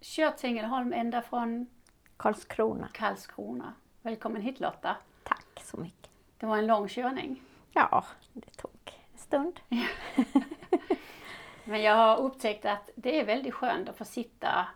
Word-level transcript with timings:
kört 0.00 0.36
till 0.36 0.50
Ängelholm 0.50 0.92
ända 0.92 1.22
från 1.22 1.66
Karlskrona. 2.16 2.88
Karlskrona. 2.92 3.74
Välkommen 4.02 4.42
hit 4.42 4.60
Lotta. 4.60 4.96
Tack 5.24 5.62
så 5.62 5.76
mycket. 5.76 6.10
Det 6.38 6.46
var 6.46 6.56
en 6.56 6.66
lång 6.66 6.88
körning. 6.88 7.42
Ja, 7.72 8.04
det 8.32 8.50
tog 8.50 8.70
en 9.12 9.18
stund. 9.18 9.60
Men 11.64 11.82
jag 11.82 11.96
har 11.96 12.16
upptäckt 12.16 12.64
att 12.64 12.90
det 12.94 13.20
är 13.20 13.24
väldigt 13.24 13.54
skönt 13.54 13.88
att 13.88 13.96
få 13.96 14.04
sitta 14.04 14.66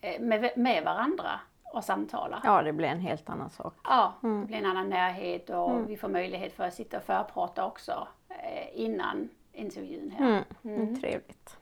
eh, 0.00 0.20
med, 0.20 0.52
med 0.56 0.84
varandra 0.84 1.40
och 1.72 1.84
samtala. 1.84 2.40
Ja, 2.44 2.62
det 2.62 2.72
blir 2.72 2.88
en 2.88 3.00
helt 3.00 3.30
annan 3.30 3.50
sak. 3.50 3.74
Ja, 3.84 4.14
det 4.20 4.46
blir 4.46 4.56
en 4.56 4.66
annan 4.66 4.88
närhet 4.88 5.50
och 5.50 5.70
mm. 5.70 5.86
vi 5.86 5.96
får 5.96 6.08
möjlighet 6.08 6.52
för 6.52 6.64
att 6.64 6.74
sitta 6.74 6.96
och 6.96 7.02
förprata 7.02 7.66
också 7.66 8.08
eh, 8.28 8.80
innan 8.80 9.28
intervjun 9.52 10.14
här. 10.18 10.26
Mm. 10.26 10.44
Mm. 10.80 11.00
Trevligt. 11.00 11.59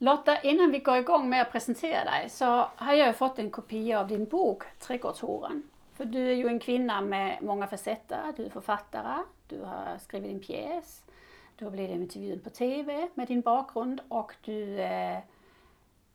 Lotta, 0.00 0.40
innan 0.40 0.70
vi 0.70 0.78
går 0.78 0.96
igång 0.96 1.28
med 1.28 1.42
att 1.42 1.52
presentera 1.52 2.04
dig 2.04 2.28
så 2.28 2.66
har 2.76 2.92
jag 2.92 3.16
fått 3.16 3.38
en 3.38 3.50
kopia 3.50 4.00
av 4.00 4.08
din 4.08 4.24
bok 4.24 4.62
Trädgårdshoran. 4.78 5.62
För 5.96 6.04
du 6.04 6.28
är 6.30 6.34
ju 6.34 6.46
en 6.46 6.58
kvinna 6.58 7.00
med 7.00 7.38
många 7.42 7.66
facetter. 7.66 8.32
Du 8.36 8.44
är 8.44 8.50
författare, 8.50 9.22
du 9.48 9.60
har 9.60 9.98
skrivit 9.98 10.32
en 10.32 10.40
pjäs, 10.40 11.02
du 11.56 11.64
har 11.64 11.72
blivit 11.72 11.96
intervjuad 11.96 12.44
på 12.44 12.50
TV 12.50 13.08
med 13.14 13.28
din 13.28 13.40
bakgrund 13.40 14.00
och 14.08 14.34
du, 14.44 14.80
eh, 14.80 15.18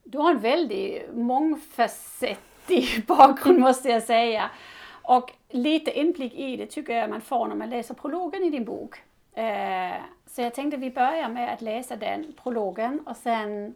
du 0.03 0.17
har 0.17 0.31
en 0.31 0.39
väldigt 0.39 1.15
mångfacettig 1.15 3.03
bakgrund 3.07 3.59
måste 3.59 3.89
jag 3.89 4.03
säga. 4.03 4.49
Och 5.01 5.31
lite 5.49 5.99
inblick 5.99 6.33
i 6.33 6.55
det 6.55 6.65
tycker 6.65 6.93
jag 6.93 7.09
man 7.09 7.21
får 7.21 7.47
när 7.47 7.55
man 7.55 7.69
läser 7.69 7.93
prologen 7.93 8.43
i 8.43 8.49
din 8.49 8.65
bok. 8.65 9.01
Eh, 9.33 10.01
så 10.33 10.41
jag 10.41 10.53
tänkte 10.53 10.77
vi 10.77 10.91
börjar 10.91 11.29
med 11.29 11.53
att 11.53 11.61
läsa 11.61 11.95
den 11.95 12.33
prologen 12.43 12.99
och 13.07 13.17
sen 13.17 13.75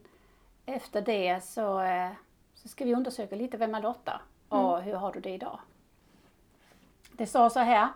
efter 0.66 1.02
det 1.02 1.44
så, 1.44 1.82
eh, 1.82 2.12
så 2.54 2.68
ska 2.68 2.86
vi 2.86 2.96
undersöka 2.96 3.36
lite 3.36 3.58
vem 3.58 3.76
är 3.76 3.82
Lotta 3.82 4.22
och 4.50 4.74
mm. 4.74 4.86
hur 4.86 4.94
har 4.94 5.12
du 5.12 5.20
det 5.20 5.30
idag? 5.30 5.60
Det 7.12 7.26
står 7.26 7.50
så 7.50 7.60
här. 7.60 7.88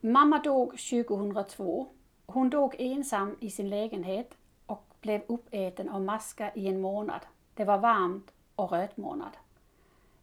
Mamma 0.00 0.38
dog 0.38 0.70
2002. 0.70 1.86
Hon 2.26 2.50
dog 2.50 2.74
ensam 2.78 3.36
i 3.40 3.50
sin 3.50 3.68
lägenhet 3.68 4.34
och 4.66 4.84
blev 5.00 5.22
uppäten 5.26 5.88
av 5.88 6.02
maskar 6.02 6.52
i 6.54 6.68
en 6.68 6.80
månad. 6.80 7.20
Det 7.54 7.64
var 7.64 7.78
varmt 7.78 8.32
och 8.54 8.72
rötmånad. 8.72 9.36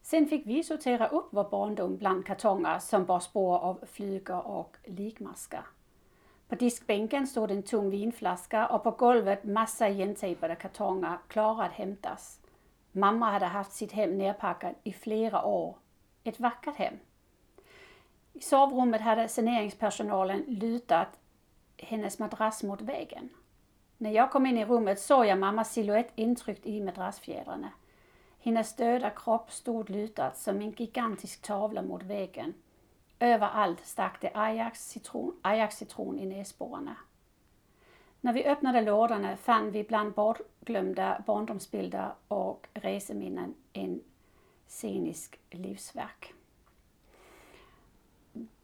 Sen 0.02 0.28
fick 0.28 0.48
vi 0.48 0.64
sortera 0.64 1.08
upp 1.08 1.28
vår 1.30 1.50
barndom 1.50 1.98
bland 1.98 2.26
kartonger 2.26 2.80
som 2.80 3.06
bar 3.06 3.20
spår 3.20 3.58
av 3.58 3.80
flugor 3.86 4.48
och 4.48 4.78
likmaskar. 4.86 5.64
På 6.48 6.56
diskbänken 6.56 7.28
stod 7.28 7.52
en 7.52 7.64
tung 7.64 7.90
vinflaska 7.90 8.68
och 8.68 8.84
på 8.84 8.92
golvet 8.92 9.44
massa 9.44 9.90
igentejpade 9.90 10.56
kartonger 10.56 11.18
klara 11.28 11.66
att 11.66 11.72
hämtas. 11.72 12.40
Mamma 12.92 13.32
hade 13.32 13.46
haft 13.46 13.72
sitt 13.72 13.92
hem 13.92 14.18
nerpackat 14.18 14.76
i 14.84 14.94
flera 14.94 15.46
år. 15.46 15.76
Ett 16.24 16.40
vackert 16.40 16.76
hem. 16.76 16.94
I 18.34 18.40
sovrummet 18.40 19.02
hade 19.02 19.28
saneringspersonalen 19.28 20.44
lutat 20.48 21.20
hennes 21.78 22.20
madrass 22.20 22.64
mot 22.64 22.82
väggen. 22.82 23.30
När 23.98 24.12
jag 24.12 24.32
kom 24.32 24.46
in 24.46 24.58
i 24.58 24.66
rummet 24.66 25.00
såg 25.00 25.26
jag 25.26 25.40
mammas 25.40 25.74
silhuett 25.74 26.12
intryckt 26.16 26.66
i 26.66 26.82
madrassfjädrarna. 26.82 27.70
Hennes 28.40 28.76
döda 28.76 29.10
kropp 29.10 29.52
stod 29.52 29.90
lutad 29.90 30.32
som 30.36 30.62
en 30.62 30.72
gigantisk 30.72 31.42
tavla 31.42 31.82
mot 31.82 32.04
väggen 32.04 32.54
Överallt 33.24 33.86
stack 33.86 34.22
det 34.22 34.32
Ajax 34.34 34.90
citron, 34.90 35.40
Ajax 35.42 35.78
citron 35.78 36.20
i 36.20 36.26
näsborrarna. 36.26 36.96
När 38.22 38.34
vi 38.34 38.46
öppnade 38.46 38.82
lådorna 38.82 39.38
fann 39.38 39.72
vi 39.72 39.84
bland 39.84 40.14
bortglömda 40.14 41.24
barndomsbilder 41.26 42.14
och 42.28 42.68
reseminnen 42.74 43.54
en 43.74 44.02
scenisk 44.68 45.40
livsverk. 45.50 46.34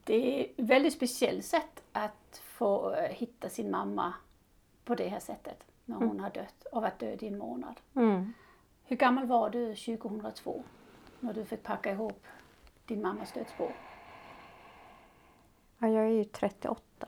Det 0.03 0.39
är 0.39 0.43
ett 0.43 0.53
väldigt 0.55 0.93
speciellt 0.93 1.45
sätt 1.45 1.83
att 1.91 2.41
få 2.43 2.93
eh, 2.93 3.09
hitta 3.09 3.49
sin 3.49 3.71
mamma 3.71 4.13
på 4.85 4.95
det 4.95 5.07
här 5.07 5.19
sättet 5.19 5.63
när 5.85 5.95
hon 5.95 6.09
mm. 6.09 6.19
har 6.19 6.29
dött 6.29 6.65
och 6.71 6.81
varit 6.81 6.99
död 6.99 7.23
i 7.23 7.27
en 7.27 7.37
månad. 7.37 7.79
Mm. 7.95 8.33
Hur 8.83 8.95
gammal 8.95 9.25
var 9.25 9.49
du 9.49 9.75
2002 9.75 10.63
när 11.19 11.33
du 11.33 11.45
fick 11.45 11.63
packa 11.63 11.91
ihop 11.91 12.23
din 12.85 13.01
mammas 13.01 13.33
dödsbo? 13.33 13.67
Ja, 15.79 15.87
jag 15.87 16.05
är 16.05 16.09
ju 16.09 16.23
38. 16.23 17.07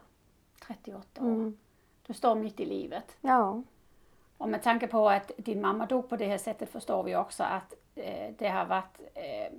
38 0.67 1.21
år. 1.21 1.27
Mm. 1.27 1.57
Du 2.07 2.13
står 2.13 2.35
mitt 2.35 2.59
i 2.59 2.65
livet. 2.65 3.17
Ja. 3.21 3.63
Och 4.37 4.49
med 4.49 4.63
tanke 4.63 4.87
på 4.87 5.09
att 5.09 5.31
din 5.37 5.61
mamma 5.61 5.85
dog 5.85 6.09
på 6.09 6.15
det 6.15 6.25
här 6.25 6.37
sättet 6.37 6.69
förstår 6.69 7.03
vi 7.03 7.15
också 7.15 7.43
att 7.43 7.73
eh, 7.95 8.33
det 8.37 8.47
har 8.49 8.65
varit 8.65 8.99
eh, 9.13 9.57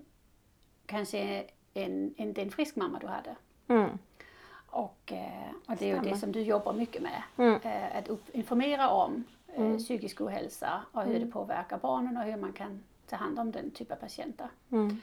kanske 0.87 1.45
en, 1.75 2.15
en, 2.17 2.35
en 2.37 2.51
frisk 2.51 2.77
mamma 2.77 2.99
du 2.99 3.07
hade. 3.07 3.37
Mm. 3.69 3.99
Och, 4.67 5.13
eh, 5.13 5.51
och 5.67 5.77
det 5.77 5.91
är 5.91 5.95
ju 5.97 6.11
det 6.11 6.17
som 6.17 6.33
du 6.33 6.41
jobbar 6.41 6.73
mycket 6.73 7.03
med. 7.03 7.23
Mm. 7.37 7.61
Eh, 7.63 7.97
att 7.99 8.09
informera 8.33 8.91
om 8.91 9.25
eh, 9.47 9.61
mm. 9.61 9.79
psykisk 9.79 10.21
ohälsa 10.21 10.83
och 10.93 11.03
hur 11.03 11.13
det 11.13 11.17
mm. 11.17 11.33
påverkar 11.33 11.79
barnen 11.79 12.17
och 12.17 12.23
hur 12.23 12.37
man 12.37 12.53
kan 12.53 12.83
ta 13.07 13.17
hand 13.17 13.39
om 13.39 13.51
den 13.51 13.71
typen 13.71 13.97
av 13.97 14.01
patienter. 14.01 14.49
Mm. 14.71 15.01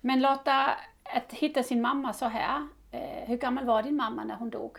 Men 0.00 0.20
Lotta, 0.20 0.70
att 1.02 1.32
hitta 1.32 1.62
sin 1.62 1.82
mamma 1.82 2.12
så 2.12 2.26
här, 2.26 2.68
hur 3.00 3.36
gammal 3.36 3.64
var 3.64 3.82
din 3.82 3.96
mamma 3.96 4.24
när 4.24 4.36
hon 4.36 4.50
dog? 4.50 4.78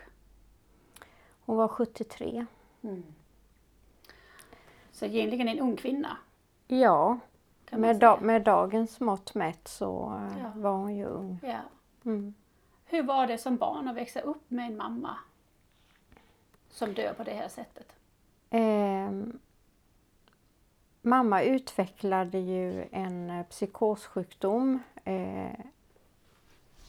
Hon 1.44 1.56
var 1.56 1.68
73. 1.68 2.46
Mm. 2.82 3.04
Så 4.92 5.04
egentligen 5.04 5.48
en 5.48 5.60
ung 5.60 5.76
kvinna? 5.76 6.16
Ja, 6.66 7.18
med, 7.70 7.96
da 7.96 8.20
med, 8.20 8.42
dagens 8.42 9.00
mått 9.00 9.34
mätt 9.34 9.68
så 9.68 10.20
eh, 10.20 10.38
ja. 10.42 10.52
var 10.54 10.72
hon 10.72 10.96
ju 10.96 11.04
ung. 11.04 11.38
Ja. 11.42 11.60
Mm. 12.04 12.34
Hur 12.84 13.02
var 13.02 13.26
det 13.26 13.38
som 13.38 13.56
barn 13.56 13.88
att 13.88 13.96
växa 13.96 14.20
upp 14.20 14.50
med 14.50 14.66
en 14.66 14.76
mamma 14.76 15.16
som 16.70 16.94
dör 16.94 17.12
på 17.12 17.24
det 17.24 17.34
här 17.34 17.48
sättet? 17.48 17.92
Eh, 18.50 19.10
mamma 21.02 21.42
utvecklade 21.42 22.38
ju 22.38 22.84
en 22.92 23.30
eh, 23.30 23.46
psykossjukdom 23.46 24.82
eh, 25.04 25.60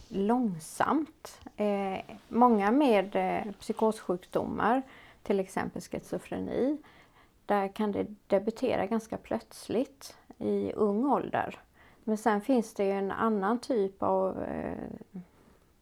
långsamt. 0.07 1.39
Eh, 1.57 1.99
många 2.27 2.71
med 2.71 3.15
eh, 3.15 3.53
psykossjukdomar, 3.59 4.81
till 5.23 5.39
exempel 5.39 5.81
schizofreni, 5.81 6.77
där 7.45 7.67
kan 7.67 7.91
det 7.91 8.07
debutera 8.27 8.85
ganska 8.85 9.17
plötsligt 9.17 10.17
i 10.37 10.71
ung 10.73 11.05
ålder. 11.05 11.59
Men 12.03 12.17
sen 12.17 12.41
finns 12.41 12.73
det 12.73 12.85
ju 12.85 12.91
en 12.91 13.11
annan 13.11 13.59
typ 13.59 14.03
av 14.03 14.43
eh, 14.43 14.89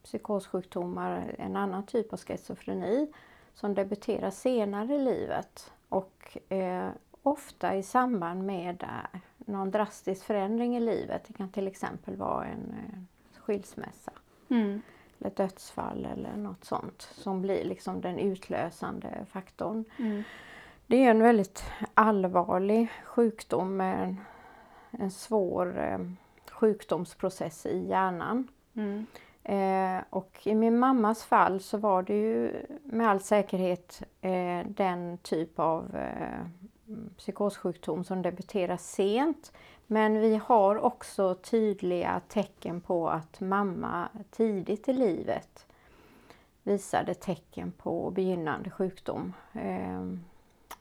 psykossjukdomar, 0.03 1.35
en 1.37 1.55
annan 1.55 1.85
typ 1.85 2.13
av 2.13 2.19
schizofreni 2.19 3.07
som 3.53 3.73
debuterar 3.73 4.31
senare 4.31 4.95
i 4.95 4.99
livet 4.99 5.71
och 5.89 6.37
eh, 6.49 6.89
ofta 7.23 7.75
i 7.75 7.83
samband 7.83 8.43
med 8.43 8.83
eh, 8.83 9.19
någon 9.37 9.71
drastisk 9.71 10.25
förändring 10.25 10.77
i 10.77 10.79
livet. 10.79 11.23
Det 11.27 11.33
kan 11.33 11.49
till 11.49 11.67
exempel 11.67 12.15
vara 12.15 12.45
en 12.45 12.71
eh, 12.71 12.99
skilsmässa. 13.45 14.11
Mm. 14.49 14.81
Eller 15.19 15.29
dödsfall 15.35 16.05
eller 16.05 16.37
något 16.37 16.65
sånt 16.65 17.01
som 17.01 17.41
blir 17.41 17.63
liksom 17.63 18.01
den 18.01 18.19
utlösande 18.19 19.25
faktorn. 19.31 19.85
Mm. 19.99 20.23
Det 20.87 21.05
är 21.05 21.11
en 21.11 21.23
väldigt 21.23 21.63
allvarlig 21.93 22.91
sjukdom 23.05 23.77
med 23.77 24.15
en 24.91 25.11
svår 25.11 25.79
eh, 25.79 25.99
sjukdomsprocess 26.51 27.65
i 27.65 27.87
hjärnan. 27.87 28.47
Mm. 28.73 29.05
Eh, 29.43 30.03
och 30.09 30.39
i 30.43 30.55
min 30.55 30.79
mammas 30.79 31.23
fall 31.23 31.59
så 31.59 31.77
var 31.77 32.03
det 32.03 32.13
ju 32.13 32.65
med 32.83 33.09
all 33.09 33.19
säkerhet 33.19 34.03
eh, 34.21 34.67
den 34.67 35.17
typ 35.17 35.59
av 35.59 35.95
eh, 35.95 36.45
psykossjukdom 37.17 38.03
som 38.03 38.21
debuterar 38.21 38.77
sent. 38.77 39.51
Men 39.87 40.21
vi 40.21 40.35
har 40.35 40.75
också 40.75 41.35
tydliga 41.35 42.21
tecken 42.27 42.81
på 42.81 43.09
att 43.09 43.39
mamma 43.39 44.09
tidigt 44.31 44.89
i 44.89 44.93
livet 44.93 45.65
visade 46.63 47.13
tecken 47.13 47.71
på 47.71 48.11
begynnande 48.11 48.69
sjukdom. 48.69 49.33
Eh, 49.53 50.17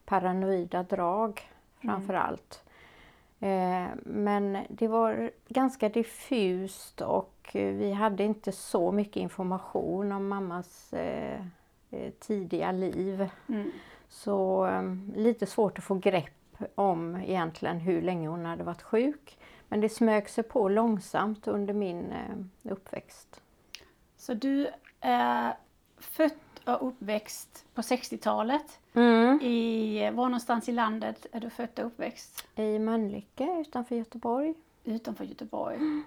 paranoida 0.04 0.82
drag 0.82 1.40
framför 1.81 2.14
allt. 2.14 2.64
Eh, 3.40 3.87
men 4.04 4.58
det 4.69 4.88
var 4.88 5.31
ganska 5.48 5.88
diffust 5.88 7.00
och 7.00 7.50
vi 7.52 7.93
hade 7.93 8.25
inte 8.25 8.52
så 8.52 8.93
mycket 8.93 9.16
information 9.16 10.12
om 10.12 10.28
mammas 10.28 10.93
eh, 10.93 11.40
eh 11.90 12.12
tidiga 12.20 12.72
liv. 12.72 13.28
Mm. 13.48 13.70
Så 14.08 14.66
eh, 14.66 14.82
lite 15.16 15.46
svårt 15.46 15.78
att 15.78 15.84
få 15.84 15.94
grepp 15.94 16.42
om 16.75 17.17
egentligen 17.17 17.81
hur 17.81 18.03
länge 18.03 18.29
hon 18.29 18.44
hade 18.44 18.64
varit 18.64 18.82
sjuk. 18.82 19.38
Men 19.69 19.81
det 19.81 19.88
smög 19.88 20.29
sig 20.29 20.44
på 20.44 20.69
långsamt 20.69 21.49
under 21.49 21.75
min 21.75 22.12
eh, 22.12 22.73
uppväxt. 22.73 23.41
Så 24.17 24.35
du 24.35 24.69
är 25.00 25.56
född 25.99 26.32
och 26.64 26.88
uppväxt 26.88 27.64
på 27.75 27.81
60-talet. 27.81 28.81
Mm. 28.94 29.41
I, 29.41 30.11
var 30.11 30.25
någonstans 30.25 30.69
i 30.69 30.73
landet 30.73 31.26
är 31.32 31.41
du 31.41 31.50
född 31.50 31.79
och 31.79 31.87
uppväxt? 31.87 32.47
I 32.55 32.79
Mölnlycke 32.79 33.56
utanför 33.61 33.97
Göteborg. 33.97 34.55
Utanför 34.85 35.25
Göteborg. 35.25 35.76
Mm. 35.76 36.05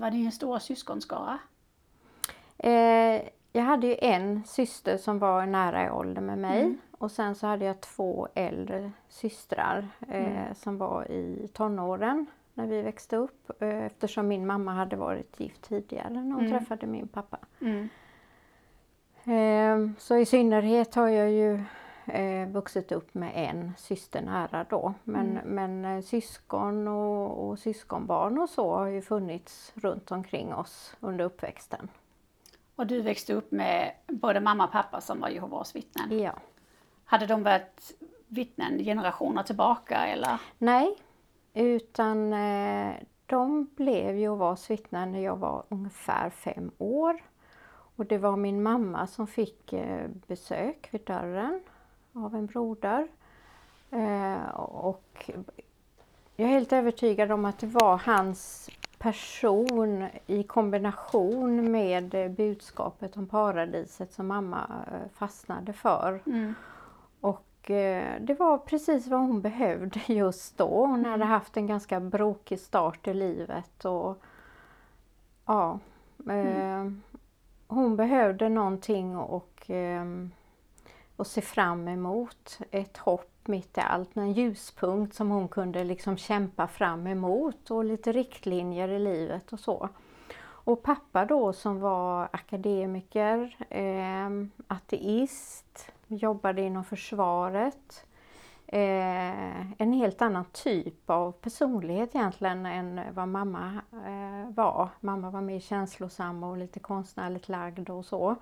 Var 0.00 0.10
ni 0.10 0.24
en 0.24 0.32
stor 0.32 0.58
syskonskara? 0.58 1.38
Eh, 2.58 3.22
jag 3.52 3.62
hade 3.62 3.86
ju 3.86 3.96
en 4.00 4.44
syster 4.44 4.96
som 4.96 5.18
var 5.18 5.46
nära 5.46 5.86
i 5.86 5.90
ålder 5.90 6.22
med 6.22 6.38
mig 6.38 6.60
mm. 6.60 6.78
Och 6.98 7.10
sen 7.10 7.34
så 7.34 7.46
hade 7.46 7.64
jag 7.64 7.80
två 7.80 8.28
äldre 8.34 8.92
systrar 9.08 9.88
eh, 10.08 10.36
mm. 10.36 10.54
som 10.54 10.78
var 10.78 11.10
i 11.10 11.48
tonåren 11.52 12.26
när 12.54 12.66
vi 12.66 12.82
växte 12.82 13.16
upp 13.16 13.62
eh, 13.62 13.84
eftersom 13.84 14.28
min 14.28 14.46
mamma 14.46 14.72
hade 14.72 14.96
varit 14.96 15.40
gift 15.40 15.62
tidigare 15.62 16.10
när 16.10 16.20
hon 16.34 16.46
Mm. 16.46 16.58
träffade 16.58 16.86
min 16.86 17.08
pappa. 17.08 17.38
Mm. 17.60 17.88
Eh, 19.24 19.98
så 19.98 20.16
i 20.16 20.26
synnerhet 20.26 20.94
har 20.94 21.08
jag 21.08 21.30
ju 21.30 21.64
eh, 22.06 22.48
vuxit 22.48 22.92
upp 22.92 23.14
med 23.14 23.32
en 23.34 23.72
syster 23.78 24.22
nära 24.22 24.66
då. 24.70 24.94
Men, 25.04 25.40
men 25.44 25.84
eh, 25.84 26.02
syskon 26.02 26.88
och, 26.88 27.48
och 27.48 27.58
syskonbarn 27.58 28.38
och 28.38 28.48
så 28.50 28.74
har 28.74 28.86
ju 28.86 29.02
funnits 29.02 29.72
runt 29.74 30.10
omkring 30.10 30.54
oss 30.54 30.96
under 31.00 31.24
uppväxten. 31.24 31.88
Och 32.76 32.86
du 32.86 33.00
växte 33.00 33.34
upp 33.34 33.52
med 33.52 33.92
både 34.06 34.40
mamma 34.40 34.64
och 34.64 34.72
pappa 34.72 35.00
som 35.00 35.20
var 35.20 35.28
Jehovas 35.28 35.76
vittnen. 35.76 36.18
Ja. 36.18 36.32
Hade 37.08 37.26
de 37.26 37.42
varit 37.42 37.92
vittnen 38.28 38.78
generationer 38.78 39.42
tillbaka 39.42 40.06
eller? 40.06 40.40
Nej, 40.58 40.96
utan 41.54 42.32
eh, 42.32 42.94
de 43.26 43.70
blev 43.76 44.16
Jehovas 44.16 44.70
vittnen 44.70 45.12
när 45.12 45.20
jag 45.20 45.36
var 45.36 45.64
ungefär 45.68 46.30
fem 46.30 46.70
år. 46.78 47.22
Och 47.96 48.06
det 48.06 48.18
var 48.18 48.36
min 48.36 48.62
mamma 48.62 49.06
som 49.06 49.26
fick 49.26 49.72
eh, 49.72 50.08
besök 50.26 50.88
vid 50.90 51.04
dörren 51.04 51.60
av 52.12 52.34
en 52.34 52.46
broder. 52.46 53.08
Eh, 53.90 54.48
och 54.56 55.30
jag 56.36 56.48
är 56.48 56.52
helt 56.52 56.72
övertygad 56.72 57.32
om 57.32 57.44
att 57.44 57.58
det 57.58 57.66
var 57.66 57.98
hans 57.98 58.70
person 58.98 60.08
i 60.26 60.42
kombination 60.42 61.70
med 61.70 62.34
budskapet 62.36 63.16
om 63.16 63.26
paradiset 63.26 64.12
som 64.12 64.26
mamma 64.26 64.70
fastnade 65.14 65.72
för. 65.72 66.22
Mm. 66.26 66.54
Eh, 67.70 68.20
det 68.20 68.34
var 68.34 68.58
precis 68.58 69.06
vad 69.06 69.20
hon 69.20 69.40
behövde 69.40 70.00
just 70.12 70.58
då. 70.58 70.86
Hon 70.86 71.04
hade 71.04 71.24
haft 71.24 71.56
en 71.56 71.66
ganska 71.66 72.00
brokig 72.00 72.60
start 72.60 73.08
i 73.08 73.14
livet 73.14 73.84
och 73.84 74.22
ja, 75.46 75.78
eh, 76.30 76.90
hon 77.66 77.96
behövde 77.96 78.48
någonting 78.48 79.16
och, 79.16 79.70
eh, 79.70 80.04
och 81.16 81.26
se 81.26 81.40
fram 81.40 81.88
emot. 81.88 82.58
Ett 82.70 82.96
hopp 82.96 83.30
mitt 83.44 83.78
i 83.78 83.80
allt, 83.80 84.16
en 84.16 84.32
ljuspunkt 84.32 85.14
som 85.14 85.30
hon 85.30 85.48
kunde 85.48 85.84
liksom 85.84 86.16
kämpa 86.16 86.66
fram 86.66 87.06
emot 87.06 87.70
och 87.70 87.84
lite 87.84 88.12
riktlinjer 88.12 88.88
i 88.88 88.98
livet 88.98 89.52
och 89.52 89.60
så. 89.60 89.88
Och 90.66 90.82
pappa 90.82 91.24
då 91.24 91.52
som 91.52 91.80
var 91.80 92.28
akademiker, 92.32 93.56
eh, 93.70 94.30
ateist, 94.66 95.92
jobbade 96.08 96.62
inom 96.62 96.84
försvaret. 96.84 98.06
Eh, 98.66 99.80
en 99.80 99.92
helt 99.92 100.22
annan 100.22 100.44
typ 100.52 101.10
av 101.10 101.32
personlighet 101.32 102.14
egentligen 102.14 102.66
än 102.66 103.00
vad 103.14 103.28
mamma 103.28 103.80
eh, 103.92 104.54
var. 104.54 104.88
Mamma 105.00 105.30
var 105.30 105.40
mer 105.40 105.60
känslosam 105.60 106.44
och 106.44 106.56
lite 106.56 106.80
konstnärligt 106.80 107.48
lagd 107.48 107.90
och 107.90 108.04
så. 108.04 108.36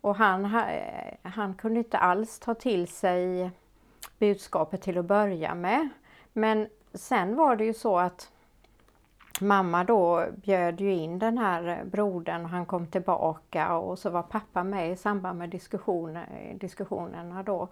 Och 0.00 0.16
han, 0.16 0.44
eh, 0.44 1.14
han 1.22 1.54
kunde 1.54 1.78
inte 1.78 1.98
alls 1.98 2.38
ta 2.38 2.54
till 2.54 2.88
sig 2.88 3.50
budskapet 4.18 4.82
till 4.82 4.98
att 4.98 5.04
börja 5.04 5.54
med. 5.54 5.88
Men 6.32 6.68
sen 6.94 7.36
var 7.36 7.56
det 7.56 7.64
ju 7.64 7.74
så 7.74 7.98
att 7.98 8.30
mamma 9.40 9.84
då 9.84 10.26
bjöd 10.36 10.80
ju 10.80 10.92
in 10.94 11.18
den 11.18 11.38
här 11.38 11.84
brodern 11.84 12.44
och 12.44 12.50
han 12.50 12.66
kom 12.66 12.86
tillbaka 12.86 13.76
och 13.76 13.98
så 13.98 14.10
var 14.10 14.22
pappa 14.22 14.64
med 14.64 14.90
i 14.92 14.96
samband 14.96 15.38
med 15.38 15.48
diskussioner, 15.50 16.56
diskussionerna 16.60 17.42
då. 17.42 17.68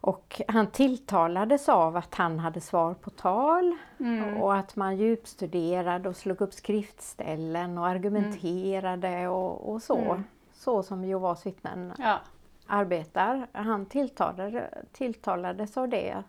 Och 0.00 0.40
han 0.48 0.66
tilltalades 0.66 1.68
av 1.68 1.96
att 1.96 2.14
han 2.14 2.38
hade 2.38 2.60
svar 2.60 2.94
på 2.94 3.10
tal 3.10 3.76
Mm. 4.00 4.36
och 4.36 4.54
att 4.56 4.76
man 4.76 4.96
djupstuderade 4.96 6.08
och 6.08 6.16
slog 6.16 6.40
upp 6.40 6.52
skriftställen 6.54 7.78
och 7.78 7.86
argumenterade 7.86 9.28
och, 9.28 9.72
och 9.72 9.82
så. 9.82 9.98
Mm. 9.98 10.24
Så 10.52 10.82
som 10.82 11.04
Jehovas 11.04 11.46
vittnen 11.46 11.92
Ja. 11.98 12.18
arbetar. 12.66 13.46
Han 13.52 13.86
tilltalade, 13.86 14.70
tilltalades 14.92 15.76
av 15.76 15.88
det. 15.88 16.22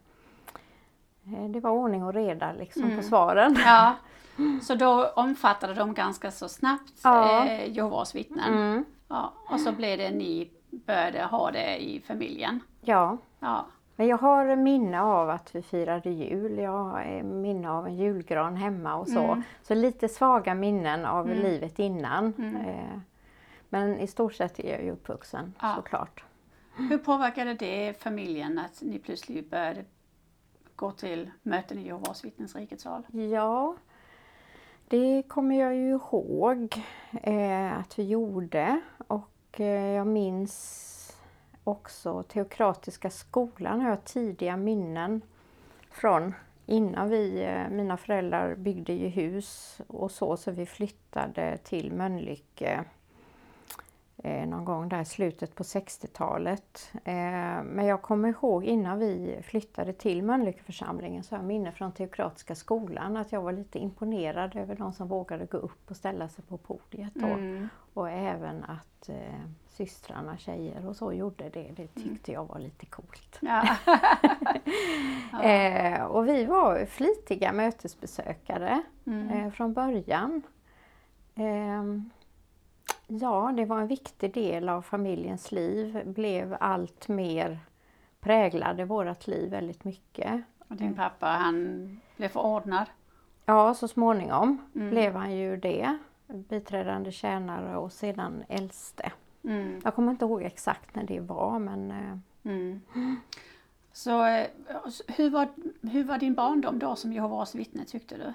Eh, 1.25 1.49
Det 1.49 1.59
var 1.59 1.71
ordning 1.71 2.03
och 2.03 2.13
reda 2.13 2.53
liksom 2.53 2.83
Mm. 2.83 2.97
på 2.97 3.03
svaren. 3.03 3.55
ja. 3.65 3.95
Så 4.61 4.75
då 4.75 5.07
omfattade 5.15 5.73
de 5.73 5.93
ganska 5.93 6.31
så 6.31 6.49
snabbt 6.49 6.93
Ja. 7.03 7.45
eh, 7.45 7.71
Jehovas 7.71 8.15
vittnen. 8.15 8.53
Mm. 8.53 8.85
Ja. 9.07 9.33
Och 9.49 9.59
så 9.59 9.71
blev 9.71 9.97
det 9.97 10.11
ni 10.11 10.51
började 10.69 11.23
ha 11.23 11.51
det 11.51 11.77
i 11.83 12.01
familjen. 12.01 12.59
Ja, 12.81 13.17
Ja. 13.39 13.65
men 13.95 14.07
jag 14.07 14.17
har 14.17 14.55
minne 14.55 15.01
av 15.01 15.29
att 15.29 15.55
vi 15.55 15.61
firade 15.61 16.09
jul. 16.09 16.57
Jag 16.57 16.71
har 16.83 17.23
minne 17.23 17.69
av 17.71 17.87
en 17.87 17.95
julgran 17.97 18.55
hemma 18.55 18.95
och 18.95 19.07
så. 19.07 19.19
Mm. 19.23 19.43
Så 19.63 19.75
lite 19.75 20.09
svaga 20.09 20.53
minnen 20.53 21.05
av 21.05 21.25
Mm. 21.31 21.39
livet 21.43 21.79
innan. 21.79 22.33
Mm. 22.37 22.55
Eh, 22.55 22.99
Men 23.71 23.99
i 23.99 24.07
stort 24.07 24.33
sett 24.33 24.59
är 24.59 24.71
jag 24.71 24.83
ju 24.83 24.91
uppvuxen 24.91 25.53
Ja. 25.61 25.73
såklart. 25.75 26.23
Hur 26.75 26.97
påverkade 26.97 27.53
det 27.53 28.01
familjen 28.03 28.59
att 28.59 28.81
ni 28.81 28.99
plötsligt 28.99 29.49
började 29.51 29.85
gå 30.75 30.91
till 30.91 31.31
möten 31.43 31.79
i 31.79 31.85
Jehovas 31.87 32.25
vittnens 32.25 32.55
rikets 32.55 32.83
sal? 32.83 33.03
Ja, 33.31 33.75
det 34.89 35.23
kommer 35.27 35.59
jag 35.59 35.75
ju 35.75 35.89
ihåg 35.89 36.83
eh, 37.23 37.79
att 37.79 37.99
vi 37.99 38.03
gjorde. 38.03 38.81
Och 39.07 39.59
eh, 39.59 39.91
jag 39.91 40.07
minns 40.07 40.85
också 41.63 42.23
Teokratiska 42.23 43.09
skolan 43.09 43.81
har 43.81 43.89
jag 43.89 44.03
tidiga 44.03 44.57
minnen 44.57 45.21
från 45.91 46.33
innan 46.65 47.09
vi, 47.09 47.43
eh, 47.43 47.69
mina 47.69 47.97
föräldrar 47.97 48.55
byggde 48.55 48.93
ju 48.93 49.07
hus 49.07 49.81
och 49.87 50.11
så, 50.11 50.37
så 50.37 50.51
vi 50.51 50.65
flyttade 50.65 51.57
till 51.63 51.91
Mölnlycke. 51.91 52.73
eh, 52.73 52.81
någon 54.23 54.65
gång 54.65 54.89
där 54.89 55.01
i 55.01 55.05
slutet 55.05 55.55
på 55.55 55.63
60-talet. 55.63 56.91
Eh, 56.93 57.13
men 57.63 57.85
jag 57.85 58.01
kommer 58.01 58.29
ihåg 58.29 58.65
innan 58.65 58.99
vi 58.99 59.39
flyttade 59.43 59.93
till 59.93 60.23
Mölnlyckeförsamlingen 60.23 61.23
så 61.23 61.35
har 61.35 61.39
jag 61.39 61.47
minne 61.47 61.71
från 61.71 61.91
Teokratiska 61.91 62.55
skolan 62.55 63.17
att 63.17 63.31
jag 63.31 63.41
var 63.41 63.51
lite 63.51 63.79
imponerad 63.79 64.55
över 64.55 64.75
de 64.75 64.93
som 64.93 65.07
vågade 65.07 65.45
gå 65.45 65.57
upp 65.57 65.89
och 65.89 65.95
ställa 65.95 66.29
sig 66.29 66.43
på 66.45 66.57
podiet 66.57 67.13
då. 67.13 67.27
Mm. 67.27 67.69
Och 67.93 68.09
även 68.09 68.63
att 68.63 69.09
eh, 69.09 69.15
systrarna, 69.67 70.37
tjejer 70.37 70.87
och 70.87 70.95
så 70.95 71.13
gjorde 71.13 71.49
det. 71.49 71.71
Det 71.75 71.87
tyckte 71.87 72.31
jag 72.31 72.45
var 72.45 72.59
lite 72.59 72.85
coolt. 72.85 73.37
Ja. 73.41 73.67
ja. 75.31 75.43
Eh, 75.43 76.03
och 76.03 76.27
vi 76.27 76.45
var 76.45 76.85
flitiga 76.85 77.53
mötesbesökare 77.53 78.81
Mm. 79.05 79.29
eh, 79.29 79.51
från 79.51 79.73
början. 79.73 80.41
Ja, 83.11 83.51
det 83.57 83.65
var 83.65 83.79
en 83.79 83.87
viktig 83.87 84.33
del 84.33 84.69
av 84.69 84.81
familjens 84.81 85.51
liv. 85.51 86.01
Blev 86.05 86.57
allt 86.59 87.07
mer 87.07 87.59
präglade 88.19 88.85
vårt 88.85 89.27
liv 89.27 89.49
väldigt 89.49 89.83
mycket. 89.83 90.41
Och 90.67 90.75
din 90.75 90.95
pappa 90.95 91.25
han 91.27 91.99
blev 92.17 92.27
förordnad 92.29 92.85
Ja, 93.45 93.73
så 93.73 93.87
småningom 93.87 94.57
Mm. 94.75 94.89
blev 94.89 95.15
han 95.15 95.35
ju 95.35 95.57
det. 95.57 95.97
Biträdande 96.27 97.11
tjänare 97.11 97.77
och 97.77 97.91
sedan 97.91 98.43
äldste. 98.49 99.11
Mm. 99.43 99.81
Jag 99.83 99.95
kommer 99.95 100.11
inte 100.11 100.25
ihåg 100.25 100.41
exakt 100.43 100.95
när 100.95 101.03
det 101.03 101.19
var 101.19 101.59
men 101.59 101.91
eh, 101.91 102.17
Mm. 102.43 102.81
Så 103.91 104.25
eh, 104.25 104.47
hur 105.07 105.29
var, 105.29 105.47
hur 105.81 106.03
var 106.03 106.17
din 106.17 106.33
barndom 106.33 106.79
då 106.79 106.95
som 106.95 107.13
Jehovas 107.13 107.55
vittne 107.55 107.85
tyckte 107.85 108.15
du? 108.17 108.33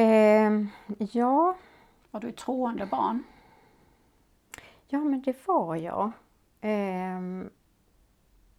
eh, 0.00 0.52
ja, 1.12 1.54
Var 2.10 2.20
du 2.20 2.28
ett 2.28 2.36
troende 2.36 2.86
barn? 2.86 3.24
ja 4.90 4.98
men 4.98 5.22
det 5.22 5.46
var 5.46 5.76
jag. 5.76 6.10
Ehm, 6.60 7.50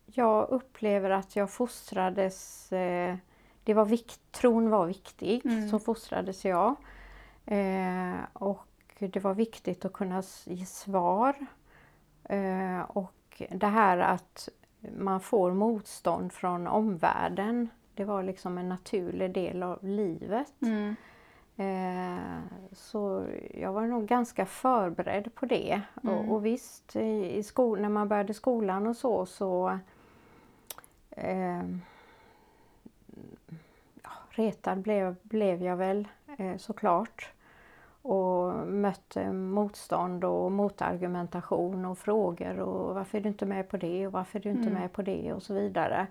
jag 0.06 0.50
upplever 0.50 1.10
att 1.10 1.36
jag 1.36 1.52
fostrades, 1.52 2.72
eh, 2.72 3.16
det 3.64 3.74
var 3.74 3.86
vikt, 3.86 4.32
tron 4.32 4.70
var 4.70 4.86
viktig, 4.86 5.46
Mm. 5.46 5.70
så 5.70 5.80
fostrades 5.80 6.46
jag. 6.46 6.76
Eh, 7.46 8.16
och 8.34 8.68
det 9.00 9.20
var 9.20 9.34
viktigt 9.34 9.86
att 9.86 9.94
kunna 9.94 10.24
ge 10.46 10.66
svar. 10.66 11.36
Eh, 12.24 12.82
och 12.82 13.42
det 13.50 13.68
här 13.68 13.98
att 13.98 14.50
man 14.98 15.20
får 15.22 15.54
motstånd 15.54 16.34
från 16.34 16.68
omvärlden, 16.68 17.70
det 17.94 18.06
var 18.06 18.24
liksom 18.24 18.58
en 18.58 18.70
naturlig 18.70 19.34
del 19.34 19.64
av 19.64 19.80
livet. 19.84 20.54
Mm. 20.62 20.96
Eh, 21.60 22.40
Så 22.72 23.26
jag 23.54 23.74
var 23.74 23.82
nog 23.88 24.06
ganska 24.06 24.46
förberedd 24.46 25.36
på 25.36 25.46
det. 25.46 25.82
Mm. 26.04 26.16
Och, 26.16 26.34
och 26.36 26.46
visst, 26.46 26.96
i, 26.96 27.38
i 27.38 27.44
skol, 27.44 27.82
när 27.82 27.90
man 27.90 28.08
började 28.08 28.34
skolan 28.34 28.88
och 28.88 28.96
så 28.96 29.26
så 29.26 29.80
eh, 31.12 31.64
ja, 34.04 34.10
retad 34.30 34.78
blev, 34.82 35.16
blev 35.24 35.64
jag 35.64 35.78
väl 35.78 36.08
eh, 36.38 36.58
såklart. 36.58 37.30
Och 38.02 38.54
mötte 38.68 39.32
motstånd 39.34 40.24
och 40.24 40.52
motargumentation 40.52 41.86
och 41.86 41.98
frågor 41.98 42.60
och 42.60 42.96
varför 42.96 43.18
är 43.18 43.22
du 43.22 43.30
inte 43.30 43.46
med 43.46 43.70
på 43.70 43.78
det 43.78 44.08
och 44.08 44.14
varför 44.14 44.40
är 44.40 44.44
du 44.44 44.50
inte 44.50 44.70
Mm. 44.70 44.74
med 44.82 44.94
på 44.94 45.02
det 45.02 45.34
och 45.34 45.44
så 45.44 45.54
vidare. 45.54 46.08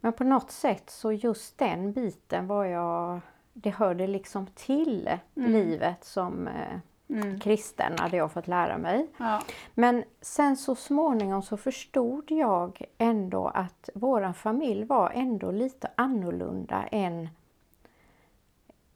Men 0.00 0.12
på 0.12 0.24
något 0.24 0.50
sätt 0.50 0.90
så 0.90 1.12
just 1.12 1.58
den 1.58 1.92
biten 1.92 2.46
var 2.46 2.64
jag, 2.64 3.20
det 3.54 3.70
hörde 3.70 4.06
liksom 4.06 4.46
till 4.46 5.10
Mm. 5.36 5.52
livet 5.52 6.04
som 6.04 6.48
eh, 6.48 6.78
Mm. 7.08 7.40
kristen 7.40 7.92
hade 7.98 8.16
jag 8.16 8.32
fått 8.32 8.46
lära 8.46 8.78
mig. 8.78 9.06
Ja. 9.16 9.42
Men 9.74 10.04
sen 10.20 10.56
så 10.56 10.74
småningom 10.74 11.42
så 11.42 11.56
förstod 11.56 12.30
jag 12.30 12.82
ändå 12.98 13.48
att 13.48 13.88
våran 13.94 14.34
familj 14.34 14.84
var 14.84 15.10
ändå 15.14 15.50
lite 15.50 15.90
annorlunda 15.96 16.84
än 16.90 17.28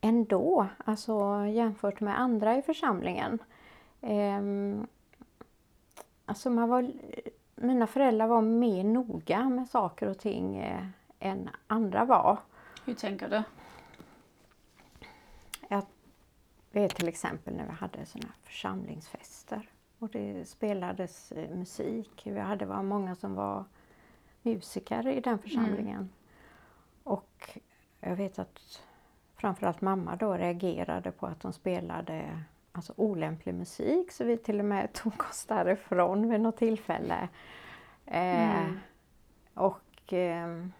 ändå, 0.01 0.67
alltså 0.85 1.45
jämfört 1.47 2.01
med 2.01 2.21
andra 2.21 2.57
i 2.57 2.63
församlingen. 2.63 3.39
Ehm, 4.01 4.87
alltså 6.25 6.51
man 6.51 6.69
var, 6.69 6.93
mina 7.55 7.87
föräldrar 7.87 8.27
var 8.27 8.43
mer 8.43 8.85
noga 8.85 9.49
med 9.49 9.69
saker 9.69 10.07
och 10.09 10.19
ting 10.19 10.57
eh, 10.57 10.85
än 11.21 11.49
andra 11.67 12.05
var. 12.05 12.39
Hur 12.85 12.95
tänker 12.95 13.29
du? 13.29 13.43
Jag 15.69 15.83
vet 16.71 16.97
till 16.97 17.09
exempel 17.09 17.55
när 17.55 17.67
vi 17.67 17.73
hade 17.73 18.07
såna 18.07 18.33
församlingsfester 18.43 19.69
och 19.99 20.09
det 20.09 20.49
spelades 20.49 21.33
eh, 21.33 21.51
musik. 21.51 22.23
Vi 22.25 22.41
hade 22.41 22.67
var 22.67 22.83
många 22.83 23.15
som 23.15 23.35
var 23.35 23.65
musiker 24.43 25.09
i 25.09 25.21
den 25.21 25.39
församlingen. 25.39 26.11
Och 27.03 27.59
jag 28.01 28.17
vet 28.17 28.39
att 28.39 28.83
framförallt 29.37 29.81
mamma 29.81 30.17
då 30.17 30.33
reagerade 30.35 31.11
på 31.11 31.27
att 31.27 31.41
de 31.41 31.53
spelade 31.53 32.45
alltså 32.73 32.93
olämplig 32.97 33.55
musik 33.55 34.13
så 34.13 34.25
vi 34.25 34.37
till 34.37 34.59
och 34.59 34.65
med 34.65 34.93
tog 34.93 35.23
oss 35.31 35.45
därifrån 35.45 36.31
vid 36.31 36.41
något 36.41 36.57
tillfälle. 36.57 37.29
Eh, 38.07 38.59
Mm. 38.59 38.79
Och 39.55 40.13
ehm, 40.13 40.73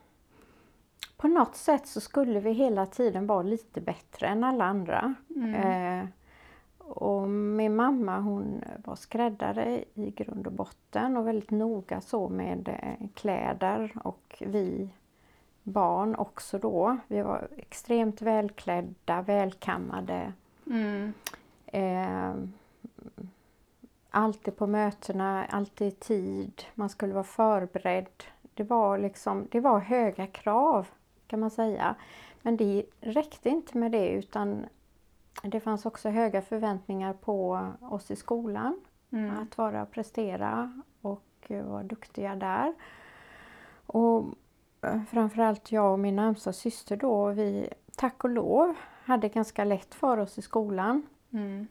på 1.19 1.29
något 1.29 1.57
sätt 1.57 1.87
så 1.87 2.01
skulle 2.01 2.41
vi 2.41 2.53
hela 2.53 2.87
tiden 2.87 3.27
vara 3.27 3.43
lite 3.43 3.81
bättre 3.81 4.27
än 4.27 4.45
alla 4.45 4.65
andra. 4.65 5.15
Mm. 5.37 5.55
Eh, 5.55 6.09
och 6.79 7.29
min 7.29 7.77
mamma 7.77 8.21
hon 8.21 8.65
var 8.85 8.97
skräddare 8.97 9.85
i 9.95 10.11
grund 10.11 10.47
och 10.47 10.53
botten 10.53 11.17
och 11.17 11.27
väldigt 11.27 11.51
noga 11.51 12.01
så 12.01 12.29
med 12.29 12.69
eh, 12.69 13.09
kläder 13.15 13.93
och 14.05 14.43
vi 14.47 14.89
barn 15.63 16.15
också 16.15 16.59
då. 16.59 16.97
Vi 17.09 17.23
var 17.23 17.49
extremt 17.57 18.23
välklädda, 18.23 19.23
välkammade. 19.23 20.33
Mm. 20.67 21.13
Eh, 21.67 22.35
alltid 24.11 24.57
på 24.57 24.67
mötena, 24.67 25.45
alltid 25.45 25.89
i 25.89 25.91
tid. 25.91 26.63
Man 26.75 26.89
skulle 26.89 27.15
vara 27.15 27.25
förberedd. 27.25 28.25
Det 28.55 28.65
var, 28.65 28.99
liksom, 28.99 29.47
det 29.51 29.61
var 29.61 29.79
höga 29.79 30.27
krav 30.27 30.87
kan 31.29 31.41
man 31.41 31.51
säga. 31.51 31.95
Men 32.43 32.57
det 32.57 32.85
räckte 33.01 33.49
inte 33.49 33.79
med 33.79 33.93
det 33.93 34.09
utan 34.09 34.67
det 35.43 35.61
fanns 35.61 35.87
också 35.87 36.09
höga 36.09 36.43
förväntningar 36.43 37.13
på 37.13 37.69
oss 37.81 38.11
i 38.11 38.17
skolan. 38.17 38.81
Mm. 39.11 39.39
Att 39.39 39.59
vara 39.59 39.87
prestera 39.87 40.83
och 41.01 41.25
eh, 41.49 41.65
vara 41.65 41.83
duktiga 41.83 42.37
där. 42.37 42.75
Och 43.87 44.25
eh, 44.83 45.03
framförallt 45.11 45.73
jag 45.73 45.93
och 45.93 45.99
min 45.99 46.17
närmsta 46.17 46.53
syster 46.53 46.97
då, 46.97 47.27
vi 47.31 47.69
tack 47.97 48.25
och 48.25 48.31
lov 48.31 48.75
hade 49.05 49.29
ganska 49.29 49.65
lätt 49.65 49.95
för 49.95 50.19
oss 50.19 50.39
i 50.39 50.43
skolan. 50.43 51.07
Mm. 51.33 51.67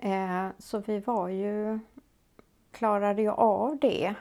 Eh, 0.00 0.52
så 0.58 0.78
vi 0.78 0.98
var 0.98 1.28
ju, 1.28 1.78
klarade 2.72 3.22
ju 3.22 3.30
av 3.30 3.78
det. 3.80 4.14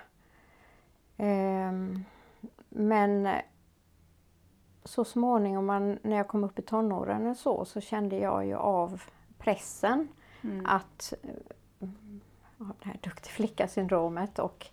Ehm, 1.17 2.05
men 2.69 3.27
så 4.85 5.05
småningom 5.05 5.65
man, 5.65 5.99
när 6.03 6.17
jag 6.17 6.27
kom 6.27 6.43
upp 6.43 6.59
i 6.59 6.61
tonåren 6.61 7.27
och 7.27 7.37
så, 7.37 7.65
så 7.65 7.81
kände 7.81 8.17
jag 8.17 8.45
ju 8.45 8.55
av 8.55 9.01
pressen 9.37 10.07
Mm. 10.45 10.65
att 10.65 11.13
eh, 11.23 11.29
det 12.57 12.85
här 12.85 12.97
duktig 13.03 13.31
flicka-syndromet 13.31 14.39
och 14.39 14.67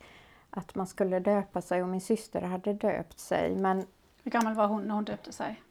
att 0.50 0.74
man 0.74 0.86
skulle 0.86 1.20
döpa 1.20 1.62
sig 1.62 1.82
och 1.82 1.88
min 1.88 2.00
syster 2.00 2.42
hade 2.42 2.72
döpt 2.72 3.18
sig 3.18 3.56
men 3.56 3.86
Hur 4.22 4.30
gammal 4.30 4.54
var 4.54 4.66
hon 4.66 4.82
när 4.82 4.94
hon 4.94 5.04
döpte 5.04 5.32
sig? 5.32 5.62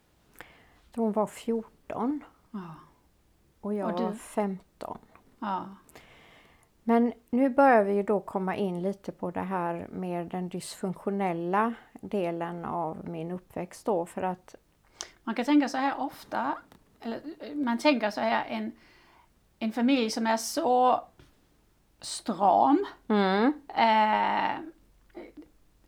hon 0.95 1.11
var 1.11 1.27
14 1.27 2.21
Ja. 2.51 2.59
och 3.61 3.73
jag 3.73 3.93
Och 3.93 3.99
var 4.01 4.11
15. 4.11 4.97
ja. 5.39 5.65
Men 6.83 7.13
nu 7.29 7.49
börjar 7.49 7.83
vi 7.83 7.93
ju 7.93 8.03
då 8.03 8.19
komma 8.19 8.55
in 8.55 8.81
lite 8.81 9.11
på 9.11 9.31
det 9.31 9.41
här 9.41 9.87
med 9.91 10.27
den 10.27 10.49
dysfunktionella 10.49 11.73
delen 12.01 12.65
av 12.65 13.09
min 13.09 13.31
uppväxt 13.31 13.85
då 13.85 14.05
för 14.05 14.21
att 14.21 14.55
Man 15.23 15.35
kan 15.35 15.45
tänka 15.45 15.69
så 15.69 15.77
här 15.77 15.99
ofta, 15.99 16.57
eller 17.01 17.19
eh, 17.39 17.55
man 17.55 17.77
tänker 17.77 18.09
så 18.09 18.21
här 18.21 18.45
en, 18.45 18.71
en 19.59 19.71
familj 19.71 20.09
som 20.09 20.27
är 20.27 20.37
så 20.37 21.03
stram, 22.01 22.85
mm, 23.07 23.53
eh, 23.67 24.59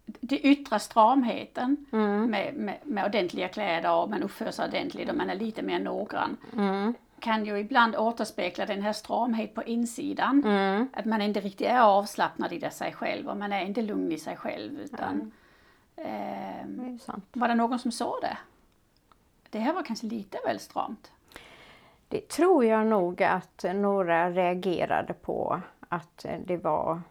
det 0.05 0.39
yttre 0.39 0.79
stramheten 0.79 1.85
mm, 1.91 2.25
med, 2.25 2.53
med, 2.53 2.79
med 2.83 3.05
ordentliga 3.05 3.47
kläder 3.47 3.93
och 3.93 4.09
man 4.09 4.23
uppför 4.23 4.51
sig 4.51 4.67
ordentligt 4.67 5.09
och 5.09 5.15
man 5.15 5.29
är 5.29 5.35
lite 5.35 5.61
mer 5.61 5.79
noggrann 5.79 6.37
mm, 6.53 6.93
kan 7.19 7.45
ju 7.45 7.59
ibland 7.59 7.95
återspegla 7.95 8.65
den 8.65 8.81
här 8.81 8.93
stramhet 8.93 9.55
på 9.55 9.63
insidan. 9.63 10.43
mm, 10.45 10.89
Att 10.93 11.05
man 11.05 11.21
inte 11.21 11.39
riktigt 11.39 11.67
är 11.67 11.79
avslappnad 11.79 12.53
i 12.53 12.59
det 12.59 12.71
sig 12.71 12.93
själv 12.93 13.29
och 13.29 13.37
man 13.37 13.53
är 13.53 13.65
inte 13.65 13.81
lugn 13.81 14.11
i 14.11 14.17
sig 14.17 14.37
själv 14.37 14.79
utan 14.79 15.31
ehm, 16.03 16.99
sant. 16.99 17.25
var 17.33 17.47
det 17.47 17.55
någon 17.55 17.79
som 17.79 17.91
sa 17.91 18.19
det? 18.21 18.37
Det 19.49 19.59
här 19.59 19.73
var 19.73 19.83
kanske 19.83 20.07
lite 20.07 20.37
väl 20.45 20.59
stramt. 20.59 21.11
Det 22.07 22.27
tror 22.27 22.65
jag 22.65 22.87
nog 22.87 23.23
att 23.23 23.65
några 23.75 24.31
reagerade 24.31 25.13
på 25.13 25.61
att 25.89 26.25
det 26.45 26.57
var 26.57 27.01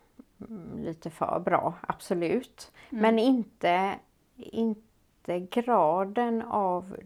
mm, 0.49 0.83
lite 0.85 1.11
för 1.11 1.41
bra, 1.45 1.75
absolut. 1.81 2.73
Men 2.91 3.19
inte, 3.19 3.95
inte 4.37 5.41
graden 5.41 6.43
av 6.43 6.97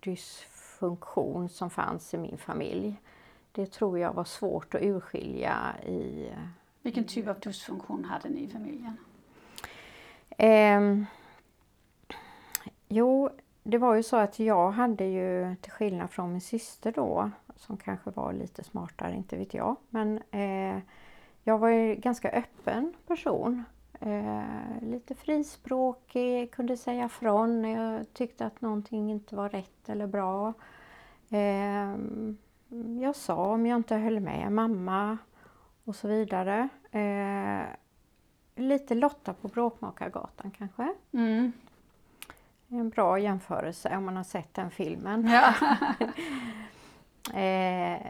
dysfunktion 0.00 1.48
som 1.48 1.70
fanns 1.70 2.14
i 2.14 2.18
min 2.18 2.38
familj. 2.38 2.96
Det 3.52 3.66
tror 3.66 3.98
jag 3.98 4.12
var 4.12 4.24
svårt 4.24 4.74
att 4.74 4.82
urskilja 4.82 5.74
i 5.86 6.30
Vilken 6.82 7.04
typ 7.04 7.28
av 7.28 7.40
dysfunktion 7.40 8.04
hade 8.04 8.28
ni 8.28 8.40
i 8.40 8.48
familjen? 8.48 8.96
Ehm, 10.38 11.06
jo, 12.92 13.30
det 13.62 13.78
var 13.78 13.94
ju 13.94 14.02
så 14.02 14.16
att 14.16 14.38
jag 14.38 14.70
hade 14.70 15.04
ju, 15.04 15.56
till 15.56 15.72
skillnad 15.72 16.10
från 16.10 16.32
min 16.32 16.40
syster 16.40 16.92
då, 16.92 17.30
som 17.56 17.76
kanske 17.76 18.10
var 18.10 18.32
lite 18.32 18.64
smartare, 18.64 19.14
inte 19.14 19.36
vet 19.36 19.54
jag. 19.54 19.76
Men 19.88 20.22
eh, 20.30 20.78
jag 21.44 21.58
var 21.58 21.68
ju 21.68 21.94
ganska 21.94 22.30
öppen 22.30 22.94
person. 23.06 23.64
Eh, 24.00 24.82
lite 24.82 25.14
frispråkig, 25.14 26.50
kunde 26.50 26.76
säga 26.76 27.08
från 27.08 27.62
när 27.62 27.68
jag 27.68 28.12
tyckte 28.12 28.46
att 28.46 28.60
någonting 28.60 29.10
inte 29.10 29.36
var 29.36 29.48
rätt 29.48 29.88
eller 29.88 30.06
bra. 30.06 30.52
Eh, 31.30 31.96
jag 33.00 33.16
sa 33.16 33.36
om 33.36 33.66
jag 33.66 33.76
inte 33.76 33.96
höll 33.96 34.20
med 34.20 34.52
mamma 34.52 35.18
och 35.84 35.96
så 35.96 36.08
vidare. 36.08 36.68
Eh, 36.90 37.66
lite 38.56 38.94
Lotta 38.94 39.34
på 39.34 39.48
Bråkmakargatan 39.48 40.50
kanske. 40.50 40.94
Mm. 41.12 41.52
En 42.72 42.90
bra 42.90 43.18
jämförelse 43.18 43.96
om 43.96 44.04
man 44.04 44.16
har 44.16 44.24
sett 44.24 44.54
den 44.54 44.70
filmen. 44.70 45.28
Ja. 45.28 45.54
eh, 47.40 48.06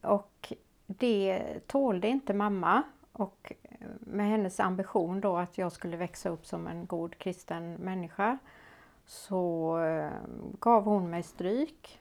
och 0.00 0.52
det 0.86 1.42
tålde 1.66 2.08
inte 2.08 2.34
mamma 2.34 2.82
och 3.12 3.52
med 4.00 4.28
hennes 4.28 4.60
ambition 4.60 5.20
då 5.20 5.36
att 5.36 5.58
jag 5.58 5.72
skulle 5.72 5.96
växa 5.96 6.28
upp 6.28 6.46
som 6.46 6.66
en 6.66 6.86
god 6.86 7.18
kristen 7.18 7.74
människa 7.74 8.38
så 9.06 9.78
eh, 9.78 10.10
gav 10.60 10.84
hon 10.84 11.10
mig 11.10 11.22
stryk. 11.22 12.00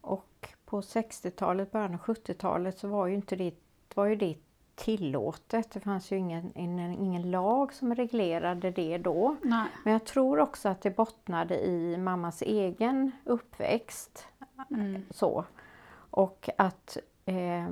Och 0.00 0.48
på 0.64 0.80
60-talet, 0.80 1.72
början 1.72 1.94
av 1.94 2.00
70-talet 2.00 2.78
så 2.78 2.88
var 2.88 3.06
ju 3.06 3.14
inte 3.14 3.36
det, 3.36 3.54
var 3.94 4.06
ju 4.06 4.16
det 4.16 4.36
tillåtet. 4.74 5.70
Det 5.70 5.80
fanns 5.80 6.12
ju 6.12 6.16
ingen, 6.16 6.52
ingen, 6.54 6.92
ingen 6.92 7.30
lag 7.30 7.72
som 7.72 7.94
reglerade 7.94 8.70
det 8.70 8.98
då. 8.98 9.36
Nej. 9.42 9.66
Men 9.84 9.92
jag 9.92 10.04
tror 10.04 10.38
också 10.38 10.68
att 10.68 10.82
det 10.82 10.90
bottnade 10.90 11.66
i 11.66 11.96
mammas 11.96 12.42
egen 12.42 13.12
uppväxt. 13.24 14.28
Mm. 14.70 15.02
Så. 15.10 15.44
Och 16.10 16.48
att 16.58 16.96
eh, 17.24 17.68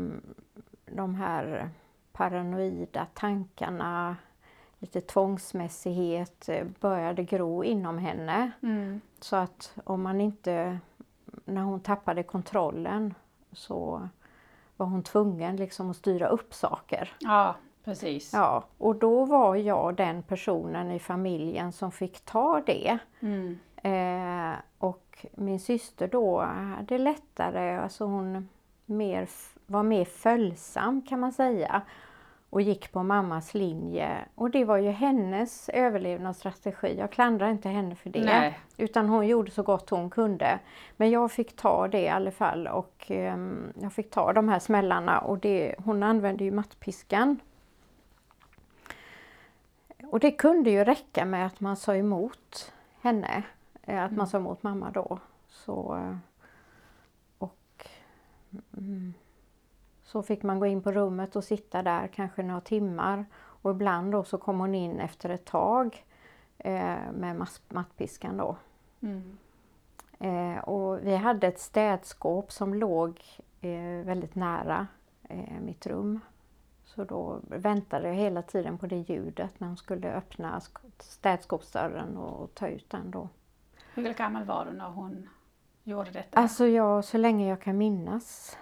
de 0.87 1.14
här 1.14 1.71
paranoida 2.12 3.06
tankarna, 3.14 4.16
lite 4.78 5.00
tvångsmässighet 5.00 6.49
eh, 6.49 6.66
började 6.80 7.25
gro 7.25 7.64
inom 7.64 7.99
henne. 7.99 8.50
Mm. 8.62 9.00
Så 9.21 9.37
att 9.37 9.75
om 9.85 10.02
man 10.02 10.21
inte, 10.21 10.78
när 11.44 11.62
hon 11.62 11.80
tappade 11.80 12.23
kontrollen 12.23 13.14
så 13.52 14.09
var 14.76 14.86
hon 14.86 15.02
tvungen 15.02 15.56
liksom 15.56 15.90
att 15.90 15.96
styra 15.96 16.28
upp 16.28 16.54
saker. 16.54 17.12
Ja, 17.18 17.56
precis. 17.84 18.32
Ja, 18.32 18.64
och 18.78 18.96
då 18.96 19.24
var 19.24 19.56
jag 19.56 19.96
den 19.96 20.22
personen 20.22 20.90
i 20.90 20.98
familjen 20.98 21.72
som 21.72 21.92
fick 21.92 22.20
ta 22.24 22.62
det. 22.66 22.98
Mm. 23.20 23.58
Eh, 23.76 24.58
och 24.78 25.26
min 25.32 25.60
syster 25.60 26.08
då 26.08 26.40
hade 26.40 26.98
lättare, 26.98 27.76
alltså 27.76 28.04
hon 28.04 28.48
mer, 28.86 29.28
var 29.66 29.82
mer 29.82 30.04
följsam 30.04 31.02
kan 31.02 31.20
man 31.20 31.32
säga 31.32 31.82
och 32.52 32.62
gick 32.62 32.92
på 32.92 33.02
mammas 33.02 33.54
linje. 33.54 34.25
Och 34.35 34.50
det 34.50 34.64
var 34.64 34.76
ju 34.76 34.90
hennes 34.90 35.68
överlevnadsstrategi. 35.68 36.97
Jag 36.99 37.12
klandrar 37.12 37.49
inte 37.50 37.68
henne 37.68 37.94
för 37.94 38.11
det. 38.11 38.25
Nej. 38.25 38.59
Utan 38.76 39.09
hon 39.09 39.26
gjorde 39.26 39.50
så 39.50 39.62
gott 39.62 39.90
hon 39.90 40.11
kunde. 40.11 40.59
Men 40.97 41.11
jag 41.11 41.32
fick 41.32 41.56
ta 41.56 41.88
det 41.88 42.00
i 42.00 42.09
alla 42.09 42.30
fall 42.30 42.66
och 42.66 43.04
ehm, 43.09 43.73
jag 43.80 43.92
fick 43.92 44.11
ta 44.11 44.32
de 44.32 44.49
här 44.49 44.59
smällarna 44.59 45.18
och 45.21 45.38
det, 45.38 45.75
hon 45.85 46.02
använde 46.02 46.44
ju 46.44 46.50
mattpiskan. 46.50 47.40
Och 50.06 50.21
det 50.21 50.30
kunde 50.30 50.71
ju 50.71 50.85
räcka 50.85 51.25
med 51.25 51.47
att 51.47 51.61
man 51.61 51.76
sa 51.76 51.97
emot 51.97 52.73
henne. 53.00 53.42
eh, 53.82 54.04
Att 54.04 54.12
man 54.12 54.26
sa 54.26 54.38
emot 54.38 54.62
mamma 54.62 54.90
då. 54.90 55.18
Så, 55.49 55.97
eh, 55.97 56.16
och 57.38 57.87
mm, 58.76 59.14
så 60.12 60.23
fick 60.23 60.42
man 60.42 60.61
gå 60.61 60.66
in 60.66 60.83
på 60.83 60.92
rummet 60.92 61.37
och 61.37 61.45
sitta 61.45 61.83
där 61.83 62.07
kanske 62.07 62.42
några 62.42 62.61
timmar. 62.61 63.25
Och 63.35 63.71
ibland 63.71 64.12
då 64.12 64.25
så 64.25 64.38
kom 64.38 64.61
hon 64.61 64.75
in 64.75 65.00
efter 65.00 65.28
ett 65.28 65.45
tag 65.45 66.04
eh, 66.59 66.97
med 67.14 67.47
mattpiskan 67.69 68.37
då. 68.37 68.57
Mm. 69.00 69.38
Eh, 70.19 70.59
och 70.64 71.07
vi 71.07 71.16
hade 71.16 71.46
ett 71.46 71.61
städskåp 71.61 72.53
som 72.53 72.75
låg 72.75 73.20
eh, 73.61 74.05
väldigt 74.07 74.35
nära 74.35 74.87
eh, 75.29 75.61
mitt 75.61 75.87
rum. 75.87 76.20
Så 76.85 77.05
då 77.05 77.40
väntade 77.48 78.09
jag 78.09 78.14
hela 78.14 78.42
tiden 78.42 78.79
på 78.79 78.87
det 78.87 78.96
ljudet 78.96 79.61
när 79.61 79.68
hon 79.68 79.77
skulle 79.77 80.12
öppna 80.12 80.59
sk- 80.59 80.92
städskåpsdörren 80.98 82.16
och 82.16 82.55
ta 82.55 82.68
ut 82.68 82.90
den 82.90 83.11
då. 83.11 83.29
Hur 83.94 84.12
gammal 84.14 84.44
var 84.44 84.64
du 84.64 84.72
när 84.72 84.88
hon 84.90 85.29
gjorde 85.85 86.11
detta? 86.11 86.38
Alltså 86.38 86.66
jag, 86.66 87.05
så 87.05 87.18
länge 87.18 87.48
jag 87.48 87.61
kan 87.61 87.79
minnas. 87.79 88.59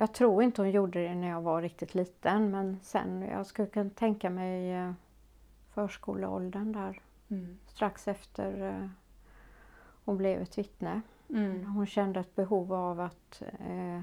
Jag 0.00 0.12
tror 0.12 0.42
inte 0.42 0.62
hon 0.62 0.70
gjorde 0.70 1.02
det 1.02 1.14
när 1.14 1.28
jag 1.28 1.40
var 1.40 1.62
riktigt 1.62 1.94
liten 1.94 2.50
men 2.50 2.80
sen, 2.82 3.22
jag 3.22 3.46
skulle 3.46 3.68
kunna 3.68 3.90
tänka 3.90 4.30
mig 4.30 4.72
eh, 4.72 4.92
förskoleåldern 5.74 6.72
där. 6.72 7.00
Mm. 7.28 7.58
Strax 7.66 8.08
efter 8.08 8.62
eh, 8.68 8.88
hon 10.04 10.16
blev 10.16 10.42
ett 10.42 10.58
vittne. 10.58 11.00
Mm. 11.28 11.64
Hon 11.64 11.86
kände 11.86 12.20
ett 12.20 12.34
behov 12.34 12.72
av 12.72 13.00
att, 13.00 13.42
eh, 13.42 14.00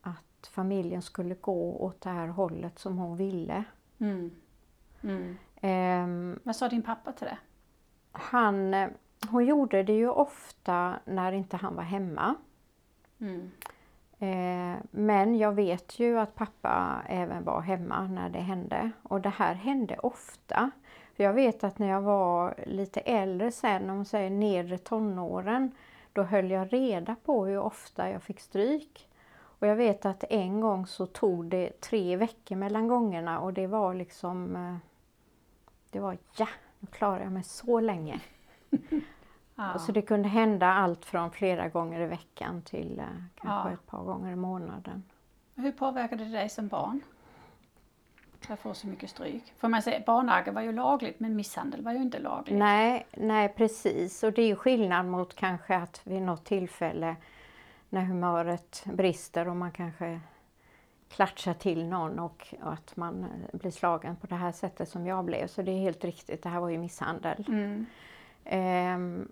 att 0.00 0.46
familjen 0.50 1.02
skulle 1.02 1.34
gå 1.34 1.76
åt 1.76 2.00
det 2.00 2.10
här 2.10 2.28
hållet 2.28 2.78
som 2.78 2.98
hon 2.98 3.16
ville. 3.16 3.64
Mm. 3.98 4.30
Mm. 5.02 5.36
Ehm, 5.60 6.40
Vad 6.42 6.56
sa 6.56 6.68
din 6.68 6.82
pappa 6.82 7.12
till 7.12 7.26
det? 7.26 7.38
han, 8.12 8.74
eh, 8.74 8.90
hon 9.30 9.46
gjorde 9.46 9.82
det 9.82 9.96
ju 9.96 10.08
ofta 10.08 10.98
när 11.04 11.32
inte 11.32 11.56
han 11.56 11.74
var 11.76 11.82
hemma. 11.82 12.34
Eh, 14.22 14.76
men 14.90 15.38
jag 15.38 15.52
vet 15.52 15.98
ju 15.98 16.18
att 16.18 16.34
pappa 16.34 17.02
även 17.08 17.44
var 17.44 17.60
hemma 17.60 18.06
när 18.06 18.28
det 18.28 18.38
hände. 18.38 18.90
Och 19.02 19.20
det 19.20 19.28
här 19.28 19.54
hände 19.54 19.96
ofta. 19.96 20.70
För 21.16 21.24
jag 21.24 21.32
vet 21.32 21.64
att 21.64 21.78
när 21.78 21.88
jag 21.88 22.00
var 22.02 22.54
lite 22.66 23.00
äldre 23.00 23.52
sen, 23.52 23.90
om 23.90 23.96
man 23.96 24.04
säger 24.04 24.30
nedre 24.30 24.78
tonåren, 24.78 25.70
då 26.12 26.22
höll 26.22 26.50
jag 26.50 26.72
reda 26.72 27.16
på 27.24 27.46
hur 27.46 27.58
ofta 27.58 28.10
jag 28.10 28.22
fick 28.22 28.40
stryk. 28.40 29.08
Och 29.32 29.66
jag 29.66 29.76
vet 29.76 30.04
att 30.04 30.24
en 30.30 30.60
gång 30.60 30.86
så 30.86 31.06
tog 31.06 31.44
det 31.44 31.80
tre 31.80 32.16
veckor 32.16 32.56
mellan 32.56 32.88
gångerna 32.88 33.40
och 33.40 33.52
det 33.52 33.66
var 33.66 33.94
liksom... 33.94 34.56
Eh, 34.56 34.76
det 35.90 36.00
var 36.00 36.18
ja, 36.36 36.48
nu 36.78 36.86
klarar 36.86 37.22
jag 37.22 37.32
mig 37.32 37.42
så 37.42 37.80
länge. 37.80 38.20
Ja. 39.60 39.78
Så 39.78 39.92
det 39.92 40.02
kunde 40.02 40.28
hända 40.28 40.66
allt 40.66 41.04
från 41.04 41.30
flera 41.30 41.68
gånger 41.68 42.00
i 42.00 42.06
veckan 42.06 42.62
till 42.62 42.98
eh, 42.98 43.04
kanske 43.34 43.68
Ja. 43.68 43.74
ett 43.74 43.86
par 43.86 44.04
gånger 44.04 44.32
i 44.32 44.36
månaden. 44.36 45.02
Hur 45.54 45.72
påverkade 45.72 46.24
det 46.24 46.30
dig 46.30 46.48
som 46.48 46.68
barn? 46.68 47.00
Att 48.48 48.60
få 48.60 48.74
så 48.74 48.86
mycket 48.86 49.10
stryk. 49.10 49.52
För 49.58 49.68
man 49.68 49.82
säger, 49.82 50.04
barnaga 50.06 50.52
var 50.52 50.62
ju 50.62 50.72
lagligt 50.72 51.20
men 51.20 51.36
misshandel 51.36 51.82
var 51.82 51.92
ju 51.92 51.98
inte 51.98 52.18
lagligt. 52.18 52.58
Nej, 52.58 53.06
nej 53.16 53.48
precis. 53.48 54.22
Och 54.22 54.32
det 54.32 54.42
är 54.42 54.46
ju 54.46 54.56
skillnad 54.56 55.06
mot 55.06 55.34
kanske 55.36 55.76
att 55.76 56.00
vid 56.04 56.22
något 56.22 56.44
tillfälle 56.44 57.16
när 57.88 58.02
humöret 58.02 58.84
brister 58.84 59.48
och 59.48 59.56
man 59.56 59.72
kanske 59.72 60.20
klatschar 61.08 61.54
till 61.54 61.86
någon 61.86 62.18
och, 62.18 62.54
och 62.62 62.72
att 62.72 62.96
man 62.96 63.24
eh, 63.24 63.58
blir 63.58 63.70
slagen 63.70 64.16
på 64.16 64.26
det 64.26 64.34
här 64.34 64.52
sättet 64.52 64.88
som 64.88 65.06
jag 65.06 65.24
blev. 65.24 65.46
Så 65.46 65.62
det 65.62 65.70
är 65.70 65.80
helt 65.80 66.04
riktigt, 66.04 66.42
det 66.42 66.48
här 66.48 66.60
var 66.60 66.68
ju 66.68 66.78
misshandel. 66.78 67.44
Mm. 67.48 67.86
Ehm. 68.44 69.28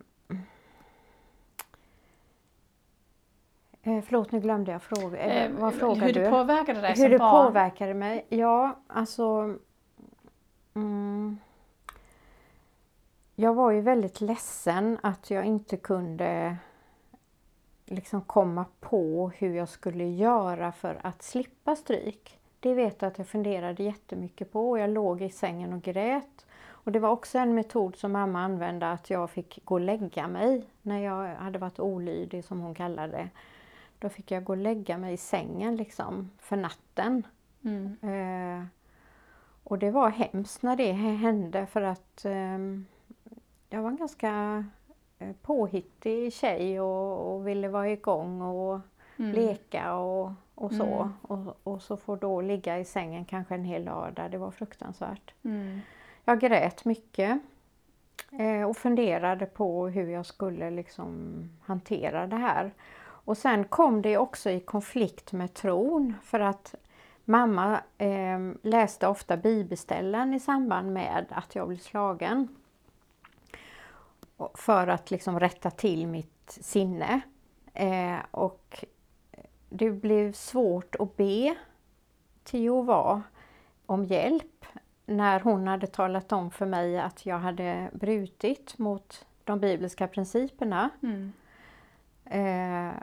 Eh, 3.88 4.02
förlåt, 4.02 4.32
nu 4.32 4.40
glömde 4.40 4.72
jag 4.72 4.82
fråga. 4.82 5.18
Eh, 5.18 5.50
vad 5.52 5.74
frågar 5.74 6.06
hur 6.06 6.12
du? 6.12 6.20
det 6.20 6.30
påverkade 6.30 6.80
dig 6.80 6.94
Hur 6.96 7.08
det 7.08 7.18
barn? 7.18 7.46
påverkade 7.46 7.94
mig? 7.94 8.26
Ja, 8.28 8.78
alltså... 8.86 9.54
Mm, 10.74 11.38
jag 13.34 13.54
var 13.54 13.70
ju 13.70 13.80
väldigt 13.80 14.20
ledsen 14.20 14.98
att 15.02 15.30
jag 15.30 15.44
inte 15.44 15.76
kunde 15.76 16.56
liksom 17.84 18.20
komma 18.20 18.64
på 18.80 19.30
hur 19.36 19.56
jag 19.56 19.68
skulle 19.68 20.04
göra 20.04 20.72
för 20.72 21.00
att 21.02 21.22
slippa 21.22 21.76
stryk. 21.76 22.38
Det 22.60 22.74
vet 22.74 23.02
jag 23.02 23.08
att 23.08 23.18
jag 23.18 23.26
funderade 23.26 23.82
jättemycket 23.82 24.52
på 24.52 24.70
och 24.70 24.78
jag 24.78 24.90
låg 24.90 25.22
i 25.22 25.30
sängen 25.30 25.72
och 25.72 25.82
grät. 25.82 26.46
Och 26.66 26.92
det 26.92 26.98
var 26.98 27.10
också 27.10 27.38
en 27.38 27.54
metod 27.54 27.96
som 27.96 28.12
mamma 28.12 28.40
använde 28.40 28.90
att 28.90 29.10
jag 29.10 29.30
fick 29.30 29.64
gå 29.64 29.74
och 29.74 29.80
lägga 29.80 30.28
mig 30.28 30.62
när 30.82 30.98
jag 30.98 31.34
hade 31.34 31.58
varit 31.58 31.80
olydig 31.80 32.44
som 32.44 32.60
hon 32.60 32.74
kallade 32.74 33.12
det. 33.12 33.28
Då 33.98 34.08
fick 34.08 34.30
jag 34.30 34.44
gå 34.44 34.52
och 34.52 34.56
lägga 34.56 34.98
mig 34.98 35.14
i 35.14 35.16
sängen 35.16 35.76
liksom 35.76 36.30
för 36.38 36.56
natten. 36.56 37.26
Mm. 37.64 37.96
Eh, 38.02 38.66
och 39.64 39.78
det 39.78 39.90
var 39.90 40.10
hemskt 40.10 40.62
när 40.62 40.76
det 40.76 40.92
hände 40.92 41.66
för 41.66 41.82
att 41.82 42.24
eh, 42.24 42.58
jag 43.70 43.82
var 43.82 43.88
en 43.88 43.96
ganska 43.96 44.64
eh, 45.18 45.32
påhittig 45.42 46.32
tjej 46.32 46.80
och, 46.80 47.34
och 47.34 47.48
ville 47.48 47.68
vara 47.68 47.90
igång 47.90 48.42
och 48.42 48.80
Mm. 49.18 49.32
leka 49.32 49.94
och, 49.94 50.32
och 50.54 50.72
så. 50.72 50.84
Mm. 51.02 51.12
Och, 51.22 51.60
och 51.62 51.82
så 51.82 51.96
får 51.96 52.16
då 52.16 52.40
ligga 52.40 52.78
i 52.78 52.84
sängen 52.84 53.24
kanske 53.24 53.54
en 53.54 53.64
hel 53.64 53.84
lördag. 53.84 54.30
Det 54.30 54.38
var 54.38 54.50
fruktansvärt. 54.50 55.34
Mm. 55.42 55.80
Jag 56.24 56.40
grät 56.40 56.84
mycket 56.84 57.40
eh, 58.32 58.62
och 58.62 58.76
funderade 58.76 59.46
på 59.46 59.88
hur 59.88 60.08
jag 60.08 60.26
skulle 60.26 60.70
liksom 60.70 61.42
hantera 61.64 62.26
det 62.26 62.36
här. 62.36 62.72
Och 63.28 63.38
sen 63.38 63.64
kom 63.64 64.02
det 64.02 64.18
också 64.18 64.50
i 64.50 64.60
konflikt 64.60 65.32
med 65.32 65.54
tron 65.54 66.14
för 66.22 66.40
att 66.40 66.74
Mamma 67.24 67.80
eh, 67.98 68.38
läste 68.62 69.08
ofta 69.08 69.36
bibelställen 69.36 70.34
i 70.34 70.40
samband 70.40 70.92
med 70.92 71.26
att 71.30 71.54
jag 71.54 71.68
blev 71.68 71.78
slagen. 71.78 72.48
För 74.54 74.86
att 74.86 75.10
liksom 75.10 75.40
rätta 75.40 75.70
till 75.70 76.06
mitt 76.06 76.58
sinne. 76.60 77.20
Eh, 77.74 78.16
och 78.30 78.84
det 79.68 79.90
blev 79.90 80.32
svårt 80.32 80.96
att 80.98 81.16
be 81.16 81.54
till 82.44 82.62
Jehova 82.62 83.22
om 83.86 84.04
hjälp 84.04 84.64
när 85.06 85.40
hon 85.40 85.68
hade 85.68 85.86
talat 85.86 86.32
om 86.32 86.50
för 86.50 86.66
mig 86.66 86.98
att 86.98 87.26
jag 87.26 87.38
hade 87.38 87.90
brutit 87.92 88.78
mot 88.78 89.26
de 89.44 89.60
bibliska 89.60 90.08
principerna. 90.08 90.90
Mm. 91.02 91.32
Eh, 92.24 93.02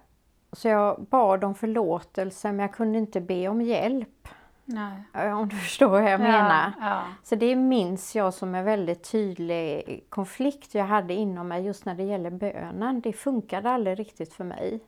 så 0.55 0.67
jag 0.67 1.01
bad 1.09 1.43
om 1.43 1.55
förlåtelse 1.55 2.51
men 2.51 2.59
jag 2.59 2.73
kunde 2.73 2.97
inte 2.97 3.21
be 3.21 3.47
om 3.47 3.61
hjälp. 3.61 4.27
Nej. 4.65 5.33
Om 5.33 5.49
du 5.49 5.55
förstår 5.55 5.87
vad 5.87 6.03
jag 6.03 6.11
ja, 6.11 6.17
menar. 6.17 6.71
Ja. 6.79 7.01
Så 7.23 7.35
det 7.35 7.55
minns 7.55 8.15
jag 8.15 8.33
som 8.33 8.55
en 8.55 8.65
väldigt 8.65 9.11
tydlig 9.11 10.03
konflikt 10.09 10.75
jag 10.75 10.85
hade 10.85 11.13
inom 11.13 11.47
mig 11.47 11.65
just 11.65 11.85
när 11.85 11.95
det 11.95 12.03
gäller 12.03 12.29
bönen. 12.29 13.01
Det 13.01 13.13
funkade 13.13 13.69
aldrig 13.69 13.99
riktigt 13.99 14.33
för 14.33 14.43
mig. 14.43 14.79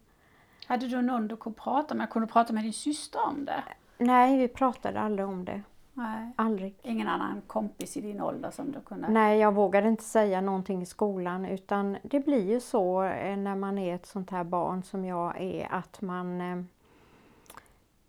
Hade 0.67 0.88
du 0.88 1.01
någon 1.01 1.27
du 1.27 1.38
kunde 1.38 1.60
prata 1.60 1.95
med? 1.95 2.10
Kunde 2.10 2.27
du 2.27 2.32
prata 2.32 2.53
med 2.53 2.63
din 2.63 2.73
syster 2.73 3.19
om 3.27 3.45
det? 3.45 3.63
Nej, 3.97 4.38
vi 4.38 4.47
pratade 4.47 4.99
aldrig 4.99 5.27
om 5.27 5.45
det. 5.45 5.62
Nej. 5.97 6.31
Aldrig. 6.36 6.75
Ingen 6.83 7.07
annan 7.07 7.41
kompis 7.47 7.97
i 7.97 8.01
din 8.01 8.21
ålder 8.21 8.51
som 8.51 8.71
du 8.71 8.81
kunde? 8.81 9.10
Nej, 9.10 9.39
jag 9.39 9.53
vågade 9.53 9.88
inte 9.88 10.03
säga 10.03 10.41
någonting 10.41 10.81
i 10.81 10.86
skolan 10.86 11.45
utan 11.45 11.97
det 12.03 12.19
blir 12.19 12.51
ju 12.51 12.60
så 12.60 13.03
eh, 13.03 13.38
när 13.38 13.55
man 13.55 13.77
är 13.77 13.95
ett 13.95 14.05
sånt 14.05 14.29
här 14.29 14.43
barn 14.43 14.83
som 14.83 15.05
jag 15.05 15.41
är 15.41 15.67
att 15.71 16.01
man 16.01 16.41
eh, 16.41 16.63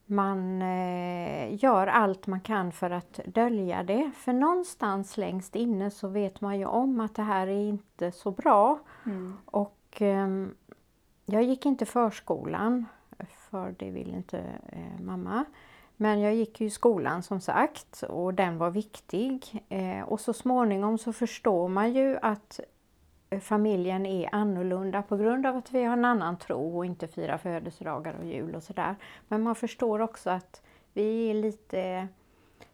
man 0.07 0.63
eh, 0.63 1.65
gör 1.65 1.87
allt 1.87 2.27
man 2.27 2.41
kan 2.41 2.73
för 2.73 2.91
att 2.91 3.21
dölja 3.27 3.83
det. 3.83 4.11
För 4.17 4.33
någonstans 4.33 5.17
längst 5.17 5.57
inne 5.57 5.91
så 5.91 6.09
vet 6.09 6.41
man 6.41 6.59
ju 6.59 6.65
om 6.65 7.01
att 7.01 7.15
det 7.15 7.23
här 7.23 7.47
är 7.47 7.69
inte 7.69 8.13
så 8.13 8.31
bra. 8.31 8.79
Mm. 9.07 9.37
Och 9.45 9.97
ehm, 9.99 10.55
jag 11.27 11.43
gick 11.43 11.67
inte 11.67 11.87
förskolan, 11.87 12.87
för 13.51 13.75
det 13.79 13.91
ville 13.91 14.17
inte 14.17 14.43
mamma. 15.01 15.45
Men 16.01 16.21
jag 16.21 16.35
gick 16.35 16.61
ju 16.61 16.67
i 16.67 16.71
skolan 16.71 17.23
som 17.23 17.41
sagt 17.41 18.03
och 18.03 18.35
den 18.35 18.59
var 18.59 18.71
viktig. 18.71 19.65
Eh, 19.69 20.03
och 20.03 20.21
så 20.21 20.33
småningom 20.33 20.99
så 20.99 21.13
förstår 21.13 21.69
man 21.69 21.93
ju 21.93 22.19
att 22.23 22.61
eh, 23.31 23.41
familjen 23.41 24.07
är 24.07 24.35
annorlunda 24.35 25.03
på 25.03 25.17
grund 25.17 25.47
av 25.47 25.57
att 25.57 25.73
vi 25.73 25.85
har 25.85 25.93
en 25.93 26.05
annan 26.05 26.39
tro 26.39 26.77
och 26.77 26.87
inte 26.87 27.09
firar 27.09 27.39
födelsedagar 27.39 28.15
och 28.21 28.27
jul 28.27 28.55
och 28.55 28.63
sådär. 28.63 28.97
Men 29.29 29.43
man 29.43 29.55
förstår 29.55 30.01
också 30.01 30.31
att 30.31 30.63
vi 30.93 31.31
är 31.31 31.35
lite... 31.35 32.09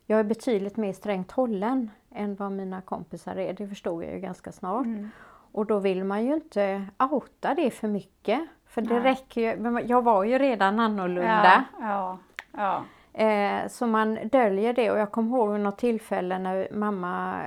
Jag 0.06 0.20
är 0.20 0.24
betydligt 0.24 0.76
mer 0.76 0.92
strängt 0.92 1.32
hållen 1.32 1.90
än 2.10 2.34
vad 2.34 2.52
mina 2.52 2.80
kompisar 2.80 3.36
är. 3.36 3.52
Det 3.52 3.68
förstod 3.68 4.04
jag 4.04 4.12
ju 4.12 4.20
ganska 4.20 4.52
snart. 4.52 4.86
Mm. 4.86 5.10
Och 5.52 5.66
då 5.66 5.78
vill 5.78 6.04
man 6.04 6.26
ju 6.26 6.34
inte 6.34 6.86
outa 6.98 7.54
det 7.54 7.70
för 7.70 7.88
mycket. 7.88 8.40
För 8.66 8.82
det 8.82 8.94
Nej. 8.94 9.02
räcker 9.02 9.40
ju, 9.40 9.80
jag 9.86 10.02
var 10.02 10.24
ju 10.24 10.38
redan 10.38 10.80
annorlunda. 10.80 11.64
Ja, 11.80 11.86
ja, 11.88 12.18
ja. 12.52 12.84
Eh, 13.16 13.68
så 13.68 13.86
man 13.86 14.28
döljer 14.28 14.72
det 14.72 14.90
och 14.90 14.98
jag 14.98 15.12
kommer 15.12 15.36
ihåg 15.36 15.60
något 15.60 15.78
tillfälle 15.78 16.38
när 16.38 16.68
mamma 16.72 17.44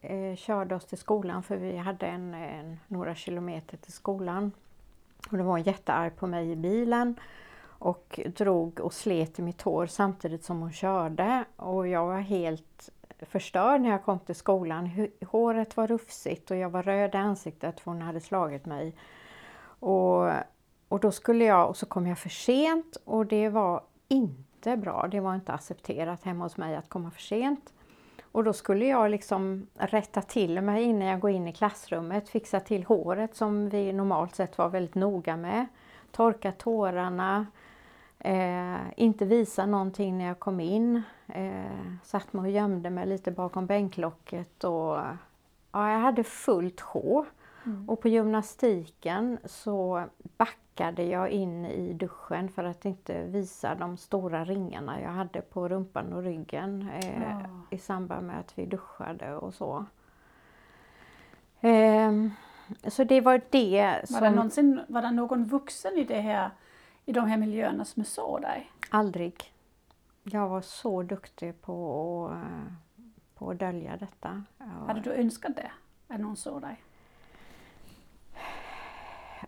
eh, 0.00 0.36
körde 0.36 0.74
oss 0.74 0.84
till 0.84 0.98
skolan 0.98 1.42
för 1.42 1.56
vi 1.56 1.76
hade 1.76 2.06
en, 2.06 2.34
en, 2.34 2.80
några 2.88 3.14
kilometer 3.14 3.76
till 3.76 3.92
skolan. 3.92 4.52
Och 5.30 5.36
det 5.36 5.42
var 5.42 5.50
hon 5.50 5.62
jättearg 5.62 6.16
på 6.16 6.26
mig 6.26 6.50
i 6.50 6.56
bilen 6.56 7.20
och 7.62 8.20
drog 8.36 8.80
och 8.80 8.92
slet 8.92 9.38
i 9.38 9.42
mitt 9.42 9.62
hår 9.62 9.86
samtidigt 9.86 10.44
som 10.44 10.60
hon 10.60 10.72
körde 10.72 11.44
och 11.56 11.88
jag 11.88 12.06
var 12.06 12.20
helt 12.20 12.90
förstörd 13.18 13.80
när 13.80 13.90
jag 13.90 14.04
kom 14.04 14.18
till 14.18 14.34
skolan. 14.34 15.08
Håret 15.26 15.76
var 15.76 15.86
rufsigt 15.86 16.50
och 16.50 16.56
jag 16.56 16.70
var 16.70 16.82
röd 16.82 17.14
i 17.14 17.18
ansiktet 17.18 17.80
för 17.80 17.90
hon 17.90 18.02
hade 18.02 18.20
slagit 18.20 18.66
mig. 18.66 18.94
Och, 19.80 20.30
och 20.88 21.00
då 21.00 21.10
skulle 21.12 21.44
jag, 21.44 21.68
och 21.68 21.76
så 21.76 21.86
kom 21.86 22.06
jag 22.06 22.18
för 22.18 22.28
sent 22.28 22.96
och 23.04 23.26
det 23.26 23.48
var 23.48 23.82
inte 24.08 24.49
inte 24.60 24.76
bra. 24.76 25.08
Det 25.10 25.20
var 25.20 25.34
inte 25.34 25.52
accepterat 25.52 26.24
hemma 26.24 26.44
hos 26.44 26.56
mig 26.56 26.76
att 26.76 26.88
komma 26.88 27.10
för 27.10 27.20
sent. 27.20 27.72
Och 28.32 28.44
då 28.44 28.52
skulle 28.52 28.86
jag 28.86 29.10
liksom 29.10 29.66
rätta 29.74 30.22
till 30.22 30.60
mig 30.60 30.82
innan 30.82 31.08
jag 31.08 31.20
går 31.20 31.30
in 31.30 31.48
i 31.48 31.52
klassrummet, 31.52 32.28
fixa 32.28 32.60
till 32.60 32.84
håret 32.84 33.36
som 33.36 33.68
vi 33.68 33.92
normalt 33.92 34.34
sett 34.34 34.58
var 34.58 34.68
väldigt 34.68 34.94
noga 34.94 35.36
med. 35.36 35.66
Torka 36.12 36.52
tårarna, 36.52 37.46
eh, 38.18 38.76
inte 38.96 39.24
visa 39.24 39.66
någonting 39.66 40.18
när 40.18 40.24
jag 40.24 40.38
kom 40.38 40.60
in. 40.60 41.02
Eh, 41.28 41.96
satt 42.04 42.32
mig 42.32 42.42
och 42.42 42.50
gömde 42.50 42.90
mig 42.90 43.06
lite 43.06 43.30
bakom 43.30 43.66
bänklocket 43.66 44.64
och 44.64 44.98
ja, 45.72 45.92
jag 45.92 45.98
hade 45.98 46.24
fullt 46.24 46.80
sjå. 46.80 47.26
Mm. 47.64 47.88
Och 47.88 48.00
på 48.00 48.08
gymnastiken 48.08 49.38
så 49.44 50.04
backade 50.38 50.59
jag 51.02 51.30
in 51.30 51.64
i 51.64 51.92
duschen 51.92 52.48
för 52.48 52.64
att 52.64 52.84
inte 52.84 53.22
visa 53.22 53.74
de 53.74 53.96
stora 53.96 54.44
ringarna 54.44 55.00
jag 55.00 55.10
hade 55.10 55.40
på 55.40 55.68
rumpan 55.68 56.12
och 56.12 56.22
ryggen 56.22 56.88
eh, 57.02 57.22
ja. 57.22 57.50
i 57.70 57.78
samband 57.78 58.26
med 58.26 58.40
att 58.40 58.58
vi 58.58 58.66
duschade 58.66 59.36
och 59.36 59.54
så. 59.54 59.84
Eh, 61.60 62.12
så 62.88 63.04
det 63.04 63.20
var 63.20 63.40
det 63.50 64.00
som... 64.08 64.14
Var 64.14 64.20
det, 64.20 64.30
någonsin, 64.30 64.80
var 64.88 65.02
det 65.02 65.10
någon 65.10 65.44
vuxen 65.44 65.98
i, 65.98 66.04
det 66.04 66.20
här, 66.20 66.50
i 67.04 67.12
de 67.12 67.26
här 67.26 67.36
miljöerna 67.36 67.84
som 67.84 68.04
såg 68.04 68.42
dig? 68.42 68.70
Aldrig. 68.90 69.52
Jag 70.22 70.48
var 70.48 70.60
så 70.60 71.02
duktig 71.02 71.62
på 71.62 72.26
att, 72.32 73.38
på 73.38 73.50
att 73.50 73.58
dölja 73.58 73.96
detta. 73.96 74.44
Hade 74.86 75.00
du 75.00 75.12
önskat 75.12 75.56
det? 75.56 75.70
Att 76.08 76.20
någon 76.20 76.36
såg 76.36 76.60
dig? 76.60 76.82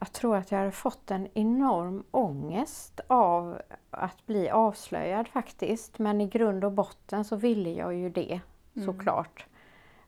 Jag 0.00 0.12
tror 0.12 0.36
att 0.36 0.50
jag 0.50 0.58
hade 0.58 0.70
fått 0.70 1.10
en 1.10 1.28
enorm 1.34 2.04
ångest 2.10 3.00
av 3.06 3.62
att 3.90 4.26
bli 4.26 4.50
avslöjad 4.50 5.28
faktiskt. 5.28 5.98
Men 5.98 6.20
i 6.20 6.28
grund 6.28 6.64
och 6.64 6.72
botten 6.72 7.24
så 7.24 7.36
ville 7.36 7.70
jag 7.70 7.94
ju 7.94 8.10
det 8.10 8.40
mm. 8.74 8.86
såklart. 8.86 9.46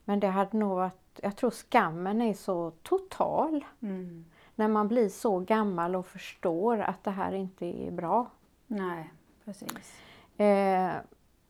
Men 0.05 0.20
det 0.20 0.27
hade 0.27 0.57
nog 0.57 0.77
varit, 0.77 1.20
jag 1.23 1.37
tror 1.37 1.51
skammen 1.51 2.23
är 2.23 2.35
så 2.35 2.70
total. 2.83 3.64
Mm. 3.83 4.25
När 4.55 4.68
man 4.68 4.88
blir 4.88 5.09
så 5.09 5.38
gammal 5.38 5.97
och 5.97 6.07
förstår 6.07 6.79
att 6.79 7.05
det 7.05 7.11
här 7.11 7.33
inte 7.33 7.66
är 7.66 7.90
bra. 7.90 8.31
Nej, 8.66 9.12
precis. 9.44 10.01
Eh, 10.37 10.92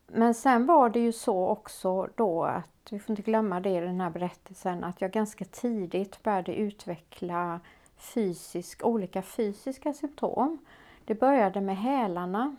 men 0.06 0.34
sen 0.34 0.66
var 0.66 0.90
det 0.90 1.00
ju 1.00 1.12
så 1.12 1.46
också 1.48 2.08
då 2.14 2.44
att, 2.44 2.68
vi 2.90 2.98
får 2.98 3.12
inte 3.12 3.22
glömma 3.22 3.60
det 3.60 3.70
i 3.70 3.80
den 3.80 4.00
här 4.00 4.10
berättelsen, 4.10 4.84
att 4.84 5.00
jag 5.00 5.10
ganska 5.10 5.44
tidigt 5.44 6.22
började 6.22 6.54
utveckla 6.54 7.60
fysisk, 8.04 8.84
olika 8.84 9.22
fysiska 9.22 9.92
symptom. 9.92 10.58
Det 11.04 11.14
började 11.14 11.60
med 11.60 11.76
hälarna. 11.76 12.56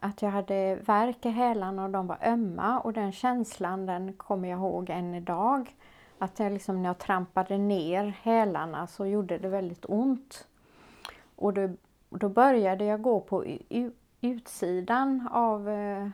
Att 0.00 0.22
jag 0.22 0.30
hade 0.30 0.74
värk 0.74 1.26
i 1.26 1.28
hälarna 1.28 1.84
och 1.84 1.90
de 1.90 2.06
var 2.06 2.18
ömma 2.22 2.80
och 2.80 2.92
den 2.92 3.12
känslan 3.12 3.86
den 3.86 4.12
kommer 4.12 4.48
jag 4.48 4.58
ihåg 4.58 4.90
än 4.90 5.14
idag. 5.14 5.76
Att 6.18 6.38
jag 6.38 6.52
liksom, 6.52 6.82
när 6.82 6.88
jag 6.88 6.98
trampade 6.98 7.58
ner 7.58 8.04
hälarna 8.04 8.86
så 8.86 9.06
gjorde 9.06 9.38
det 9.38 9.48
väldigt 9.48 9.84
ont. 9.88 10.46
Och 11.36 11.54
då, 11.54 11.70
då 12.10 12.28
började 12.28 12.84
jag 12.84 13.02
gå 13.02 13.20
på 13.20 13.44
utsidan 14.20 15.28
av 15.32 15.68
äh, 15.68 16.08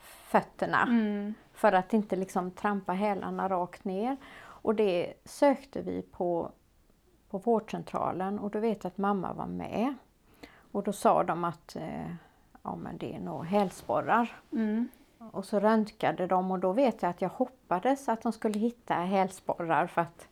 fötterna 0.00 0.82
mm. 0.82 1.34
för 1.52 1.72
att 1.72 1.92
inte 1.92 2.16
liksom 2.16 2.50
trampa 2.50 2.92
hälarna 2.92 3.48
rakt 3.48 3.84
ner. 3.84 4.16
Och 4.40 4.74
det 4.74 5.14
sökte 5.24 5.82
vi 5.82 6.02
på 6.02 6.52
på 7.30 7.38
vårdcentralen 7.38 8.38
och 8.38 8.50
då 8.50 8.58
vet 8.58 8.84
jag 8.84 8.90
att 8.90 8.98
mamma 8.98 9.32
var 9.32 9.46
med. 9.46 9.94
Och 10.72 10.82
då 10.82 10.92
sa 10.92 11.24
de 11.24 11.44
att 11.44 11.76
eh, 11.76 12.12
ja, 12.62 12.76
men 12.76 12.98
det 12.98 13.14
är 13.14 13.20
nog 13.20 13.44
hälsporrar. 13.44 14.36
Mm. 14.52 14.88
Och 15.32 15.44
så 15.44 15.60
röntgade 15.60 16.26
de 16.26 16.50
och 16.50 16.58
då 16.58 16.72
vet 16.72 17.02
jag 17.02 17.10
att 17.10 17.22
jag 17.22 17.28
hoppades 17.28 18.08
att 18.08 18.22
de 18.22 18.32
skulle 18.32 18.58
hitta 18.58 18.94
hälsporrar 18.94 19.86
för 19.86 20.00
att 20.02 20.28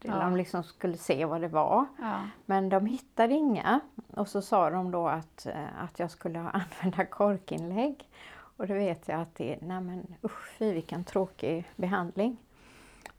ja. 0.00 0.20
de 0.20 0.36
liksom 0.36 0.62
skulle 0.62 0.96
se 0.96 1.24
vad 1.24 1.40
det 1.40 1.48
var. 1.48 1.86
Ja. 2.00 2.20
Men 2.44 2.68
de 2.68 2.86
hittade 2.86 3.34
inga. 3.34 3.80
Och 4.10 4.28
så 4.28 4.42
sa 4.42 4.70
de 4.70 4.90
då 4.90 5.08
att, 5.08 5.46
eh, 5.46 5.82
att 5.84 5.98
jag 5.98 6.10
skulle 6.10 6.38
använda 6.52 7.04
korkinlägg. 7.04 8.08
Och 8.56 8.66
då 8.66 8.74
vet 8.74 9.08
jag 9.08 9.20
att 9.20 9.34
det, 9.34 9.58
nej 9.60 9.80
men 9.80 10.14
usch 10.24 10.60
vilken 10.60 11.04
tråkig 11.04 11.70
behandling. 11.76 12.36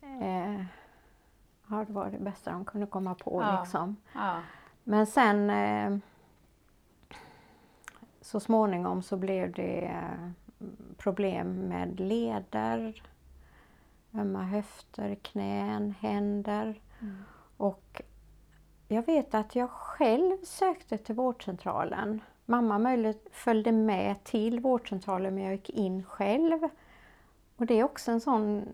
Eh, 0.01 0.65
Ja, 1.69 1.85
det 1.87 1.93
var 1.93 2.09
det 2.09 2.19
bästa 2.19 2.51
de 2.51 2.65
kunde 2.65 2.87
komma 2.87 3.15
på. 3.15 3.41
Ja. 3.41 3.59
Liksom. 3.59 3.95
Ja. 4.13 4.41
Men 4.83 5.07
sen 5.07 5.49
eh, 5.49 5.97
så 8.21 8.39
småningom 8.39 9.01
så 9.01 9.17
blev 9.17 9.51
det 9.51 9.85
eh, 9.85 10.29
problem 10.97 11.55
med 11.55 11.99
leder, 11.99 13.03
ömma 14.13 14.43
höfter, 14.43 15.15
knän, 15.15 15.95
händer. 15.99 16.81
Mm. 16.99 17.23
Och 17.57 18.01
jag 18.87 19.05
vet 19.05 19.33
att 19.33 19.55
jag 19.55 19.69
själv 19.69 20.37
sökte 20.43 20.97
till 20.97 21.15
vårdcentralen 21.15 22.21
mamma 22.47 22.79
möjligt 22.79 23.27
följde 23.31 23.71
med 23.71 24.23
till 24.23 24.59
vårdcentralen 24.59 25.35
men 25.35 25.43
jag 25.43 25.53
gick 25.53 25.69
in 25.69 26.03
själv. 26.03 26.59
Och 27.57 27.65
det 27.65 27.79
är 27.79 27.83
också 27.83 28.11
en 28.11 28.21
sån 28.21 28.67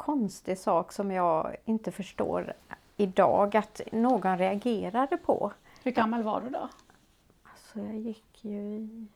konstig 0.00 0.58
sak 0.58 0.92
som 0.92 1.10
jag 1.10 1.56
inte 1.64 1.92
förstår 1.92 2.52
idag 2.96 3.56
att 3.56 3.80
någon 3.92 4.38
reagerade 4.38 5.16
på. 5.16 5.52
Hur 5.82 5.90
gammal 5.90 6.22
var 6.22 6.40
du 6.40 6.48
då? 6.48 6.68
Alltså 7.42 7.78
jag 7.80 7.98
gick 7.98 8.44
ju 8.44 8.60
i 8.60 9.06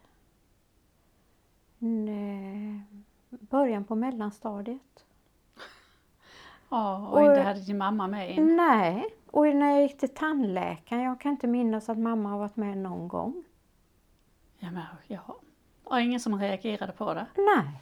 nej, 1.78 2.82
början 3.28 3.84
på 3.84 3.94
mellanstadiet. 3.94 5.04
Ja, 6.68 7.08
och, 7.08 7.12
och 7.12 7.20
inte 7.20 7.40
hade 7.40 7.60
din 7.60 7.78
mamma 7.78 8.06
med 8.06 8.30
in? 8.30 8.56
Nej, 8.56 9.04
och 9.30 9.46
när 9.46 9.70
jag 9.70 9.82
gick 9.82 9.98
till 9.98 10.14
tandläkaren, 10.14 11.02
jag 11.02 11.20
kan 11.20 11.32
inte 11.32 11.46
minnas 11.46 11.88
att 11.88 11.98
mamma 11.98 12.28
har 12.28 12.38
varit 12.38 12.56
med 12.56 12.78
någon 12.78 13.08
gång. 13.08 13.44
Ja, 14.58 14.70
men, 14.70 14.82
ja. 15.06 15.36
Och 15.84 16.00
ingen 16.00 16.20
som 16.20 16.40
reagerade 16.40 16.92
på 16.92 17.14
det? 17.14 17.26
Nej. 17.36 17.80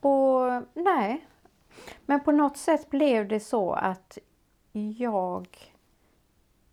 Och 0.00 0.62
nej. 0.74 1.26
Men 2.06 2.20
på 2.20 2.32
något 2.32 2.56
sätt 2.56 2.90
blev 2.90 3.28
det 3.28 3.40
så 3.40 3.72
att 3.72 4.18
jag 4.96 5.46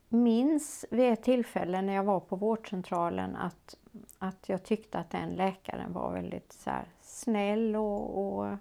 minns 0.10 0.86
vid 0.92 1.14
ett 1.14 1.24
tillfälle 1.24 1.82
när 1.82 1.94
jag 1.94 2.04
var 2.04 2.20
på 2.20 2.36
vårdcentralen 2.36 3.36
att, 3.36 3.78
att 4.20 4.50
jag 4.50 4.64
tyckte 4.64 5.00
att 5.00 5.10
den 5.10 5.30
läkaren 5.30 5.94
var 5.94 6.12
väldigt 6.12 6.52
så 6.52 6.72
snäll 7.02 7.76
och, 7.76 8.38
och 8.38 8.58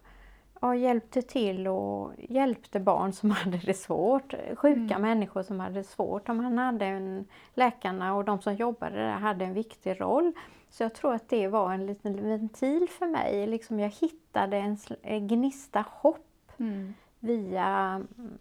ja, 0.61 0.75
hjälpte 0.75 1.23
till 1.23 1.69
och 1.69 2.13
hjälpte 2.19 2.81
barn 2.81 3.13
som 3.13 3.31
hade 3.45 3.57
det 3.57 3.75
svårt. 3.75 4.35
Sjuka 4.55 4.95
mm. 4.95 5.03
människor 5.03 5.43
som 5.43 5.61
hade 5.61 5.75
det 5.75 5.85
svårt. 5.85 6.29
Om 6.29 6.41
han 6.41 6.59
hade 6.59 6.87
en, 6.87 7.27
läkarna 7.55 8.15
och 8.15 8.25
de 8.25 8.41
som 8.41 8.55
jobbade 8.55 8.97
där 8.97 9.13
hade 9.13 9.45
en 9.45 9.55
viktig 9.55 10.01
roll. 10.01 10.33
Så 10.77 10.83
jag 10.83 10.95
tror 10.95 11.15
att 11.15 11.29
det 11.29 11.49
var 11.49 11.73
en 11.73 11.87
liten 11.87 12.29
ventil 12.29 12.89
för 12.89 13.07
mig. 13.07 13.47
Liksom 13.47 13.81
jag 13.81 13.91
hittade 13.91 14.77
en 15.03 15.29
gnista 15.29 15.85
hopp 15.91 16.53
mm. 16.59 16.95
via 17.21 17.67
mm, 17.67 18.39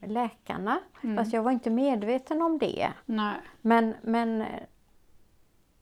läkarna. 0.00 0.80
Mm. 1.02 1.16
Fast 1.16 1.32
jag 1.32 1.42
var 1.42 1.50
inte 1.50 1.70
medveten 1.70 2.42
om 2.42 2.58
det. 2.58 2.92
Nej. 3.06 3.36
Men, 3.60 3.94
men 4.02 4.40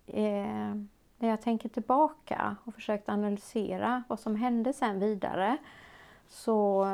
eh, 0.07 0.75
när 1.19 1.29
jag 1.29 1.43
tänker 1.43 1.69
tillbaka 1.69 2.57
och 2.65 2.75
försökt 2.75 3.09
analysera 3.09 4.03
vad 4.09 4.21
som 4.21 4.37
hände 4.37 4.73
sen 4.73 5.01
vidare 5.01 5.57
så, 6.29 6.87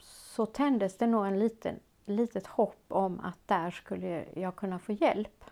så 0.00 0.46
tändes 0.46 0.98
det 0.98 1.06
nog 1.06 1.26
en 1.26 1.38
liten, 1.38 1.74
litet 2.06 2.46
hopp 2.46 2.84
om 2.88 3.20
att 3.20 3.48
där 3.48 3.70
skulle 3.70 4.24
jag 4.34 4.56
kunna 4.56 4.78
få 4.78 4.92
hjälp. 4.92 5.44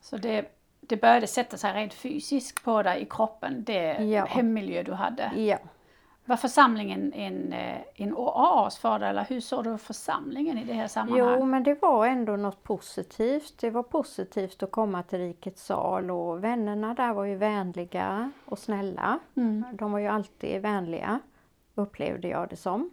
Så 0.00 0.16
det, 0.16 0.55
det 0.86 0.96
började 0.96 1.26
sätta 1.26 1.56
sig 1.56 1.72
rent 1.72 1.94
fysiskt 1.94 2.64
på 2.64 2.82
dig 2.82 3.02
i 3.02 3.04
kroppen, 3.04 3.64
det 3.64 3.92
ja. 3.92 4.24
hemmiljö 4.24 4.82
du 4.82 4.92
hade? 4.92 5.30
Ja. 5.36 5.58
Var 6.28 6.36
församlingen 6.36 7.12
en, 7.12 7.52
eh, 7.52 7.80
en 7.94 8.14
oas 8.14 8.78
för 8.78 8.98
dig 8.98 9.08
eller 9.08 9.24
hur 9.24 9.40
såg 9.40 9.64
du 9.64 9.78
församlingen 9.78 10.58
i 10.58 10.64
det 10.64 10.72
här 10.72 10.88
sammanhanget? 10.88 11.36
Jo 11.40 11.46
men 11.46 11.62
det 11.62 11.82
var 11.82 12.06
ändå 12.06 12.36
något 12.36 12.62
positivt. 12.62 13.58
Det 13.60 13.70
var 13.70 13.82
positivt 13.82 14.62
att 14.62 14.70
komma 14.70 15.02
till 15.02 15.18
Rikets 15.18 15.64
sal 15.64 16.10
och 16.10 16.44
vännerna 16.44 16.94
där 16.94 17.12
var 17.12 17.24
ju 17.24 17.36
vänliga 17.36 18.30
och 18.44 18.58
snälla. 18.58 19.18
Mm. 19.36 19.64
De 19.72 19.92
var 19.92 19.98
ju 19.98 20.06
alltid 20.06 20.62
vänliga 20.62 21.20
upplevde 21.74 22.28
jag 22.28 22.48
det 22.48 22.56
som. 22.56 22.90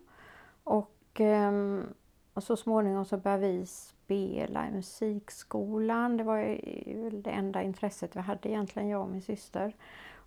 Och, 0.64 1.00
ehm, 1.14 1.94
och 2.34 2.44
så 2.44 2.58
småningom 2.58 3.06
så 3.06 3.18
började 3.18 3.48
vi 3.48 3.66
spela 3.66 4.68
i 4.68 4.72
musikskolan. 4.72 6.18
Det 6.18 6.24
var 6.24 6.38
ju 6.38 7.10
det 7.10 7.32
enda 7.32 7.64
intresset 7.64 8.16
vi 8.16 8.20
hade 8.20 8.50
egentligen, 8.50 8.90
jag 8.90 9.02
och 9.02 9.10
min 9.10 9.22
syster. 9.22 9.76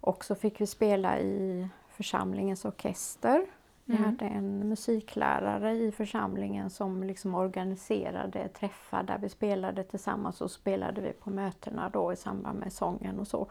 Och 0.01 0.25
så 0.25 0.35
fick 0.35 0.61
vi 0.61 0.67
spela 0.67 1.19
i 1.19 1.69
församlingens 1.89 2.65
orkester. 2.65 3.47
Vi 3.85 3.97
mm. 3.97 4.05
hade 4.05 4.25
en 4.25 4.69
musiklärare 4.69 5.73
i 5.73 5.93
församlingen 5.93 6.71
som 6.71 7.03
liksom 7.03 7.35
organiserade 7.35 8.49
träffar 8.49 9.03
där 9.03 9.19
vi 9.19 9.29
spelade 9.29 9.85
tillsammans 9.85 10.41
och 10.41 10.51
spelade 10.51 11.01
vi 11.01 11.13
på 11.13 11.31
mötena 11.31 11.89
då 11.89 12.13
i 12.13 12.17
samband 12.17 12.59
med 12.59 12.73
sången 12.73 13.19
och 13.19 13.29
så. 13.29 13.47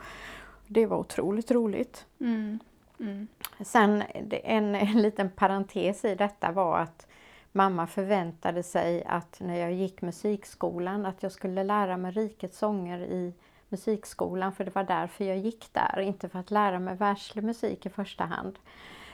Det 0.67 0.85
var 0.85 0.97
otroligt 0.97 1.51
roligt. 1.51 2.05
Mm. 2.19 2.59
Mm. 2.99 3.27
Sen 3.59 4.03
en, 4.43 4.75
en 4.75 5.01
liten 5.01 5.29
parentes 5.29 6.05
i 6.05 6.15
detta 6.15 6.51
var 6.51 6.79
att 6.79 7.07
mamma 7.55 7.87
förväntade 7.87 8.63
sig 8.63 9.03
att 9.03 9.39
när 9.39 9.59
jag 9.59 9.73
gick 9.73 10.01
musikskolan 10.01 11.05
att 11.05 11.23
jag 11.23 11.31
skulle 11.31 11.63
lära 11.63 11.97
mig 11.97 12.11
rikets 12.11 12.57
sånger 12.57 12.99
i 12.99 13.33
musikskolan 13.69 14.53
för 14.53 14.65
det 14.65 14.75
var 14.75 14.83
därför 14.83 15.25
jag 15.25 15.37
gick 15.37 15.73
där, 15.73 15.99
inte 15.99 16.29
för 16.29 16.39
att 16.39 16.51
lära 16.51 16.79
mig 16.79 16.95
världslig 16.95 17.43
musik 17.43 17.85
i 17.85 17.89
första 17.89 18.23
hand. 18.23 18.59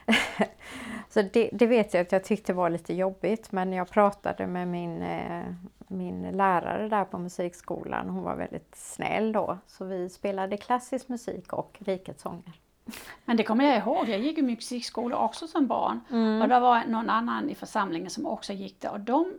så 1.09 1.21
det, 1.21 1.49
det, 1.53 1.67
vet 1.67 1.93
jag 1.93 2.01
att 2.01 2.11
jag 2.11 2.23
tyckte 2.23 2.53
var 2.53 2.69
lite 2.69 2.93
jobbigt 2.93 3.51
men 3.51 3.73
jag 3.73 3.89
pratade 3.89 4.47
med 4.47 4.67
min, 4.67 5.01
eh, 5.01 5.43
min 5.87 6.21
lärare 6.21 6.89
där 6.89 7.05
på 7.05 7.17
musikskolan. 7.17 8.09
Hon 8.09 8.23
var 8.23 8.35
väldigt 8.35 8.75
snäll 8.75 9.31
då 9.31 9.57
så 9.67 9.85
vi 9.85 10.09
spelade 10.09 10.57
klassisk 10.57 11.09
musik 11.09 11.53
och 11.53 11.77
rikets 11.85 12.21
sånger. 12.21 12.60
Men 13.25 13.37
det 13.37 13.43
kommer 13.43 13.65
jag 13.65 13.77
ihåg, 13.77 14.09
jag 14.09 14.19
gick 14.19 14.37
i 14.37 14.41
musikskola 14.41 15.17
också 15.17 15.47
som 15.47 15.67
barn. 15.67 16.01
Mm. 16.09 16.41
Och 16.41 16.47
det 16.47 16.59
var 16.59 16.83
någon 16.87 17.09
annan 17.09 17.49
i 17.49 17.55
församlingen 17.55 18.09
som 18.09 18.25
också 18.25 18.53
gick 18.53 18.81
där 18.81 18.91
och 18.91 18.99
de 18.99 19.33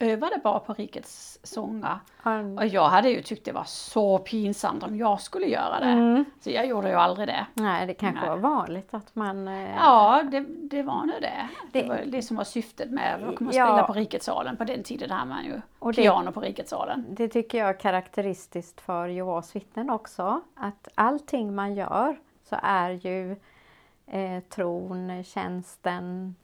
övade 0.00 0.40
bara 0.44 0.58
på 0.58 0.72
rikets 0.72 1.38
sånger. 1.42 1.98
Mm. 2.24 2.58
Och 2.58 2.66
jag 2.66 2.88
hade 2.88 3.10
ju 3.10 3.22
tyckt 3.22 3.44
det 3.44 3.52
var 3.52 3.64
så 3.64 4.18
pinsamt 4.18 4.82
om 4.82 4.96
jag 4.96 5.20
skulle 5.20 5.46
göra 5.46 5.80
det. 5.80 5.86
Mm. 5.86 6.24
Så 6.40 6.50
jag 6.50 6.66
gjorde 6.66 6.88
ju 6.88 6.94
aldrig 6.94 7.28
det. 7.28 7.46
Nej, 7.54 7.86
det 7.86 7.94
kanske 7.94 8.20
Nej. 8.20 8.30
var 8.30 8.36
vanligt 8.36 8.94
att 8.94 9.14
man... 9.14 9.48
Eh... 9.48 9.74
Ja, 9.76 10.22
det, 10.30 10.40
det 10.48 10.82
var 10.82 11.04
nog 11.04 11.16
det. 11.20 11.48
Det, 11.72 11.82
det 11.82 11.88
var 11.88 12.02
det 12.06 12.22
som 12.22 12.36
var 12.36 12.44
syftet 12.44 12.90
med 12.90 13.14
att 13.14 13.40
och 13.40 13.42
ja. 13.42 13.50
spela 13.50 13.82
på 13.82 13.92
riketsalen. 13.92 14.56
På 14.56 14.64
den 14.64 14.82
tiden 14.82 15.10
hade 15.10 15.28
man 15.28 15.44
ju 15.44 15.60
och 15.78 15.94
piano 15.94 16.32
på 16.32 16.40
riketsalen. 16.40 17.06
Det 17.08 17.28
tycker 17.28 17.58
jag 17.58 17.68
är 17.68 17.80
karaktäristiskt 17.80 18.80
för 18.80 19.08
Jehovas 19.08 19.56
vittnen 19.56 19.90
också. 19.90 20.40
Att 20.54 20.88
allting 20.94 21.54
man 21.54 21.74
gör 21.74 22.16
så 22.48 22.56
är 22.62 22.90
ju 22.90 23.36
eh, 24.06 24.42
tron, 24.48 25.24
tjänsten, 25.24 26.36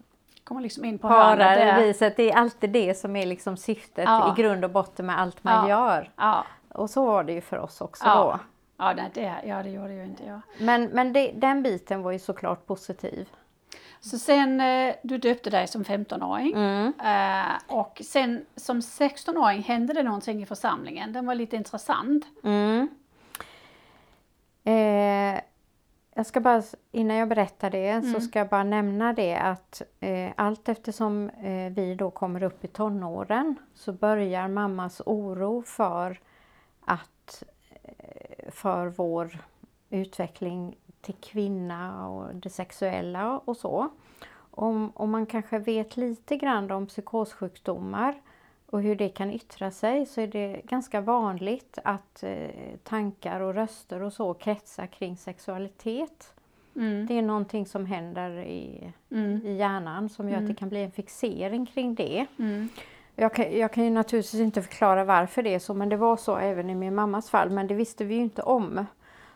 kommer 0.45 0.61
liksom 0.61 0.85
in 0.85 0.99
på 0.99 1.09
pararviset, 1.09 2.17
det 2.17 2.31
är 2.31 2.37
alltid 2.37 2.71
det 2.71 2.95
som 2.95 3.17
är 3.17 3.27
liksom 3.27 3.57
syftet 3.57 4.05
ja. 4.05 4.33
i 4.33 4.43
grund 4.43 4.65
och 4.65 4.71
botten 4.71 5.07
med 5.07 5.21
allt 5.21 5.45
man 5.45 5.69
ja. 5.69 5.89
gör. 5.89 6.11
Ja. 6.17 6.45
Och 6.69 6.91
så 6.91 7.07
var 7.07 7.25
det 7.25 7.33
ju 7.33 7.41
för 7.41 7.59
oss 7.59 7.81
också 7.81 8.05
då. 8.05 8.41
Ja, 8.77 8.95
det, 8.95 9.11
det, 9.15 9.35
ja, 9.45 9.63
det 9.63 9.71
gjorde 9.71 9.93
ju 9.93 10.05
inte 10.05 10.25
jag. 10.25 10.41
Men, 10.59 10.85
men 10.85 11.13
det, 11.13 11.33
den 11.35 11.63
biten 11.63 12.03
var 12.03 12.13
ju 12.13 12.19
såklart 12.19 12.67
positiv. 12.67 13.29
Så 14.01 14.19
sen, 14.19 14.61
eh, 14.61 14.95
du 15.03 15.19
döpte 15.19 15.51
dig 15.51 15.69
som 15.69 15.85
15-åring 15.85 16.53
mm. 16.53 16.93
Eh, 17.05 17.77
och 17.77 18.03
sen 18.05 18.47
som 18.57 18.81
16-åring 18.81 19.63
hände 19.63 19.93
det 19.93 20.03
någonting 20.03 20.43
i 20.43 20.47
församlingen. 20.47 21.13
Den 21.13 21.27
var 21.27 21.35
lite 21.35 21.57
intressant. 21.57 22.25
Mm. 22.45 22.89
Eh, 24.65 25.41
jag 26.15 26.27
ska 26.27 26.41
bara, 26.41 26.63
innan 26.93 27.17
jag 27.17 27.29
berättar 27.29 27.71
det, 27.71 27.89
mm. 27.89 28.15
så 28.15 28.21
ska 28.21 28.39
jag 28.39 28.49
bara 28.49 28.65
nämna 28.65 29.13
det 29.13 29.37
att 29.37 29.83
eh, 30.01 30.31
allt 30.37 30.69
eftersom 30.69 31.31
eh, 31.31 31.73
vi 31.73 31.95
då 31.95 32.11
kommer 32.11 32.43
upp 32.43 32.65
i 32.65 32.69
tonåren 32.69 33.57
så 33.75 33.93
börjar 33.93 34.49
mammas 34.49 35.03
oro 35.07 35.63
för 35.63 36.21
att 36.85 37.43
eh, 37.83 38.51
för 38.51 38.87
vår 38.87 39.39
utveckling 39.91 40.77
till 41.01 41.15
kvinna 41.15 42.09
och 42.09 42.35
det 42.35 42.51
sexuella 42.51 43.39
och 43.45 43.57
så. 43.57 43.89
Om, 44.51 44.93
om 44.95 45.11
man 45.11 45.27
kanske 45.27 45.59
vet 45.59 45.97
lite 45.97 46.37
grann 46.37 46.71
om 46.71 46.87
psykossjukdomar 46.87 48.15
och 48.75 48.83
hur 48.83 48.97
det 48.97 49.09
kan 49.09 49.31
yttra 49.31 49.71
sig 49.71 50.07
så 50.07 50.21
är 50.21 50.27
det 50.27 50.61
ganska 50.65 51.01
vanligt 51.01 51.79
att 51.85 52.23
eh, 52.23 52.49
tankar 52.83 53.41
och 53.41 53.55
röster 53.55 54.03
och 54.03 54.13
så 54.13 54.35
kretsar 54.35 54.87
kring 54.87 55.17
sexualitet. 55.17 56.35
Mm. 56.77 57.07
Det 57.07 57.19
är 57.19 57.23
någonting 57.23 57.67
som 57.67 57.87
händer 57.87 58.39
i, 58.39 58.93
mm. 59.11 59.47
i 59.47 59.57
hjärnan 59.57 60.09
som 60.09 60.29
gör 60.29 60.37
mm. 60.37 60.45
att 60.45 60.49
det 60.49 60.53
mm. 60.53 60.57
kan 60.57 60.69
bli 60.69 60.83
en 60.83 60.91
fixering 60.91 61.67
kring 61.67 61.95
det. 61.95 62.27
Mm. 62.39 62.69
Jag 63.15 63.35
kan, 63.35 63.59
jag 63.59 63.73
kan 63.73 63.85
ju 63.85 63.91
naturligtvis 63.91 64.41
inte 64.41 64.63
förklara 64.63 65.05
varför 65.05 65.43
det 65.43 65.55
är 65.55 65.59
så 65.59 65.75
men 65.75 65.89
det 65.89 65.97
var 65.97 66.17
så 66.17 66.37
även 66.37 66.71
i 66.71 66.75
min 66.75 66.95
mammas 66.95 67.31
fall 67.31 67.51
men 67.51 67.67
det 67.67 67.75
visste 67.75 68.05
vi 68.05 68.15
ju 68.15 68.21
inte 68.21 68.43
om. 68.43 68.87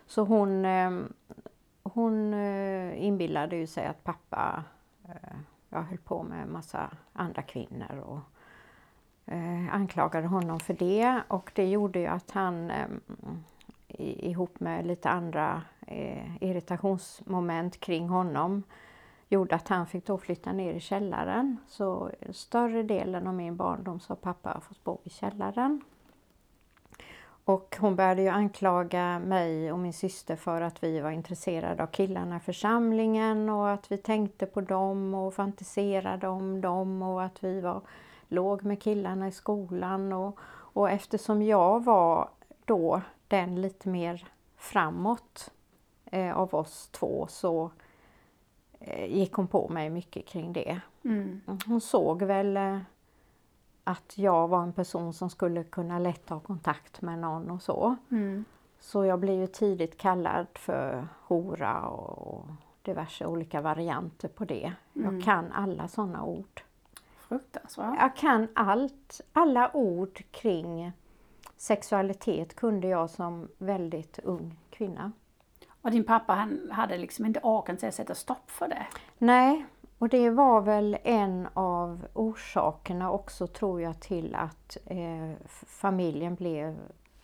Så 0.07 0.23
hon, 0.23 0.65
eh, 0.65 0.91
hon 1.83 2.33
eh, 2.33 3.05
inbillade 3.05 3.55
ju 3.55 3.67
sig 3.67 3.85
att 3.85 4.03
pappa 4.03 4.63
eh, 5.05 5.37
jag 5.69 5.81
höll 5.81 5.97
på 5.97 6.23
med 6.23 6.47
massa 6.47 6.89
andra 7.13 7.41
kvinnor 7.41 7.99
och 8.05 8.19
eh, 9.31 9.75
anklagade 9.75 10.27
honom 10.27 10.59
för 10.59 10.73
det 10.73 11.21
och 11.27 11.51
det 11.55 11.67
gjorde 11.67 11.99
ju 11.99 12.07
att 12.07 12.31
han 12.31 12.71
eh, 12.71 12.87
ihop 13.97 14.59
med 14.59 14.87
lite 14.87 15.09
andra 15.09 15.61
eh, 15.87 16.43
irritationsmoment 16.43 17.79
kring 17.79 18.09
honom 18.09 18.63
gjorde 19.29 19.55
att 19.55 19.67
han 19.67 19.87
fick 19.87 20.05
då 20.05 20.17
flytta 20.17 20.51
ner 20.51 20.73
i 20.73 20.79
källaren. 20.79 21.57
Så 21.67 22.11
större 22.29 22.83
delen 22.83 23.27
av 23.27 23.33
min 23.33 23.55
barndom 23.55 23.99
så 23.99 24.11
har 24.11 24.15
pappa 24.15 24.61
fått 24.61 24.83
bo 24.83 24.99
i 25.03 25.09
källaren. 25.09 25.81
Och 27.45 27.77
hon 27.79 27.95
började 27.95 28.21
ju 28.21 28.27
anklaga 28.27 29.19
mig 29.19 29.71
och 29.71 29.79
min 29.79 29.93
syster 29.93 30.35
för 30.35 30.61
att 30.61 30.83
vi 30.83 30.99
var 30.99 31.11
intresserade 31.11 31.83
av 31.83 31.87
killarna 31.87 32.37
i 32.37 32.39
församlingen 32.39 33.49
och 33.49 33.69
att 33.69 33.91
vi 33.91 33.97
tänkte 33.97 34.45
på 34.45 34.61
dem 34.61 35.13
och 35.13 35.33
fantiserade 35.33 36.27
om 36.27 36.61
dem 36.61 37.01
och 37.01 37.23
att 37.23 37.43
vi 37.43 37.61
var 37.61 37.81
låg 38.29 38.63
med 38.65 38.81
killarna 38.81 39.27
i 39.27 39.31
skolan. 39.31 40.13
Och, 40.13 40.39
och 40.49 40.89
eftersom 40.89 41.41
jag 41.41 41.83
var 41.83 42.29
då 42.65 43.01
den 43.27 43.61
lite 43.61 43.89
mer 43.89 44.27
framåt 44.57 45.51
eh, 46.05 46.37
av 46.37 46.55
oss 46.55 46.87
två 46.91 47.27
så 47.29 47.71
eh, 48.79 49.05
gick 49.05 49.33
hon 49.33 49.47
på 49.47 49.69
mig 49.69 49.89
mycket 49.89 50.25
kring 50.25 50.53
det. 50.53 50.81
Mm. 51.03 51.41
Hon 51.65 51.81
såg 51.81 52.23
väl 52.23 52.57
eh, 52.57 52.79
att 53.83 54.17
jag 54.17 54.47
var 54.47 54.63
en 54.63 54.73
person 54.73 55.13
som 55.13 55.29
skulle 55.29 55.63
kunna 55.63 55.99
lätt 55.99 56.29
ha 56.29 56.39
kontakt 56.39 57.01
med 57.01 57.19
någon 57.19 57.51
och 57.51 57.61
så. 57.61 57.95
Mm. 58.11 58.45
Så 58.79 59.05
jag 59.05 59.19
blev 59.19 59.39
ju 59.39 59.47
tidigt 59.47 59.97
kallad 59.97 60.47
för 60.53 61.07
hora 61.27 61.81
och 61.81 62.45
diverse 62.81 63.25
olika 63.25 63.61
varianter 63.61 64.27
på 64.27 64.45
det. 64.45 64.73
Mm. 64.95 65.15
Jag 65.15 65.23
kan 65.23 65.51
alla 65.51 65.87
sådana 65.87 66.23
ord. 66.23 66.63
Fruktansvärt. 67.29 67.95
Jag 67.99 68.15
kan 68.15 68.47
allt, 68.53 69.21
alla 69.33 69.75
ord 69.75 70.23
kring 70.31 70.91
sexualitet 71.57 72.55
kunde 72.55 72.87
jag 72.87 73.09
som 73.09 73.47
väldigt 73.57 74.19
ung 74.19 74.55
kvinna. 74.69 75.11
Och 75.81 75.91
din 75.91 76.03
pappa 76.03 76.33
han 76.33 76.71
hade 76.71 76.97
liksom 76.97 77.25
inte 77.25 77.39
orken 77.39 77.77
till 77.77 77.87
att 77.87 77.95
sätta 77.95 78.15
stopp 78.15 78.51
för 78.51 78.67
det. 78.67 78.85
Nej, 79.17 79.65
och 79.97 80.09
det 80.09 80.29
var 80.29 80.61
väl 80.61 80.97
en 81.03 81.47
av 81.53 82.07
orsakerna 82.13 83.11
också 83.11 83.47
tror 83.47 83.81
jag 83.81 83.99
till 83.99 84.35
att 84.35 84.77
eh, 84.85 85.47
familjen 85.67 86.35
blev, 86.35 86.77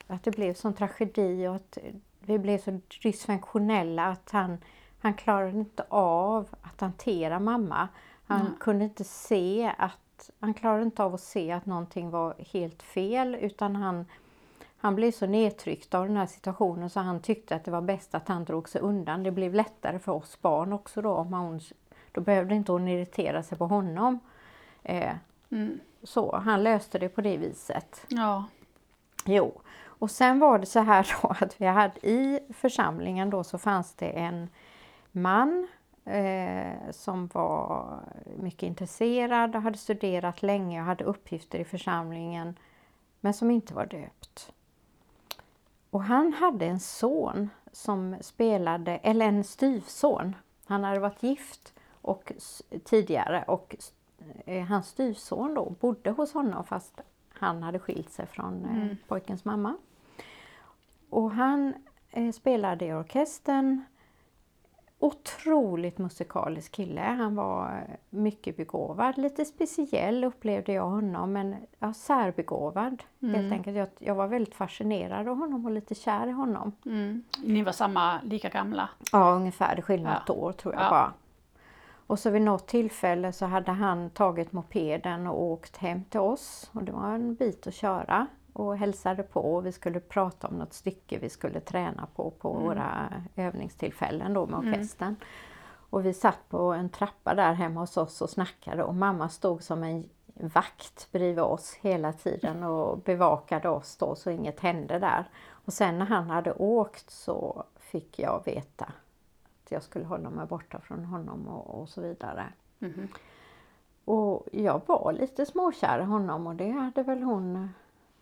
att 0.07 0.23
det 0.23 0.31
blev 0.31 0.53
sån 0.53 0.73
tragedi 0.73 1.47
och 1.47 1.55
att 1.55 1.77
vi 2.19 2.39
blev 2.39 2.57
så 2.57 2.79
dysfunktionella 3.03 4.05
att 4.05 4.31
han, 4.31 4.57
han 4.99 5.13
klarade 5.13 5.57
inte 5.57 5.85
av 5.89 6.47
att 6.61 6.81
hantera 6.81 7.39
mamma. 7.39 7.87
Han 8.27 8.41
Mm. 8.41 8.55
kunde 8.59 8.83
inte 8.83 9.03
se 9.03 9.73
att, 9.77 10.29
han 10.39 10.53
klarade 10.53 10.83
inte 10.83 11.03
av 11.03 11.13
att 11.13 11.21
se 11.21 11.51
att 11.51 11.65
någonting 11.65 12.09
var 12.09 12.33
helt 12.51 12.83
fel 12.83 13.35
utan 13.35 13.75
han 13.75 14.05
han 14.77 14.95
blev 14.95 15.11
så 15.11 15.25
nedtryckt 15.25 15.93
av 15.93 16.07
den 16.07 16.17
här 16.17 16.25
situationen 16.25 16.89
så 16.89 16.99
han 16.99 17.19
tyckte 17.19 17.55
att 17.55 17.65
det 17.65 17.71
var 17.71 17.81
bäst 17.81 18.15
att 18.15 18.27
han 18.27 18.45
drog 18.45 18.69
sig 18.69 18.81
undan. 18.81 19.23
Det 19.23 19.31
blev 19.31 19.53
lättare 19.53 19.99
för 19.99 20.11
oss 20.11 20.41
barn 20.41 20.73
också 20.73 21.01
då. 21.01 21.11
Om 21.11 21.33
hon, 21.33 21.59
då 22.11 22.21
behövde 22.21 22.55
inte 22.55 22.71
hon 22.71 22.87
irritera 22.87 23.43
sig 23.43 23.57
på 23.57 23.67
honom. 23.67 24.19
Eh, 24.83 25.13
Mm. 25.49 25.79
så 26.03 26.37
han 26.37 26.63
löste 26.63 26.99
det 26.99 27.09
på 27.09 27.21
det 27.21 27.37
viset. 27.37 28.05
Ja. 28.07 28.43
Jo, 29.25 29.61
och 29.83 30.11
sen 30.11 30.39
var 30.39 30.59
det 30.59 30.65
så 30.65 30.79
här 30.79 31.15
då 31.21 31.27
att 31.39 31.61
vi 31.61 31.65
hade 31.65 32.07
i 32.07 32.39
församlingen 32.53 33.29
då 33.29 33.43
så 33.43 33.57
fanns 33.57 33.93
det 33.93 34.09
en 34.09 34.49
man 35.11 35.67
eh, 36.05 36.91
som 36.91 37.27
var 37.27 37.99
mycket 38.37 38.63
intresserad 38.63 39.55
och 39.55 39.61
hade 39.61 39.77
studerat 39.77 40.43
länge 40.43 40.79
och 40.79 40.85
hade 40.85 41.03
uppgifter 41.03 41.59
i 41.59 41.63
församlingen 41.65 42.59
men 43.21 43.33
som 43.33 43.51
inte 43.51 43.73
var 43.73 43.85
döpt. 43.85 44.51
Och 45.89 46.03
han 46.03 46.33
hade 46.33 46.65
en 46.65 46.79
son 46.79 47.49
som 47.71 48.15
spelade, 48.21 48.97
eller 48.97 49.25
en 49.25 49.43
styvson. 49.43 50.35
Han 50.65 50.83
hade 50.83 50.99
varit 50.99 51.23
gift 51.23 51.73
och, 52.01 52.31
tidigare 52.83 53.43
och 53.47 53.75
eh, 54.45 54.65
hans 54.65 54.87
styvson 54.87 55.53
då 55.53 55.69
bodde 55.69 56.11
hos 56.11 56.33
honom 56.33 56.63
fast 56.63 57.01
han 57.29 57.63
hade 57.63 57.79
skilt 57.79 58.09
sig 58.09 58.25
från 58.25 58.65
eh, 58.65 58.71
Mm. 58.75 58.97
pojkens 59.07 59.45
mamma. 59.45 59.77
Och 61.09 61.31
han 61.31 61.73
eh, 62.11 62.31
spelade 62.31 62.85
i 62.85 62.93
orkestern. 62.93 63.83
Otroligt 64.99 65.97
musikalisk 65.97 66.71
kille. 66.71 67.01
Han 67.01 67.35
var 67.35 67.87
mycket 68.09 68.57
begåvad. 68.57 69.17
Lite 69.17 69.45
speciell 69.45 70.23
upplevde 70.23 70.73
jag 70.73 70.89
honom 70.89 71.33
men 71.33 71.55
ja, 71.79 71.93
särbegåvad 71.93 73.03
helt 73.21 73.35
Mm. 73.37 73.51
enkelt. 73.51 73.77
Jag, 73.77 73.87
jag 73.99 74.15
var 74.15 74.27
väldigt 74.27 74.55
fascinerad 74.55 75.27
av 75.27 75.37
honom 75.37 75.65
och 75.65 75.71
lite 75.71 75.95
kär 75.95 76.27
i 76.27 76.31
honom. 76.31 76.71
Mm. 76.85 77.23
Ni 77.43 77.63
var 77.63 77.71
samma, 77.71 78.19
lika 78.23 78.49
gamla. 78.49 78.89
Ja, 79.11 79.31
ungefär. 79.31 79.81
Skiljer 79.81 80.19
Ja. 80.27 80.33
år 80.33 80.51
tror 80.51 80.73
jag 80.73 80.83
Ja. 80.83 80.89
bara. 80.89 81.13
Och 82.07 82.19
så 82.19 82.29
vid 82.29 82.41
något 82.41 82.67
tillfälle 82.67 83.31
så 83.31 83.45
hade 83.45 83.71
han 83.71 84.09
tagit 84.09 84.51
mopeden 84.51 85.27
och 85.27 85.41
åkt 85.43 85.77
hem 85.77 86.03
till 86.03 86.19
oss. 86.19 86.69
Och 86.73 86.83
det 86.83 86.91
var 86.91 87.11
en 87.11 87.35
bit 87.35 87.67
att 87.67 87.73
köra. 87.73 88.27
Och 88.55 88.77
hälsade 88.77 89.23
på 89.23 89.55
och 89.55 89.65
vi 89.65 89.71
skulle 89.71 89.99
prata 89.99 90.47
om 90.47 90.53
något 90.55 90.73
stycke 90.73 91.19
vi 91.19 91.29
skulle 91.29 91.59
träna 91.59 92.07
på 92.15 92.31
på 92.31 92.51
Mm. 92.51 92.63
våra 92.63 93.13
övningstillfällen 93.35 94.33
då 94.33 94.45
med 94.45 94.59
Mm. 94.59 94.69
orkestern. 94.73 95.15
Och 95.89 96.05
vi 96.05 96.13
satt 96.13 96.49
på 96.49 96.73
en 96.73 96.89
trappa 96.89 97.33
där 97.35 97.53
hemma 97.53 97.79
hos 97.79 97.97
oss 97.97 98.21
och 98.21 98.29
snackade 98.29 98.83
och 98.83 98.95
mamma 98.95 99.29
stod 99.29 99.63
som 99.63 99.83
en 99.83 100.09
vakt 100.35 101.11
bredvid 101.11 101.39
oss 101.43 101.73
hela 101.81 102.13
tiden 102.13 102.63
och 102.63 102.97
bevakade 102.99 103.69
oss 103.69 103.97
då 103.97 104.15
så 104.15 104.29
inget 104.29 104.59
hände 104.59 104.99
där. 104.99 105.29
Och 105.65 105.73
sen 105.73 105.99
när 105.99 106.05
han 106.05 106.29
hade 106.29 106.53
åkt 106.53 107.09
så 107.09 107.63
fick 107.79 108.19
jag 108.19 108.41
veta 108.45 108.85
att 109.63 109.71
jag 109.71 109.83
skulle 109.83 110.05
hålla 110.05 110.29
mig 110.29 110.45
borta 110.45 110.79
från 110.79 111.05
honom 111.05 111.47
och, 111.47 111.81
och 111.81 111.89
så 111.89 112.01
vidare. 112.01 112.45
Mhm. 112.79 113.07
Och 114.05 114.47
jag 114.51 114.81
var 114.85 115.13
lite 115.13 115.45
småkär 115.45 115.99
i 115.99 116.03
honom 116.03 116.47
och 116.47 116.55
det 116.55 116.69
hade 116.69 117.03
väl 117.03 117.23
hon, 117.23 117.69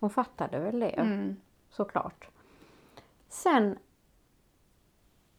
hon 0.03 0.09
fattade 0.09 0.59
väl 0.59 0.79
det 0.79 0.89
Mm. 0.89 1.35
såklart. 1.69 2.29
Sen 3.29 3.77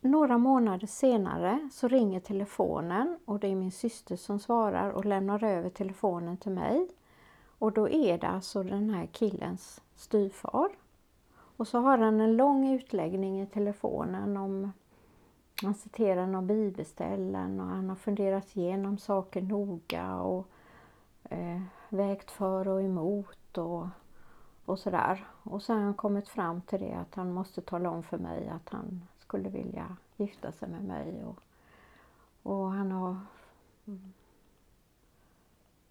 några 0.00 0.38
månader 0.38 0.86
senare 0.86 1.68
så 1.72 1.88
ringer 1.88 2.20
telefonen 2.20 3.18
och 3.24 3.40
det 3.40 3.48
är 3.48 3.54
min 3.54 3.72
syster 3.72 4.16
som 4.16 4.38
svarar 4.38 4.90
och 4.90 5.04
lämnar 5.04 5.44
över 5.44 5.70
telefonen 5.70 6.36
till 6.36 6.52
mig. 6.52 6.88
Och 7.58 7.72
då 7.72 7.88
är 7.88 8.18
det 8.18 8.26
alltså 8.26 8.62
den 8.62 8.90
här 8.90 9.06
killens 9.06 9.80
styvfar. 9.94 10.68
Och 11.56 11.68
så 11.68 11.78
har 11.78 11.98
han 11.98 12.20
en 12.20 12.36
lång 12.36 12.68
utläggning 12.74 13.42
i 13.42 13.46
telefonen 13.46 14.36
om 14.36 14.72
han 15.62 15.74
citerar 15.74 16.26
någon 16.26 16.46
bibelställen 16.46 17.60
och 17.60 17.66
han 17.66 17.88
har 17.88 17.96
funderat 17.96 18.56
igenom 18.56 18.98
saker 18.98 19.42
noga 19.42 20.16
och 20.16 20.48
eh, 21.22 21.62
vägt 21.88 22.30
för 22.30 22.68
och 22.68 22.82
emot 22.82 23.58
och, 23.58 23.86
och 24.64 24.78
sådär. 24.78 25.26
Och 25.42 25.62
så 25.62 25.72
har 25.72 25.80
han 25.80 25.94
kommit 25.94 26.28
fram 26.28 26.60
till 26.60 26.80
det 26.80 26.92
att 26.92 27.14
han 27.14 27.32
måste 27.32 27.60
tala 27.60 27.90
om 27.90 28.02
för 28.02 28.18
mig 28.18 28.48
att 28.48 28.68
han 28.68 29.08
skulle 29.18 29.48
vilja 29.48 29.96
gifta 30.16 30.52
sig 30.52 30.68
med 30.68 30.84
mig. 30.84 31.24
Och, 31.24 31.38
och 32.52 32.70
han 32.70 32.92
har 32.92 33.16
mm, 33.86 34.12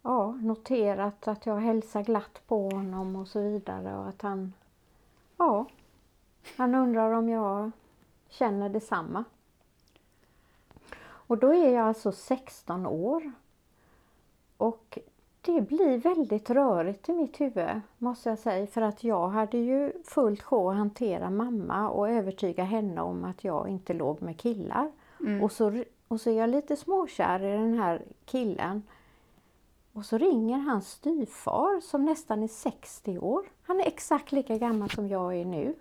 ja, 0.02 0.32
noterat 0.32 1.28
att 1.28 1.46
jag 1.46 1.56
hälsar 1.56 2.02
glatt 2.02 2.42
på 2.46 2.70
honom 2.70 3.16
och 3.16 3.28
så 3.28 3.40
vidare 3.40 3.96
och 3.96 4.08
att 4.08 4.22
han 4.22 4.52
ja, 5.36 5.66
han 6.56 6.74
undrar 6.74 7.12
om 7.12 7.28
jag 7.28 7.70
känner 8.28 8.68
detsamma. 8.68 9.24
Och 11.26 11.38
då 11.38 11.54
är 11.54 11.68
jag 11.68 11.88
alltså 11.88 12.12
16 12.12 12.86
år. 12.86 13.32
Och 14.56 14.98
det 15.44 15.60
blir 15.60 15.98
väldigt 15.98 16.50
rörigt 16.50 17.08
i 17.08 17.12
mitt 17.12 17.40
huvud 17.40 17.80
måste 17.98 18.28
jag 18.28 18.38
säga 18.38 18.66
för 18.66 18.82
att 18.82 19.04
jag 19.04 19.28
hade 19.28 19.58
ju 19.58 19.92
fullt 20.04 20.42
sjå 20.42 20.70
att 20.70 20.76
hantera 20.76 21.30
mamma 21.30 21.88
och 21.88 22.10
övertyga 22.10 22.64
henne 22.64 23.00
om 23.00 23.24
att 23.24 23.44
jag 23.44 23.68
inte 23.68 23.92
låg 23.94 24.22
med 24.22 24.40
killar. 24.40 24.92
Mm. 25.20 25.42
Och, 25.42 25.52
så, 25.52 25.84
och 26.08 26.20
så 26.20 26.30
är 26.30 26.34
jag 26.34 26.50
lite 26.50 26.76
småkär 26.76 27.42
i 27.42 27.52
den 27.52 27.78
här 27.78 28.02
killen. 28.24 28.82
Och 29.92 30.04
så 30.04 30.18
ringer 30.18 30.58
hans 30.58 30.90
styvfar 30.90 31.80
som 31.80 32.04
nästan 32.04 32.42
är 32.42 32.48
60 32.48 33.18
år. 33.18 33.44
Han 33.62 33.80
är 33.80 33.86
exakt 33.86 34.32
lika 34.32 34.58
gammal 34.58 34.90
som 34.90 35.08
jag 35.08 35.34
är 35.34 35.44
nu. 35.44 35.74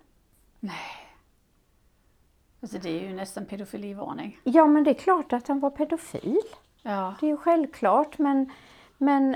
Alltså 2.62 2.78
det 2.78 2.90
är 2.90 3.08
ju 3.08 3.14
nästan 3.14 3.46
pedofilivarning. 3.46 4.40
Ja 4.44 4.68
men 4.68 4.84
det 4.84 4.90
är 4.90 4.94
klart 4.94 5.34
att 5.34 5.48
han 5.48 5.60
var 5.60 5.70
pedofil. 5.70 6.42
Ja. 6.82 7.16
Det 7.20 7.26
är 7.26 7.30
ju 7.30 7.38
självklart 7.38 8.18
men, 8.18 8.52
men... 8.98 9.36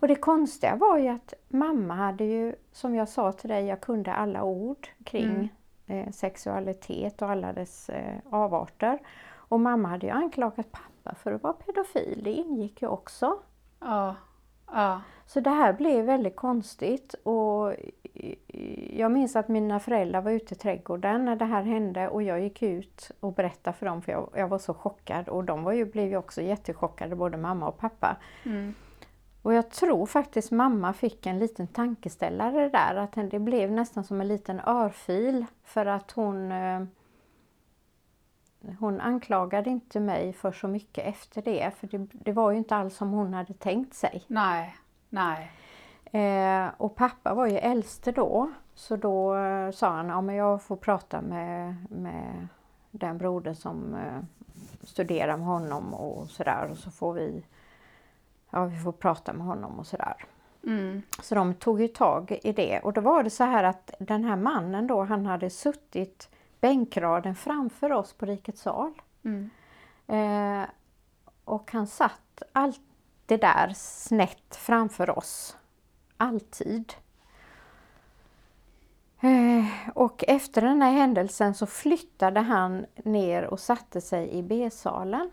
Och 0.00 0.08
det 0.08 0.14
konstiga 0.14 0.76
var 0.76 0.98
ju 0.98 1.08
att 1.08 1.34
mamma 1.48 1.94
hade 1.94 2.24
ju, 2.24 2.54
som 2.72 2.94
jag 2.94 3.08
sa 3.08 3.32
till 3.32 3.48
dig, 3.48 3.64
jag 3.64 3.80
kunde 3.80 4.12
alla 4.12 4.42
ord 4.42 4.88
kring 5.04 5.52
eh, 5.86 6.10
sexualitet 6.10 7.22
och 7.22 7.30
alla 7.30 7.52
dess 7.52 7.88
eh, 7.88 8.18
avarter. 8.30 8.98
Och 9.30 9.60
mamma 9.60 9.88
hade 9.88 10.06
ju 10.06 10.12
anklagat 10.12 10.72
pappa 10.72 11.14
för 11.14 11.32
att 11.32 11.42
vara 11.42 11.52
pedofil, 11.52 12.20
det 12.24 12.32
ingick 12.32 12.82
ju 12.82 12.88
också. 12.88 13.38
Ja. 13.80 14.14
Ja. 14.72 15.00
Så 15.26 15.40
det 15.40 15.50
här 15.50 15.72
blev 15.72 16.04
väldigt 16.04 16.36
konstigt 16.36 17.14
och 17.22 17.74
jag 18.90 19.10
minns 19.10 19.36
att 19.36 19.48
mina 19.48 19.80
föräldrar 19.80 20.20
var 20.20 20.30
ute 20.30 20.54
i 20.54 20.56
trädgården 20.56 21.24
när 21.24 21.36
det 21.36 21.44
här 21.44 21.62
hände 21.62 22.08
och 22.08 22.22
jag 22.22 22.40
gick 22.40 22.62
ut 22.62 23.10
och 23.20 23.32
berättade 23.32 23.76
för 23.76 23.86
dem 23.86 24.02
för 24.02 24.12
jag, 24.12 24.30
jag 24.34 24.48
var 24.48 24.58
så 24.58 24.74
chockad 24.74 25.28
och 25.28 25.44
de 25.44 25.62
var 25.62 25.72
ju, 25.72 25.84
blev 25.84 26.08
ju 26.08 26.16
också 26.16 26.42
jättechockade, 26.42 27.16
både 27.16 27.36
mamma 27.36 27.68
och 27.68 27.78
pappa. 27.78 28.16
Mm. 28.44 28.74
Och 29.42 29.54
jag 29.54 29.70
tror 29.70 30.06
faktiskt 30.06 30.50
mamma 30.50 30.92
fick 30.92 31.26
en 31.26 31.38
liten 31.38 31.66
tankeställare 31.66 32.68
där, 32.68 32.94
att 32.94 33.30
det 33.30 33.38
blev 33.38 33.72
nästan 33.72 34.04
som 34.04 34.20
en 34.20 34.28
liten 34.28 34.60
örfil 34.66 35.46
för 35.64 35.86
att 35.86 36.10
hon 36.10 36.52
eh, 36.52 36.82
hon 38.78 39.00
anklagade 39.00 39.70
inte 39.70 40.00
mig 40.00 40.32
för 40.32 40.52
så 40.52 40.68
mycket 40.68 41.06
efter 41.06 41.42
det, 41.42 41.74
för 41.76 41.86
det, 41.86 42.06
det 42.12 42.32
var 42.32 42.50
ju 42.50 42.58
inte 42.58 42.76
alls 42.76 42.96
som 42.96 43.10
hon 43.10 43.34
hade 43.34 43.54
tänkt 43.54 43.94
sig. 43.94 44.24
Nej, 44.26 44.76
nej. 45.08 45.52
Eh, 46.04 46.70
och 46.76 46.94
pappa 46.94 47.34
var 47.34 47.46
ju 47.46 47.58
äldste 47.58 48.12
då, 48.12 48.50
så 48.74 48.96
då 48.96 49.36
eh, 49.36 49.70
sa 49.70 49.88
han 49.88 50.08
ja, 50.28 50.34
jag 50.34 50.62
får 50.62 50.76
prata 50.76 51.20
med, 51.20 51.74
med 51.90 52.48
den 52.90 53.18
brodern 53.18 53.54
som 53.54 53.94
eh, 53.94 54.18
studerar 54.82 55.36
med 55.36 55.46
honom 55.46 55.94
och 55.94 56.26
sådär 56.26 56.68
och 56.70 56.76
så 56.76 56.90
får 56.90 57.12
vi 57.12 57.42
ja, 58.50 58.64
vi 58.64 58.76
får 58.76 58.92
prata 58.92 59.32
med 59.32 59.46
honom 59.46 59.78
och 59.78 59.86
sådär. 59.86 60.24
Mm. 60.66 61.02
Så 61.22 61.34
de 61.34 61.54
tog 61.54 61.80
ju 61.80 61.88
tag 61.88 62.38
i 62.42 62.52
det 62.52 62.80
och 62.80 62.92
då 62.92 63.00
var 63.00 63.22
det 63.22 63.30
så 63.30 63.44
här 63.44 63.64
att 63.64 63.90
den 63.98 64.24
här 64.24 64.36
mannen 64.36 64.86
då 64.86 65.04
han 65.04 65.26
hade 65.26 65.50
suttit 65.50 66.28
bänkraden 66.60 67.34
framför 67.34 67.92
oss 67.92 68.12
på 68.12 68.26
Rikets 68.26 68.60
sal. 68.62 68.92
Mm. 69.24 69.50
Eh, 70.06 70.68
och 71.44 71.72
han 71.72 71.86
satt 71.86 72.42
allt 72.52 72.80
det 73.26 73.36
där 73.36 73.72
snett 73.76 74.56
framför 74.56 75.18
oss. 75.18 75.56
Alltid. 76.16 76.92
Eh, 79.20 79.90
och 79.94 80.24
efter 80.28 80.62
den 80.62 80.82
här 80.82 80.92
händelsen 80.92 81.54
så 81.54 81.66
flyttade 81.66 82.40
han 82.40 82.86
ner 83.04 83.44
och 83.44 83.60
satte 83.60 84.00
sig 84.00 84.30
i 84.30 84.42
B-salen. 84.42 85.30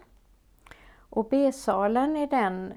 Och 1.16 1.28
B-salen 1.30 2.16
är 2.16 2.28
den, 2.28 2.74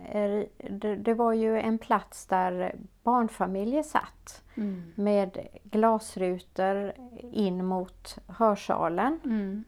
det 1.03 1.15
var 1.15 1.33
ju 1.33 1.61
en 1.61 1.79
plats 1.79 2.27
där 2.27 2.75
barnfamiljer 3.03 3.83
satt 3.83 4.43
Mm. 4.57 4.93
med 4.95 5.39
glasrutor 5.63 6.93
in 7.33 7.65
mot 7.65 8.19
hörsalen. 8.27 9.21
Mm. 9.25 9.65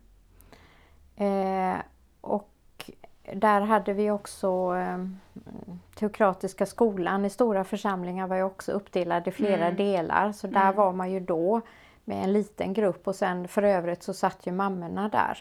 Eh, 1.17 1.81
och 2.21 2.51
där 3.35 3.61
hade 3.61 3.93
vi 3.93 4.11
också 4.11 4.77
eh, 4.77 5.07
Teokratiska 5.95 6.67
skolan 6.67 7.25
i 7.25 7.31
stora 7.31 7.65
församlingar 7.65 8.27
var 8.27 8.37
ju 8.37 8.43
också 8.43 8.73
uppdelad 8.73 9.29
i 9.29 9.31
flera 9.31 9.65
Mm. 9.67 9.77
delar 9.77 10.33
så 10.33 10.47
där 10.47 10.61
Mm. 10.63 10.77
var 10.77 10.93
man 10.93 11.11
ju 11.11 11.21
då 11.21 11.61
med 12.05 12.25
en 12.25 12.33
liten 12.33 12.73
grupp 12.73 13.09
och 13.09 13.17
sen 13.17 13.49
för 13.49 13.63
övrigt 13.63 14.03
så 14.03 14.15
satt 14.15 14.47
ju 14.47 14.53
mammorna 14.53 15.09
där. 15.09 15.39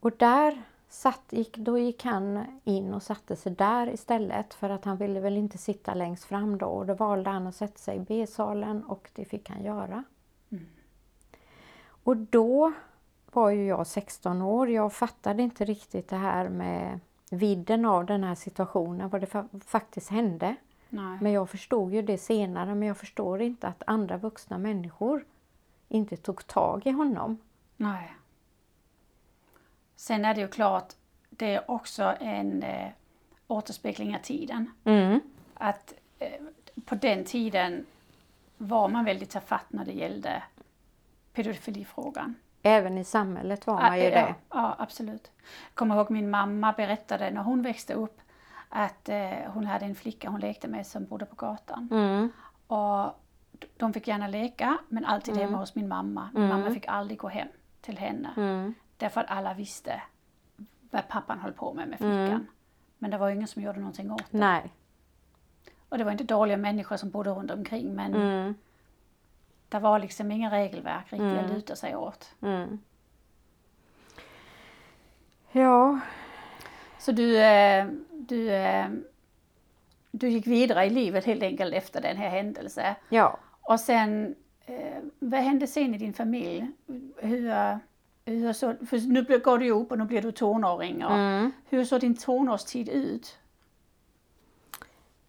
Och 0.00 0.12
där 0.16 0.62
satt, 0.92 1.22
gick, 1.30 1.56
då 1.56 1.78
gick 1.78 2.04
han 2.04 2.44
in 2.64 2.94
och 2.94 3.02
satte 3.02 3.36
sig 3.36 3.52
där 3.52 3.88
istället 3.88 4.54
för 4.54 4.70
att 4.70 4.84
han 4.84 4.96
ville 4.96 5.20
väl 5.20 5.36
inte 5.36 5.58
sitta 5.58 5.94
längst 5.94 6.24
fram 6.24 6.58
då 6.58 6.66
och 6.66 6.86
då 6.86 6.94
valde 6.94 7.30
han 7.30 7.46
att 7.46 7.56
sätta 7.56 7.78
sig 7.78 7.96
i 7.96 8.00
B-salen 8.00 8.84
och 8.84 9.10
det 9.14 9.24
fick 9.24 9.50
han 9.50 9.62
göra. 9.62 10.04
Mm. 10.50 10.66
Och 12.04 12.16
då 12.16 12.72
var 13.32 13.50
ju 13.50 13.66
jag 13.66 13.86
16 13.86 14.42
år. 14.42 14.70
Jag 14.70 14.92
fattade 14.92 15.42
inte 15.42 15.64
riktigt 15.64 16.08
det 16.08 16.16
här 16.16 16.48
med 16.48 17.00
vidden 17.30 17.84
av 17.84 18.06
den 18.06 18.24
här 18.24 18.34
situationen, 18.34 19.08
vad 19.08 19.20
det 19.20 19.26
fa- 19.32 19.60
faktiskt 19.60 20.10
hände. 20.10 20.56
Nej. 20.88 21.18
Men 21.20 21.32
jag 21.32 21.50
förstod 21.50 21.94
ju 21.94 22.02
det 22.02 22.18
senare, 22.18 22.74
men 22.74 22.88
jag 22.88 22.96
förstår 22.96 23.42
inte 23.42 23.68
att 23.68 23.82
andra 23.86 24.16
vuxna 24.16 24.58
människor 24.58 25.24
inte 25.88 26.16
tog 26.16 26.46
tag 26.46 26.86
i 26.86 26.90
honom. 26.90 27.38
Nej. 27.76 28.12
Sen 30.02 30.24
är 30.24 30.34
det 30.34 30.40
ju 30.40 30.48
klart, 30.48 30.92
det 31.30 31.54
är 31.54 31.70
också 31.70 32.14
en 32.20 32.62
eh, 32.62 32.88
återspegling 33.46 34.14
av 34.16 34.20
tiden. 34.20 34.70
Mm. 34.84 35.20
Att 35.54 35.94
eh, 36.18 36.28
på 36.84 36.94
den 36.94 37.24
tiden 37.24 37.86
var 38.58 38.88
man 38.88 39.04
väldigt 39.04 39.30
tafatt 39.30 39.66
när 39.72 39.84
det 39.84 39.92
gällde 39.92 40.42
pedofilifrågan. 41.32 42.34
Även 42.62 42.98
i 42.98 43.04
samhället 43.04 43.66
var 43.66 43.74
man 43.74 43.98
ju 43.98 44.04
ja, 44.04 44.10
det. 44.10 44.34
Ja, 44.50 44.76
absolut. 44.78 45.30
Jag 45.42 45.74
kommer 45.74 45.96
ihåg 45.96 46.10
min 46.10 46.30
mamma 46.30 46.72
berättade 46.72 47.30
när 47.30 47.42
hon 47.42 47.62
växte 47.62 47.94
upp 47.94 48.20
att 48.68 49.08
eh, 49.08 49.30
hon 49.46 49.66
hade 49.66 49.84
en 49.84 49.94
flicka 49.94 50.30
hon 50.30 50.40
lekte 50.40 50.68
med 50.68 50.86
som 50.86 51.04
bodde 51.04 51.26
på 51.26 51.34
gatan. 51.36 51.88
Mm. 51.92 52.28
Och 52.66 53.20
de 53.76 53.92
fick 53.92 54.08
gärna 54.08 54.26
leka 54.28 54.78
men 54.88 55.04
alltid 55.04 55.34
Mm. 55.34 55.46
hemma 55.46 55.58
hos 55.58 55.74
min 55.74 55.88
mamma. 55.88 56.30
Min 56.34 56.42
Mm. 56.44 56.60
mamma 56.60 56.74
fick 56.74 56.88
aldrig 56.88 57.18
gå 57.18 57.28
hem 57.28 57.48
till 57.80 57.98
henne. 57.98 58.30
Mm. 58.36 58.74
Därför 59.02 59.20
att 59.20 59.30
alla 59.30 59.54
visste 59.54 60.02
vad 60.90 61.08
pappan 61.08 61.38
höll 61.40 61.52
på 61.52 61.72
med 61.74 61.88
med 61.88 61.98
flickan. 61.98 62.18
Mm. 62.28 62.46
Men 62.98 63.10
det 63.10 63.18
var 63.18 63.28
ju 63.28 63.34
ingen 63.34 63.48
som 63.48 63.62
gjorde 63.62 63.78
någonting 63.78 64.10
åt 64.12 64.24
det. 64.30 64.38
Nej. 64.38 64.72
Och 65.88 65.98
det 65.98 66.04
var 66.04 66.12
inte 66.12 66.24
dåliga 66.24 66.56
människor 66.56 66.96
som 66.96 67.10
bodde 67.10 67.30
runt 67.30 67.50
omkring 67.50 67.94
men 67.94 68.14
Mm. 68.14 68.54
det 69.68 69.78
var 69.78 69.98
liksom 69.98 70.30
inga 70.32 70.50
regelverk 70.50 71.04
riktigt 71.12 71.20
Mm. 71.32 71.44
att 71.44 71.50
luta 71.50 71.76
sig 71.76 71.96
åt. 71.96 72.34
Mm. 72.42 72.78
Ja, 75.52 76.00
Så 76.98 77.12
du, 77.12 77.38
eh, 77.38 77.86
du, 78.10 78.50
eh, 78.50 78.88
du 80.10 80.28
gick 80.28 80.46
vidare 80.46 80.84
i 80.86 80.90
livet 80.90 81.24
helt 81.24 81.42
enkelt 81.42 81.74
efter 81.74 82.00
den 82.02 82.16
här 82.16 82.28
händelsen. 82.28 82.94
ja. 83.08 83.38
Och 83.64 83.80
sen, 83.80 84.34
eh, 84.66 84.98
vad 85.18 85.40
hände 85.40 85.66
sen 85.66 85.94
i 85.94 85.98
din 85.98 86.12
familj? 86.14 86.70
Hur, 87.16 87.78
hur 88.24 88.52
så, 88.52 88.74
för 88.86 89.08
nu 89.08 89.38
går 89.38 89.58
du 89.58 89.66
ihop 89.66 89.92
och 89.92 89.98
nu 89.98 90.04
blir 90.04 90.22
du 90.22 90.32
tonåring. 90.32 91.04
Och 91.04 91.12
Mm. 91.12 91.52
Hur 91.68 91.84
såg 91.84 92.00
din 92.00 92.16
tonårstid 92.16 92.88
ut? 92.88 93.38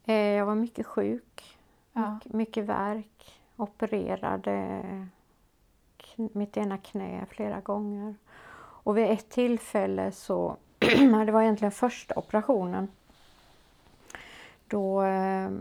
Eh, 0.06 0.16
Jag 0.16 0.46
var 0.46 0.56
mycket 0.56 0.86
sjuk. 0.86 1.58
Ja. 1.94 2.14
Mycket, 2.14 2.34
mycket 2.34 2.66
värk. 2.66 3.39
Opererade 3.56 4.82
mitt 6.16 6.58
ena 6.58 6.78
knä 6.78 7.26
flera 7.30 7.60
gånger. 7.62 8.16
Och 8.86 8.98
vid 8.98 9.06
ett 9.12 9.30
tillfälle 9.30 10.12
så, 10.12 10.58
det 11.26 11.32
var 11.32 11.41
egentligen 11.41 11.72
första 11.72 12.16
operationen. 12.16 12.88
Då, 14.68 15.02
eh, 15.04 15.52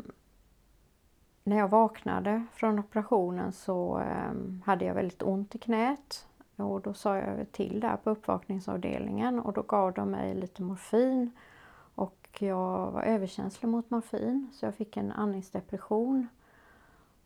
när 1.44 1.56
jag 1.58 1.68
vaknade 1.68 2.44
från 2.54 2.78
operationen 2.78 3.52
så 3.52 3.98
eh, 4.00 4.32
hade 4.64 4.84
jag 4.84 4.94
väldigt 4.94 5.22
ont 5.22 5.54
i 5.54 5.58
knät. 5.58 6.26
Och 6.62 6.80
då 6.80 6.94
sa 6.94 7.16
jag 7.16 7.52
till 7.52 7.80
där 7.80 7.96
på 7.96 8.10
uppvakningsavdelningen 8.10 9.40
och 9.40 9.52
då 9.52 9.62
gav 9.62 9.92
de 9.92 10.10
mig 10.10 10.34
lite 10.34 10.62
morfin. 10.62 11.30
Och 11.94 12.28
jag 12.38 12.90
var 12.90 13.02
överkänslig 13.02 13.68
mot 13.68 13.90
morfin 13.90 14.50
så 14.52 14.66
jag 14.66 14.74
fick 14.74 14.96
en 14.96 15.12
andningsdepression. 15.12 16.28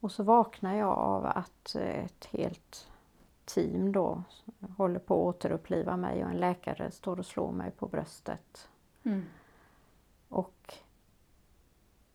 Och 0.00 0.12
så 0.12 0.22
vaknade 0.22 0.76
jag 0.76 0.98
av 0.98 1.26
att 1.26 1.74
ett 1.74 2.24
helt 2.24 2.88
team 3.44 3.92
då 3.92 4.22
håller 4.76 4.98
på 4.98 5.28
att 5.28 5.34
återuppliva 5.36 5.96
mig 5.96 6.24
och 6.24 6.30
en 6.30 6.36
läkare 6.36 6.90
står 6.90 7.18
och 7.18 7.26
slår 7.26 7.52
mig 7.52 7.70
på 7.70 7.86
bröstet. 7.86 8.68
Mm. 9.02 9.24
Och 10.28 10.74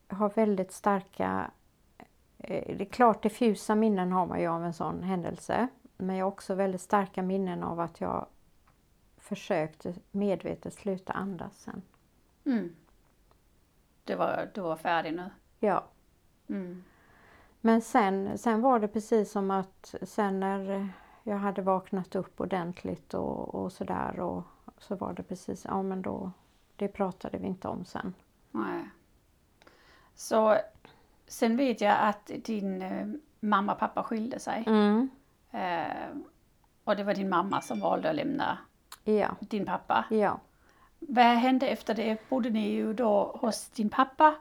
jag 0.08 0.16
har 0.16 0.30
väldigt 0.30 0.72
starka, 0.72 1.52
eh, 2.38 2.78
det 2.78 2.82
är 2.82 2.86
klart 2.86 3.24
diffusa 3.24 3.76
minnen 3.76 4.12
har 4.12 4.26
man 4.26 4.42
ju 4.42 4.48
av 4.48 4.66
en 4.66 4.74
sån 4.74 5.04
händelse. 5.04 5.68
Men 6.02 6.16
jag 6.16 6.26
har 6.26 6.32
också 6.32 6.56
väldigt 6.56 6.82
starka 6.82 7.22
minnen 7.22 7.64
av 7.64 7.80
att 7.80 8.02
jag 8.02 8.26
försökte 9.18 9.94
medvetet 10.12 10.74
sluta 10.74 11.14
andas 11.14 11.60
sen. 11.60 11.82
Mm. 12.46 12.76
Du, 14.04 14.16
var, 14.16 14.52
du 14.54 14.62
var 14.62 14.76
färdig 14.76 15.14
nu? 15.14 15.30
Ja. 15.60 15.86
Mm. 16.48 16.84
Men 17.62 17.82
sen, 17.82 18.38
sen 18.38 18.62
var 18.62 18.80
det 18.80 18.88
precis 18.88 19.32
som 19.32 19.52
att 19.52 19.96
sen 20.02 20.40
när 20.40 20.90
jag 21.24 21.38
hade 21.38 21.62
vaknat 21.62 22.16
upp 22.16 22.42
ordentligt 22.42 23.14
och, 23.14 23.56
och 23.56 23.72
sådär 23.72 24.20
och 24.20 24.44
så 24.78 24.96
var 24.96 25.14
det 25.14 25.24
precis, 25.24 25.66
ja 25.66 25.82
men 25.82 26.02
då, 26.02 26.32
det 26.76 26.88
pratade 26.88 27.38
vi 27.38 27.48
inte 27.48 27.68
om 27.68 27.86
sen. 27.86 28.14
Nej. 28.52 28.90
Så 30.16 30.58
sen 31.28 31.58
vet 31.58 31.82
jag 31.82 31.98
att 32.00 32.32
din 32.44 32.82
eh, 32.82 33.08
mamma 33.40 33.74
och 33.74 33.80
pappa 33.80 34.04
skilde 34.04 34.40
sig. 34.40 34.64
Mm. 34.68 35.10
Eh, 35.52 36.18
och 36.84 36.96
det 36.96 37.04
var 37.04 37.14
din 37.14 37.30
mamma 37.30 37.62
som 37.62 37.80
valde 37.80 38.10
att 38.10 38.16
lämna 38.16 38.58
Ja, 39.04 39.28
din 39.40 39.66
pappa. 39.66 40.06
ja. 40.10 40.40
Vad 41.00 41.26
hände 41.26 41.68
efter 41.68 41.94
det? 41.96 42.30
Bodde 42.30 42.50
ni 42.50 42.70
ju 42.70 42.94
då 42.94 43.38
hos 43.42 43.70
din 43.70 43.90
pappa 43.90 44.36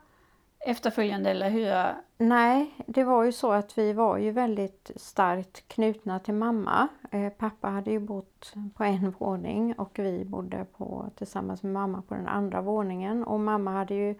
efterföljande 0.66 1.30
eller 1.30 1.50
hur? 1.50 1.94
Nej, 2.26 2.74
det 2.86 3.04
var 3.04 3.24
ju 3.24 3.32
så 3.32 3.52
att 3.52 3.78
vi 3.78 3.92
var 3.92 4.16
ju 4.18 4.30
väldigt 4.30 4.90
starkt 4.96 5.68
knutna 5.68 6.18
till 6.18 6.34
mamma. 6.34 6.88
Eh, 7.10 7.28
pappa 7.32 7.68
hade 7.68 7.90
ju 7.90 7.98
bott 7.98 8.52
på 8.74 8.84
en 8.84 9.10
våning 9.18 9.72
och 9.74 9.98
vi 9.98 10.24
bodde 10.24 10.64
på, 10.76 11.10
tillsammans 11.16 11.62
med 11.62 11.72
mamma 11.72 12.02
på 12.02 12.14
den 12.14 12.28
andra 12.28 12.60
våningen. 12.60 13.24
Och 13.24 13.40
mamma 13.40 13.70
hade 13.70 13.94
ju 13.94 14.14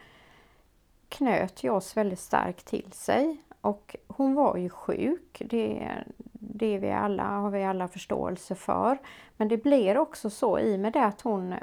knöt 1.09 1.64
ju 1.64 1.70
oss 1.70 1.97
väldigt 1.97 2.20
starkt 2.20 2.66
till 2.66 2.93
sig. 2.93 3.43
Och 3.61 3.96
hon 4.06 4.34
var 4.34 4.56
ju 4.56 4.68
sjuk, 4.68 5.42
det, 5.44 5.90
det 6.32 6.78
vi 6.78 6.90
alla, 6.90 7.24
har 7.24 7.50
vi 7.50 7.64
alla 7.64 7.88
förståelse 7.88 8.54
för. 8.54 8.98
Men 9.36 9.48
det 9.48 9.56
blir 9.56 9.98
också 9.98 10.30
så 10.30 10.58
i 10.58 10.76
och 10.76 10.80
med 10.80 10.92
det 10.92 11.04
att 11.04 11.20
hon 11.20 11.54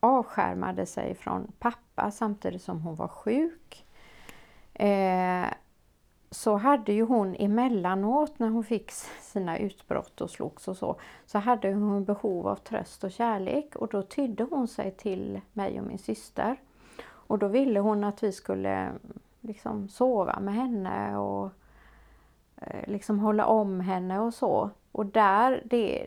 avskärmade 0.00 0.86
sig 0.86 1.14
från 1.14 1.52
pappa 1.58 2.10
samtidigt 2.10 2.62
som 2.62 2.82
hon 2.82 2.96
var 2.96 3.08
sjuk. 3.08 3.86
Eh, 4.74 5.46
så 6.30 6.56
hade 6.56 6.92
ju 6.92 7.02
hon 7.02 7.36
emellanåt 7.38 8.38
när 8.38 8.48
hon 8.48 8.64
fick 8.64 8.90
sina 9.20 9.58
utbrott 9.58 10.20
och 10.20 10.30
slogs 10.30 10.68
och 10.68 10.76
så, 10.76 11.00
så 11.26 11.38
hade 11.38 11.72
hon 11.72 12.04
behov 12.04 12.48
av 12.48 12.56
tröst 12.56 13.04
och 13.04 13.12
kärlek 13.12 13.76
och 13.76 13.88
då 13.88 14.02
tydde 14.02 14.44
hon 14.44 14.68
sig 14.68 14.90
till 14.90 15.40
mig 15.52 15.80
och 15.80 15.86
min 15.86 15.98
syster. 15.98 16.56
Och 17.02 17.38
då 17.38 17.48
ville 17.48 17.80
hon 17.80 18.04
att 18.04 18.22
vi 18.22 18.32
skulle 18.32 18.92
liksom 19.40 19.88
sova 19.88 20.40
med 20.40 20.54
henne 20.54 21.16
och 21.16 21.50
eh, 22.56 22.88
liksom 22.90 23.18
hålla 23.18 23.46
om 23.46 23.80
henne 23.80 24.20
och 24.20 24.34
så. 24.34 24.70
Och 24.92 25.06
där, 25.06 25.62
det, 25.64 26.06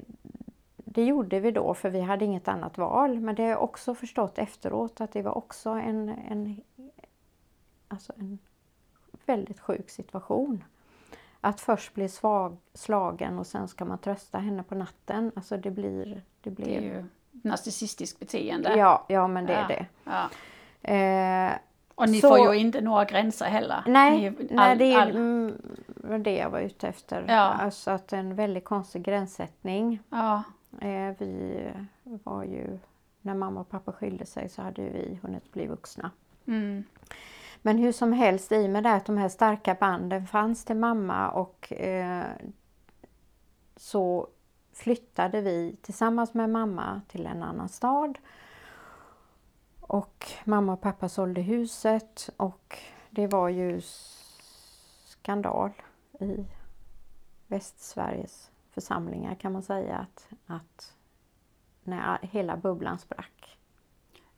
det 0.75 1.05
gjorde 1.05 1.39
vi 1.39 1.51
då 1.51 1.73
för 1.73 1.89
vi 1.89 2.01
hade 2.01 2.25
inget 2.25 2.47
annat 2.47 2.77
val. 2.77 3.19
Men 3.19 3.35
det 3.35 3.43
har 3.43 3.49
jag 3.49 3.63
också 3.63 3.95
förstått 3.95 4.37
efteråt 4.37 5.01
att 5.01 5.11
det 5.11 5.21
var 5.21 5.37
också 5.37 5.69
en, 5.69 6.09
en, 6.09 6.61
alltså 7.87 8.13
en 8.17 8.39
väldigt 9.25 9.59
sjuk 9.59 9.89
situation. 9.89 10.63
Att 11.41 11.61
först 11.61 11.93
bli 11.93 12.09
svag, 12.09 12.57
slagen 12.73 13.39
och 13.39 13.47
sen 13.47 13.67
ska 13.67 13.85
man 13.85 13.97
trösta 13.97 14.37
henne 14.37 14.63
på 14.63 14.75
natten. 14.75 15.31
Alltså 15.35 15.57
det 15.57 15.71
blir... 15.71 16.21
Det, 16.41 16.49
blir... 16.49 16.65
det 16.65 16.77
är 16.77 16.81
ju 16.81 17.05
narcissistiskt 17.31 18.19
beteende. 18.19 18.77
Ja, 18.77 19.05
ja 19.09 19.27
men 19.27 19.45
det 19.45 19.53
ja, 19.53 19.59
är 19.59 19.67
det. 19.67 19.85
Ja. 20.03 20.29
Eh, 20.93 21.53
och 22.01 22.09
ni 22.09 22.21
så... 22.21 22.27
får 22.27 22.53
ju 22.53 22.59
inte 22.59 22.81
några 22.81 23.05
gränser 23.05 23.45
heller. 23.45 23.83
Nej, 23.87 24.27
all, 24.27 24.35
nej 24.49 24.77
det 24.77 24.93
är 24.93 25.01
all... 25.01 25.09
Mm, 25.09 26.23
det 26.23 26.35
jag 26.35 26.49
var 26.49 26.59
ute 26.59 26.87
efter. 26.87 27.25
Ja. 27.27 27.41
Alltså 27.41 27.91
att 27.91 28.13
en 28.13 28.35
väldigt 28.35 28.65
konstig 28.65 29.03
gränssättning. 29.03 29.99
Ja. 30.09 30.43
Eh, 30.81 31.15
vi 31.17 31.61
var 32.03 32.43
ju, 32.43 32.79
när 33.21 33.35
mamma 33.35 33.59
och 33.59 33.69
pappa 33.69 33.91
skilde 33.91 34.25
sig 34.25 34.49
så 34.49 34.61
hade 34.61 34.81
vi 34.81 35.19
hunnit 35.21 35.53
bli 35.53 35.67
vuxna. 35.67 36.11
Mm. 36.47 36.83
Men 37.61 37.77
hur 37.77 37.91
som 37.91 38.13
helst, 38.13 38.51
i 38.51 38.65
och 38.65 38.69
med 38.69 38.83
det 38.83 38.93
att 38.93 39.05
de 39.05 39.17
här 39.17 39.29
starka 39.29 39.73
banden 39.79 40.27
fanns 40.27 40.65
till 40.65 40.75
mamma 40.75 41.29
och 41.29 41.73
eh, 41.73 42.25
så 43.75 44.27
flyttade 44.73 45.41
vi 45.41 45.75
tillsammans 45.81 46.33
med 46.33 46.49
mamma 46.49 47.01
till 47.07 47.25
en 47.25 47.43
annan 47.43 47.69
stad. 47.69 48.17
Och 49.91 50.25
mamma 50.45 50.73
och 50.73 50.81
pappa 50.81 51.09
sålde 51.09 51.41
huset 51.41 52.29
och 52.37 52.79
det 53.09 53.27
var 53.27 53.49
ju 53.49 53.81
skandal 55.05 55.71
i 56.19 56.45
Västsveriges 57.47 58.51
församlingar 58.69 59.35
kan 59.35 59.51
man 59.51 59.63
säga 59.63 59.97
att, 59.97 60.29
att 60.45 60.95
när 61.83 62.19
hela 62.21 62.57
bubblan 62.57 62.99
sprack. 62.99 63.57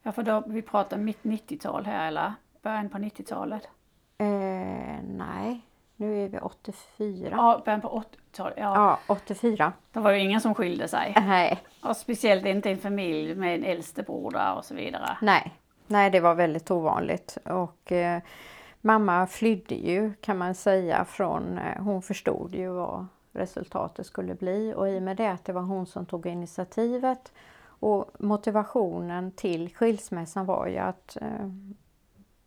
Ja, 0.02 0.12
för 0.12 0.24
då, 0.24 0.44
vi 0.48 0.62
pratar 0.62 0.98
mitt 0.98 1.24
90-tal 1.24 1.86
här 1.86 2.08
eller 2.08 2.34
början 2.62 2.90
på 2.90 2.98
90-talet? 2.98 3.70
Eh, 4.18 5.04
nej, 5.04 5.68
nu 5.96 6.24
är 6.26 6.30
vi 6.30 6.40
84. 6.40 7.30
Ja, 7.32 7.62
början 7.66 7.82
på 7.82 8.04
80-talet. 8.34 8.58
Ja. 8.58 9.00
ja, 9.08 9.14
84. 9.14 9.74
Då 9.92 10.00
var 10.00 10.12
det 10.12 10.20
ingen 10.20 10.42
som 10.42 10.56
skilde 10.56 10.88
sig. 10.88 11.14
Nej. 11.28 11.60
Och 11.84 11.98
speciellt 11.98 12.46
inte 12.46 12.72
en 12.72 12.78
familj 12.78 13.36
med 13.36 13.56
en 13.56 13.82
där 14.32 14.56
och 14.56 14.66
så 14.66 14.76
vidare. 14.76 15.18
Nej, 15.22 15.54
nej 15.88 16.10
det 16.10 16.20
var 16.20 16.36
väldigt 16.36 16.72
ovanligt. 16.72 17.38
Och 17.46 17.92
eh, 17.92 18.22
mamma 18.82 19.28
flydde 19.28 19.76
ju 19.76 20.14
kan 20.14 20.38
man 20.38 20.56
säga 20.56 21.06
från, 21.06 21.58
eh, 21.58 21.84
hon 21.84 22.02
förstod 22.02 22.56
ju 22.56 22.70
vad 22.70 23.08
resultatet 23.32 24.06
skulle 24.06 24.36
bli 24.36 24.74
och 24.76 24.90
i 24.90 24.98
och 24.98 25.04
med 25.04 25.18
det 25.18 25.32
att 25.32 25.46
det 25.46 25.54
var 25.54 25.62
hon 25.62 25.86
som 25.86 26.06
tog 26.06 26.26
initiativet 26.26 27.32
och 27.66 28.12
motivationen 28.20 29.32
till 29.32 29.76
skilsmässan 29.76 30.46
var 30.46 30.68
ju 30.68 30.78
att 30.78 31.18
eh, 31.22 31.50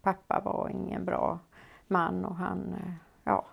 pappa 0.03 0.41
var 0.45 0.68
ingen 0.68 1.05
bra 1.05 1.39
man 1.87 2.24
och 2.24 2.37
han, 2.37 2.74
eh, 2.74 2.93
ja, 3.24 3.45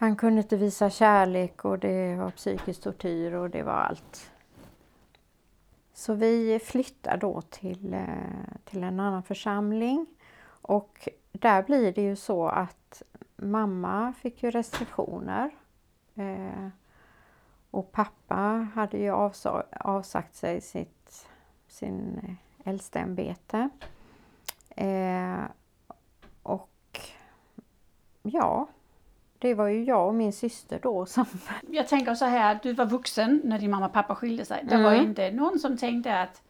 han 0.00 0.16
kunde 0.16 0.40
inte 0.40 0.56
visa 0.56 0.90
kärlek 0.90 1.64
och 1.64 1.78
det 1.78 2.16
var 2.16 2.30
psykisk 2.30 2.82
tortyr 2.82 3.32
och 3.32 3.50
det 3.50 3.62
var 3.62 3.72
allt. 3.72 4.30
Så 5.92 6.14
vi 6.14 6.60
flyttar 6.64 7.16
då 7.16 7.40
till, 7.40 7.94
eh, 7.94 8.58
till 8.64 8.82
en 8.82 9.00
annan 9.00 9.22
församling 9.22 10.06
och 10.46 11.08
där 11.32 11.62
blir 11.62 11.92
det 11.92 12.02
ju 12.02 12.16
så 12.16 12.48
att 12.48 13.02
mamma 13.36 14.12
fick 14.12 14.42
ju 14.42 14.50
restriktioner 14.50 15.50
eh, 16.14 16.68
och 17.70 17.92
pappa 17.92 18.68
hade 18.74 18.98
ju 18.98 19.10
avsagt 19.70 20.34
sig 20.34 20.60
sitt, 20.60 21.28
sin 21.68 22.20
äldsteämbete. 22.64 23.68
Eh, 24.68 25.44
och 26.42 27.00
ja, 28.22 28.68
det 29.40 29.54
var 29.54 29.66
ju 29.66 29.84
jag 29.84 30.08
och 30.08 30.14
min 30.14 30.32
syster 30.32 30.78
då 30.82 31.06
som... 31.06 31.26
Jag 31.70 31.88
tänker 31.88 32.14
så 32.14 32.24
här, 32.24 32.58
du 32.62 32.72
var 32.72 32.86
vuxen 32.86 33.40
när 33.44 33.58
din 33.58 33.70
mamma 33.70 33.86
och 33.86 33.92
pappa 33.92 34.14
skilde 34.14 34.44
sig. 34.44 34.64
Det 34.64 34.74
mm. 34.74 34.84
var 34.84 34.92
inte 34.92 35.30
någon 35.30 35.58
som 35.58 35.76
tänkte 35.76 36.20
att 36.20 36.42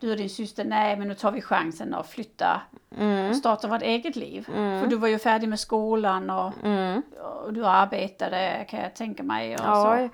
du 0.00 0.10
och 0.10 0.16
din 0.16 0.30
syster, 0.30 0.64
nej 0.64 0.96
men 0.96 1.08
nu 1.08 1.14
tar 1.14 1.32
vi 1.32 1.42
chansen 1.42 1.94
att 1.94 2.08
flytta 2.08 2.60
mm. 2.98 3.30
och 3.30 3.36
starta 3.36 3.68
vårt 3.68 3.82
eget 3.82 4.16
liv. 4.16 4.48
Mm. 4.56 4.80
För 4.80 4.86
du 4.86 4.96
var 4.96 5.08
ju 5.08 5.18
färdig 5.18 5.48
med 5.48 5.60
skolan 5.60 6.30
och, 6.30 6.52
mm. 6.64 7.02
och 7.44 7.52
du 7.52 7.66
arbetade 7.66 8.66
kan 8.68 8.80
jag 8.80 8.94
tänka 8.94 9.22
mig. 9.22 9.56
Ja, 9.58 9.98
så. 9.98 10.08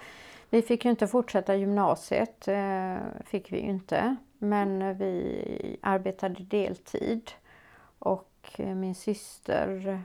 vi 0.51 0.63
fick 0.63 0.85
ju 0.85 0.91
inte 0.91 1.07
fortsätta 1.07 1.55
gymnasiet, 1.55 2.49
eh, 2.49 2.97
fick 3.27 3.53
vi 3.53 3.57
ju 3.57 3.69
inte. 3.69 4.17
Men 4.39 4.99
vi 4.99 5.77
arbetade 5.83 6.43
deltid. 6.43 7.31
Och 7.99 8.31
min 8.57 8.95
syster 8.95 10.01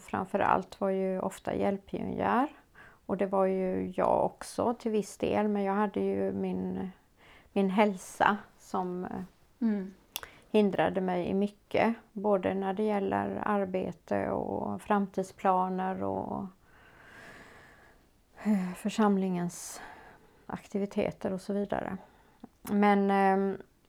framför 0.00 0.38
allt 0.38 0.80
var 0.80 0.90
ju 0.90 1.20
ofta 1.20 1.54
hjälppionjär. 1.54 2.48
Och 3.06 3.16
det 3.16 3.26
var 3.26 3.46
ju 3.46 3.92
jag 3.96 4.24
också 4.24 4.74
till 4.74 4.90
viss 4.90 5.16
del 5.16 5.48
men 5.48 5.62
jag 5.62 5.74
hade 5.74 6.00
ju 6.00 6.32
min, 6.32 6.90
min 7.52 7.70
hälsa 7.70 8.36
som 8.58 9.04
eh, 9.04 9.22
mm. 9.60 9.94
hindrade 10.50 11.00
mig 11.00 11.26
i 11.26 11.34
mycket. 11.34 11.94
Både 12.12 12.54
när 12.54 12.72
det 12.72 12.82
gäller 12.82 13.42
arbete 13.44 14.30
och 14.30 14.82
framtidsplaner 14.82 16.02
och 16.02 16.44
församlingens 18.76 19.80
aktiviteter 20.46 21.32
och 21.32 21.40
så 21.40 21.52
vidare. 21.52 21.96
Men 22.62 23.10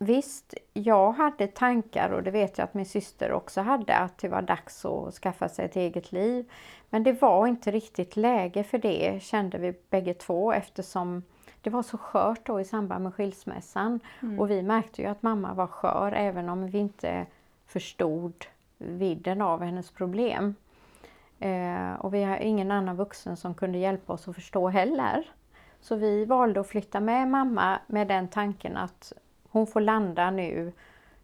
Visst, 0.04 0.54
jag 0.74 1.12
hade 1.12 1.48
tankar 1.48 2.10
och 2.10 2.24
det 2.24 2.32
vet 2.32 2.58
jag 2.58 2.66
att 2.66 2.74
min 2.74 2.86
syster 2.86 3.32
också 3.32 3.62
hade 3.62 3.96
att 3.96 4.18
det 4.18 4.28
var 4.28 4.42
dags 4.42 4.86
att 4.86 5.14
skaffa 5.14 5.50
sig 5.50 5.66
ett 5.66 5.76
eget 5.76 6.12
liv. 6.12 6.52
Men 6.90 7.04
det 7.04 7.22
var 7.22 7.48
inte 7.48 7.72
riktigt 7.72 8.16
läge 8.16 8.64
för 8.64 8.78
det 8.78 9.24
kände 9.24 9.58
vi 9.58 9.74
bägge 9.90 10.14
två 10.14 10.54
eftersom 10.54 11.24
det 11.62 11.70
var 11.70 11.84
så 11.84 11.98
skört 11.98 12.46
då 12.46 12.60
i 12.60 12.66
samband 12.66 13.04
med 13.04 13.14
skilsmässan. 13.14 14.00
Mm. 14.22 14.40
Och 14.40 14.50
vi 14.50 14.62
märkte 14.62 15.02
ju 15.02 15.08
att 15.08 15.24
mamma 15.24 15.54
var 15.54 15.68
skör 15.68 16.12
även 16.12 16.50
om 16.50 16.68
vi 16.68 16.78
inte 16.78 17.26
förstod 17.66 18.46
vidden 18.78 19.42
av 19.42 19.62
hennes 19.62 19.92
problem. 19.92 20.56
Eh, 21.40 21.94
och 21.94 22.14
vi 22.14 22.24
har 22.24 22.38
ingen 22.38 22.72
annan 22.72 22.96
vuxen 22.96 23.38
som 23.38 23.54
kunde 23.54 23.78
hjälpa 23.78 24.14
oss 24.14 24.28
att 24.28 24.36
förstå 24.36 24.70
heller. 24.70 25.32
Så 25.82 25.96
vi 25.96 26.26
valde 26.26 26.60
att 26.60 26.68
flytta 26.68 27.00
med 27.00 27.28
mamma 27.28 27.80
med 27.88 28.08
den 28.08 28.28
tanken 28.28 28.78
att 28.78 29.14
hon 29.54 29.68
får 29.68 29.82
landa 29.82 30.32
nu. 30.32 30.72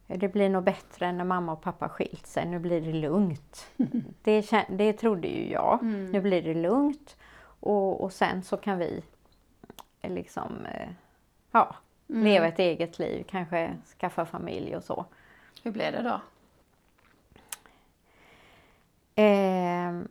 Det 0.07 0.27
blir 0.27 0.49
nog 0.49 0.63
bättre 0.63 1.11
när 1.11 1.23
mamma 1.23 1.51
och 1.51 1.61
pappa 1.61 1.89
skilt 1.89 2.27
sig. 2.27 2.45
Nu 2.45 2.59
blir 2.59 2.81
det 2.81 2.93
lugnt. 2.93 3.67
Det, 4.23 4.65
det 4.69 4.93
trodde 4.93 5.27
ju 5.27 5.51
jag. 5.51 5.79
Mm. 5.81 6.11
Nu 6.11 6.21
blir 6.21 6.41
det 6.41 6.53
lugnt. 6.53 7.17
Och, 7.59 8.01
och 8.01 8.13
sen 8.13 8.43
så 8.43 8.57
kan 8.57 8.77
vi 8.77 9.03
eh, 10.01 10.13
liksom 10.13 10.65
eh, 10.65 10.89
ja, 11.51 11.75
mm. 12.09 12.23
leva 12.23 12.47
ett 12.47 12.59
eget 12.59 12.99
liv. 12.99 13.25
Kanske 13.29 13.77
skaffa 13.99 14.25
familj 14.25 14.75
och 14.75 14.83
så. 14.83 15.05
Hur 15.63 15.71
blev 15.71 15.91
det 15.91 16.01
då? 16.01 16.21
Eh, 19.23 20.01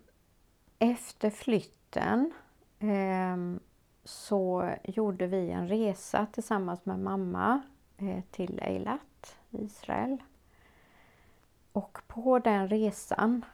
efter 0.79 1.31
flytten 1.31 2.33
eh, 2.79 3.61
så 4.05 4.71
gjorde 4.85 5.27
vi 5.27 5.51
en 5.51 5.69
resa 5.69 6.27
tillsammans 6.33 6.87
med 6.87 6.99
mamma 6.99 7.61
till 8.31 8.61
Eilat, 8.63 9.37
Israel. 9.51 10.17
Och 11.73 11.99
på 12.07 12.39
den 12.39 12.69
resan 12.69 13.45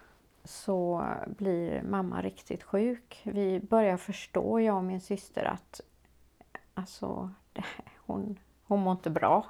så 0.45 1.07
blir 1.26 1.82
mamma 1.82 2.22
riktigt 2.22 2.62
sjuk. 2.62 3.20
Vi 3.24 3.61
börjar 3.61 3.97
förstå, 3.97 4.61
jag 4.61 4.76
och 4.76 4.84
min 4.84 5.01
syster, 5.01 5.45
att 5.45 5.80
alltså, 6.74 7.30
hon, 7.97 8.38
hon 8.66 8.80
mår 8.80 8.92
inte 8.92 9.11
bra. 9.11 9.47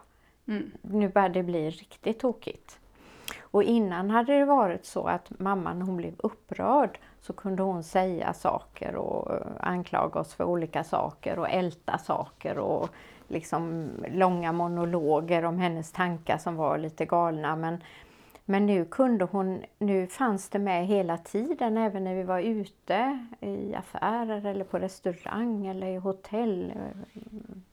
Mm. 0.46 0.70
Nu 0.82 1.08
börjar 1.08 1.28
det 1.28 1.42
bli 1.42 1.70
riktigt 1.70 2.18
tokigt. 2.18 2.78
Och 3.40 3.62
innan 3.62 4.10
hade 4.10 4.38
det 4.38 4.44
varit 4.44 4.84
så 4.84 5.06
att 5.06 5.40
mamman 5.40 5.78
när 5.78 5.86
hon 5.86 5.96
blev 5.96 6.14
upprörd 6.18 6.98
så 7.20 7.32
kunde 7.32 7.62
hon 7.62 7.82
säga 7.82 8.32
saker 8.32 8.96
och 8.96 9.34
eh, 9.34 9.46
anklaga 9.60 10.20
oss 10.20 10.34
för 10.34 10.44
olika 10.44 10.84
saker 10.84 11.38
och 11.38 11.50
älta 11.50 11.98
saker 11.98 12.58
och 12.58 12.88
liksom 13.28 13.90
långa 14.08 14.52
monologer 14.52 15.44
om 15.44 15.58
hennes 15.58 15.92
tankar 15.92 16.38
som 16.38 16.56
var 16.56 16.78
lite 16.78 17.04
galna. 17.04 17.56
Men, 17.56 17.82
men 18.44 18.66
nu 18.66 18.84
kunde 18.84 19.24
hon, 19.24 19.62
nu 19.78 20.06
fanns 20.06 20.48
det 20.48 20.58
med 20.58 20.86
hela 20.86 21.18
tiden 21.18 21.76
även 21.76 22.04
när 22.04 22.14
vi 22.14 22.22
var 22.22 22.40
ute 22.40 23.26
i 23.40 23.74
affärer 23.74 24.46
eller 24.46 24.64
på 24.64 24.78
restaurang 24.78 25.66
eller 25.66 25.86
i 25.86 25.96
hotell, 25.96 26.72
eh, 26.76 27.20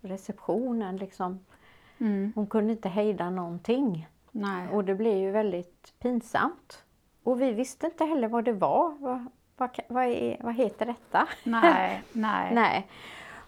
receptionen 0.01 0.97
liksom. 0.97 1.39
Mm. 1.97 2.31
Hon 2.35 2.47
kunde 2.47 2.71
inte 2.71 2.89
hejda 2.89 3.29
någonting. 3.29 4.07
Nej. 4.31 4.67
Och 4.71 4.85
det 4.85 4.95
blev 4.95 5.17
ju 5.17 5.31
väldigt 5.31 5.93
pinsamt. 5.99 6.83
Och 7.23 7.41
vi 7.41 7.51
visste 7.51 7.85
inte 7.85 8.05
heller 8.05 8.27
vad 8.27 8.43
det 8.43 8.53
var. 8.53 8.93
Vad, 8.99 9.25
vad, 9.57 9.79
vad, 9.87 10.05
är, 10.05 10.37
vad 10.39 10.55
heter 10.55 10.85
detta? 10.85 11.27
Nej, 11.43 12.01
nej. 12.11 12.51
Nej. 12.55 12.87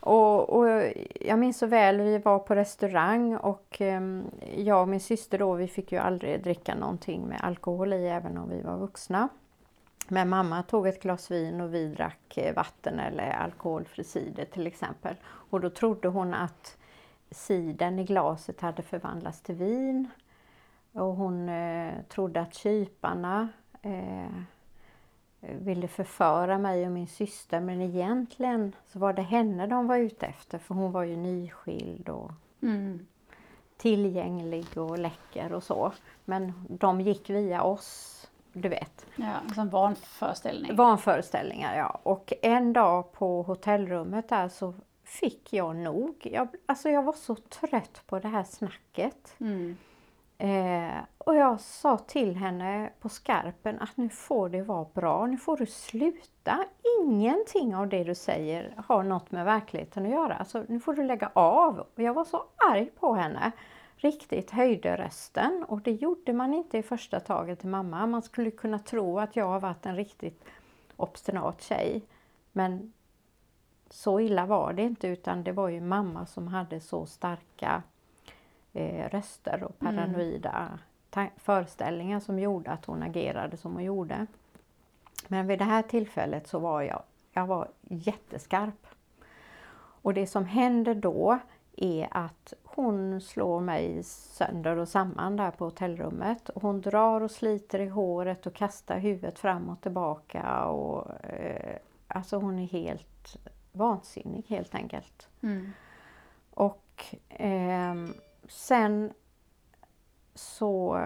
Och, 0.05 0.49
och 0.49 0.91
jag 1.21 1.39
minns 1.39 1.57
så 1.57 1.65
väl, 1.65 2.01
vi 2.01 2.17
var 2.17 2.39
på 2.39 2.55
restaurang 2.55 3.35
och 3.35 3.77
ehm, 3.79 4.31
jag 4.55 4.81
och 4.81 4.87
min 4.87 4.99
syster 4.99 5.37
då, 5.39 5.53
vi 5.53 5.67
fick 5.67 5.91
ju 5.91 5.97
aldrig 5.97 6.43
dricka 6.43 6.75
någonting 6.75 7.21
med 7.21 7.39
alkohol 7.43 7.93
i 7.93 8.07
även 8.07 8.37
om 8.37 8.49
vi 8.49 8.61
var 8.61 8.77
vuxna. 8.77 9.29
Men 10.07 10.29
mamma 10.29 10.63
tog 10.63 10.87
ett 10.87 11.01
glas 11.01 11.31
vin 11.31 11.61
och 11.61 11.73
vi 11.73 11.87
drack 11.87 12.37
eh, 12.37 12.55
vatten 12.55 12.99
eller 12.99 13.29
alkoholfri 13.31 14.03
cider 14.03 14.45
till 14.45 14.67
exempel. 14.67 15.15
Och 15.25 15.61
då 15.61 15.69
trodde 15.69 16.07
hon 16.07 16.33
att 16.33 16.77
cidern 17.31 17.99
i 17.99 18.03
glaset 18.03 18.61
hade 18.61 18.81
förvandlats 18.81 19.41
till 19.41 19.55
vin. 19.55 20.09
Och 20.91 21.15
hon 21.15 21.49
eh, 21.49 21.93
trodde 22.09 22.41
att 22.41 22.53
kyparna 22.53 23.49
eh, 23.81 24.41
ville 25.49 25.87
förföra 25.87 26.57
mig 26.57 26.85
och 26.85 26.91
min 26.91 27.07
syster 27.07 27.59
men 27.59 27.81
egentligen 27.81 28.75
så 28.87 28.99
var 28.99 29.13
det 29.13 29.21
henne 29.21 29.67
de 29.67 29.87
var 29.87 29.97
ute 29.97 30.25
efter 30.25 30.57
för 30.59 30.75
hon 30.75 30.91
var 30.91 31.03
ju 31.03 31.15
nyskild 31.15 32.09
och 32.09 32.31
Mm. 32.61 33.05
tillgänglig 33.77 34.77
och 34.77 34.99
läcker 34.99 35.53
och 35.53 35.63
så. 35.63 35.91
Men 36.25 36.53
de 36.69 37.01
gick 37.01 37.29
via 37.29 37.63
oss, 37.63 38.19
du 38.53 38.69
vet. 38.69 39.05
Ja, 39.15 39.33
som 39.55 39.69
vanföreställning. 39.69 40.75
Vanföreställningar 40.75 41.77
ja. 41.77 41.99
Och 42.03 42.33
en 42.41 42.73
dag 42.73 43.11
på 43.11 43.41
hotellrummet 43.43 44.29
där 44.29 44.49
så 44.49 44.73
fick 45.03 45.53
jag 45.53 45.75
nog. 45.75 46.27
Jag, 46.31 46.47
alltså 46.65 46.89
jag 46.89 47.03
var 47.03 47.13
så 47.13 47.35
trött 47.35 48.01
på 48.07 48.19
det 48.19 48.27
här 48.27 48.43
snacket. 48.43 49.35
Mm. 49.39 49.77
Eh, 50.43 50.97
och 51.17 51.35
jag 51.35 51.59
sa 51.59 51.97
till 51.97 52.35
henne 52.35 52.89
på 52.99 53.09
skarpen 53.09 53.79
att 53.79 53.97
nu 53.97 54.09
får 54.09 54.49
det 54.49 54.61
vara 54.61 54.85
bra, 54.93 55.25
nu 55.25 55.37
får 55.37 55.57
du 55.57 55.65
sluta. 55.65 56.65
Ingenting 57.01 57.75
av 57.75 57.87
det 57.87 58.03
du 58.03 58.15
säger 58.15 58.73
har 58.87 59.03
något 59.03 59.31
med 59.31 59.45
verkligheten 59.45 60.05
att 60.05 60.11
göra. 60.11 60.35
Alltså, 60.35 60.65
nu 60.67 60.79
får 60.79 60.93
du 60.93 61.03
lägga 61.03 61.31
av. 61.33 61.79
Och 61.79 62.01
jag 62.03 62.13
var 62.13 62.23
så 62.23 62.43
arg 62.71 62.85
på 62.99 63.13
henne. 63.13 63.51
Riktigt 63.95 64.51
höjde 64.51 64.97
rösten 64.97 65.65
och 65.67 65.81
det 65.81 65.91
gjorde 65.91 66.33
man 66.33 66.53
inte 66.53 66.77
i 66.77 66.83
första 66.83 67.19
taget 67.19 67.59
till 67.59 67.69
mamma. 67.69 68.07
Man 68.07 68.21
skulle 68.21 68.51
kunna 68.51 68.79
tro 68.79 69.19
att 69.19 69.35
jag 69.35 69.47
har 69.47 69.59
varit 69.59 69.85
en 69.85 69.95
riktigt 69.95 70.45
obstinat 70.95 71.61
tjej. 71.61 72.05
Men 72.51 72.93
så 73.89 74.19
illa 74.19 74.45
var 74.45 74.73
det 74.73 74.83
inte 74.83 75.07
utan 75.07 75.43
det 75.43 75.51
var 75.51 75.69
ju 75.69 75.81
mamma 75.81 76.25
som 76.25 76.47
hade 76.47 76.79
så 76.79 77.05
starka 77.05 77.83
eh, 78.73 79.09
röster 79.09 79.63
och 79.63 79.81
Mm. 79.81 79.95
paranoida 79.95 80.79
ta- 81.09 81.29
föreställningar 81.37 82.19
som 82.19 82.39
gjorde 82.39 82.71
att 82.71 82.85
hon 82.85 83.03
agerade 83.03 83.57
som 83.57 83.73
hon 83.73 83.83
gjorde. 83.83 84.27
Men 85.27 85.47
vid 85.47 85.59
det 85.59 85.65
här 85.65 85.81
tillfället 85.81 86.47
så 86.47 86.59
var 86.59 86.81
jag, 86.81 87.03
jag 87.31 87.47
var 87.47 87.67
jätteskarp. 87.81 88.87
Och 89.75 90.13
det 90.13 90.27
som 90.27 90.45
händer 90.45 90.95
då 90.95 91.39
är 91.77 92.07
att 92.11 92.53
hon 92.63 93.21
slår 93.21 93.59
mig 93.59 94.03
sönder 94.03 94.77
och 94.77 94.87
samman 94.89 95.35
där 95.35 95.51
på 95.51 95.65
hotellrummet. 95.65 96.49
Hon 96.55 96.81
drar 96.81 97.21
och 97.21 97.31
sliter 97.31 97.79
i 97.79 97.87
håret 97.87 98.45
och 98.45 98.53
kastar 98.53 98.97
huvudet 98.99 99.39
fram 99.39 99.69
och 99.69 99.81
tillbaka. 99.81 100.65
Och, 100.65 101.25
eh, 101.25 101.75
alltså 102.07 102.37
hon 102.37 102.59
är 102.59 102.67
helt 102.67 103.37
vansinnig 103.71 104.45
helt 104.47 104.75
enkelt. 104.75 105.29
Mm. 105.41 105.71
Och 106.53 107.05
ehm, 107.29 108.13
sen 108.47 109.13
så 110.35 110.99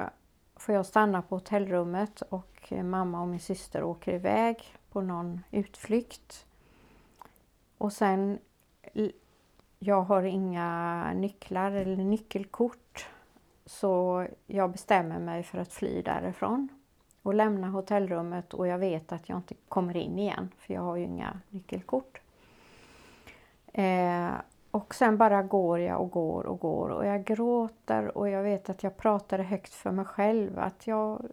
får 0.55 0.75
jag 0.75 0.85
stanna 0.85 1.21
på 1.21 1.35
hotellrummet 1.35 2.21
och 2.21 2.73
mamma 2.83 3.21
och 3.21 3.27
min 3.27 3.39
syster 3.39 3.83
åker 3.83 4.13
iväg 4.13 4.77
på 4.91 5.01
någon 5.01 5.43
utflykt. 5.51 6.45
Och 7.77 7.93
sen, 7.93 8.39
jag 9.79 10.01
har 10.01 10.23
inga 10.23 11.13
nycklar 11.13 11.71
eller 11.71 11.95
nyckelkort 11.95 13.09
så 13.65 14.25
jag 14.47 14.71
bestämmer 14.71 15.19
mig 15.19 15.43
för 15.43 15.57
att 15.57 15.73
fly 15.73 16.01
därifrån 16.01 16.69
och 17.21 17.33
lämna 17.33 17.67
hotellrummet 17.67 18.53
och 18.53 18.67
jag 18.67 18.77
vet 18.77 19.11
att 19.11 19.29
jag 19.29 19.37
inte 19.37 19.55
kommer 19.69 19.97
in 19.97 20.19
igen 20.19 20.51
för 20.57 20.73
jag 20.73 20.81
har 20.81 20.95
ju 20.95 21.03
inga 21.03 21.39
nyckelkort. 21.49 22.21
Eh, 23.73 24.31
och 24.77 24.95
sen 24.95 25.17
bara 25.17 25.43
går 25.43 25.79
jag 25.79 26.01
och 26.01 26.11
går 26.11 26.45
och 26.45 26.59
går 26.59 26.89
och 26.89 27.05
jag 27.05 27.23
gråter 27.23 28.17
och 28.17 28.29
jag 28.29 28.43
vet 28.43 28.69
att 28.69 28.83
jag 28.83 28.97
pratar 28.97 29.39
högt 29.39 29.73
för 29.73 29.91
mig 29.91 30.05
själv 30.05 30.59
att 30.59 30.87
jag, 30.87 31.25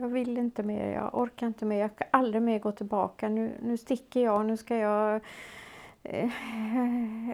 jag 0.00 0.08
vill 0.08 0.38
inte 0.38 0.62
mer, 0.62 0.92
jag 0.92 1.14
orkar 1.14 1.46
inte 1.46 1.64
mer, 1.64 1.80
jag 1.80 1.96
kan 1.96 2.06
aldrig 2.10 2.42
mer 2.42 2.58
gå 2.58 2.72
tillbaka. 2.72 3.28
Nu, 3.28 3.52
nu 3.62 3.76
sticker 3.76 4.20
jag, 4.24 4.46
nu 4.46 4.56
ska 4.56 4.76
jag 4.76 5.20
eh, 6.02 6.30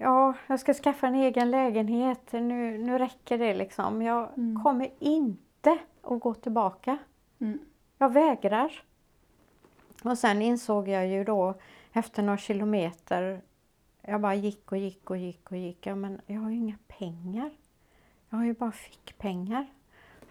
Ja, 0.03 0.35
jag 0.47 0.61
ska 0.61 0.75
skaffa 0.75 1.07
en 1.07 1.15
egen 1.15 1.51
lägenhet. 1.51 2.33
Nu, 2.33 2.79
nu 2.79 2.99
räcker 2.99 3.39
det 3.39 3.55
liksom. 3.55 4.03
Jag 4.03 4.29
Mm. 4.37 4.63
kommer 4.63 4.91
inte 4.99 5.79
att 6.03 6.21
gå 6.21 6.35
tillbaka. 6.35 6.99
Mm. 7.41 7.59
Jag 7.99 8.13
vägrar. 8.13 8.83
Och 10.05 10.19
sen 10.19 10.43
insåg 10.43 10.89
jag 10.89 11.07
ju 11.07 11.25
då 11.25 11.55
efter 11.93 12.23
några 12.23 12.39
kilometer, 12.39 13.41
jag 14.07 14.21
bara 14.21 14.35
gick 14.35 14.73
och 14.73 14.79
gick 14.79 15.11
och 15.11 15.17
gick 15.17 15.51
och 15.51 15.57
gick. 15.57 15.87
Ja, 15.87 15.95
men 15.95 16.21
jag 16.27 16.41
har 16.41 16.51
ju 16.51 16.57
inga 16.57 16.79
pengar. 16.87 17.51
Jag 18.31 18.39
har 18.39 18.45
ju 18.45 18.55
bara 18.55 18.73
fickpengar. 18.73 19.67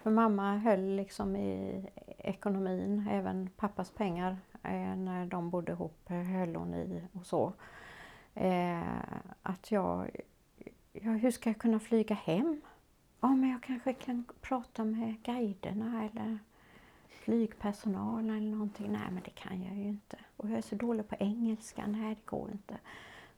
För 0.02 0.10
mamma 0.10 0.56
höll 0.56 0.96
liksom 0.96 1.36
i 1.36 1.84
ekonomin, 2.18 3.08
även 3.10 3.50
pappas 3.56 3.90
pengar 3.90 4.36
eh, 4.62 4.96
när 4.96 5.26
de 5.26 5.50
bodde 5.50 5.72
ihop 5.72 6.10
eh, 6.10 6.22
höll 6.22 6.56
hon 6.56 6.74
i 6.74 7.02
och 7.12 7.26
så. 7.26 7.52
Eh, 8.34 8.82
att 9.42 9.70
jag, 9.70 10.10
ja, 10.92 11.10
hur 11.10 11.30
ska 11.30 11.50
jag 11.50 11.58
kunna 11.58 11.80
flyga 11.80 12.14
hem? 12.14 12.60
Ja, 13.20 13.28
men 13.28 13.50
jag 13.50 13.62
kanske 13.62 13.92
kan 13.92 14.24
prata 14.40 14.84
med 14.84 15.22
guiderna 15.22 16.08
eller 16.12 16.38
flygpersonalen 17.08 18.30
eller 18.30 18.50
någonting. 18.50 18.92
Nej, 18.92 19.10
men 19.10 19.22
det 19.24 19.30
kan 19.30 19.62
jag 19.62 19.76
ju 19.76 19.88
inte. 19.88 20.18
Och 20.36 20.50
jag 20.50 20.58
är 20.58 20.62
så 20.62 20.74
dålig 20.74 21.08
på 21.08 21.16
engelska. 21.18 21.86
Nej, 21.86 22.14
det 22.14 22.26
går 22.26 22.50
inte. 22.52 22.78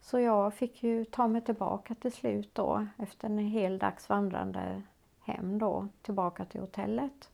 Så 0.06 0.20
jag 0.20 0.54
fick 0.54 0.82
ju 0.82 1.04
ta 1.04 1.28
mig 1.28 1.40
tillbaka 1.40 1.94
till 1.94 2.12
slut 2.12 2.54
då 2.54 2.86
efter 2.98 3.26
en 3.28 3.38
hel 3.38 3.78
dags 3.78 4.08
vandrande 4.08 4.82
hem 5.20 5.58
då 5.58 5.88
tillbaka 6.02 6.44
till 6.44 6.60
hotellet. 6.60 7.30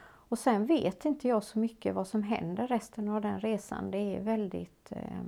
Och 0.00 0.38
sen 0.38 0.66
vet 0.66 1.04
inte 1.04 1.28
jag 1.28 1.42
så 1.42 1.58
mycket 1.58 1.94
vad 1.94 2.06
som 2.06 2.22
händer 2.22 2.66
resten 2.66 3.08
av 3.08 3.20
den 3.20 3.40
resan. 3.40 3.90
Det 3.90 3.98
är 4.16 4.20
väldigt... 4.20 4.92
Eh, 4.92 5.22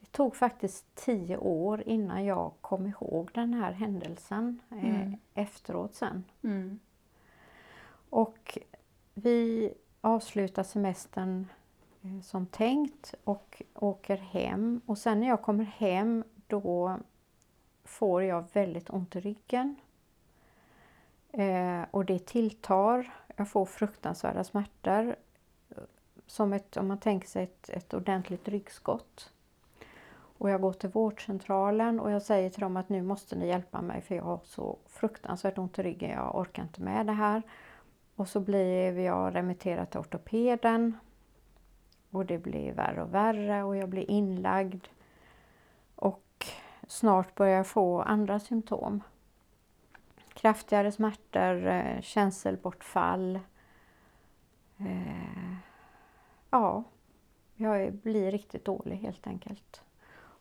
det 0.00 0.06
tog 0.12 0.36
faktiskt 0.36 0.94
tio 0.94 1.36
år 1.36 1.82
innan 1.86 2.24
jag 2.24 2.52
kom 2.60 2.86
ihåg 2.86 3.30
den 3.34 3.54
här 3.54 3.72
händelsen 3.72 4.60
eh, 4.70 4.84
Mm. 5.00 5.16
efteråt 5.34 5.94
sen. 5.94 6.24
Mm. 6.42 6.78
Och 8.10 8.58
vi 9.14 9.72
avslutar 10.00 10.62
semestern 10.62 11.46
Eh, 12.02 12.20
som 12.20 12.46
tänkt 12.46 13.14
och 13.24 13.62
åker 13.74 14.16
hem. 14.16 14.80
Och 14.86 14.98
sen 14.98 15.20
när 15.20 15.28
jag 15.28 15.42
kommer 15.42 15.64
hem 15.64 16.24
då 16.46 16.96
får 17.84 18.22
jag 18.22 18.44
väldigt 18.52 18.90
ont 18.90 19.16
i 19.16 19.20
ryggen. 19.20 19.76
Eh, 21.32 21.82
och 21.90 22.04
det 22.04 22.26
tilltar. 22.26 23.14
Jag 23.36 23.48
får 23.48 23.66
fruktansvärda 23.66 24.44
smärtor. 24.44 25.16
Eh, 25.70 25.76
som 26.26 26.52
ett, 26.52 26.76
om 26.76 26.88
man 26.88 26.98
tänker 26.98 27.28
sig 27.28 27.42
ett, 27.42 27.70
ett 27.70 27.94
ordentligt 27.94 28.48
ryggskott. 28.48 29.32
Och 30.38 30.50
jag 30.50 30.60
går 30.60 30.72
till 30.72 30.88
vårdcentralen 30.88 32.00
och 32.00 32.10
jag 32.10 32.22
säger 32.22 32.50
till 32.50 32.60
dem 32.60 32.76
att 32.76 32.88
nu 32.88 33.02
måste 33.02 33.36
ni 33.36 33.48
hjälpa 33.48 33.80
mig 33.82 34.02
för 34.02 34.14
jag 34.14 34.22
har 34.22 34.40
så 34.44 34.78
fruktansvärt 34.86 35.58
ont 35.58 35.78
i 35.78 35.82
ryggen. 35.82 36.10
Jag 36.10 36.36
orkar 36.36 36.62
inte 36.62 36.82
med 36.82 37.06
det 37.06 37.12
här. 37.12 37.42
Och 38.16 38.28
så 38.28 38.40
blir 38.40 38.98
jag 38.98 39.34
remitterad 39.34 39.90
till 39.90 40.00
ortopeden. 40.00 40.96
Och 42.10 42.26
det 42.26 42.38
blir 42.38 42.72
värre 42.72 43.02
och 43.02 43.14
värre 43.14 43.62
och 43.62 43.76
jag 43.76 43.88
blir 43.88 44.10
inlagd. 44.10 44.88
Och 45.94 46.46
snart 46.86 47.34
börjar 47.34 47.56
jag 47.56 47.66
få 47.66 48.02
andra 48.02 48.40
symptom. 48.40 49.02
kraftigare 50.34 50.92
smärtor, 50.92 51.66
eh, 51.66 52.00
känselbortfall. 52.00 53.40
Eh, 54.78 55.54
ja, 56.50 56.84
jag 57.54 57.92
blir 57.92 58.30
riktigt 58.30 58.64
dålig 58.64 58.96
helt 58.96 59.26
enkelt. 59.26 59.82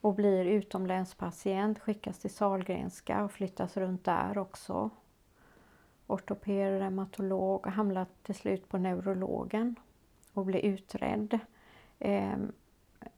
Och 0.01 0.13
blir 0.13 0.45
utomlänspatient, 0.45 1.79
skickas 1.79 2.19
till 2.19 2.33
Salgrenska 2.33 3.23
och 3.23 3.31
flyttas 3.31 3.77
runt 3.77 4.03
där 4.03 4.37
också. 4.37 4.89
Ortoped, 6.07 6.79
reumatolog 6.79 7.65
och 7.65 7.71
hamnar 7.71 8.05
till 8.23 8.35
slut 8.35 8.69
på 8.69 8.77
neurologen 8.77 9.75
och 10.33 10.45
blir 10.45 10.65
utredd 10.65 11.33
eh, 11.33 11.39
Ehm, 11.99 12.51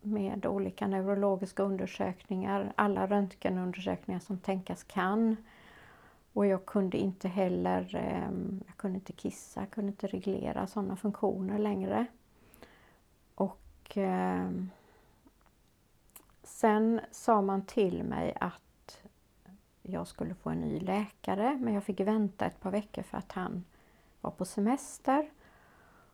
med 0.02 0.46
olika 0.46 0.88
neurologiska 0.88 1.64
undersökningar, 1.64 2.74
alla 2.76 3.08
röntgenundersökningar 3.08 4.20
som 4.20 4.38
tänkas 4.38 4.84
kan. 4.84 5.36
Och 6.34 6.46
jag 6.46 6.66
kunde 6.66 6.98
inte 6.98 7.28
heller, 7.28 7.96
ehm, 7.96 8.64
jag 8.68 8.78
kunde 8.78 8.96
inte 8.96 9.14
kissa, 9.14 9.66
kunde 9.66 9.92
inte 9.92 10.08
reglera 10.08 10.68
sådana 10.68 10.96
funktioner 10.96 11.58
längre. 11.58 12.06
Och 13.36 13.92
ehm, 13.94 14.70
sen 16.44 17.02
sa 17.12 17.42
man 17.42 17.66
till 17.66 18.04
mig 18.04 18.38
att 18.40 19.02
jag 19.82 20.08
skulle 20.08 20.34
få 20.36 20.50
en 20.50 20.62
ny 20.62 20.80
läkare 20.80 21.58
men 21.62 21.74
jag 21.74 21.84
fick 21.84 22.00
vänta 22.00 22.46
ett 22.46 22.62
par 22.62 22.72
veckor 22.72 23.02
för 23.02 23.18
att 23.18 23.32
han 23.32 23.64
var 24.22 24.32
på 24.32 24.46
semester. 24.46 25.30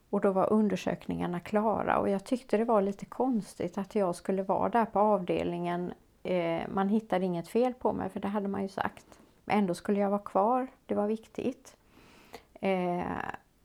Och 0.09 0.21
då 0.21 0.31
var 0.31 0.53
undersökningarna 0.53 1.39
klara 1.39 1.99
och 1.99 2.09
jag 2.09 2.23
tyckte 2.23 2.57
det 2.57 2.65
var 2.65 2.81
lite 2.81 3.05
konstigt 3.05 3.77
att 3.77 3.95
jag 3.95 4.15
skulle 4.15 4.43
vara 4.43 4.69
där 4.69 4.85
på 4.85 4.99
avdelningen. 4.99 5.93
Eh, 6.23 6.61
man 6.69 6.89
hittade 6.89 7.25
inget 7.25 7.47
fel 7.47 7.73
på 7.73 7.93
mig 7.93 8.09
för 8.09 8.19
det 8.19 8.27
hade 8.27 8.47
man 8.47 8.63
ju 8.63 8.69
sagt. 8.69 9.05
Ändå 9.45 9.73
skulle 9.73 9.99
jag 9.99 10.09
vara 10.09 10.19
kvar, 10.19 10.67
det 10.85 10.95
var 10.95 11.07
viktigt. 11.07 11.77
Eh, 12.61 13.01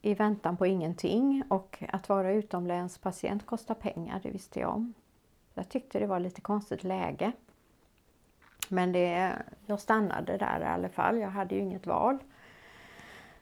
I 0.03 0.15
väntan 0.15 0.57
på 0.57 0.67
ingenting 0.67 1.43
och 1.49 1.83
att 1.89 2.09
vara 2.09 2.33
utomlänspatient 2.33 3.47
kostar 3.47 3.75
pengar, 3.75 4.21
det 4.23 4.31
visste 4.31 4.61
jag 4.61 4.71
om. 4.71 4.95
Jag 5.55 5.69
tyckte 5.69 5.99
det 5.99 6.07
var 6.07 6.21
lite 6.21 6.41
konstigt 6.41 6.85
läge. 6.85 7.33
Men 8.69 8.93
det, 8.93 9.33
jag 9.67 9.81
stannade 9.81 10.37
där 10.37 10.61
i 10.61 10.65
alla 10.65 10.89
fall, 10.89 11.19
jag 11.19 11.31
hade 11.31 11.55
ju 11.55 11.61
inget 11.61 11.87
val 11.87 12.19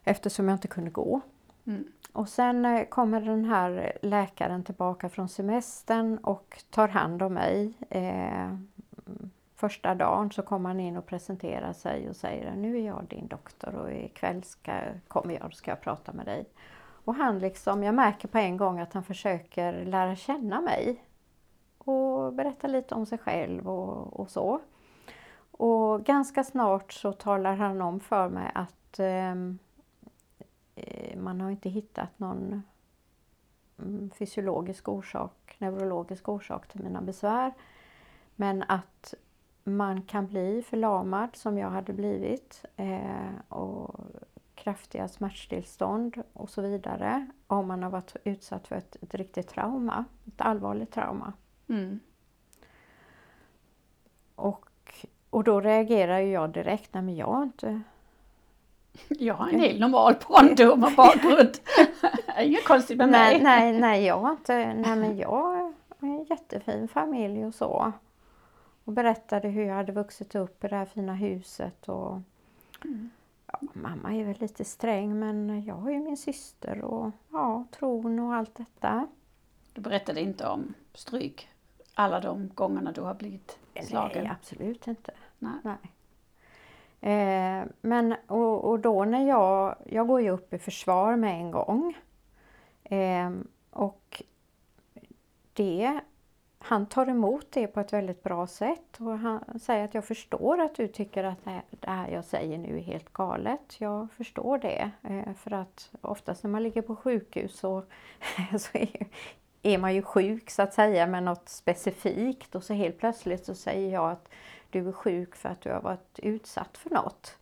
eftersom 0.04 0.48
jag 0.48 0.54
inte 0.54 0.68
kunde 0.68 0.90
gå. 0.90 1.20
Mm. 1.66 1.84
Och 2.12 2.28
sen 2.28 2.64
eh, 2.64 2.84
kommer 2.84 3.20
den 3.20 3.44
här 3.44 3.98
läkaren 4.02 4.64
tillbaka 4.64 5.08
från 5.08 5.28
semestern 5.28 6.18
och 6.18 6.62
tar 6.70 6.88
hand 6.88 7.22
om 7.22 7.34
mig. 7.34 7.72
Eh, 7.90 8.54
första 9.54 9.94
dagen 9.94 10.30
så 10.30 10.42
kommer 10.42 10.68
han 10.68 10.80
in 10.80 10.96
och 10.96 11.06
presenterar 11.06 11.72
sig 11.72 12.08
och 12.08 12.16
säger 12.16 12.54
nu 12.54 12.76
är 12.78 12.86
jag 12.86 13.04
din 13.08 13.26
doktor 13.26 13.74
och 13.74 13.92
ikväll 13.92 14.44
ska, 14.44 14.72
kommer 15.08 15.34
jag 15.34 15.44
och 15.44 15.54
ska 15.54 15.70
jag 15.70 15.80
prata 15.80 16.12
med 16.12 16.26
dig. 16.26 16.44
Och 17.04 17.14
han 17.14 17.38
liksom, 17.38 17.82
jag 17.82 17.94
märker 17.94 18.28
på 18.28 18.38
en 18.38 18.56
gång 18.56 18.80
att 18.80 18.92
han 18.92 19.04
försöker 19.04 19.84
lära 19.84 20.16
känna 20.16 20.60
mig 20.60 21.04
och 21.78 22.32
berätta 22.32 22.66
lite 22.66 22.94
om 22.94 23.06
sig 23.06 23.18
själv 23.18 23.68
och, 23.68 24.20
och 24.20 24.30
så. 24.30 24.60
Och 25.50 26.04
ganska 26.04 26.44
snart 26.44 26.92
så 26.92 27.12
talar 27.12 27.54
han 27.54 27.80
om 27.80 28.00
för 28.00 28.28
mig 28.28 28.50
att 28.54 28.98
eh, 28.98 29.34
man 31.16 31.40
har 31.40 31.50
inte 31.50 31.68
hittat 31.68 32.18
någon 32.18 32.62
mm, 33.78 34.10
fysiologisk 34.10 34.88
orsak, 34.88 35.56
neurologisk 35.58 36.28
orsak 36.28 36.68
till 36.68 36.82
mina 36.82 37.00
besvär. 37.00 37.52
Men 38.36 38.62
att 38.68 39.14
man 39.64 40.02
kan 40.02 40.26
bli 40.26 40.62
förlamad 40.62 41.36
som 41.36 41.58
jag 41.58 41.70
hade 41.70 41.92
blivit 41.92 42.64
eh, 42.76 43.34
och 43.48 44.00
kraftiga 44.54 45.08
smärtstillstånd 45.08 46.22
och 46.32 46.50
så 46.50 46.62
vidare 46.62 47.26
om 47.46 47.66
man 47.66 47.82
har 47.82 47.90
varit 47.90 48.16
utsatt 48.24 48.68
för 48.68 48.76
ett, 48.76 48.96
ett 49.00 49.14
riktigt 49.14 49.48
trauma, 49.48 50.04
ett 50.26 50.40
allvarligt 50.40 50.92
trauma. 50.92 51.32
Mm. 51.68 52.00
Och, 54.34 54.70
och 55.30 55.44
då 55.44 55.60
reagerar 55.60 56.18
jag 56.18 56.50
direkt, 56.50 56.94
nej 56.94 57.02
men 57.02 57.16
jag 57.16 57.26
har 57.26 57.42
inte 57.42 57.82
jag 59.08 59.34
har 59.34 59.48
en 59.48 59.60
helt 59.60 59.80
normal 59.80 60.14
barndom 60.28 60.84
och 60.84 60.92
bakgrund. 60.96 61.58
Inget 62.40 62.64
konstigt 62.64 62.96
med 62.96 63.08
nej, 63.08 63.34
mig. 63.34 63.42
Nej, 63.42 63.80
nej, 63.80 64.04
jag 64.04 64.20
har 64.20 64.30
inte, 64.30 64.74
nej 64.74 64.96
men 64.96 65.18
jag 65.18 65.28
har 65.28 65.72
en 66.00 66.24
jättefin 66.24 66.88
familj 66.88 67.46
och 67.46 67.54
så 67.54 67.92
och 68.84 68.92
berättade 68.92 69.48
hur 69.48 69.64
jag 69.64 69.74
hade 69.74 69.92
vuxit 69.92 70.34
upp 70.34 70.64
i 70.64 70.68
det 70.68 70.76
här 70.76 70.86
fina 70.86 71.14
huset. 71.14 71.88
Och, 71.88 72.20
mm. 72.84 73.10
ja, 73.46 73.58
mamma 73.72 74.14
är 74.14 74.24
väl 74.24 74.36
lite 74.38 74.64
sträng 74.64 75.18
men 75.18 75.64
jag 75.64 75.74
har 75.74 75.90
ju 75.90 75.98
min 75.98 76.16
syster 76.16 76.84
och 76.84 77.10
ja, 77.32 77.64
tron 77.70 78.18
och 78.18 78.34
allt 78.34 78.54
detta. 78.54 79.06
Du 79.72 79.80
berättade 79.80 80.20
inte 80.20 80.46
om 80.46 80.74
stryk 80.94 81.48
alla 81.94 82.20
de 82.20 82.50
gångerna 82.54 82.92
du 82.92 83.00
har 83.00 83.14
blivit 83.14 83.58
slagen? 83.82 84.24
Nej, 84.24 84.32
absolut 84.40 84.86
inte. 84.86 85.12
Nej. 85.38 85.52
Nej. 85.62 85.76
Eh, 87.00 87.62
men 87.80 88.14
och, 88.26 88.64
och, 88.64 88.78
då 88.78 89.04
när 89.04 89.28
jag, 89.28 89.76
jag 89.86 90.06
går 90.06 90.20
ju 90.20 90.30
upp 90.30 90.54
i 90.54 90.58
försvar 90.58 91.16
med 91.16 91.34
en 91.34 91.50
gång. 91.50 91.96
Eh, 92.84 93.30
och 93.70 94.22
det 95.52 96.00
han 96.62 96.86
tar 96.86 97.06
emot 97.06 97.46
det 97.50 97.66
på 97.66 97.80
ett 97.80 97.92
väldigt 97.92 98.22
bra 98.22 98.46
sätt 98.46 98.96
och 99.00 99.18
han 99.18 99.60
säger 99.60 99.84
att 99.84 99.94
jag 99.94 100.04
förstår 100.04 100.60
att 100.60 100.74
du 100.74 100.88
tycker 100.88 101.24
att 101.24 101.44
det 101.70 101.90
här 101.90 102.08
jag 102.08 102.24
säger 102.24 102.58
nu 102.58 102.78
är 102.78 102.82
helt 102.82 103.12
galet. 103.12 103.76
Jag 103.78 104.08
förstår 104.12 104.58
det. 104.58 104.90
Eh, 105.02 105.34
för 105.34 105.50
att 105.50 105.90
oftast 106.00 106.42
när 106.42 106.50
man 106.50 106.62
ligger 106.62 106.82
på 106.82 106.96
sjukhus 106.96 107.58
så, 107.58 107.82
så 108.58 108.78
är, 108.78 109.06
är 109.62 109.78
man 109.78 109.94
ju 109.94 110.02
sjuk 110.02 110.50
så 110.50 110.62
att 110.62 110.74
säga 110.74 111.06
med 111.06 111.22
något 111.22 111.48
specifikt 111.48 112.54
och 112.54 112.64
så 112.64 112.74
helt 112.74 112.98
plötsligt 112.98 113.44
så 113.44 113.54
säger 113.54 113.92
jag 113.92 114.10
att 114.10 114.28
du 114.72 114.88
är 114.88 114.92
sjuk 114.92 115.36
för 115.36 115.48
att 115.48 115.60
du 115.60 115.70
har 115.70 115.80
varit 115.80 116.18
utsatt 116.18 116.78
för 116.78 116.90
något. 116.90 117.38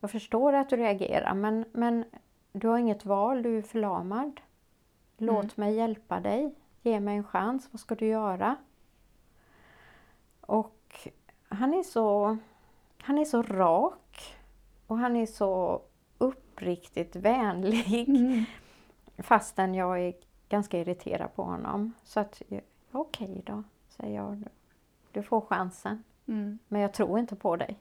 Jag 0.00 0.10
förstår 0.10 0.52
att 0.52 0.68
du 0.68 0.76
reagerar 0.76 1.34
men, 1.34 1.64
men 1.72 2.04
du 2.52 2.68
har 2.68 2.78
inget 2.78 3.04
val, 3.04 3.42
du 3.42 3.58
är 3.58 3.62
förlamad. 3.62 4.40
Låt 5.16 5.44
mm. 5.44 5.50
mig 5.56 5.74
hjälpa 5.74 6.20
dig. 6.20 6.54
Ge 6.82 7.00
mig 7.00 7.16
en 7.16 7.24
chans, 7.24 7.68
vad 7.70 7.80
ska 7.80 7.94
du 7.94 8.06
göra? 8.06 8.56
Och 10.40 11.08
han 11.48 11.74
är 11.74 11.82
så, 11.82 12.36
han 13.02 13.18
är 13.18 13.24
så 13.24 13.42
rak 13.42 14.36
och 14.86 14.98
han 14.98 15.16
är 15.16 15.26
så 15.26 15.82
uppriktigt 16.18 17.16
vänlig. 17.16 18.08
Mm. 18.08 18.44
Fastän 19.18 19.74
jag 19.74 20.00
är 20.00 20.14
ganska 20.48 20.78
irriterad 20.78 21.34
på 21.34 21.42
honom. 21.42 21.92
Så 22.04 22.20
att, 22.20 22.42
okej 22.92 23.30
okay 23.30 23.42
då, 23.44 23.62
säger 23.88 24.16
jag. 24.16 24.44
Du 25.12 25.22
får 25.22 25.40
chansen. 25.40 26.04
Mm. 26.28 26.58
Men 26.68 26.80
jag 26.80 26.92
tror 26.92 27.18
inte 27.18 27.36
på 27.36 27.56
dig. 27.56 27.78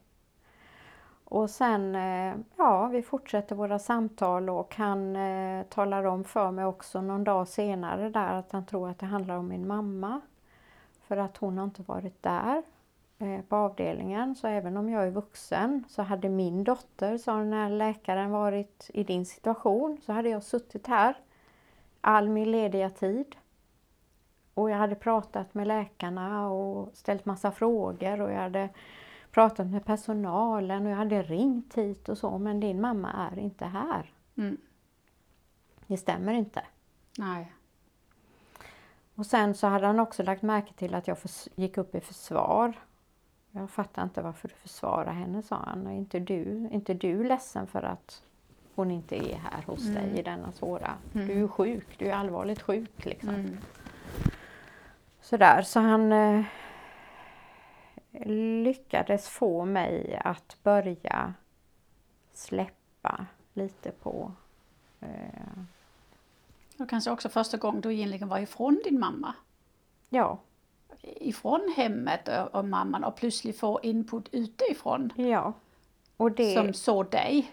Och 1.32 1.50
sen, 1.50 1.96
eh, 1.96 2.36
ja, 2.58 2.88
vi 2.88 3.02
fortsätter 3.02 3.56
våra 3.56 3.80
samtal 3.80 4.50
och 4.50 4.76
han 4.76 5.16
eh, 5.16 5.64
talar 5.64 6.04
om 6.04 6.24
för 6.24 6.52
mig 6.52 6.66
också 6.66 7.02
någon 7.02 7.24
dag 7.24 7.48
senare 7.48 8.10
där 8.10 8.34
att 8.34 8.52
han 8.52 8.66
tror 8.66 8.90
att 8.90 9.00
det 9.00 9.06
handlar 9.06 9.36
om 9.36 9.48
min 9.48 9.68
mamma. 9.68 10.22
För 11.08 11.18
att 11.18 11.38
hon 11.38 11.58
har 11.58 11.66
inte 11.66 11.82
varit 11.82 12.24
där 12.24 12.64
eh, 13.20 13.42
på 13.42 13.56
avdelningen. 13.56 14.36
Så 14.36 14.48
även 14.48 14.78
om 14.78 14.90
jag 14.90 15.08
är 15.08 15.12
vuxen 15.12 15.84
så 15.90 16.02
hade 16.02 16.30
min 16.30 16.64
dotter, 16.64 17.18
sa 17.18 17.38
den 17.38 17.54
här 17.54 17.70
läkaren, 17.70 18.32
varit 18.32 18.90
i 18.94 19.04
din 19.04 19.26
situation 19.26 19.98
så 20.06 20.14
hade 20.14 20.30
jag 20.30 20.44
suttit 20.44 20.88
här 20.88 21.16
all 22.02 22.30
min 22.30 22.52
lediga 22.52 22.90
tid. 22.90 23.36
Och 24.54 24.70
jag 24.70 24.78
hade 24.78 24.96
pratat 24.96 25.54
med 25.54 25.68
läkarna 25.68 26.50
och 26.50 26.90
ställt 26.94 27.26
massa 27.26 27.52
frågor 27.52 28.22
och 28.22 28.32
jag 28.32 28.40
hade 28.40 28.70
pratat 29.32 29.68
med 29.68 29.86
personalen 29.86 30.86
och 30.86 30.92
jag 30.92 30.98
hade 30.98 31.24
ringt 31.24 31.74
hit 31.74 32.10
och 32.10 32.18
så 32.18 32.38
men 32.38 32.60
din 32.60 32.82
mamma 32.82 33.12
är 33.12 33.40
inte 33.40 33.66
här. 33.66 34.14
Mm. 34.38 34.58
Det 35.88 35.98
stämmer 35.98 36.34
inte. 36.34 36.62
Nej. 37.18 37.54
Och 39.16 39.26
sen 39.26 39.54
så 39.54 39.68
hade 39.68 39.88
han 39.88 40.00
också 40.00 40.24
lagt 40.24 40.42
märke 40.42 40.74
till 40.74 40.96
att 40.96 41.08
jag 41.08 41.18
gick 41.56 41.78
upp 41.78 41.96
i 41.96 42.02
försvar. 42.02 42.74
Jag 43.52 43.70
fattar 43.70 44.04
inte 44.04 44.22
varför 44.22 44.48
du 44.48 44.56
försvarar 44.56 45.14
henne, 45.14 45.42
sa 45.42 45.56
han. 45.56 45.88
Är 45.88 45.92
inte 45.92 46.20
du, 46.20 46.70
inte 46.72 46.94
du 46.94 47.24
ledsen 47.24 47.68
för 47.68 47.84
att 47.84 48.24
hon 48.76 48.92
inte 48.92 49.16
är 49.16 49.36
här 49.36 49.64
hos 49.68 49.88
mm. 49.88 49.94
dig 49.94 50.20
i 50.20 50.24
denna 50.24 50.52
svåra... 50.52 50.94
Mm. 51.14 51.28
Du 51.28 51.44
är 51.44 51.48
sjuk, 51.48 51.88
du 51.98 52.06
är 52.06 52.16
allvarligt 52.16 52.62
sjuk 52.62 53.06
liksom. 53.06 53.30
Mm. 53.30 53.58
Sådär, 55.32 55.62
så 55.62 55.80
han 55.80 56.12
eh, 56.12 56.44
lyckades 58.64 59.30
få 59.30 59.66
mig 59.66 60.22
att 60.24 60.58
börja 60.64 61.34
släppa 62.34 63.26
lite 63.54 63.92
på... 63.92 64.32
Eh... 65.00 65.08
Och 66.80 66.90
kanske 66.90 67.12
också 67.12 67.30
första 67.30 67.58
gången 67.58 67.82
du 67.82 67.94
egentligen 67.94 68.28
var 68.28 68.40
ifrån 68.40 68.82
din 68.84 69.00
mamma? 69.00 69.34
Ja. 70.10 70.40
Ifrån 71.02 71.74
hemmet 71.78 72.28
och, 72.28 72.56
och 72.56 72.66
mamman 72.66 73.04
och 73.04 73.16
plötsligt 73.16 73.60
få 73.60 73.80
input 73.84 74.30
utifrån? 74.32 75.14
Ja. 75.16 75.54
Och 76.18 76.32
det... 76.32 76.56
Som 76.56 76.74
såg 76.74 77.10
dig? 77.10 77.52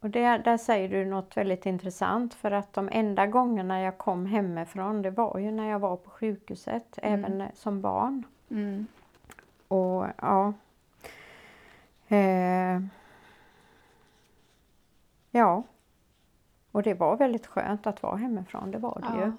Och 0.00 0.10
det, 0.10 0.38
där 0.38 0.56
säger 0.56 0.88
du 0.88 1.04
något 1.04 1.36
väldigt 1.36 1.66
intressant 1.66 2.34
för 2.34 2.50
att 2.50 2.72
de 2.72 2.88
enda 2.92 3.26
gångerna 3.26 3.80
jag 3.80 3.98
kom 3.98 4.26
hemifrån 4.26 5.02
det 5.02 5.10
var 5.10 5.38
ju 5.38 5.50
när 5.50 5.70
jag 5.70 5.78
var 5.78 5.96
på 5.96 6.10
sjukhuset, 6.10 6.98
Mm. 7.02 7.24
även 7.24 7.48
som 7.54 7.80
barn. 7.80 8.24
Mm. 8.50 8.86
Och 9.68 10.06
ja. 10.16 10.52
Eh, 12.08 12.80
ja. 15.30 15.62
Och 16.72 16.82
det 16.82 16.94
var 16.94 17.16
väldigt 17.16 17.46
skönt 17.46 17.86
att 17.86 18.02
vara 18.02 18.16
hemifrån, 18.16 18.70
det 18.70 18.78
var 18.78 19.00
det 19.00 19.24
ju. 19.24 19.32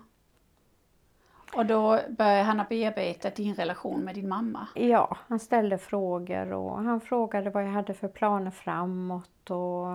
Och 1.55 1.65
då 1.65 1.99
började 2.09 2.43
han 2.43 2.65
bearbeta 2.69 3.29
din 3.29 3.55
relation 3.55 3.99
med 3.99 4.15
din 4.15 4.29
mamma. 4.29 4.67
Ja, 4.75 5.17
han 5.27 5.39
ställde 5.39 5.77
frågor 5.77 6.53
och 6.53 6.83
han 6.83 7.01
frågade 7.01 7.49
vad 7.49 7.63
jag 7.63 7.69
hade 7.71 7.93
för 7.93 8.07
planer 8.07 8.51
framåt 8.51 9.49
och, 9.49 9.87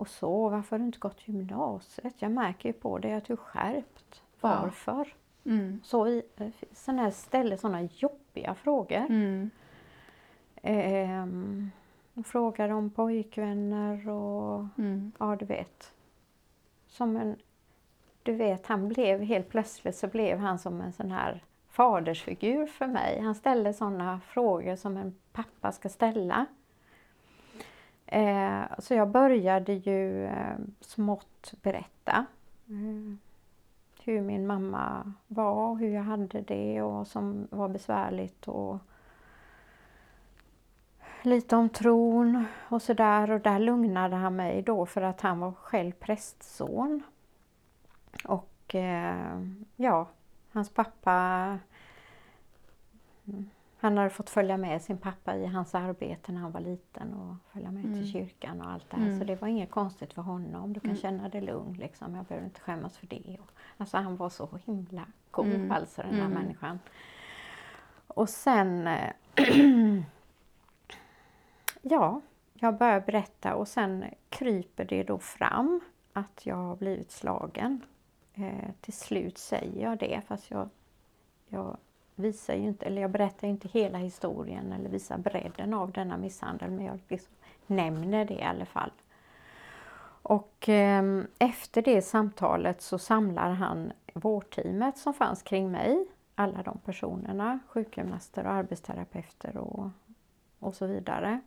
och 0.00 0.08
så. 0.08 0.48
Varför 0.48 0.70
har 0.70 0.78
du 0.78 0.84
inte 0.84 0.98
gått 0.98 1.28
gymnasiet? 1.28 2.14
Jag 2.18 2.30
märker 2.30 2.68
ju 2.68 2.72
på 2.72 2.98
dig 2.98 3.12
att 3.12 3.24
du 3.24 3.32
är 3.32 3.36
skärpt. 3.36 4.22
Ja. 4.40 4.60
Varför? 4.62 5.14
Mm. 5.44 5.80
Så 5.84 6.08
i, 6.08 6.22
såna 6.72 7.02
här 7.02 7.10
ställde 7.10 7.56
sådana 7.56 7.82
jobbiga 7.82 8.54
frågor. 8.54 9.06
Mm. 9.08 9.50
Ehm, 10.62 11.70
och 12.14 12.26
frågade 12.26 12.74
om 12.74 12.90
pojkvänner 12.90 14.08
och 14.08 14.66
Mm. 14.78 15.12
ja, 15.18 15.36
du 15.36 15.44
vet. 15.44 15.92
Som 16.86 17.16
en, 17.16 17.36
du 18.22 18.32
vet, 18.32 18.66
han 18.66 18.88
blev 18.88 19.22
helt 19.22 19.48
plötsligt 19.48 19.96
så 19.96 20.06
blev 20.06 20.38
han 20.38 20.58
som 20.58 20.80
en 20.80 20.92
sån 20.92 21.10
här 21.10 21.44
fadersfigur 21.68 22.66
för 22.66 22.86
mig. 22.86 23.20
Han 23.20 23.34
ställde 23.34 23.72
sådana 23.72 24.20
frågor 24.20 24.76
som 24.76 24.96
en 24.96 25.14
pappa 25.32 25.72
ska 25.72 25.88
ställa. 25.88 26.46
Eh, 28.12 28.62
så 28.78 28.94
jag 28.94 29.08
började 29.08 29.72
ju 29.72 30.24
eh, 30.24 30.56
smått 30.80 31.54
berätta 31.62 32.26
mm. 32.68 33.18
hur 34.04 34.20
min 34.20 34.46
mamma 34.46 35.12
var 35.26 35.68
och 35.70 35.78
hur 35.78 35.88
jag 35.88 36.02
hade 36.02 36.40
det 36.40 36.82
och 36.82 36.92
vad 36.92 37.06
som 37.06 37.48
var 37.50 37.68
besvärligt 37.68 38.48
och 38.48 38.78
lite 41.22 41.56
om 41.56 41.68
tron 41.68 42.44
och 42.68 42.82
sådär 42.82 43.30
och 43.30 43.40
där 43.40 43.58
lugnade 43.58 44.16
han 44.16 44.36
mig 44.36 44.62
då 44.62 44.86
för 44.86 45.02
att 45.02 45.20
han 45.20 45.40
var 45.40 45.52
själv 45.52 45.92
prästson. 45.92 47.02
Och 48.24 48.74
eh, 48.74 49.40
ja, 49.76 50.08
hans 50.52 50.70
pappa 50.70 51.58
mm, 53.26 53.50
han 53.82 53.98
hade 53.98 54.10
fått 54.10 54.30
följa 54.30 54.56
med 54.56 54.82
sin 54.82 54.98
pappa 54.98 55.36
i 55.36 55.46
hans 55.46 55.74
arbete 55.74 56.32
när 56.32 56.40
han 56.40 56.52
var 56.52 56.60
liten 56.60 57.14
och 57.14 57.34
följa 57.52 57.70
med 57.70 57.84
Mm. 57.84 57.98
till 57.98 58.12
kyrkan 58.12 58.60
och 58.60 58.70
allt 58.70 58.90
det 58.90 58.96
här. 58.96 59.06
Mm. 59.06 59.18
Så 59.18 59.24
det 59.24 59.40
var 59.40 59.48
inget 59.48 59.70
konstigt 59.70 60.12
för 60.12 60.22
honom. 60.22 60.72
Du 60.72 60.80
kan 60.80 60.90
Mm. 60.90 61.00
känna 61.02 61.28
dig 61.28 61.40
lugn 61.40 61.72
liksom. 61.72 62.14
Jag 62.14 62.24
behöver 62.24 62.46
inte 62.46 62.60
skämmas 62.60 62.98
för 62.98 63.06
det. 63.06 63.36
Och, 63.40 63.50
alltså 63.76 63.96
han 63.96 64.16
var 64.16 64.28
så 64.28 64.58
himla 64.66 65.06
god 65.30 65.46
Mm. 65.46 65.70
alltså 65.72 66.02
den 66.02 66.14
här 66.14 66.26
Mm. 66.26 66.32
människan. 66.42 66.78
Och 68.06 68.28
sen 68.28 68.86
eh, 68.86 69.10
Ja, 71.82 72.20
jag 72.54 72.78
börjar 72.78 73.00
berätta 73.00 73.54
och 73.54 73.68
sen 73.68 74.04
kryper 74.28 74.84
det 74.84 75.02
då 75.02 75.18
fram 75.18 75.80
att 76.12 76.46
jag 76.46 76.56
har 76.56 76.76
blivit 76.76 77.10
slagen. 77.10 77.80
Eh, 78.34 78.70
till 78.80 78.92
slut 78.92 79.38
säger 79.38 79.82
jag 79.82 79.98
det 79.98 80.20
fast 80.26 80.50
jag, 80.50 80.68
jag 81.48 81.76
visar 82.20 82.54
ju 82.54 82.62
inte, 82.62 82.86
eller 82.86 83.02
jag 83.02 83.10
berättar 83.10 83.46
ju 83.46 83.52
inte 83.52 83.68
hela 83.68 83.98
historien 83.98 84.72
eller 84.72 84.88
visar 84.88 85.18
bredden 85.18 85.74
av 85.74 85.92
denna 85.92 86.16
misshandel 86.16 86.70
men 86.70 86.84
jag 86.84 86.98
liksom 87.08 87.34
nämner 87.66 88.24
det 88.24 88.34
i 88.34 88.42
alla 88.42 88.66
fall. 88.66 88.90
Och 90.22 90.68
eh, 90.68 91.22
efter 91.38 91.82
det 91.82 92.02
samtalet 92.02 92.82
så 92.82 92.98
samlar 92.98 93.50
han 93.50 93.92
vårdteamet 94.14 94.98
som 94.98 95.14
fanns 95.14 95.42
kring 95.42 95.70
mig, 95.70 96.06
alla 96.34 96.62
de 96.62 96.78
personerna, 96.84 97.58
sjukgymnaster 97.68 98.46
och 98.46 98.52
arbetsterapeuter 98.52 99.56
och, 99.56 99.90
och 100.58 100.74
så 100.74 100.86
vidare. 100.86 101.40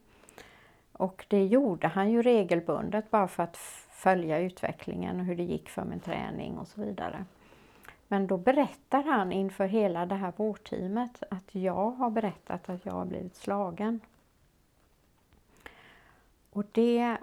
Och 0.92 1.26
det 1.28 1.46
gjorde 1.46 1.88
han 1.88 2.12
ju 2.12 2.22
regelbundet 2.22 3.12
bara 3.12 3.28
för 3.28 3.44
att 3.44 3.58
följa 3.92 4.40
utvecklingen 4.40 5.20
och 5.20 5.26
hur 5.26 5.36
det 5.36 5.44
gick 5.44 5.70
för 5.70 5.86
min 5.86 6.00
träning 6.00 6.58
och 6.58 6.68
så 6.68 6.82
vidare. 6.82 7.26
Men 8.08 8.28
då 8.28 8.38
berättar 8.38 9.04
han 9.04 9.32
inför 9.32 9.66
hela 9.66 10.06
det 10.06 10.16
här 10.16 10.34
vårdteamet 10.36 11.24
att 11.32 11.56
jag 11.56 11.92
har 11.92 12.10
berättat 12.10 12.70
att 12.70 12.86
jag 12.86 12.94
har 12.94 13.06
blivit 13.06 13.36
slagen. 13.36 14.00
Och 16.50 16.66
det, 16.72 17.18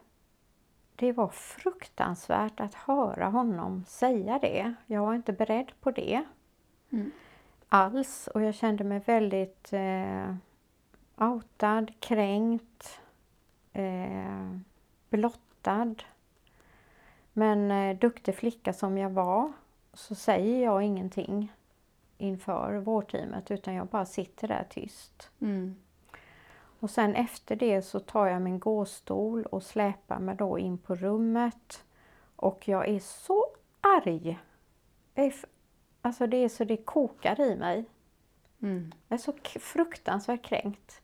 det 0.97 1.13
var 1.13 1.29
fruktansvärt 1.29 2.61
att 2.61 2.75
höra 2.75 3.27
honom 3.29 3.85
säga 3.89 4.39
det. 4.39 4.75
Jag 4.87 5.03
var 5.07 5.15
inte 5.15 5.33
beredd 5.33 5.73
på 5.81 5.91
det 5.91 6.25
Mm. 6.93 7.11
alls 7.69 8.29
och 8.35 8.43
jag 8.43 8.55
kände 8.55 8.85
mig 8.85 8.99
väldigt 8.99 9.73
eh, 9.73 10.35
outad, 11.17 11.93
kränkt, 12.01 13.01
eh, 13.73 14.57
blottad. 15.11 15.95
Men 17.33 17.71
eh, 17.71 17.99
duktig 17.99 18.35
flicka 18.35 18.73
som 18.73 18.99
jag 18.99 19.11
var 19.11 19.53
så 19.93 20.15
säger 20.15 20.65
jag 20.65 20.83
ingenting 20.83 21.53
inför 22.19 22.77
vårdteamet 22.77 23.51
utan 23.51 23.75
jag 23.75 23.87
bara 23.87 24.07
sitter 24.07 24.49
där 24.49 24.67
tyst. 24.71 25.31
Mm. 25.41 25.77
Och 26.81 26.91
sen 26.91 27.15
efter 27.15 27.57
det 27.57 27.83
så 27.83 28.01
tar 28.01 28.27
jag 28.27 28.43
min 28.43 28.59
gåstol 28.59 29.47
och 29.47 29.63
släpar 29.63 30.19
mig 30.19 30.37
då 30.37 30.59
in 30.59 30.79
på 30.79 30.95
rummet. 30.95 31.85
Och 32.37 32.69
jag 32.69 32.89
är 32.89 32.99
så 32.99 33.47
arg. 33.81 34.39
Alltså 36.03 36.27
det 36.27 36.37
är 36.37 36.49
så 36.49 36.65
det 36.65 36.77
kokar 36.77 37.41
i 37.41 37.57
mig. 37.57 37.85
Mm. 38.63 38.93
Jag 39.09 39.19
är 39.19 39.23
så 39.23 39.33
fruktansvärt 39.61 40.43
kränkt. 40.43 41.03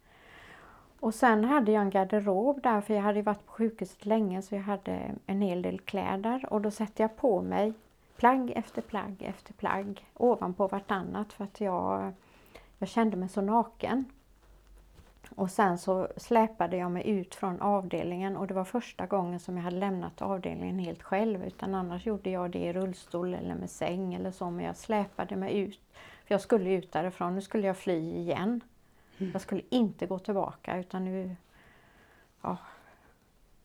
Och 1.01 1.15
sen 1.15 1.45
hade 1.45 1.73
jag 1.73 1.83
en 1.83 1.91
garderob 1.91 2.63
där 2.63 2.81
för 2.81 2.95
jag 2.95 3.03
hade 3.03 3.23
varit 3.23 3.47
på 3.47 3.53
sjukhuset 3.53 4.07
länge 4.07 4.43
så 4.43 4.55
jag 4.55 4.63
hade 4.63 5.15
en 5.27 5.41
hel 5.41 5.63
del 5.63 5.81
kläder 5.81 6.53
och 6.53 6.61
då 6.61 6.71
sätter 6.71 7.05
jag 7.05 7.17
på 7.17 7.43
mig 7.43 7.73
plagg 8.17 8.53
efter 8.57 8.83
plagg 8.83 9.23
efter 9.23 9.53
plagg 9.53 10.07
ovanpå 10.15 10.69
vartannat 10.69 11.33
för 11.33 11.45
att 11.45 11.61
jag, 11.61 12.13
jag 12.79 12.89
kände 12.89 13.17
mig 13.17 13.29
så 13.29 13.41
naken. 13.41 14.05
Och 15.35 15.51
sen 15.51 15.79
så 15.79 16.09
släpade 16.17 16.77
jag 16.77 16.91
mig 16.91 17.09
ut 17.09 17.35
från 17.35 17.61
avdelningen 17.61 18.37
och 18.37 18.47
det 18.47 18.55
var 18.55 18.65
första 18.65 19.07
gången 19.07 19.41
som 19.41 19.57
jag 19.57 19.65
hade 19.65 19.77
lämnat 19.77 20.23
avdelningen 20.23 20.79
helt 20.79 21.03
själv 21.03 21.45
utan 21.45 21.75
annars 21.75 22.07
gjorde 22.07 22.31
jag 22.31 22.51
det 22.51 22.59
i 22.59 22.73
rullstol 22.73 23.35
eller 23.35 23.55
med 23.55 23.71
säng 23.71 24.15
eller 24.15 24.31
så 24.31 24.51
men 24.51 24.65
jag 24.65 24.77
släpade 24.77 25.37
mig 25.37 25.59
ut. 25.59 25.81
För 26.27 26.35
jag 26.35 26.41
skulle 26.41 26.71
ut 26.71 26.93
därifrån, 26.93 27.35
nu 27.35 27.41
skulle 27.41 27.67
jag 27.67 27.77
fly 27.77 28.17
igen. 28.17 28.61
Jag 29.19 29.41
skulle 29.41 29.63
inte 29.69 30.07
gå 30.07 30.19
tillbaka 30.19 30.79
utan 30.79 31.05
nu, 31.05 31.37
ja, 32.43 32.57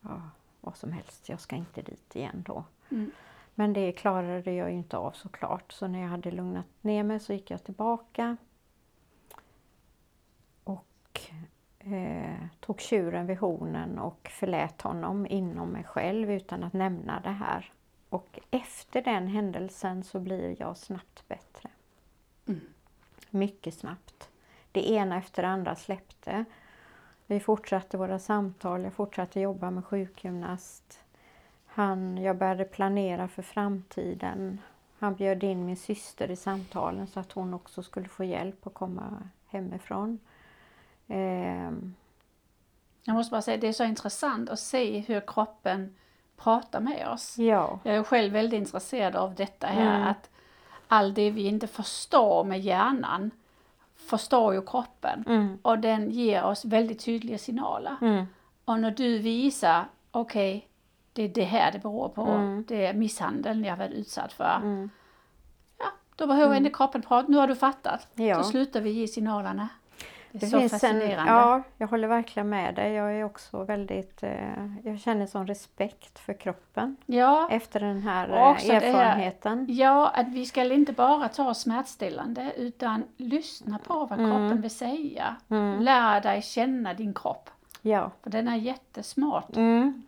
ja, 0.02 0.22
vad 0.62 0.78
som 0.78 0.92
helst, 0.92 1.30
jag 1.30 1.40
ska 1.40 1.56
inte 1.56 1.82
dit 1.82 2.16
igen 2.16 2.44
då. 2.48 2.64
Mm. 2.90 3.12
Men 3.56 3.74
det 3.74 3.92
klarade 3.92 4.52
jag 4.52 4.72
ju 4.72 4.78
inte 4.78 4.98
av 4.98 5.12
såklart 5.12 5.72
så 5.72 5.88
när 5.88 6.02
jag 6.02 6.08
hade 6.08 6.32
lugnat 6.32 6.66
ner 6.82 7.04
mig 7.04 7.20
så 7.20 7.34
gick 7.34 7.52
jag 7.52 7.64
tillbaka 7.64 8.38
och 10.64 11.32
eh, 11.80 12.46
tog 12.60 12.82
tjuren 12.82 13.28
vid 13.28 13.38
hornen 13.38 14.00
och 14.00 14.30
förlät 14.32 14.82
honom 14.82 15.26
inom 15.26 15.70
mig 15.70 15.84
själv 15.84 16.32
utan 16.32 16.64
att 16.64 16.74
nämna 16.74 17.20
det 17.20 17.30
här. 17.30 17.74
Och 18.10 18.40
efter 18.52 19.02
den 19.02 19.28
händelsen 19.28 20.04
så 20.04 20.20
blir 20.20 20.56
jag 20.60 20.78
snabbt 20.78 21.28
bättre. 21.28 21.70
Mm. 22.48 22.62
Mycket 23.30 23.74
snabbt. 23.74 24.30
Det 24.72 24.90
ena 24.90 25.18
efter 25.18 25.42
det 25.42 25.50
andra 25.50 25.76
släppte. 25.76 26.46
Vi 27.26 27.40
fortsatte 27.40 27.98
våra 27.98 28.20
samtal, 28.20 28.84
jag 28.84 28.94
fortsatte 28.94 29.40
jobba 29.40 29.72
med 29.72 29.86
sjukgymnast. 29.86 31.04
Han, 31.74 32.18
jag 32.18 32.38
började 32.38 32.64
planera 32.66 33.28
för 33.28 33.42
framtiden. 33.42 34.60
Han 35.00 35.16
bjöd 35.16 35.44
in 35.44 35.66
min 35.66 35.78
syster 35.78 36.32
i 36.32 36.36
samtalen 36.36 37.08
så 37.08 37.20
att 37.20 37.32
hon 37.32 37.54
också 37.54 37.84
skulle 37.84 38.08
få 38.08 38.24
hjälp 38.24 38.68
att 38.68 38.74
komma 38.74 39.24
hemifrån. 39.48 40.20
Ehm, 41.08 41.96
Jag 43.04 43.14
måste 43.16 43.32
bara 43.32 43.42
säga, 43.42 43.58
det 43.58 43.68
är 43.68 43.74
så 43.74 43.84
intressant 43.84 44.50
att 44.50 44.60
se 44.60 45.00
hur 45.00 45.22
kroppen 45.28 45.96
pratar 46.38 46.80
med 46.80 47.08
oss. 47.08 47.38
ja, 47.38 47.80
Jag 47.84 47.96
är 47.96 48.04
själv 48.04 48.34
väldigt 48.34 48.58
intresserad 48.58 49.16
av 49.16 49.36
detta 49.36 49.68
här 49.68 49.96
Mm. 49.96 50.08
att 50.08 50.30
allt 50.88 51.16
det 51.16 51.32
vi 51.32 51.48
inte 51.48 51.68
förstår 51.68 52.44
med 52.44 52.60
hjärnan 52.60 53.32
förstår 53.96 54.54
ju 54.54 54.62
kroppen 54.66 55.24
mm, 55.28 55.58
och 55.62 55.80
den 55.80 56.10
ger 56.12 56.44
oss 56.44 56.66
väldigt 56.66 57.06
tydliga 57.06 57.38
signaler. 57.38 57.96
mm, 58.02 58.26
Och 58.66 58.80
när 58.80 58.92
du 58.92 59.18
visar, 59.20 59.86
okej, 60.12 60.68
det 61.14 61.24
är 61.24 61.30
det 61.30 61.44
här 61.44 61.72
det 61.72 61.80
beror 61.80 62.10
på, 62.10 62.22
Mm. 62.22 62.64
det 62.68 62.86
är 62.86 62.94
misshandeln 62.94 63.64
jag 63.64 63.78
varit 63.78 63.92
utsatt 63.92 64.34
för. 64.34 64.56
mm. 64.56 64.90
Ja, 65.80 65.86
då 66.16 66.28
behöver 66.28 66.56
inte 66.56 66.70
kroppen 66.70 67.02
prata, 67.02 67.28
nu 67.28 67.38
har 67.38 67.48
du 67.48 67.56
fattat. 67.56 68.08
Ja. 68.16 68.44
Så 68.44 68.50
slutar 68.50 68.82
vi 68.82 68.90
ge 68.92 69.08
signalerna. 69.08 69.68
Det 70.32 70.38
är 70.38 70.40
Det 70.42 70.48
så 70.48 70.60
finns 70.60 70.74
en, 70.74 70.80
fascinerande. 70.80 71.32
ja, 71.32 71.62
jag 71.78 71.88
håller 71.88 72.08
verkligen 72.08 72.50
med 72.50 72.76
dig. 72.76 72.94
Jag 72.94 73.16
är 73.20 73.24
också 73.24 73.64
väldigt, 73.64 74.24
eh, 74.24 74.66
jag 74.84 75.00
känner 75.00 75.26
sån 75.26 75.48
respekt 75.48 76.20
för 76.20 76.34
kroppen 76.34 76.98
ja. 77.06 77.48
efter 77.52 77.80
den 77.80 78.02
här 78.02 78.28
eh, 78.30 78.34
det 78.68 78.74
här- 78.74 78.82
erfarenheten. 78.82 79.66
Ja, 79.70 80.08
att 80.10 80.28
vi 80.28 80.46
ska 80.46 80.74
inte 80.74 80.94
bara 80.94 81.28
ta 81.28 81.54
smärtstillande 81.54 82.54
utan 82.58 83.04
lyssna 83.18 83.80
på 83.88 84.06
vad 84.06 84.20
Mm. 84.20 84.32
kroppen 84.32 84.62
vill 84.62 84.72
säga. 84.72 85.36
Mm. 85.50 85.80
Lär 85.80 86.22
dig 86.22 86.42
känna 86.42 86.94
din 86.94 87.14
kropp. 87.14 87.50
Ja. 87.82 88.12
För 88.24 88.30
den 88.30 88.48
är 88.48 88.56
jättesmart. 88.56 89.56
Mm. 89.58 90.04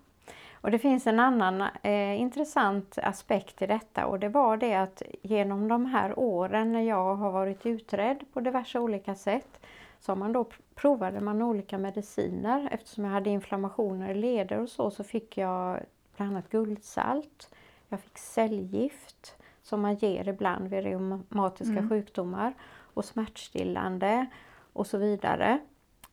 Och 0.64 0.72
det 0.72 0.80
finns 0.80 1.08
en 1.08 1.20
annan 1.20 1.62
eh, 1.82 2.22
intressant 2.22 2.98
aspekt 3.04 3.62
i 3.62 3.68
detta 3.68 4.06
och 4.06 4.20
det 4.20 4.30
var 4.30 4.58
det 4.58 4.76
att 4.76 5.02
genom 5.22 5.68
de 5.68 5.86
här 5.86 6.20
åren 6.20 6.72
när 6.72 6.82
jag 6.82 7.16
har 7.16 7.32
varit 7.32 7.66
utredd 7.66 8.24
på 8.34 8.40
diverse 8.40 8.80
olika 8.80 9.16
sätt 9.16 9.60
så 10.00 10.16
man 10.16 10.34
då 10.34 10.46
provade 10.76 11.22
man 11.22 11.42
olika 11.42 11.78
mediciner. 11.78 12.70
Eftersom 12.72 13.04
jag 13.04 13.12
hade 13.12 13.30
inflammationer 13.30 14.10
i 14.10 14.16
leder 14.16 14.60
och 14.60 14.70
så, 14.70 14.92
så 14.92 15.04
fick 15.04 15.38
jag 15.38 15.80
bland 16.18 16.32
annat 16.32 16.50
guldsalt. 16.50 17.56
Jag 17.90 18.00
fick 18.00 18.18
cellgift 18.18 19.36
som 19.64 19.82
man 19.82 19.96
ger 19.96 20.28
ibland 20.28 20.68
vid 20.70 20.84
reumatiska 20.84 21.78
Mm. 21.78 21.90
sjukdomar 21.90 22.54
och 22.94 23.06
smärtstillande 23.06 24.26
och 24.74 24.88
så 24.88 24.98
vidare. 24.98 25.60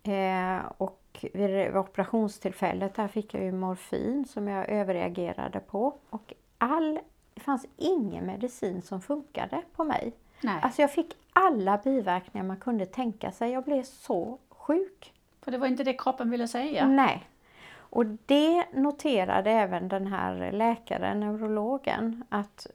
Eh, 0.02 0.72
och 0.78 0.99
vid 1.32 1.76
operationstillfället 1.76 2.94
där 2.94 3.08
fick 3.08 3.34
jag 3.34 3.42
ju 3.44 3.52
morfin 3.52 4.24
som 4.24 4.48
jag 4.48 4.68
överreagerade 4.68 5.60
på. 5.60 5.94
Och 6.10 6.34
all, 6.58 6.98
det 7.34 7.40
fanns 7.40 7.66
ingen 7.76 8.26
medicin 8.26 8.82
som 8.82 9.00
funkade 9.00 9.62
på 9.76 9.84
mig. 9.84 10.12
Nej, 10.40 10.58
Alltså 10.62 10.82
jag 10.82 10.92
fick 10.92 11.14
alla 11.32 11.78
biverkningar 11.84 12.46
man 12.46 12.56
kunde 12.56 12.86
tänka 12.86 13.32
sig. 13.32 13.50
Jag 13.50 13.64
blev 13.64 13.82
så 13.82 14.38
sjuk. 14.48 15.12
för 15.42 15.50
det 15.50 15.58
var 15.58 15.66
inte 15.66 15.84
det 15.84 15.92
kroppen 15.94 16.30
ville 16.30 16.48
säga. 16.48 16.86
Nej. 16.86 17.26
Och 17.72 18.06
det 18.06 18.64
noterade 18.72 19.50
även 19.50 19.88
den 19.88 20.06
här 20.06 20.52
läkaren, 20.52 21.20
neurologen, 21.20 22.24
att 22.28 22.66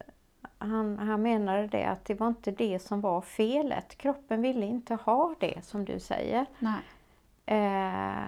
han, 0.57 0.99
han 0.99 1.21
menade 1.21 1.67
det 1.67 1.83
att 1.83 2.05
det 2.05 2.13
var 2.13 2.27
inte 2.27 2.51
det 2.51 2.79
som 2.79 3.01
var 3.01 3.21
felet. 3.21 3.97
Kroppen 3.97 4.41
ville 4.41 4.65
inte 4.65 4.95
ha 4.95 5.36
det 5.39 5.65
som 5.65 5.86
du 5.86 5.99
säger. 5.99 6.45
Nej, 6.59 6.79
Eh, 7.45 8.27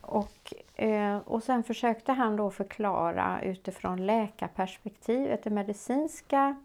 och, 0.00 0.54
eh, 0.74 1.18
och 1.18 1.42
sen 1.42 1.62
försökte 1.64 2.12
han 2.12 2.36
då 2.36 2.50
förklara 2.50 3.42
utifrån 3.42 4.06
läkarperspektivet, 4.06 5.42
det 5.42 5.50
medicinska 5.50 6.56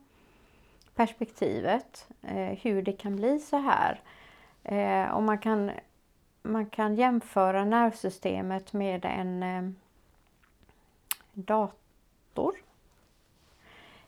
perspektivet, 0.95 2.07
eh, 2.21 2.57
hur 2.61 2.81
det 2.81 2.93
kan 2.93 3.15
bli 3.15 3.39
så 3.39 3.57
här. 3.57 4.01
Eh, 4.63 5.11
och 5.15 5.23
man 5.23 5.37
kan, 5.37 5.71
man 6.41 6.65
kan 6.65 6.95
jämföra 6.95 7.65
nervsystemet 7.65 8.73
med 8.73 9.05
en 9.05 9.43
eh, 9.43 9.69
dator. 11.33 12.55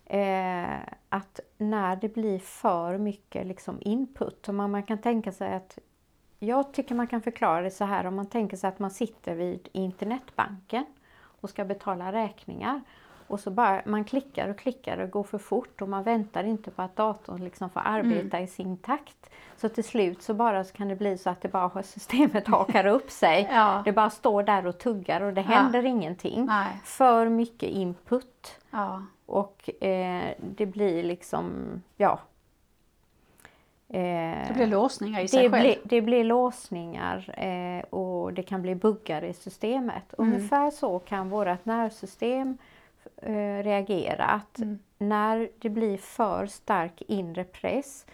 Eh, 0.06 0.80
att 1.10 1.40
när 1.58 1.96
det 1.96 2.14
blir 2.14 2.40
för 2.40 2.98
mycket 2.98 3.48
liksom 3.48 3.78
input, 3.82 4.48
och 4.48 4.56
man, 4.56 4.72
man 4.72 4.84
kan 4.84 4.98
tänka 4.98 5.32
sig 5.32 5.54
att 5.54 5.80
jag 6.40 6.74
tycker 6.74 6.96
man 6.96 7.08
kan 7.08 7.22
förklara 7.22 7.62
det 7.62 7.72
så 7.72 7.86
här 7.86 8.06
om 8.06 8.16
man 8.16 8.26
tänker 8.26 8.58
sig 8.58 8.68
att 8.68 8.80
man 8.80 8.92
sitter 8.92 9.36
vid 9.36 9.68
internetbanken 9.72 10.86
och 11.42 11.50
ska 11.50 11.66
betala 11.66 12.12
räkningar. 12.12 12.82
Och 13.28 13.40
så 13.40 13.52
bara 13.52 13.82
man 13.86 14.04
klickar 14.04 14.50
och 14.50 14.58
klickar 14.58 14.98
och 14.98 15.10
går 15.10 15.24
för 15.24 15.38
fort 15.38 15.82
och 15.82 15.90
man 15.90 16.04
väntar 16.04 16.44
inte 16.44 16.72
på 16.72 16.82
att 16.82 16.96
datorn 16.96 17.44
liksom 17.44 17.70
får 17.70 17.82
arbeta 17.86 18.40
i 18.40 18.48
sin 18.48 18.78
takt. 18.78 19.30
Så 19.58 19.70
till 19.70 19.84
slut 19.84 20.22
så 20.22 20.34
bara 20.34 20.64
så 20.64 20.74
kan 20.74 20.88
det 20.88 20.96
bli 20.96 21.18
så 21.18 21.30
att 21.30 21.42
det 21.42 21.48
bara 21.48 21.84
systemet 21.84 22.48
hakar 22.48 22.86
upp 22.86 23.12
sig. 23.12 23.50
Ja. 23.56 23.82
Det 23.86 23.92
bara 23.92 24.10
står 24.10 24.44
där 24.44 24.68
och 24.68 24.78
tuggar 24.78 25.22
och 25.22 25.34
det 25.34 25.42
händer 25.42 25.86
ingenting. 25.86 26.46
Nej. 26.46 26.82
För 26.84 27.30
mycket 27.30 27.70
input. 27.70 28.60
Ja. 28.72 29.04
Och 29.26 29.84
eh, 29.84 30.34
det 30.40 30.66
blir 30.66 31.04
liksom, 31.04 31.54
ja. 31.98 32.20
Eh, 33.96 34.48
Det 34.48 34.54
blir 34.54 34.68
låsningar 34.68 35.22
i 35.22 35.28
sig 35.28 35.44
det 35.44 35.50
själv. 35.50 35.62
blir, 35.64 35.78
det 35.84 36.02
blir 36.02 36.24
låsningar 36.24 37.34
eh, 37.40 37.84
och 37.90 38.34
det 38.34 38.44
kan 38.44 38.62
bli 38.62 38.76
buggar 38.76 39.22
i 39.24 39.34
systemet. 39.34 40.14
Mm. 40.20 40.34
Ungefär 40.34 40.72
så 40.72 41.00
kan 41.00 41.30
vårt 41.30 41.66
nervsystem 41.66 42.58
eh, 43.22 43.64
reagera. 43.64 44.26
Att 44.26 44.60
Mm. 44.60 44.80
när 44.98 45.50
det 45.60 45.70
blir 45.70 45.98
för 45.98 46.46
stark 46.46 47.02
inre 47.08 47.44
press, 47.44 48.06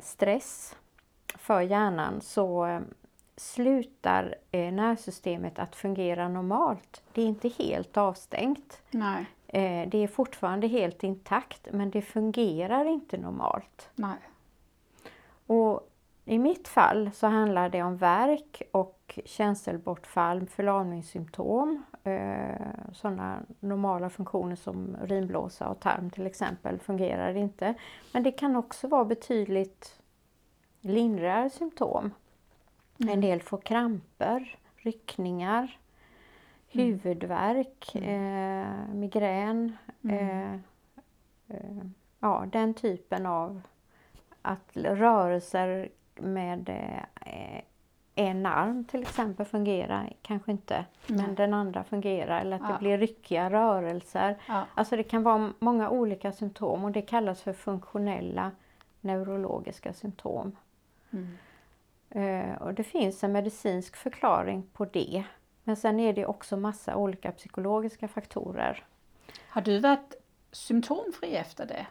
stress 0.00 0.76
för 1.38 1.60
hjärnan 1.60 2.20
så 2.20 2.80
slutar 3.36 4.34
eh, 4.50 4.72
nervsystemet 4.72 5.58
att 5.58 5.76
fungera 5.76 6.28
normalt. 6.28 7.02
Det 7.12 7.22
är 7.22 7.26
inte 7.26 7.48
helt 7.48 7.96
avstängt. 7.96 8.82
Nej, 8.90 9.24
det 9.86 9.98
är 9.98 10.06
fortfarande 10.08 10.66
helt 10.66 11.02
intakt 11.04 11.68
men 11.72 11.90
det 11.90 12.02
fungerar 12.02 12.84
inte 12.84 13.16
normalt. 13.16 13.90
nej. 13.94 14.16
Och 15.46 15.90
I 16.24 16.38
mitt 16.38 16.68
fall 16.68 17.10
så 17.14 17.26
handlar 17.26 17.68
det 17.68 17.82
om 17.82 17.96
värk 17.96 18.62
och 18.72 19.18
känselbortfall, 19.24 20.46
förlamningssymptom. 20.46 21.82
Eh, 22.04 22.66
sådana 22.92 23.42
normala 23.60 24.10
funktioner 24.10 24.56
som 24.56 24.96
urinblåsa 25.02 25.68
och 25.68 25.80
tarm 25.80 26.10
till 26.10 26.26
exempel 26.26 26.78
fungerar 26.78 27.36
inte. 27.36 27.74
Men 28.12 28.22
det 28.22 28.32
kan 28.32 28.56
också 28.56 28.88
vara 28.88 29.04
betydligt 29.04 30.00
lindrigare 30.80 31.50
symptom. 31.50 32.10
En 32.98 33.20
del 33.20 33.42
får 33.42 33.58
kramper, 33.58 34.58
ryckningar, 34.76 35.78
huvudvärk, 36.66 37.94
eh, 37.94 38.94
migrän. 38.94 39.76
Eh, 40.08 40.54
eh, 41.48 41.84
ja, 42.20 42.46
den 42.52 42.74
typen 42.74 43.26
av 43.26 43.62
att 44.44 44.70
rörelser 44.76 45.88
med 46.14 46.68
eh, 47.26 47.60
en 48.14 48.46
arm 48.46 48.84
till 48.84 49.02
exempel 49.02 49.46
fungerar 49.46 50.12
kanske 50.22 50.50
inte, 50.50 50.84
Nej. 51.06 51.26
men 51.26 51.34
den 51.34 51.54
andra 51.54 51.84
fungerar. 51.84 52.40
Eller 52.40 52.56
att 52.56 52.62
Ja. 52.62 52.72
det 52.72 52.78
blir 52.78 52.98
ryckiga 52.98 53.50
rörelser. 53.50 54.36
Ja. 54.48 54.64
Alltså 54.74 54.96
det 54.96 55.02
kan 55.02 55.22
vara 55.22 55.52
många 55.58 55.90
olika 55.90 56.32
symptom 56.32 56.84
och 56.84 56.90
det 56.92 57.02
kallas 57.02 57.42
för 57.42 57.52
funktionella 57.52 58.50
neurologiska 59.00 59.92
symptom. 59.92 60.56
Mm. 61.10 61.36
Eh, 62.10 62.62
och 62.62 62.74
det 62.74 62.84
finns 62.84 63.24
en 63.24 63.32
medicinsk 63.32 63.96
förklaring 63.96 64.62
på 64.72 64.84
det. 64.84 65.24
Men 65.64 65.76
sen 65.76 66.00
är 66.00 66.12
det 66.12 66.26
också 66.26 66.56
massa 66.56 66.96
olika 66.96 67.32
psykologiska 67.32 68.08
faktorer. 68.08 68.84
Har 69.48 69.62
du 69.62 69.78
varit 69.80 70.14
symptomfri 70.52 71.36
efter 71.36 71.66
det? 71.66 71.86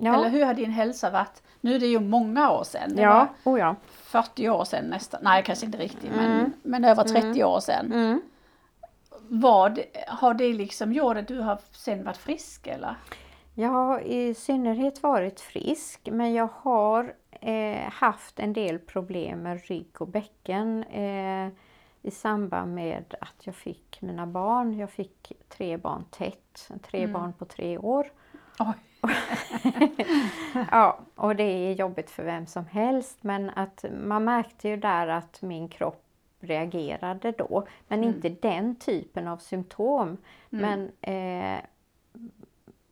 Ja, 0.00 0.14
Eller 0.14 0.28
hur 0.28 0.44
har 0.44 0.54
din 0.54 0.70
hälsa 0.70 1.10
varit? 1.10 1.42
Nu 1.60 1.74
är 1.74 1.78
det 1.80 1.86
ju 1.86 2.00
många 2.00 2.50
år 2.50 2.64
sedan. 2.64 2.96
Det 2.96 3.02
ja, 3.02 3.28
oh 3.44 3.58
ja. 3.58 3.76
40 3.92 4.48
år 4.48 4.64
sedan 4.64 4.84
nästan. 4.84 5.20
Nej, 5.22 5.42
kanske 5.46 5.66
inte 5.66 5.78
riktigt, 5.78 6.10
men, 6.16 6.32
Mm. 6.38 6.52
men 6.62 6.84
över 6.84 7.04
30 7.04 7.44
år 7.44 7.60
sedan. 7.60 7.92
Mm. 7.92 8.20
Vad, 9.28 9.78
har 10.08 10.34
det 10.34 10.52
liksom 10.52 10.92
gjort 10.92 11.16
att 11.16 11.28
du 11.28 11.40
har 11.40 11.58
sen 11.72 12.04
varit 12.04 12.16
frisk 12.16 12.66
eller? 12.66 12.94
Jag 13.54 13.68
har 13.68 14.00
i 14.00 14.34
synnerhet 14.34 15.02
varit 15.02 15.40
frisk 15.40 16.08
men 16.12 16.32
jag 16.34 16.48
har 16.54 17.14
eh, 17.30 17.90
haft 17.92 18.38
en 18.40 18.52
del 18.52 18.78
problem 18.78 19.38
med 19.42 19.60
rygg 19.68 20.00
och 20.00 20.08
bäcken 20.08 20.84
eh, 20.84 21.48
i 22.02 22.10
samband 22.10 22.74
med 22.74 23.14
att 23.20 23.46
jag 23.46 23.54
fick 23.54 23.98
mina 24.02 24.26
barn. 24.26 24.78
Jag 24.78 24.90
fick 24.90 25.32
tre 25.48 25.76
barn 25.76 26.04
tätt, 26.10 26.68
tre 26.82 27.00
Mm. 27.00 27.12
barn 27.12 27.32
på 27.32 27.44
tre 27.44 27.78
år. 27.78 28.12
Oj. 28.58 28.72
Ja, 30.70 30.98
och 31.14 31.36
det 31.36 31.42
är 31.42 31.72
jobbigt 31.72 32.10
för 32.10 32.22
vem 32.24 32.46
som 32.46 32.66
helst 32.66 33.18
men 33.22 33.50
att 33.50 33.84
man 34.04 34.24
märkte 34.24 34.68
ju 34.68 34.76
där 34.76 35.08
att 35.08 35.42
min 35.42 35.68
kropp 35.68 36.04
reagerade 36.40 37.32
då. 37.32 37.66
Men 37.88 37.98
Mm. 38.02 38.14
inte 38.14 38.28
den 38.28 38.76
typen 38.76 39.28
av 39.28 39.36
symptom. 39.36 40.16
Men 40.50 40.90
eh, 41.00 41.58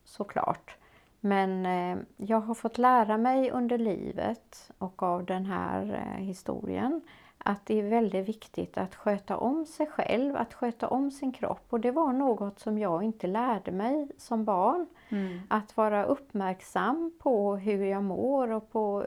såklart. 0.05 0.77
Men 1.21 1.67
eh, 1.67 1.99
jag 2.17 2.41
har 2.41 2.55
fått 2.55 2.79
lära 2.79 3.17
mig 3.19 3.51
under 3.51 3.79
livet 3.79 4.71
och 4.79 5.03
av 5.03 5.25
den 5.25 5.47
här 5.47 5.95
eh, 5.95 6.25
historien 6.25 7.01
att 7.49 7.67
det 7.67 7.79
är 7.81 7.89
väldigt 7.89 8.29
viktigt 8.29 8.79
att 8.79 8.95
sköta 8.95 9.37
om 9.37 9.67
sig 9.67 9.87
själv, 9.87 10.37
att 10.37 10.55
sköta 10.55 10.89
om 10.89 11.11
sin 11.11 11.33
kropp. 11.33 11.67
Och 11.69 11.81
det 11.81 11.91
var 11.91 12.13
något 12.13 12.59
som 12.59 12.79
jag 12.79 13.03
inte 13.03 13.27
lärde 13.27 13.73
mig 13.73 14.09
som 14.19 14.45
barn. 14.45 14.87
Mm. 15.09 15.41
Att 15.49 15.77
vara 15.77 16.05
uppmärksam 16.05 17.13
på 17.19 17.57
hur 17.57 17.85
jag 17.85 18.05
mår 18.05 18.51
och 18.51 18.73
på 18.73 19.05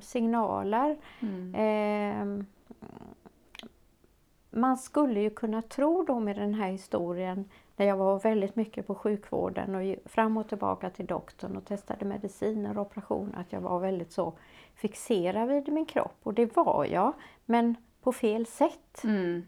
signaler. 0.00 0.96
Mm. 1.20 1.54
Eh, 1.54 2.44
man 4.50 4.76
skulle 4.76 5.20
ju 5.20 5.30
kunna 5.30 5.62
tro 5.62 6.04
då 6.04 6.20
med 6.20 6.36
den 6.36 6.54
här 6.54 6.70
historien 6.70 7.44
När 7.76 7.86
jag 7.86 7.96
var 7.96 8.18
väldigt 8.18 8.56
mycket 8.56 8.86
på 8.86 8.94
sjukvården 8.94 9.74
och 9.74 9.96
fram 10.04 10.36
och 10.36 10.48
tillbaka 10.48 10.90
till 10.90 11.06
doktorn 11.06 11.56
och 11.56 11.64
testade 11.64 12.04
mediciner 12.04 12.78
och 12.78 12.86
operationer. 12.86 13.38
Att 13.40 13.52
jag 13.52 13.60
var 13.60 13.80
väldigt 13.80 14.12
så 14.12 14.32
fixerad 14.80 15.48
vid 15.48 15.68
min 15.72 15.86
kropp 15.86 16.16
och 16.22 16.34
det 16.34 16.56
var 16.56 16.84
jag. 16.84 17.12
Men 17.46 17.76
på 18.02 18.12
fel 18.12 18.46
sätt. 18.46 19.04
Mm. 19.04 19.46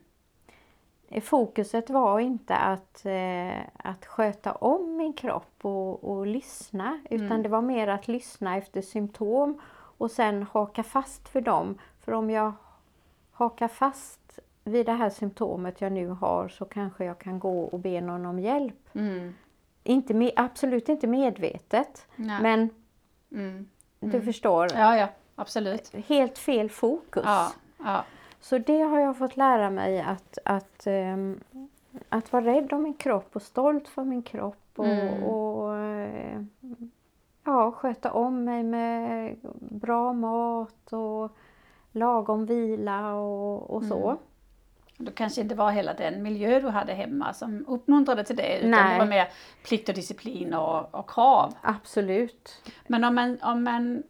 Fokuset 1.22 1.90
var 1.90 2.20
inte 2.20 2.56
att, 2.56 3.06
eh, 3.06 3.60
att 3.76 4.06
sköta 4.06 4.52
om 4.52 4.96
min 4.96 5.12
kropp 5.12 5.54
och, 5.64 6.04
och 6.04 6.26
lyssna 6.26 7.00
utan 7.10 7.26
Mm. 7.26 7.42
det 7.42 7.48
var 7.48 7.62
mer 7.62 7.88
att 7.88 8.08
lyssna 8.08 8.56
efter 8.56 8.80
symptom 8.82 9.60
och 9.98 10.10
sen 10.10 10.42
haka 10.52 10.82
fast 10.82 11.28
för 11.28 11.40
dem. 11.40 11.78
För 12.00 12.12
om 12.12 12.30
jag 12.30 12.52
hakar 13.32 13.68
fast 13.68 14.38
vid 14.64 14.86
det 14.86 14.92
här 14.92 15.10
symptomet 15.10 15.80
jag 15.80 15.92
nu 15.92 16.08
har 16.08 16.48
så 16.48 16.64
kanske 16.64 17.04
jag 17.04 17.18
kan 17.18 17.38
gå 17.38 17.62
och 17.64 17.78
be 17.78 18.00
någon 18.00 18.26
om 18.26 18.38
hjälp. 18.38 18.88
Mm. 18.94 19.34
Inte 19.84 20.30
absolut 20.36 20.88
inte 20.88 21.06
medvetet 21.06 22.06
Nej. 22.16 22.42
men 22.42 22.70
Mm. 23.32 23.68
du 24.00 24.22
förstår, 24.22 24.68
Ja, 24.74 24.96
ja, 24.96 25.08
absolut. 25.36 25.92
helt 26.06 26.38
fel 26.38 26.70
fokus. 26.70 27.22
Ja, 27.26 27.52
ja. 27.78 28.04
Så 28.40 28.58
det 28.58 28.80
har 28.80 29.00
jag 29.00 29.18
fått 29.18 29.36
lära 29.36 29.70
mig 29.70 30.00
att, 30.00 30.38
att, 30.44 30.86
ehm, 30.86 31.40
att 32.08 32.32
vara 32.32 32.44
rädd 32.44 32.72
om 32.72 32.82
min 32.82 32.94
kropp 32.94 33.36
och 33.36 33.42
stolt 33.42 33.88
för 33.88 34.04
min 34.04 34.22
kropp 34.22 34.56
och, 34.76 34.86
Mm. 34.86 35.22
och 35.22 35.78
eh, 35.78 36.42
ja, 37.44 37.72
sköta 37.72 38.12
om 38.12 38.44
mig 38.44 38.62
med 38.62 39.36
bra 39.58 40.12
mat 40.12 40.92
och 40.92 41.36
lagom 41.92 42.46
vila 42.46 43.14
och, 43.14 43.70
och 43.70 43.84
så. 43.84 44.08
Mm. 44.08 44.18
Då 44.96 45.12
kanske 45.12 45.40
inte 45.40 45.54
var 45.54 45.70
hela 45.70 45.94
den 45.94 46.22
miljö 46.22 46.60
du 46.60 46.68
hade 46.68 46.92
hemma 46.92 47.32
som 47.32 47.64
uppmuntrade 47.68 48.24
till 48.24 48.36
det 48.36 48.58
utan 48.58 48.70
Nej. 48.70 48.92
det 48.92 48.98
var 48.98 49.06
mer 49.06 49.28
plikt 49.64 49.88
och 49.88 49.94
disciplin 49.94 50.54
och, 50.54 50.94
och 50.94 51.10
krav. 51.10 51.54
Absolut. 51.62 52.62
Men 52.86 53.04
om 53.04 53.14
man, 53.14 53.38
om 53.42 53.64
man 53.64 54.02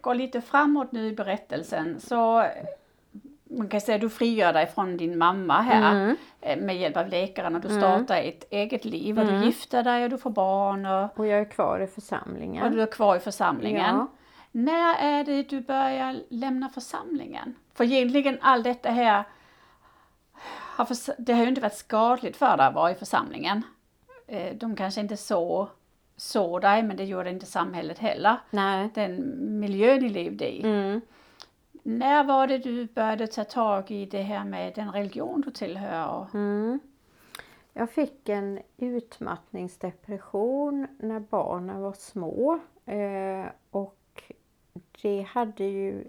går 0.00 0.14
lite 0.14 0.40
framåt 0.40 0.92
nu 0.92 1.06
i 1.06 1.12
berättelsen 1.12 2.00
så 2.00 2.40
eh, 2.40 2.48
man 3.44 3.68
kan 3.68 3.80
säga 3.80 3.98
du 3.98 4.08
frigör 4.10 4.52
dig 4.52 4.66
från 4.66 4.96
din 4.96 5.18
mamma 5.18 5.60
här 5.60 5.92
Mm. 5.94 6.16
eh, 6.40 6.58
med 6.58 6.76
hjälp 6.76 6.96
av 6.96 7.08
läkaren 7.08 7.54
och 7.54 7.60
du 7.60 7.68
startar 7.68 8.16
ett 8.22 8.44
eget 8.50 8.84
liv 8.84 9.18
och 9.18 9.24
Mm. 9.24 9.40
du 9.40 9.46
gifter 9.46 9.82
dig 9.82 10.04
och 10.04 10.10
du 10.10 10.18
får 10.18 10.30
barn 10.30 10.86
och, 10.86 11.18
Och 11.18 11.26
jag 11.26 11.40
är 11.40 11.44
kvar 11.50 11.80
i 11.80 11.86
församlingen. 11.86 12.64
och 12.64 12.70
du 12.70 12.82
är 12.82 12.86
kvar 12.86 13.16
i 13.16 13.20
församlingen. 13.20 13.96
Ja. 13.96 14.06
När 14.54 14.94
är 14.98 15.24
det 15.24 15.42
du 15.42 15.60
börjar 15.60 16.16
lämna 16.28 16.68
församlingen? 16.68 17.54
För 17.74 17.84
egentligen 17.84 18.38
allt 18.40 18.64
detta 18.64 18.90
här 18.90 19.24
har 20.76 20.88
det 21.18 21.32
har 21.32 21.42
ju 21.42 21.48
inte 21.48 21.60
varit 21.60 21.74
skadligt 21.76 22.36
för 22.36 22.56
dig 22.56 22.66
att 22.66 22.74
vara 22.74 22.90
i 22.90 22.94
församlingen. 22.94 23.62
Eh, 24.26 24.54
De 24.56 24.76
kanske 24.76 25.00
inte 25.00 25.16
så, 25.16 25.68
så 26.16 26.58
dig 26.58 26.82
men 26.82 26.96
det 26.96 27.04
gjorde 27.04 27.30
inte 27.30 27.46
samhället 27.46 27.98
heller. 27.98 28.36
Nej. 28.50 28.90
Den 28.94 29.34
miljön 29.60 30.00
ni 30.00 30.08
levde 30.08 30.54
i. 30.54 30.62
Mm. 30.62 31.00
När 31.82 32.24
var 32.24 32.46
det 32.46 32.58
du 32.58 32.86
började 32.86 33.26
ta 33.26 33.44
tag 33.44 33.90
i 33.90 34.06
det 34.06 34.22
här 34.22 34.44
med 34.44 34.74
den 34.74 34.92
religion 34.92 35.40
du 35.40 35.50
tillhör? 35.50 36.26
Mm. 36.34 36.80
Jag 37.72 37.90
fick 37.90 38.28
en 38.28 38.60
utmattningsdepression 38.76 40.86
när 40.98 41.20
barnen 41.20 41.80
var 41.80 41.92
små. 41.92 42.60
Eh, 42.86 43.46
och 43.70 44.22
det 45.02 45.22
hade 45.22 45.64
ju 45.64 46.04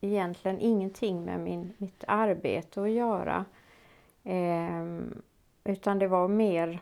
egentligen 0.00 0.60
ingenting 0.60 1.24
med 1.24 1.40
min, 1.40 1.72
mitt 1.78 2.04
arbete 2.08 2.82
att 2.82 2.90
göra. 2.90 3.44
Eh, 4.24 4.84
utan 5.64 5.98
det 5.98 6.08
var 6.08 6.28
mer, 6.28 6.80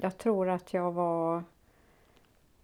jag 0.00 0.18
tror 0.18 0.48
att 0.48 0.72
jag 0.72 0.92
var, 0.92 1.44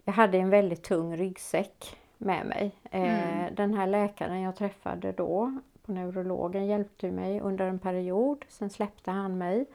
jag 0.09 0.13
hade 0.13 0.39
en 0.39 0.51
väldigt 0.51 0.83
tung 0.83 1.17
ryggsäck 1.17 1.97
med 2.19 2.47
mig. 2.47 2.73
Eh, 2.91 3.39
Mm. 3.39 3.55
Den 3.55 3.75
här 3.75 3.87
läkaren 3.87 4.41
jag 4.41 4.57
träffade 4.57 5.13
då 5.13 5.61
på 5.83 5.93
neurologen 5.93 6.67
hjälpte 6.67 7.11
mig 7.11 7.41
under 7.41 7.67
en 7.67 7.79
period. 7.79 8.45
Sen 8.49 8.71
släppte 8.71 9.11
han 9.11 9.39
mig. 9.39 9.67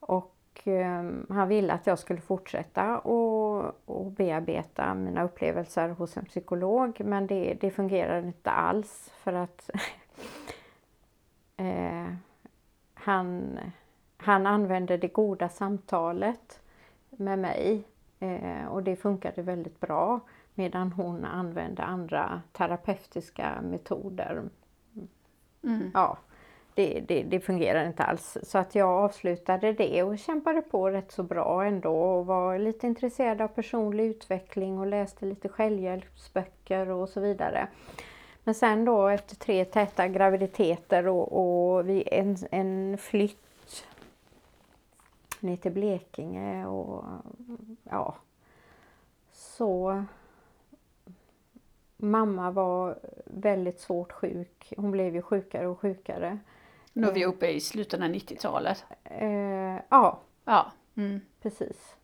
Och 0.00 0.36
eh, 0.64 1.10
han 1.28 1.48
ville 1.48 1.72
att 1.72 1.86
jag 1.86 1.98
skulle 1.98 2.20
fortsätta 2.20 2.98
och, 2.98 3.72
och 3.84 4.10
bearbeta 4.10 4.94
mina 4.94 5.22
upplevelser 5.22 5.88
hos 5.88 6.16
en 6.16 6.24
psykolog. 6.24 7.00
Men 7.00 7.26
det, 7.26 7.56
det 7.60 7.70
fungerade 7.70 8.26
inte 8.26 8.50
alls 8.50 9.12
för 9.16 9.32
att 9.32 9.70
eh, 11.56 12.14
han, 12.94 13.58
han 14.16 14.46
använde 14.46 14.96
det 14.96 15.08
goda 15.08 15.48
samtalet 15.48 16.60
med 17.10 17.38
mig 17.38 17.84
eh, 18.20 18.66
och 18.66 18.82
det 18.82 18.96
funkade 18.96 19.42
väldigt 19.42 19.80
bra 19.80 20.20
medan 20.54 20.92
hon 20.92 21.24
använde 21.24 21.82
andra 21.82 22.42
terapeutiska 22.52 23.60
metoder. 23.62 24.42
Mm. 25.64 25.90
Ja, 25.94 26.18
det, 26.74 27.00
det, 27.00 27.22
det 27.22 27.40
fungerar 27.40 27.86
inte 27.86 28.02
alls. 28.02 28.38
Så 28.42 28.58
att 28.58 28.74
jag 28.74 28.88
avslutade 28.88 29.72
det 29.72 30.02
och 30.02 30.18
kämpade 30.18 30.62
på 30.62 30.90
rätt 30.90 31.12
så 31.12 31.22
bra 31.22 31.64
ändå 31.64 31.94
och 31.94 32.26
var 32.26 32.58
lite 32.58 32.86
intresserad 32.86 33.40
av 33.40 33.48
personlig 33.48 34.04
utveckling 34.04 34.78
och 34.78 34.86
läste 34.86 35.26
lite 35.26 35.48
självhjälpsböcker 35.48 36.90
och 36.90 37.08
så 37.08 37.20
vidare. 37.20 37.68
Men 38.44 38.54
sen 38.54 38.84
då 38.84 39.08
efter 39.08 39.36
tre 39.36 39.64
täta 39.64 40.08
graviditeter 40.08 41.08
och, 41.08 41.32
och 41.32 41.84
en, 41.90 42.36
en 42.50 42.98
flytt 42.98 43.49
ner 45.42 45.56
till 45.56 45.72
Blekinge 45.72 46.66
och 46.66 47.04
ja, 47.84 48.14
så 49.32 50.04
Mamma 51.96 52.50
var 52.50 52.98
väldigt 53.24 53.80
svårt 53.80 54.12
sjuk. 54.12 54.72
Hon 54.76 54.90
blev 54.90 55.14
ju 55.14 55.22
sjukare 55.22 55.66
och 55.66 55.78
sjukare. 55.80 56.38
Nu 56.92 57.06
är 57.08 57.12
vi 57.12 57.26
uppe 57.26 57.46
i 57.48 57.60
slutet 57.60 58.00
av 58.00 58.06
90-talet. 58.06 58.84
Eh, 59.04 59.78
ja, 59.88 60.18
Ja. 60.44 60.72
Mm. 60.94 61.20
precis. 61.42 61.96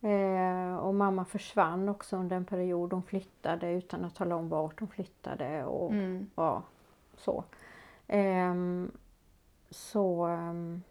Eh, 0.00 0.76
och 0.76 0.94
mamma 0.94 1.24
försvann 1.24 1.88
också 1.88 2.16
under 2.16 2.36
en 2.36 2.44
period. 2.44 2.92
Hon 2.92 3.02
flyttade 3.02 3.70
utan 3.72 4.04
att 4.04 4.14
tala 4.14 4.36
om 4.36 4.48
vart 4.48 4.80
hon 4.80 4.88
flyttade. 4.88 5.64
Och, 5.64 5.90
Mm. 5.92 6.30
ja, 6.34 6.62
så. 7.16 7.44
Ehm, 8.06 8.90
så 9.70 10.24
ehm, 10.26 10.82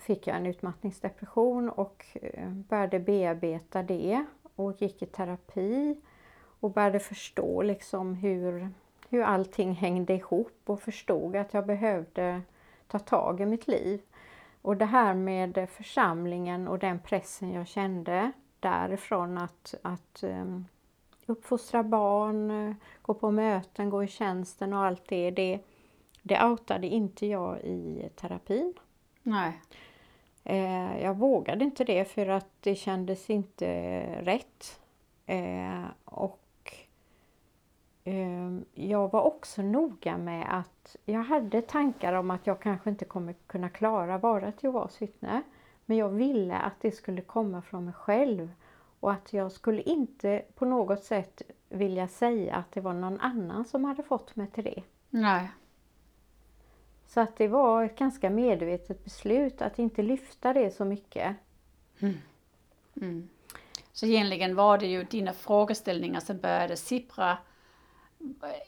fick 0.00 0.26
jag 0.26 0.36
en 0.36 0.46
utmattningsdepression 0.46 1.68
och 1.68 2.06
eh, 2.14 2.50
började 2.50 2.98
bearbeta 2.98 3.82
det 3.82 4.24
och 4.56 4.82
gick 4.82 5.02
i 5.02 5.06
terapi 5.06 6.00
och 6.60 6.70
började 6.70 7.00
förstå 7.00 7.62
liksom 7.62 8.14
hur, 8.14 8.68
hur 9.08 9.22
allting 9.22 9.72
hängde 9.72 10.14
ihop 10.14 10.60
och 10.64 10.80
förstod 10.80 11.36
att 11.36 11.54
jag 11.54 11.66
behövde 11.66 12.42
ta 12.88 12.98
tag 12.98 13.40
i 13.40 13.46
mitt 13.46 13.68
liv. 13.68 14.00
Och 14.62 14.76
det 14.76 14.84
här 14.84 15.14
med 15.14 15.68
församlingen 15.70 16.68
och 16.68 16.78
den 16.78 16.98
pressen 16.98 17.52
jag 17.52 17.66
kände 17.66 18.32
därifrån 18.60 19.38
att, 19.38 19.74
att 19.82 20.22
ehm, 20.22 20.64
uppfostra 21.26 21.82
barn, 21.82 22.74
gå 23.02 23.14
på 23.14 23.30
möten, 23.30 23.90
gå 23.90 24.04
i 24.04 24.08
tjänsten 24.08 24.72
och 24.72 24.84
allt 24.84 25.08
det, 25.08 25.30
det, 25.30 25.60
det 26.22 26.44
outade 26.44 26.86
inte 26.86 27.26
jag 27.26 27.60
i 27.60 28.08
terapin. 28.16 28.74
Nej. 29.26 29.60
Eh, 30.44 31.02
jag 31.02 31.14
vågade 31.14 31.64
inte 31.64 31.84
det 31.84 32.04
för 32.04 32.28
att 32.28 32.48
det 32.60 32.74
kändes 32.74 33.30
inte 33.30 33.66
rätt. 34.22 34.80
Eh, 35.26 35.84
och 36.04 36.72
eh, 38.04 38.58
jag 38.74 39.12
var 39.12 39.22
också 39.22 39.62
noga 39.62 40.18
med 40.18 40.58
att 40.58 40.96
jag 41.04 41.22
hade 41.22 41.62
tankar 41.62 42.12
om 42.12 42.30
att 42.30 42.46
jag 42.46 42.60
kanske 42.60 42.90
inte 42.90 43.04
kommer 43.04 43.34
kunna 43.46 43.68
klara 43.68 44.18
vara 44.18 44.48
ett 44.48 44.62
Jehovas 44.62 45.02
vittne. 45.02 45.42
Men 45.84 45.96
jag 45.96 46.08
ville 46.08 46.56
att 46.56 46.80
det 46.80 46.92
skulle 46.92 47.20
komma 47.20 47.62
från 47.62 47.84
mig 47.84 47.94
själv 47.94 48.50
och 49.00 49.12
att 49.12 49.32
jag 49.32 49.52
skulle 49.52 49.82
inte 49.82 50.42
på 50.54 50.64
något 50.64 51.04
sätt 51.04 51.42
vilja 51.68 52.08
säga 52.08 52.54
att 52.54 52.72
det 52.72 52.80
var 52.80 52.92
någon 52.92 53.20
annan 53.20 53.64
som 53.64 53.84
hade 53.84 54.02
fått 54.02 54.36
mig 54.36 54.46
till 54.46 54.64
det. 54.64 54.82
Nej. 55.10 55.50
Så 57.06 57.20
att 57.20 57.36
det 57.36 57.48
var 57.48 57.84
ett 57.84 57.98
ganska 57.98 58.30
medvetet 58.30 59.04
beslut 59.04 59.62
att 59.62 59.78
inte 59.78 60.02
lyfta 60.02 60.52
det 60.52 60.70
så 60.70 60.84
mycket. 60.84 61.36
Mm. 63.00 63.28
Så 63.92 64.06
egentligen 64.06 64.56
var 64.56 64.78
det 64.78 64.86
ju 64.86 65.04
dina 65.04 65.32
frågeställningar 65.32 66.20
som 66.20 66.38
började 66.38 66.76
sippra 66.76 67.38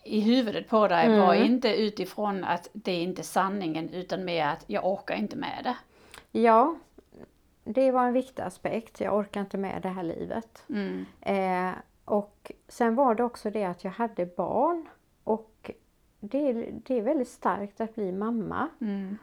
i 0.05 0.21
huvudet 0.21 0.69
på 0.69 0.89
dig 0.89 1.07
Mm. 1.07 1.21
var 1.21 1.35
inte 1.35 1.77
utifrån 1.77 2.45
att 2.45 2.69
det 2.73 2.93
är 2.93 3.03
inte 3.03 3.23
sanningen 3.23 3.89
utan 3.89 4.25
mer 4.25 4.47
att 4.47 4.65
jag 4.67 4.87
orkar 4.87 5.15
inte 5.15 5.37
med 5.37 5.61
det. 5.65 5.77
Ja, 6.41 6.77
det 7.65 7.91
var 7.91 8.07
en 8.07 8.13
viktig 8.13 8.43
aspekt. 8.43 9.01
Jag 9.01 9.17
orkar 9.17 9.41
inte 9.41 9.59
med 9.59 9.83
det 9.83 9.89
här 9.89 10.03
livet. 10.03 10.65
Mm. 10.69 11.07
Eh, 11.21 11.75
och 12.05 12.53
sen 12.69 12.95
var 12.95 13.15
det 13.15 13.25
också 13.25 13.51
det 13.51 13.65
att 13.65 13.85
jag 13.85 13.91
hade 13.91 14.27
barn 14.27 14.89
det, 16.21 16.39
är- 16.51 16.73
det 16.87 16.99
är 16.99 17.03
väldigt 17.03 17.29
starkt 17.29 17.81
att 17.81 17.95
bli 17.95 18.13
mamma. 18.13 18.69
Mm. 18.81 19.19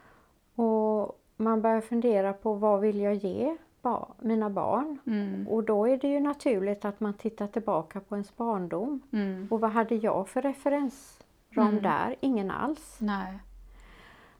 Och 0.54 1.20
man 1.36 1.62
börjar 1.62 1.80
fundera 1.80 2.32
på 2.32 2.54
vad 2.54 2.80
vill 2.80 3.00
jag 3.00 3.14
ge 3.14 3.56
ba 3.82 4.06
mina 4.20 4.50
barn. 4.50 4.98
Mm. 5.06 5.48
Och 5.48 5.62
då 5.64 5.88
är 5.88 5.96
det 5.96 6.08
ju 6.08 6.20
naturligt 6.20 6.84
att 6.84 7.00
man 7.00 7.14
tittar 7.14 7.46
tillbaka 7.46 8.00
på 8.00 8.14
ens 8.14 8.36
barndom. 8.36 9.00
Mm. 9.12 9.48
Och 9.50 9.60
vad 9.60 9.70
hade 9.70 9.94
jag 9.94 10.28
för 10.28 10.42
referensram 10.42 11.68
Mm. 11.68 11.82
där? 11.82 12.16
Ingen 12.20 12.50
alls. 12.50 12.98
Nej. 13.00 13.38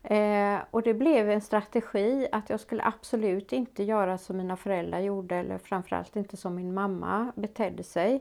Eh, 0.02 0.58
och 0.70 0.82
det 0.82 0.94
blev 0.94 1.30
en 1.30 1.40
strategi 1.40 2.28
att 2.32 2.50
jag 2.50 2.60
skulle 2.60 2.82
absolut 2.84 3.52
inte 3.52 3.82
göra 3.84 4.18
som 4.18 4.36
mina 4.36 4.56
föräldrar 4.56 5.00
gjorde 5.00 5.36
eller 5.36 5.58
framförallt 5.58 6.16
inte 6.16 6.36
som 6.36 6.54
min 6.54 6.74
mamma 6.74 7.32
betedde 7.36 7.82
sig. 7.82 8.14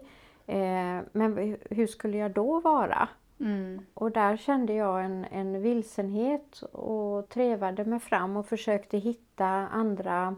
Eh, 0.45 0.99
men 1.11 1.57
hur 1.69 1.87
skulle 1.87 2.17
jag 2.17 2.31
då 2.31 2.59
vara? 2.59 3.09
Mm. 3.39 3.85
Och 3.93 4.11
där 4.11 4.37
kände 4.37 4.73
jag 4.73 5.05
en, 5.05 5.25
en 5.31 5.61
vilsenhet 5.61 6.61
och 6.61 7.29
trevade 7.29 7.85
mig 7.85 7.99
fram 7.99 8.37
och 8.37 8.47
försökte 8.47 8.97
hitta 8.97 9.45
andra 9.47 10.35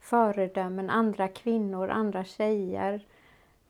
föredömen, 0.00 0.90
andra 0.90 1.28
kvinnor, 1.28 1.88
andra 1.88 2.24
tjejer. 2.24 3.06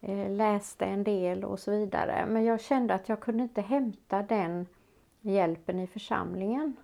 Eh, 0.01 0.31
läste 0.31 0.85
en 0.85 1.05
del 1.05 1.45
och 1.45 1.59
så 1.59 1.71
vidare. 1.71 2.27
Men 2.29 2.45
jag 2.45 2.61
kände 2.61 2.95
att 2.95 3.09
jag 3.09 3.21
kunde 3.21 3.43
inte 3.43 3.61
hämta 3.61 4.23
den 4.23 4.67
hjälpen 5.21 5.81
i 5.81 5.87
församlingen. 5.87 6.77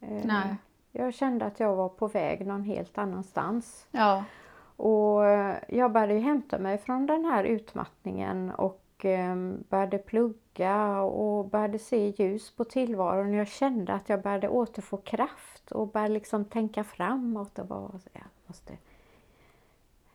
Eh, 0.00 0.24
Nej. 0.24 0.56
Jag 0.92 1.14
kände 1.14 1.44
att 1.44 1.60
jag 1.60 1.76
var 1.76 1.88
på 1.88 2.08
väg 2.08 2.46
någon 2.46 2.62
helt 2.62 2.98
annanstans. 2.98 3.86
Ja. 3.90 4.24
Och 4.76 5.26
eh, 5.26 5.56
jag 5.68 5.92
började 5.92 6.18
hämta 6.18 6.58
mig 6.58 6.78
från 6.78 7.06
den 7.06 7.24
här 7.24 7.44
utmattningen 7.44 8.50
och 8.50 8.85
började 9.68 9.98
plugga 9.98 11.00
och 11.00 11.48
började 11.48 11.78
se 11.78 12.14
ljus 12.18 12.50
på 12.50 12.64
tillvaron. 12.64 13.32
Jag 13.32 13.48
kände 13.48 13.92
att 13.92 14.08
jag 14.08 14.22
började 14.22 14.48
återfå 14.48 14.96
kraft 14.96 15.72
och 15.72 15.88
började 15.88 16.14
liksom 16.14 16.44
tänka 16.44 16.84
framåt. 16.84 17.58
Och 17.58 17.68
var, 17.68 18.00
jag, 18.12 18.22
måste, 18.46 18.72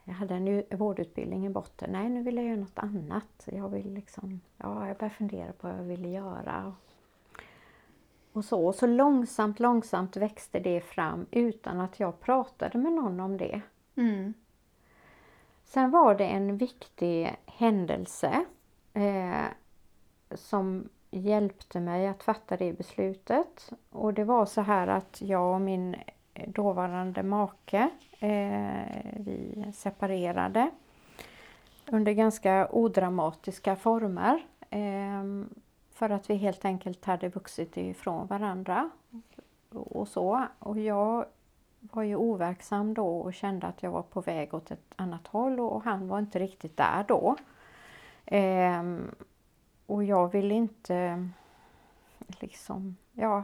jag 0.03 0.13
hade 0.13 0.35
en 0.35 0.63
vårdutbildning 0.69 1.45
i 1.45 1.49
botten. 1.49 1.89
Nej, 1.91 2.09
nu 2.09 2.23
vill 2.23 2.35
jag 2.35 2.45
göra 2.45 2.59
något 2.59 2.79
annat. 2.79 3.47
Jag 3.51 3.69
vill 3.69 3.93
liksom, 3.93 4.41
ja, 4.57 4.87
jag 4.87 4.97
började 4.97 5.15
fundera 5.15 5.53
på 5.53 5.67
vad 5.67 5.77
jag 5.77 5.83
ville 5.83 6.09
göra. 6.09 6.73
Och 8.33 8.45
så, 8.45 8.65
och 8.65 8.75
så 8.75 8.87
långsamt, 8.87 9.59
långsamt 9.59 10.17
växte 10.17 10.59
det 10.59 10.81
fram 10.81 11.25
utan 11.31 11.79
att 11.79 11.99
jag 11.99 12.19
pratade 12.19 12.77
med 12.77 12.93
någon 12.93 13.19
om 13.19 13.37
det. 13.37 13.61
Mm. 13.95 14.33
Sen 15.63 15.91
var 15.91 16.15
det 16.15 16.27
en 16.27 16.57
viktig 16.57 17.35
händelse 17.45 18.45
eh, 18.93 19.45
som 20.35 20.89
hjälpte 21.11 21.79
mig 21.79 22.07
att 22.07 22.23
fatta 22.23 22.57
det 22.57 22.73
beslutet. 22.73 23.71
Och 23.89 24.13
det 24.13 24.23
var 24.23 24.45
så 24.45 24.61
här 24.61 24.87
att 24.87 25.21
jag 25.21 25.53
och 25.53 25.61
min 25.61 25.95
dåvarande 26.47 27.23
make, 27.23 27.89
eh, 28.19 29.11
vi 29.15 29.65
separerade 29.73 30.69
under 31.91 32.11
ganska 32.11 32.67
odramatiska 32.71 33.75
former. 33.75 34.45
Eh, 34.69 35.23
för 35.91 36.09
att 36.09 36.29
vi 36.29 36.35
helt 36.35 36.65
enkelt 36.65 37.05
hade 37.05 37.29
vuxit 37.29 37.77
ifrån 37.77 38.27
varandra. 38.27 38.89
Och 39.69 40.07
så. 40.07 40.45
Och 40.59 40.79
jag 40.79 41.25
var 41.79 42.03
ju 42.03 42.15
overksam 42.15 42.93
då 42.93 43.17
och 43.17 43.33
kände 43.33 43.67
att 43.67 43.83
jag 43.83 43.91
var 43.91 44.01
på 44.01 44.21
väg 44.21 44.53
åt 44.53 44.71
ett 44.71 44.93
annat 44.95 45.27
håll 45.27 45.59
och 45.59 45.83
han 45.83 46.07
var 46.07 46.19
inte 46.19 46.39
riktigt 46.39 46.77
där 46.77 47.05
då. 47.07 47.35
Ehm, 48.33 49.11
och 49.85 50.03
jag 50.03 50.31
ville 50.31 50.53
inte 50.53 51.27
liksom, 52.27 52.97
ja, 53.13 53.43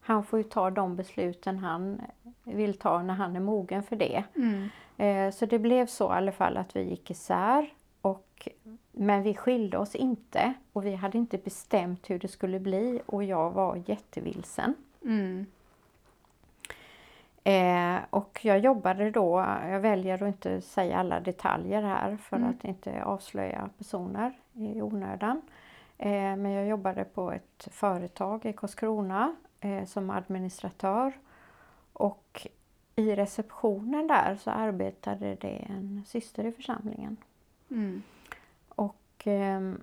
han 0.00 0.24
får 0.24 0.38
ju 0.38 0.42
ta 0.42 0.70
de 0.70 0.96
besluten 0.96 1.58
han 1.58 2.00
vill 2.44 2.78
ta 2.78 3.02
när 3.02 3.14
han 3.14 3.36
är 3.36 3.40
mogen 3.40 3.82
för 3.82 3.96
det. 3.96 4.24
Mm. 4.36 4.68
Eh, 4.96 5.34
så 5.34 5.46
det 5.46 5.58
blev 5.58 5.86
så 5.86 6.04
i 6.04 6.16
alla 6.16 6.32
fall 6.32 6.56
att 6.56 6.76
vi 6.76 6.82
gick 6.82 7.10
isär. 7.10 7.72
Och, 8.00 8.48
men 8.92 9.22
vi 9.22 9.34
skilde 9.34 9.78
oss 9.78 9.94
inte 9.94 10.54
och 10.72 10.86
vi 10.86 10.94
hade 10.94 11.18
inte 11.18 11.38
bestämt 11.38 12.10
hur 12.10 12.18
det 12.18 12.28
skulle 12.28 12.60
bli 12.60 13.00
och 13.06 13.24
jag 13.24 13.50
var 13.50 13.82
jättevilsen. 13.86 14.74
Mm. 15.02 15.46
Eh, 17.44 17.96
och 18.10 18.40
jag 18.42 18.58
jobbade 18.58 19.10
då, 19.10 19.46
jag 19.68 19.80
väljer 19.80 20.14
att 20.14 20.28
inte 20.28 20.60
säga 20.60 20.98
alla 20.98 21.20
detaljer 21.20 21.82
här 21.82 22.16
för 22.16 22.36
Mm. 22.36 22.50
att 22.50 22.64
inte 22.64 23.04
avslöja 23.04 23.70
personer 23.78 24.32
i 24.52 24.82
onödan. 24.82 25.42
Eh, 25.98 26.10
men 26.36 26.50
jag 26.50 26.66
jobbade 26.66 27.04
på 27.04 27.32
ett 27.32 27.68
företag 27.70 28.46
i 28.46 28.52
Karlskrona 28.52 29.36
eh, 29.60 29.84
som 29.84 30.10
administratör. 30.10 31.12
Och 31.92 32.46
i 32.96 33.14
receptionen 33.14 34.06
där 34.06 34.36
så 34.36 34.50
arbetade 34.50 35.34
det 35.34 35.66
en 35.68 36.02
syster 36.06 36.44
i 36.46 36.52
församlingen. 36.52 37.16
Mm. 37.70 38.02
Och 38.68 39.22
ehm, 39.24 39.80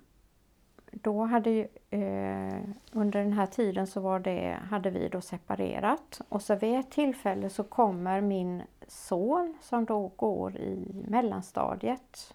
då 0.92 1.24
hade 1.24 1.50
ju, 1.50 1.68
eh, 1.90 2.60
under 2.92 3.22
den 3.22 3.32
här 3.32 3.46
tiden 3.46 3.86
så 3.86 4.00
var 4.00 4.18
det, 4.18 4.58
hade 4.70 4.90
vi 4.90 5.08
då 5.08 5.20
separerat 5.20 6.20
och 6.28 6.42
så 6.42 6.54
vid 6.54 6.78
ett 6.78 6.90
tillfälle 6.90 7.50
så 7.50 7.64
kommer 7.64 8.20
min 8.20 8.62
son 8.88 9.54
som 9.60 9.84
då 9.84 10.10
går 10.16 10.56
i 10.56 11.04
mellanstadiet, 11.08 12.34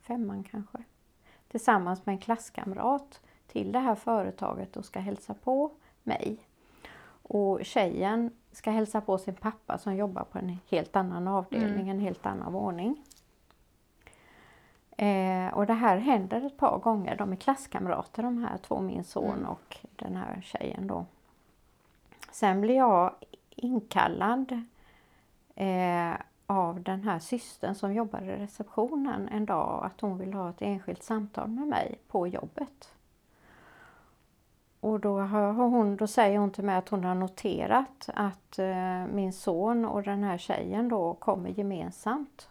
femman 0.00 0.44
kanske, 0.44 0.78
tillsammans 1.48 2.06
med 2.06 2.12
en 2.12 2.18
klasskamrat 2.18 3.20
till 3.46 3.72
det 3.72 3.78
här 3.78 3.94
företaget 3.94 4.76
och 4.76 4.84
ska 4.84 5.00
hälsa 5.00 5.34
på 5.34 5.70
mig. 6.02 6.38
Och 7.22 7.60
tjejen 7.64 8.30
ska 8.52 8.70
hälsa 8.70 9.00
på 9.00 9.18
sin 9.18 9.34
pappa 9.34 9.78
som 9.78 9.96
jobbar 9.96 10.24
på 10.24 10.38
en 10.38 10.58
helt 10.68 10.96
annan 10.96 11.28
avdelning, 11.28 11.72
Mm. 11.84 11.88
en 11.88 12.00
helt 12.00 12.26
annan 12.26 12.52
våning. 12.52 13.04
Eh, 15.00 15.54
och 15.54 15.66
det 15.66 15.74
här 15.74 15.96
händer 15.96 16.46
ett 16.46 16.56
par 16.56 16.78
gånger. 16.78 17.16
De 17.16 17.32
är 17.32 17.36
klasskamrater 17.36 18.22
de 18.22 18.44
här 18.44 18.58
två, 18.58 18.80
min 18.80 19.04
son 19.04 19.38
Mm. 19.38 19.46
och 19.46 19.76
den 19.96 20.16
här 20.16 20.40
tjejen 20.42 20.86
då. 20.86 21.04
Sen 22.30 22.60
blir 22.60 22.76
jag 22.76 23.14
inkallad 23.50 24.62
eh, 25.54 26.14
av 26.46 26.82
den 26.82 27.02
här 27.02 27.18
systern 27.18 27.74
som 27.74 27.94
jobbar 27.94 28.22
i 28.22 28.36
receptionen 28.36 29.28
en 29.28 29.46
dag 29.46 29.84
att 29.84 30.00
hon 30.00 30.18
vill 30.18 30.34
ha 30.34 30.50
ett 30.50 30.62
enskilt 30.62 31.02
samtal 31.02 31.48
med 31.48 31.68
mig 31.68 31.98
på 32.08 32.26
jobbet. 32.26 32.92
Och 34.80 35.00
då, 35.00 35.18
har 35.20 35.52
hon, 35.52 35.96
då 35.96 36.06
säger 36.06 36.38
hon 36.38 36.50
till 36.50 36.64
mig 36.64 36.76
att 36.76 36.88
hon 36.88 37.04
har 37.04 37.14
noterat 37.14 38.08
att 38.14 38.58
eh, 38.58 39.06
min 39.12 39.32
son 39.32 39.84
och 39.84 40.02
den 40.02 40.24
här 40.24 40.38
tjejen 40.38 40.88
då 40.88 41.14
kommer 41.14 41.50
gemensamt. 41.50 42.48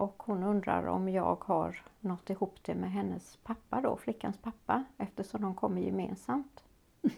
Och 0.00 0.22
hon 0.26 0.42
undrar 0.42 0.86
om 0.86 1.08
jag 1.08 1.44
har 1.44 1.82
nått 2.00 2.30
ihop 2.30 2.58
det 2.62 2.74
med 2.74 2.92
hennes 2.92 3.36
pappa 3.36 3.80
då, 3.80 3.96
flickans 3.96 4.36
pappa, 4.38 4.84
eftersom 4.98 5.42
de 5.42 5.54
kommer 5.54 5.80
gemensamt. 5.80 6.64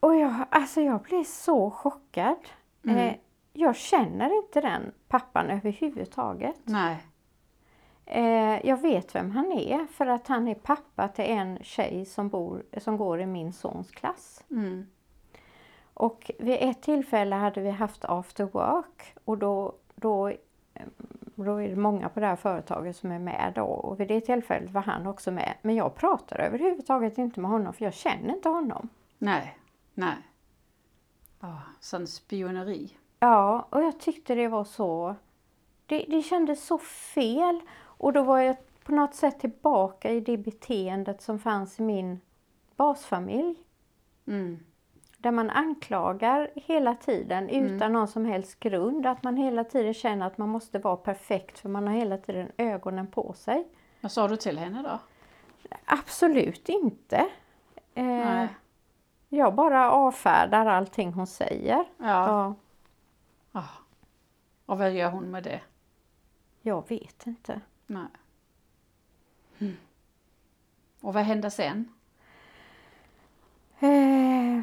Och 0.00 0.14
jag, 0.14 0.34
alltså 0.50 0.80
jag 0.80 1.02
blev 1.02 1.24
så 1.24 1.70
chockad. 1.70 2.36
Mm. 2.84 2.96
Eh, 2.96 3.14
jag 3.52 3.76
känner 3.76 4.36
inte 4.44 4.60
den 4.60 4.92
pappan 5.08 5.50
överhuvudtaget. 5.50 6.60
Nej. 6.64 7.06
Eh, 8.04 8.66
jag 8.66 8.76
vet 8.76 9.14
vem 9.14 9.30
han 9.30 9.52
är 9.52 9.86
för 9.86 10.06
att 10.06 10.26
han 10.26 10.48
är 10.48 10.54
pappa 10.54 11.08
till 11.08 11.24
en 11.24 11.58
tjej 11.62 12.04
som, 12.04 12.28
bor, 12.28 12.62
som 12.78 12.96
går 12.96 13.20
i 13.20 13.26
min 13.26 13.52
sons 13.52 13.90
klass. 13.90 14.44
Mm. 14.50 14.86
Och 15.98 16.30
vid 16.38 16.56
ett 16.60 16.82
tillfälle 16.82 17.36
hade 17.36 17.60
vi 17.60 17.70
haft 17.70 18.04
after 18.04 18.44
work 18.44 19.14
och 19.24 19.38
då, 19.38 19.74
då, 19.94 20.28
eh, 20.28 20.36
då 21.34 21.62
är 21.62 21.68
det 21.68 21.76
många 21.76 22.08
på 22.08 22.20
det 22.20 22.26
här 22.26 22.36
företaget 22.36 22.96
som 22.96 23.12
är 23.12 23.18
med 23.18 23.52
då 23.54 23.64
och 23.64 24.00
vid 24.00 24.08
det 24.08 24.20
tillfället 24.20 24.70
var 24.70 24.82
han 24.82 25.06
också 25.06 25.30
med. 25.30 25.54
Men 25.62 25.76
jag 25.76 25.94
pratar 25.94 26.38
överhuvudtaget 26.38 27.18
inte 27.18 27.40
med 27.40 27.50
honom 27.50 27.72
för 27.72 27.84
jag 27.84 27.94
känner 27.94 28.34
inte 28.34 28.48
honom. 28.48 28.88
Nej. 29.18 29.58
Nej. 29.94 30.16
Ja, 31.40 31.60
sån 31.80 32.06
spioneri. 32.06 32.96
Ja, 33.20 33.66
och 33.70 33.82
jag 33.82 34.00
tyckte 34.00 34.34
det 34.34 34.48
var 34.48 34.64
så... 34.64 35.14
Det, 35.86 36.04
det 36.08 36.22
kändes 36.22 36.66
så 36.66 36.78
fel. 36.78 37.60
Och 37.80 38.12
då 38.12 38.22
var 38.22 38.38
jag 38.38 38.56
på 38.84 38.92
något 38.92 39.14
sätt 39.14 39.40
tillbaka 39.40 40.10
i 40.10 40.20
det 40.20 40.36
beteendet 40.36 41.22
som 41.22 41.38
fanns 41.38 41.80
i 41.80 41.82
min 41.82 42.20
basfamilj. 42.76 43.56
Mm. 44.26 44.58
Där 45.18 45.30
man 45.30 45.50
anklagar 45.50 46.50
hela 46.54 46.94
tiden 46.94 47.48
utan 47.48 47.92
någon 47.92 48.08
som 48.08 48.24
helst 48.24 48.60
grund. 48.60 49.06
Att 49.06 49.22
man 49.22 49.36
hela 49.36 49.64
tiden 49.64 49.94
känner 49.94 50.26
att 50.26 50.38
man 50.38 50.48
måste 50.48 50.78
vara 50.78 50.96
perfekt 50.96 51.58
för 51.58 51.68
man 51.68 51.86
har 51.86 51.94
hela 51.94 52.18
tiden 52.18 52.52
ögonen 52.56 53.06
på 53.06 53.32
sig. 53.32 53.68
Vad 54.00 54.12
sa 54.12 54.28
du 54.28 54.36
till 54.36 54.58
henne 54.58 54.82
då? 54.82 54.98
Absolut 55.84 56.68
inte. 56.68 57.16
Eh, 57.94 58.04
Nej. 58.04 58.48
jag 59.28 59.54
bara 59.54 59.90
avfärdar 59.90 60.66
allting 60.66 61.12
hon 61.12 61.26
säger. 61.26 61.84
Ja. 61.98 62.04
Ja, 62.06 62.54
ja. 63.52 63.64
Och 64.66 64.78
vad 64.78 64.92
gör 64.92 65.10
hon 65.10 65.30
med 65.30 65.42
det? 65.42 65.60
jag 66.68 66.88
vet 66.88 67.26
inte. 67.26 67.60
Nej. 67.86 68.06
Mm. 69.58 69.76
Och 71.00 71.14
vad 71.14 71.22
hände 71.24 71.50
sen? 71.50 71.92
Eh, 73.80 74.60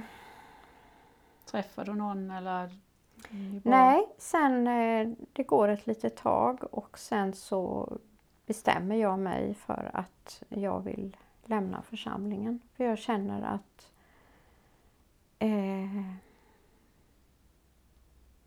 Träffade 1.56 1.92
du 1.92 1.98
någon 1.98 2.32
eller? 2.32 2.70
Nej, 3.64 4.08
sen 4.18 4.68
eh, 4.68 5.10
det 5.34 5.44
går 5.44 5.68
ett 5.68 5.88
litet 5.88 6.16
tag 6.16 6.64
och 6.72 7.00
sen 7.00 7.34
så 7.34 7.94
bestämmer 8.46 8.96
jag 8.96 9.20
mig 9.20 9.54
för 9.54 9.92
att 9.94 10.44
jag 10.50 10.80
vill 10.80 11.18
lämna 11.46 11.82
församlingen. 11.82 12.60
För 12.74 12.84
jag 12.84 12.98
känner 12.98 13.42
att 13.42 13.92
eh, 15.40 16.02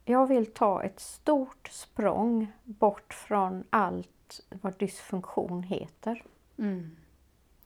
jag 0.04 0.26
vill 0.26 0.46
ta 0.46 0.82
ett 0.82 1.00
stort 1.00 1.68
språng 1.68 2.52
bort 2.64 3.14
från 3.14 3.64
allt 3.70 4.40
vad 4.62 4.78
dysfunktion 4.78 5.62
heter. 5.62 6.24
Mm. 6.58 6.96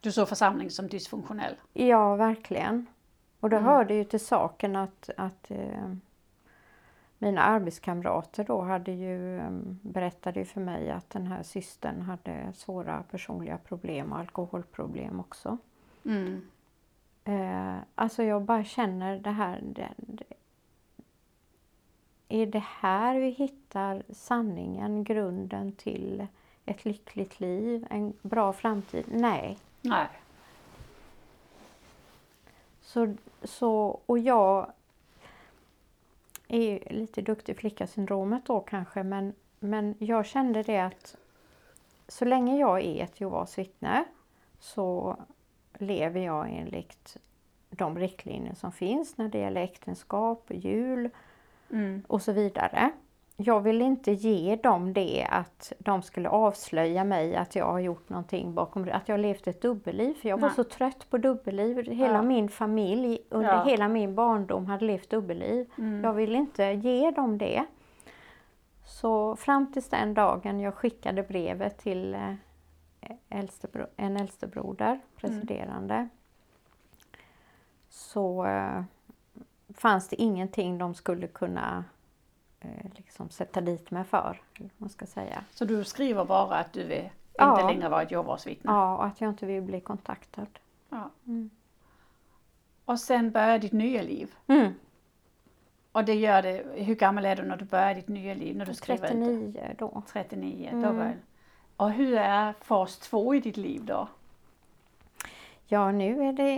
Du 0.01 0.13
såg 0.13 0.29
församling 0.29 0.71
som 0.71 0.89
dysfunktionell. 0.89 1.57
Ja, 1.73 2.17
verkligen. 2.17 2.87
Och 3.43 3.51
då 3.51 3.57
Mm. 3.57 3.69
hörde 3.69 3.95
ju 3.95 4.05
till 4.05 4.21
saken 4.21 4.77
att, 4.77 5.11
att 5.17 5.51
eh, 5.51 5.95
mina 7.19 7.43
arbetskamrater 7.43 8.45
då 8.45 8.61
hade 8.61 8.93
ju, 8.93 9.39
eh, 9.39 9.51
berättade 9.83 10.41
ju 10.41 10.45
för 10.47 10.61
mig 10.61 10.91
att 10.91 11.11
den 11.11 11.27
här 11.27 11.43
systern 11.43 12.01
hade 12.03 12.53
svåra 12.53 13.03
personliga 13.11 13.59
problem 13.59 14.13
och 14.13 14.19
alkoholproblem 14.19 15.21
också. 15.21 15.59
Mm. 16.05 16.43
Eh, 17.25 17.75
alltså 17.95 18.23
jag 18.23 18.43
bara 18.43 18.65
känner 18.65 19.19
det 19.19 19.31
här, 19.31 19.61
det, 19.63 19.89
det, 19.97 20.25
är 22.29 22.47
det 22.47 22.65
här 22.67 23.19
vi 23.21 23.31
hittar 23.31 24.03
sanningen, 24.11 25.05
grunden 25.05 25.73
till 25.73 26.27
ett 26.65 26.85
lyckligt 26.85 27.41
liv, 27.41 27.87
en 27.91 28.13
bra 28.23 28.53
framtid? 28.53 29.05
Nej. 29.09 29.59
Nej. 29.81 30.09
Så, 32.93 33.15
så, 33.43 34.01
och 34.07 34.19
jag 34.19 34.73
är 36.49 36.93
lite 36.93 37.23
duktig 37.23 37.57
flicka-syndromet 37.57 38.47
då 38.47 38.61
kanske, 38.61 39.03
men, 39.03 39.33
men 39.59 39.95
jag 39.99 40.27
kände 40.27 40.63
det 40.63 40.79
att 40.79 41.17
så 42.09 42.25
länge 42.25 42.59
jag 42.59 42.83
är 42.83 43.05
ett 43.05 43.21
Jehovas 43.21 43.59
vittne 43.59 44.05
så 44.59 45.17
lever 45.79 46.21
jag 46.21 46.51
enligt 46.51 47.17
de 47.71 47.99
riktlinjer 47.99 48.55
som 48.55 48.73
finns 48.73 49.17
när 49.17 49.29
det 49.29 49.39
gäller 49.39 49.61
äktenskap, 49.61 50.47
jul 50.51 51.11
Mm. 51.71 52.03
och 52.07 52.23
så 52.23 52.33
vidare. 52.33 52.91
Jag 53.37 53.61
vill 53.61 53.83
inte 53.83 54.13
ge 54.13 54.57
dem 54.57 54.93
det 54.93 55.27
att 55.31 55.73
de 55.79 56.03
skulle 56.03 56.29
avslöja 56.29 57.05
mig 57.05 57.37
att 57.37 57.57
jag 57.57 57.67
har 57.67 57.79
gjort 57.79 58.09
någonting 58.09 58.55
bakom 58.55 58.89
att 58.93 59.09
jag 59.09 59.13
har 59.13 59.19
levt 59.23 59.47
ett 59.47 59.63
dubbelliv. 59.63 60.15
För 60.15 60.29
jag 60.29 60.37
var 60.41 60.49
Nej. 60.49 60.57
så 60.57 60.65
trött 60.65 61.11
på 61.11 61.19
dubbelliv. 61.19 61.91
Hela 61.91 62.15
Ja. 62.15 62.23
min 62.23 62.49
familj 62.49 63.19
under 63.29 63.49
Ja. 63.55 63.65
hela 63.65 63.89
min 63.89 64.15
barndom 64.15 64.67
hade 64.67 64.85
levt 64.85 65.11
dubbelliv. 65.11 65.71
Mm. 65.79 66.05
Jag 66.05 66.13
vill 66.13 66.35
inte 66.37 66.65
ge 66.65 67.11
dem 67.11 67.39
det. 67.39 67.65
Så 68.85 69.37
fram 69.37 69.73
tills 69.73 69.89
den 69.89 70.15
dagen 70.15 70.61
jag 70.61 70.75
skickade 70.75 71.23
brevet 71.23 71.79
till 71.79 72.15
eh, 72.15 72.35
äldstebro, 73.29 73.87
en 73.97 74.17
äldstebroder, 74.17 75.01
presiderande, 75.17 76.09
så 77.89 78.47
eh, 78.47 78.83
fanns 79.75 80.09
det 80.09 80.17
ingenting 80.23 80.79
de 80.79 80.95
skulle 80.95 81.27
kunna 81.27 81.85
liksom 82.97 83.31
sätta 83.31 83.61
dit 83.61 83.91
mig 83.91 84.05
för. 84.05 84.41
Man 84.77 84.89
ska 84.89 85.07
säga. 85.07 85.45
Så 85.51 85.65
du 85.65 85.85
skriver 85.85 86.25
bara 86.25 86.57
att 86.57 86.73
du 86.73 86.85
vill 86.85 87.09
Ja. 87.35 87.51
inte 87.61 87.75
längre 87.75 87.89
vara 87.89 88.03
ett 88.03 88.11
Jehovas 88.11 88.47
vittne? 88.47 88.71
Ja, 88.73 88.97
och 88.97 89.05
att 89.05 89.21
jag 89.21 89.31
inte 89.31 89.47
vill 89.47 89.63
bli 89.63 89.81
kontaktad. 89.81 90.47
Ja. 90.91 91.11
Mm. 91.27 91.51
Och 92.85 93.01
sen 93.01 93.31
börjar 93.31 93.59
ditt 93.59 93.73
nya 93.73 94.03
liv. 94.03 94.35
Mm. 94.47 94.73
Och 95.93 96.05
det 96.05 96.15
gör 96.15 96.43
det, 96.43 96.65
hur 96.75 96.95
gammal 96.95 97.25
är 97.25 97.37
du 97.37 97.43
när 97.43 97.57
du 97.57 97.65
börjar 97.65 97.95
ditt 97.95 98.09
nya 98.09 98.35
liv? 98.35 98.57
När 98.57 98.67
du 98.67 98.75
skriver 98.75 99.07
ut 99.07 99.13
det? 99.13 99.61
39 99.61 99.75
då. 99.79 100.03
39. 100.13 100.69
Då 100.73 100.79
Mm. 100.79 100.97
börjar. 100.97 101.17
Och 101.77 101.91
hur 101.91 102.17
är 102.17 102.55
fas 102.61 102.99
två 102.99 103.35
i 103.35 103.41
ditt 103.41 103.57
liv 103.57 103.85
då? 103.85 104.09
Ja, 105.67 105.91
nu 105.93 106.23
är 106.29 106.33
det 106.33 106.57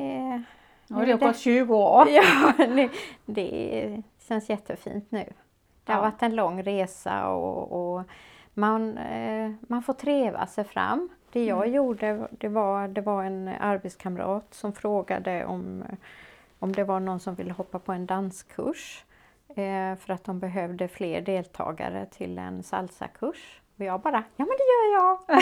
Nu 0.89 0.95
har 0.97 1.07
Nu 1.07 1.13
det 1.13 1.27
gått 1.27 1.37
20 1.39 1.77
år. 1.77 2.09
Ja, 2.11 2.53
det, 2.57 2.91
det 3.27 4.03
känns 4.29 4.51
jättefint 4.51 5.11
nu. 5.11 5.33
Det 5.85 5.93
har 5.93 5.99
Ja. 5.99 6.03
varit 6.11 6.23
en 6.23 6.35
lång 6.37 6.63
resa 6.63 7.29
och, 7.29 7.97
och 7.97 8.03
man, 8.55 8.99
eh, 8.99 9.51
man 9.61 9.83
får 9.83 9.93
treva 9.93 10.47
sig 10.47 10.65
fram. 10.65 11.09
Det 11.33 11.45
jag 11.45 11.59
Mm. 11.63 11.73
gjorde 11.75 12.29
det 12.31 12.49
var, 12.49 12.89
det 12.89 13.01
var 13.01 13.25
en 13.25 13.49
arbetskamrat 13.61 14.47
som 14.55 14.73
frågade 14.73 15.45
om, 15.45 15.85
om 16.59 16.73
det 16.73 16.85
var 16.85 17.01
någon 17.01 17.21
som 17.21 17.35
ville 17.35 17.53
hoppa 17.53 17.79
på 17.79 17.93
en 17.93 18.07
danskurs 18.07 19.05
eh, 19.49 19.97
för 19.99 20.11
att 20.13 20.25
de 20.25 20.39
behövde 20.41 20.89
fler 20.89 21.21
deltagare 21.21 22.07
till 22.07 22.39
en 22.39 22.63
salsakurs. 22.63 23.61
Och 23.79 23.85
jag 23.85 24.01
bara, 24.01 24.23
ja 24.37 24.45
men 24.45 24.57
det 24.59 24.65
gör 24.65 24.95
jag! 24.95 25.41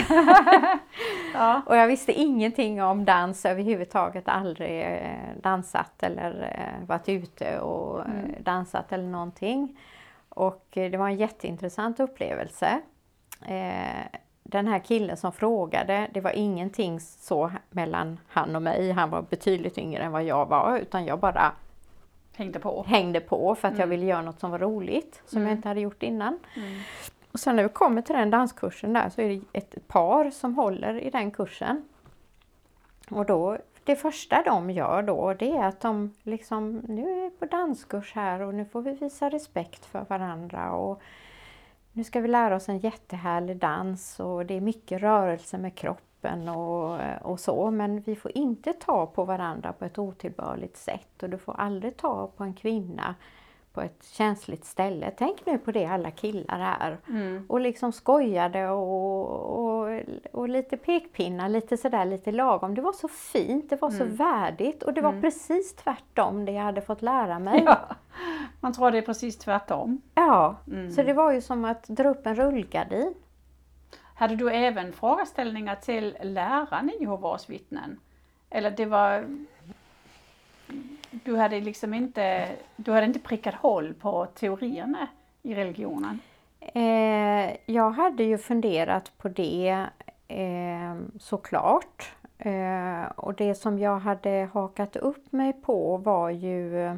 Ja. 1.35 1.63
Och 1.67 1.77
jag 1.77 1.87
visste 1.87 2.13
ingenting 2.13 2.83
om 2.83 3.05
dans 3.05 3.45
överhuvudtaget, 3.45 4.29
aldrig 4.29 4.83
eh, 4.83 5.37
dansat 5.43 6.03
eller 6.03 6.43
eh, 6.59 6.87
varit 6.89 7.09
ute 7.09 7.61
och 7.61 8.01
eh, 8.01 8.07
Mm. 8.11 8.35
dansat 8.41 8.93
eller 8.93 9.09
någonting. 9.09 9.79
Och 10.35 10.77
eh, 10.77 10.91
det 10.91 10.97
var 10.97 11.09
en 11.09 11.17
jätteintressant 11.17 12.01
upplevelse. 12.01 12.81
Eh, 13.47 14.07
Den 14.43 14.67
här 14.67 14.79
killen 14.79 15.17
som 15.17 15.33
frågade, 15.33 16.09
det 16.15 16.21
var 16.21 16.31
ingenting 16.31 17.01
så 17.01 17.53
mellan 17.71 18.19
han 18.29 18.57
och 18.57 18.63
mig, 18.63 18.91
han 18.93 19.11
var 19.11 19.23
betydligt 19.23 19.79
yngre 19.79 20.03
än 20.03 20.13
vad 20.13 20.25
jag 20.25 20.47
var, 20.49 20.79
utan 20.79 21.05
jag 21.07 21.19
bara 21.19 21.53
Hängde 22.37 22.59
på. 22.59 22.85
hängde 22.89 23.21
på 23.21 23.55
för 23.55 23.69
att 23.69 23.75
jag 23.75 23.87
Mm. 23.87 23.91
ville 23.91 24.07
göra 24.07 24.23
något 24.23 24.41
som 24.41 24.51
var 24.51 24.59
roligt, 24.59 25.23
som 25.27 25.39
jag 25.43 25.47
Mm. 25.49 25.57
inte 25.57 25.69
hade 25.69 25.81
gjort 25.81 26.03
innan. 26.03 26.39
Mm. 26.57 26.79
Och 27.33 27.41
sen 27.41 27.57
när 27.57 27.63
vi 27.63 27.69
kommer 27.69 28.03
till 28.03 28.15
den 28.17 28.31
danskursen 28.31 28.93
där 28.93 29.09
så 29.09 29.21
är 29.21 29.29
det 29.29 29.43
ett 29.59 29.89
par 29.89 30.31
som 30.31 30.55
håller 30.55 31.01
i 31.01 31.11
den 31.11 31.31
kursen. 31.31 31.85
Och 33.11 33.27
då, 33.27 33.59
det 33.85 33.97
första 33.97 34.43
de 34.43 34.71
gör 34.71 35.03
då 35.03 35.35
det 35.35 35.51
är 35.51 35.65
att 35.65 35.81
de 35.81 36.15
liksom, 36.23 36.83
nu 36.89 37.03
är 37.03 37.25
vi 37.25 37.31
på 37.31 37.47
danskurs 37.47 38.13
här 38.15 38.41
och 38.41 38.55
nu 38.55 38.65
får 38.65 38.83
vi 38.83 38.93
visa 38.93 39.29
respekt 39.29 39.85
för 39.85 40.05
varandra 40.09 40.73
och 40.73 41.03
nu 41.93 42.05
ska 42.05 42.21
vi 42.21 42.29
lära 42.29 42.57
oss 42.57 42.69
en 42.69 42.79
jättehärlig 42.79 43.57
dans 43.57 44.21
och 44.21 44.47
det 44.47 44.55
är 44.55 44.61
mycket 44.61 45.03
rörelse 45.03 45.59
med 45.59 45.75
kroppen 45.75 46.49
och, 46.49 47.01
och 47.23 47.41
så 47.41 47.71
men 47.71 48.01
vi 48.01 48.17
får 48.17 48.39
inte 48.39 48.73
ta 48.73 49.07
på 49.07 49.25
varandra 49.25 49.73
på 49.73 49.85
ett 49.85 49.99
otillbörligt 49.99 50.77
sätt 50.77 51.23
och 51.23 51.31
du 51.31 51.39
får 51.39 51.55
aldrig 51.61 51.97
ta 51.97 52.27
på 52.27 52.45
en 52.45 52.55
kvinna 52.55 53.15
på 53.73 53.81
ett 53.81 54.05
känsligt 54.13 54.65
ställe. 54.65 55.11
Tänk 55.17 55.47
nu 55.47 55.59
på 55.59 55.73
det 55.73 55.87
alla 55.87 56.11
killar 56.11 56.77
är. 56.81 56.99
Mm. 57.09 57.47
Och 57.49 57.61
liksom 57.61 57.93
skojade 57.93 58.69
och, 58.69 59.59
och, 59.89 60.01
och 60.33 60.49
lite 60.49 60.77
pekpinnar, 60.77 61.49
lite 61.49 61.77
sådär 61.77 62.05
lite 62.05 62.33
lagom. 62.33 62.75
Det 62.75 62.83
var 62.83 62.93
så 62.93 63.09
fint, 63.09 63.71
det 63.71 63.83
var 63.83 63.91
så 63.91 64.03
Mm. 64.03 64.17
värdigt 64.17 64.83
och 64.83 64.95
det 64.95 65.01
var 65.01 65.11
Mm. 65.11 65.23
precis 65.23 65.75
tvärtom 65.77 66.45
det 66.45 66.53
jag 66.53 66.63
hade 66.63 66.81
fått 66.81 67.03
lära 67.03 67.39
mig. 67.39 67.63
Ja. 67.67 67.79
Man 68.61 68.73
tror 68.73 68.91
det 68.91 68.99
är 68.99 69.03
precis 69.03 69.39
tvärtom. 69.39 70.01
Ja, 70.15 70.57
Mm. 70.67 70.91
så 70.91 71.03
det 71.03 71.13
var 71.13 71.33
ju 71.33 71.41
som 71.41 71.65
att 71.65 71.85
dra 71.89 72.09
upp 72.09 72.27
en 72.27 72.35
rullgardin. 72.35 73.15
Hade 74.15 74.37
du 74.37 74.51
även 74.51 74.93
frågeställningar 74.93 75.77
till 75.77 76.17
läraren 76.23 76.91
i 76.91 76.97
Jehovas 77.01 77.51
vittnen? 77.51 78.01
Eller 78.51 78.71
det 78.71 78.87
var... 78.87 79.25
Du 81.13 81.37
hade 81.37 81.61
liksom 81.61 81.95
inte, 81.95 82.49
du 82.77 82.93
hade 82.93 83.07
inte 83.07 83.19
prickat 83.19 83.55
håll 83.55 83.95
på 83.95 84.27
teorierna 84.27 85.09
i 85.43 85.55
religionen? 85.55 86.19
Eh, 86.61 87.57
jag 87.67 87.91
hade 87.91 88.25
ju 88.25 88.39
funderat 88.39 89.19
på 89.19 89.29
det 89.29 89.87
eh, 90.29 90.97
såklart. 91.19 92.13
Eh, 92.39 93.05
och 93.17 93.35
det 93.35 93.55
som 93.55 93.79
jag 93.79 93.99
hade 93.99 94.51
hakat 94.53 94.97
upp 94.97 95.33
mig 95.33 95.53
på 95.53 95.97
var 95.97 96.31
ju 96.31 96.87
eh, 96.87 96.97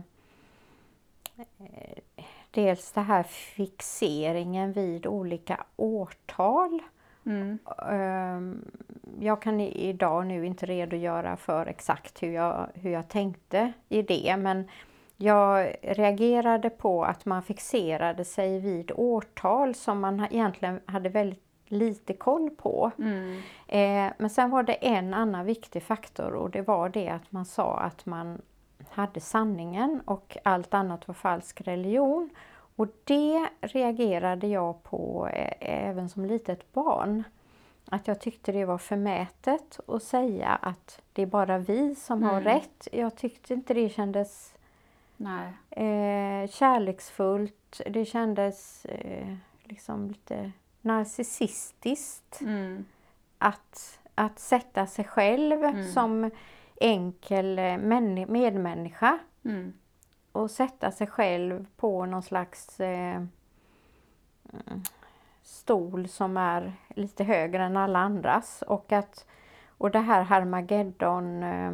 dels 2.51 2.93
det 2.93 3.01
här 3.01 3.23
fixeringen 3.23 4.73
vid 4.73 5.07
olika 5.07 5.65
årtal. 5.77 6.83
Mm. 7.27 7.59
Ehm, 7.91 8.65
Jag 9.21 9.43
kan 9.43 9.61
idag 9.61 10.27
nu 10.27 10.47
inte 10.47 10.67
redogöra 10.67 11.37
för 11.37 11.67
exakt 11.67 12.23
hur 12.23 12.33
jag, 12.33 12.69
hur 12.75 12.91
jag 12.91 13.09
tänkte 13.09 13.73
i 13.89 14.03
det 14.03 14.37
men 14.39 14.69
jag 15.17 15.75
reagerade 15.83 16.71
på 16.71 17.05
att 17.05 17.25
man 17.25 17.43
fixerade 17.43 18.25
sig 18.25 18.61
vid 18.61 18.93
årtal 18.95 19.75
som 19.75 20.01
man 20.01 20.27
egentligen 20.31 20.81
hade 20.87 21.09
väldigt 21.09 21.41
lite 21.67 22.13
koll 22.15 22.51
på. 22.51 22.91
Mm. 22.99 23.43
Eh, 23.69 24.13
Men 24.19 24.31
sen 24.31 24.51
var 24.51 24.63
det 24.63 24.73
en 24.73 25.15
annan 25.15 25.47
viktig 25.47 25.83
faktor 25.83 26.35
och 26.35 26.51
det 26.51 26.63
var 26.63 26.89
det 26.89 27.09
att 27.09 27.33
man 27.33 27.45
sa 27.45 27.79
att 27.79 28.07
man 28.07 28.43
hade 28.91 29.21
sanningen 29.21 30.01
och 30.05 30.37
allt 30.45 30.75
annat 30.75 31.09
var 31.09 31.15
falsk 31.15 31.61
religion. 31.61 32.31
Och 32.77 32.87
det 33.05 33.49
reagerade 33.61 34.47
jag 34.47 34.83
på 34.83 35.29
eh, 35.33 35.53
även 35.89 36.09
som 36.09 36.25
litet 36.25 36.73
barn. 36.73 37.23
Att 37.89 38.09
jag 38.09 38.21
tyckte 38.21 38.53
det 38.53 38.65
var 38.65 38.79
förmätet 38.79 39.81
att 39.89 40.03
säga 40.03 40.49
att 40.49 41.01
det 41.13 41.23
är 41.23 41.27
bara 41.27 41.59
vi 41.59 41.95
som 41.95 42.23
har 42.23 42.33
Mm. 42.41 42.45
rätt. 42.45 42.89
Jag 42.93 43.17
tyckte 43.17 43.55
inte 43.55 43.75
det 43.75 43.89
kändes 43.89 44.55
eh, 45.71 46.47
kärleksfullt. 46.51 47.81
Det 47.91 48.05
kändes 48.05 48.85
eh, 48.85 49.35
liksom 49.65 50.09
lite 50.09 50.53
narcissistiskt. 50.81 52.41
Mm. 52.41 52.85
Att, 53.39 54.01
att 54.15 54.39
sätta 54.39 54.87
sig 54.87 55.05
själv 55.05 55.65
Mm. 55.65 55.93
som 55.93 56.31
enkel 56.81 57.59
eh, 57.59 57.63
männi- 57.63 58.27
medmänniska 58.31 59.19
Mm. 59.45 59.73
Och 60.35 60.51
sätta 60.51 60.91
sig 60.91 61.07
själv 61.07 61.67
på 61.77 62.07
någon 62.07 62.23
slags 62.23 62.81
eh, 62.81 63.17
mm, 63.17 64.83
stol 65.43 66.09
som 66.09 66.37
är 66.37 66.73
lite 66.89 67.25
högre 67.25 67.63
än 67.63 67.77
alla 67.77 67.99
andras. 67.99 68.63
Och, 68.67 68.93
att, 68.93 69.27
och 69.69 69.91
det 69.91 69.99
här 69.99 70.23
Harmageddon 70.23 71.43
eh, 71.43 71.73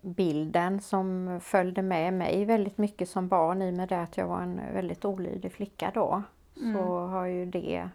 bilden 0.00 0.80
som 0.80 1.40
följde 1.42 1.82
med 1.82 2.14
mig 2.14 2.44
väldigt 2.44 2.78
mycket 2.78 3.08
som 3.08 3.28
barn 3.28 3.62
i 3.62 3.70
och 3.70 3.74
med 3.74 3.88
det 3.88 4.02
att 4.02 4.16
jag 4.16 4.26
var 4.26 4.42
en 4.42 4.60
väldigt 4.74 5.04
olydig 5.04 5.52
flicka 5.52 5.90
då. 5.94 6.22
Så 6.74 7.06
har 7.06 7.24
ju 7.24 7.46
det 7.46 7.88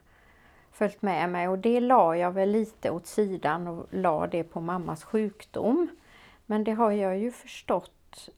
följt 0.72 1.02
med 1.02 1.30
mig 1.30 1.48
och 1.48 1.60
det 1.60 1.80
la 1.80 2.18
jag 2.18 2.32
väl 2.32 2.50
lite 2.50 2.92
åt 2.92 3.06
sidan 3.06 3.68
och 3.68 3.88
la 3.90 4.28
det 4.28 4.44
på 4.44 4.62
mammas 4.62 5.04
sjukdom. 5.04 5.90
Men 6.46 6.64
det 6.64 6.72
har 6.72 6.92
jag 6.92 7.18
ju 7.18 7.32
förstått 7.32 8.30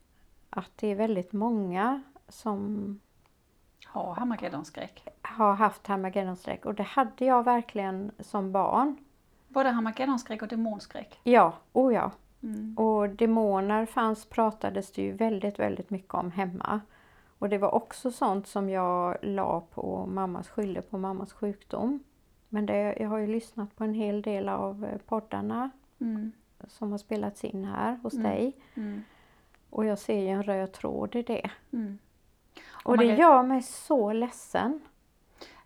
att 0.49 0.71
det 0.75 0.87
är 0.87 0.95
väldigt 0.95 1.33
många 1.33 2.01
som 2.27 2.99
Har 3.85 4.13
Harmageddonskräck. 4.13 5.07
har 5.21 5.53
haft 5.53 5.87
Harmageddonskräck 5.87 6.65
och 6.65 6.75
det 6.75 6.83
hade 6.83 7.25
jag 7.25 7.43
verkligen 7.43 8.11
som 8.19 8.51
barn. 8.51 8.97
Både 9.47 9.69
Harmageddonskräck 9.69 10.41
och 10.41 10.47
demonskräck. 10.47 11.19
Ja, 11.23 11.53
oh 11.73 11.93
ja. 11.93 12.11
Mm. 12.43 12.77
Och 12.77 13.09
demoner 13.09 13.85
fanns, 13.85 14.25
pratades 14.25 14.91
det 14.91 15.01
ju 15.01 15.11
väldigt, 15.11 15.59
väldigt 15.59 15.89
mycket 15.89 16.13
om 16.13 16.31
hemma. 16.31 16.81
Och 17.39 17.49
det 17.49 17.57
var 17.57 17.75
också 17.75 18.11
sånt 18.11 18.47
som 18.47 18.69
jag 18.69 19.17
la 19.21 19.61
på 19.61 20.05
mammas, 20.05 20.49
skyllde 20.49 20.81
på 20.81 20.97
mammas 20.97 21.33
sjukdom. 21.33 22.03
Men 22.49 22.65
det, 22.65 22.97
jag 22.99 23.09
har 23.09 23.17
ju 23.17 23.27
lyssnat 23.27 23.75
på 23.75 23.83
en 23.83 23.93
hel 23.93 24.21
del 24.21 24.49
av 24.49 24.85
eh, 24.85 24.97
poddarna 24.97 25.69
Mm. 25.99 26.31
Som 26.67 26.91
har 26.91 26.97
spelats 26.97 27.43
in 27.43 27.65
här 27.65 27.99
hos 28.03 28.13
Mm. 28.13 28.23
dig. 28.31 28.53
Mm. 28.75 29.03
Och 29.69 29.85
jag 29.85 29.99
ser 29.99 30.19
ju 30.19 30.27
en 30.27 30.43
röd 30.43 30.71
tråd 30.71 31.15
i 31.15 31.21
det. 31.23 31.49
Mm. 31.73 31.97
Och 32.83 32.97
det 32.97 33.07
kan- 33.07 33.17
gör 33.17 33.43
mig 33.43 33.61
så 33.61 34.13
ledsen. 34.13 34.81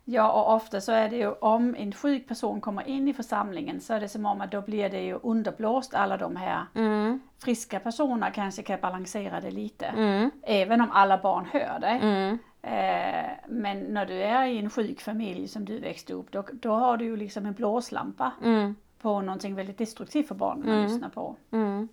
Ja, 0.04 0.32
och 0.32 0.54
ofta 0.56 0.80
så 0.80 0.92
är 0.92 1.08
det 1.08 1.16
ju 1.16 1.32
om 1.32 1.74
en 1.78 1.92
sjuk 1.92 2.28
person 2.28 2.60
kommer 2.60 2.88
in 2.88 3.08
i 3.08 3.14
församlingen 3.14 3.80
så 3.80 3.94
är 3.94 4.00
det 4.00 4.08
som 4.08 4.26
om 4.26 4.40
att 4.40 4.50
då 4.50 4.60
blir 4.62 4.88
det 4.90 5.00
ju 5.00 5.18
underblåst 5.22 5.94
alla 5.94 6.16
de 6.16 6.36
här 6.36 6.66
Mm, 6.74 7.20
friska 7.38 7.80
personerna 7.80 8.30
kanske 8.30 8.62
kan 8.62 8.80
balansera 8.80 9.40
det 9.40 9.50
lite. 9.50 9.86
mm, 9.86 10.30
Även 10.42 10.80
om 10.80 10.90
alla 10.90 11.18
barn 11.18 11.46
hör 11.52 11.78
det. 11.80 11.86
mm, 12.02 12.38
Eh, 12.64 13.30
men 13.48 13.80
när 13.80 14.06
du 14.06 14.14
är 14.22 14.44
i 14.46 14.58
en 14.58 14.70
sjuk 14.70 15.00
familj 15.00 15.48
som 15.48 15.64
du 15.64 15.78
växte 15.78 16.12
upp, 16.12 16.32
då, 16.32 16.44
då 16.52 16.72
har 16.74 16.96
du 16.96 17.04
ju 17.04 17.16
liksom 17.16 17.46
en 17.46 17.52
blåslampa 17.54 18.32
mm, 18.44 18.76
på 19.02 19.20
någonting 19.20 19.54
väldigt 19.54 19.78
destruktivt 19.78 20.28
för 20.28 20.34
barnen 20.34 20.62
att 20.62 20.68
Mm. 20.68 20.82
lyssna 20.82 21.10
på. 21.10 21.36
mm. 21.50 21.88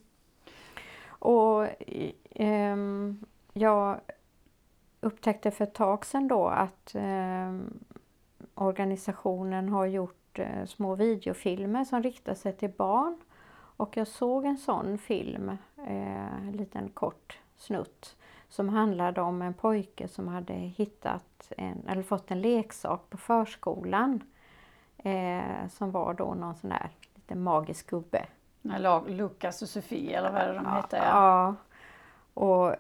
Och 1.10 1.66
ehm, 2.32 3.26
jag 3.54 4.00
upptäckte 5.02 5.52
för 5.52 5.64
ett 5.64 5.74
tag 5.74 6.06
sedan 6.06 6.28
då 6.28 6.48
att 6.48 6.92
ehm, 6.96 7.80
organisationen 8.56 9.70
har 9.70 9.86
gjort 9.86 10.40
eh, 10.40 10.66
små 10.66 10.96
videofilmer 10.96 11.84
som 11.84 12.04
riktar 12.04 12.34
sig 12.34 12.54
till 12.54 12.70
barn. 12.78 13.18
Och 13.78 13.98
jag 13.98 14.08
såg 14.08 14.46
en 14.46 14.58
sån 14.58 14.98
film, 14.98 15.50
eh, 15.78 16.48
en 16.48 16.52
liten 16.52 16.90
kort 16.90 17.40
snutt, 17.58 18.16
som 18.50 18.70
handlade 18.70 19.22
om 19.22 19.42
en 19.42 19.54
pojke 19.54 20.08
som 20.08 20.28
hade 20.28 20.54
hittat 20.54 21.52
en, 21.58 21.88
eller 21.88 22.04
fått 22.04 22.32
en 22.32 22.42
leksak 22.42 23.10
på 23.10 23.18
förskolan. 23.18 24.24
Eh, 24.98 25.68
som 25.70 25.92
var 25.92 26.14
då 26.14 26.34
någon 26.34 26.56
sån 26.56 26.70
där 26.70 26.90
liten 27.30 27.44
magisk 27.44 27.90
gubbe. 27.90 28.26
Lukas 29.08 29.62
och 29.62 29.70
Sofie 29.70 30.18
eller 30.18 30.32
vad 30.32 30.42
är 30.42 30.48
det 30.48 30.54
de 30.54 30.76
heter. 30.76 30.98
Ja. 30.98 31.56
Och 32.34 32.76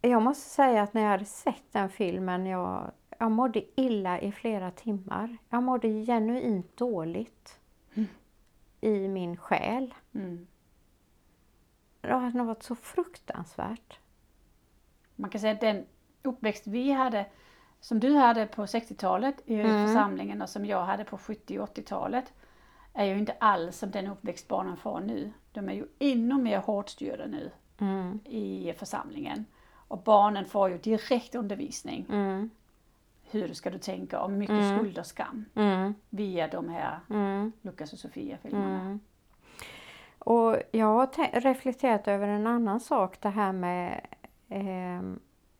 jag 0.00 0.22
måste 0.22 0.48
säga 0.50 0.82
att 0.82 0.94
när 0.94 1.02
jag 1.02 1.10
hade 1.10 1.24
sett 1.24 1.72
den 1.72 1.88
filmen, 1.88 2.46
jag, 2.46 2.90
jag 3.18 3.30
mådde 3.30 3.80
illa 3.80 4.20
i 4.20 4.32
flera 4.32 4.70
timmar. 4.70 5.36
Jag 5.48 5.62
mådde 5.62 5.88
genuint 5.88 6.76
dåligt 6.76 7.60
Mm. 7.94 8.08
i 8.80 9.08
min 9.08 9.36
själ. 9.36 9.94
Mm. 10.14 10.46
Det 12.00 12.12
har 12.12 12.44
varit 12.44 12.62
så 12.62 12.74
fruktansvärt. 12.74 13.98
Man 15.16 15.30
kan 15.30 15.40
säga 15.40 15.52
att 15.52 15.60
den 15.60 15.86
uppväxt 16.22 16.66
vi 16.66 16.92
hade, 16.92 17.26
som 17.80 18.00
du 18.00 18.14
hade 18.16 18.46
på 18.46 18.66
60-talet 18.66 19.42
i 19.46 19.60
Mm. 19.60 19.86
församlingen 19.86 20.42
och 20.42 20.48
som 20.48 20.66
jag 20.66 20.84
hade 20.84 21.04
på 21.04 21.18
70 21.18 21.58
och 21.58 21.68
80-talet, 21.68 22.32
är 22.96 23.04
ju 23.04 23.18
inte 23.18 23.34
alls 23.40 23.78
som 23.78 23.90
den 23.90 24.06
uppväxt 24.06 24.48
barnen 24.48 24.76
får 24.76 25.00
nu. 25.00 25.32
De 25.52 25.68
är 25.68 25.72
ju 25.72 25.86
ännu 25.98 26.34
mer 26.34 26.58
hårt 26.58 26.88
styrda 26.88 27.26
nu 27.26 27.50
Mm, 27.78 28.20
i 28.24 28.74
församlingen. 28.78 29.44
Och 29.88 29.98
barnen 29.98 30.44
får 30.44 30.70
ju 30.70 30.78
direkt 30.78 31.34
undervisning. 31.34 32.06
mm, 32.10 32.50
Hur 33.30 33.52
ska 33.54 33.70
du 33.70 33.78
tänka 33.78 34.20
om 34.20 34.38
mycket 34.38 34.56
Mm. 34.56 34.78
skuld 34.78 34.98
och 34.98 35.06
skam 35.06 35.44
mm, 35.54 35.94
via 36.10 36.48
de 36.48 36.68
här 36.68 37.00
mm, 37.10 37.52
Lukas 37.62 37.92
och 37.92 37.98
Sofia-filmerna. 37.98 38.80
mm. 38.80 39.00
Och 40.18 40.56
jag 40.70 40.86
har 40.86 41.40
reflekterat 41.40 42.08
över 42.08 42.28
en 42.28 42.46
annan 42.46 42.80
sak, 42.80 43.20
det 43.20 43.28
här 43.28 43.52
med 43.52 44.06
eh, 44.48 45.02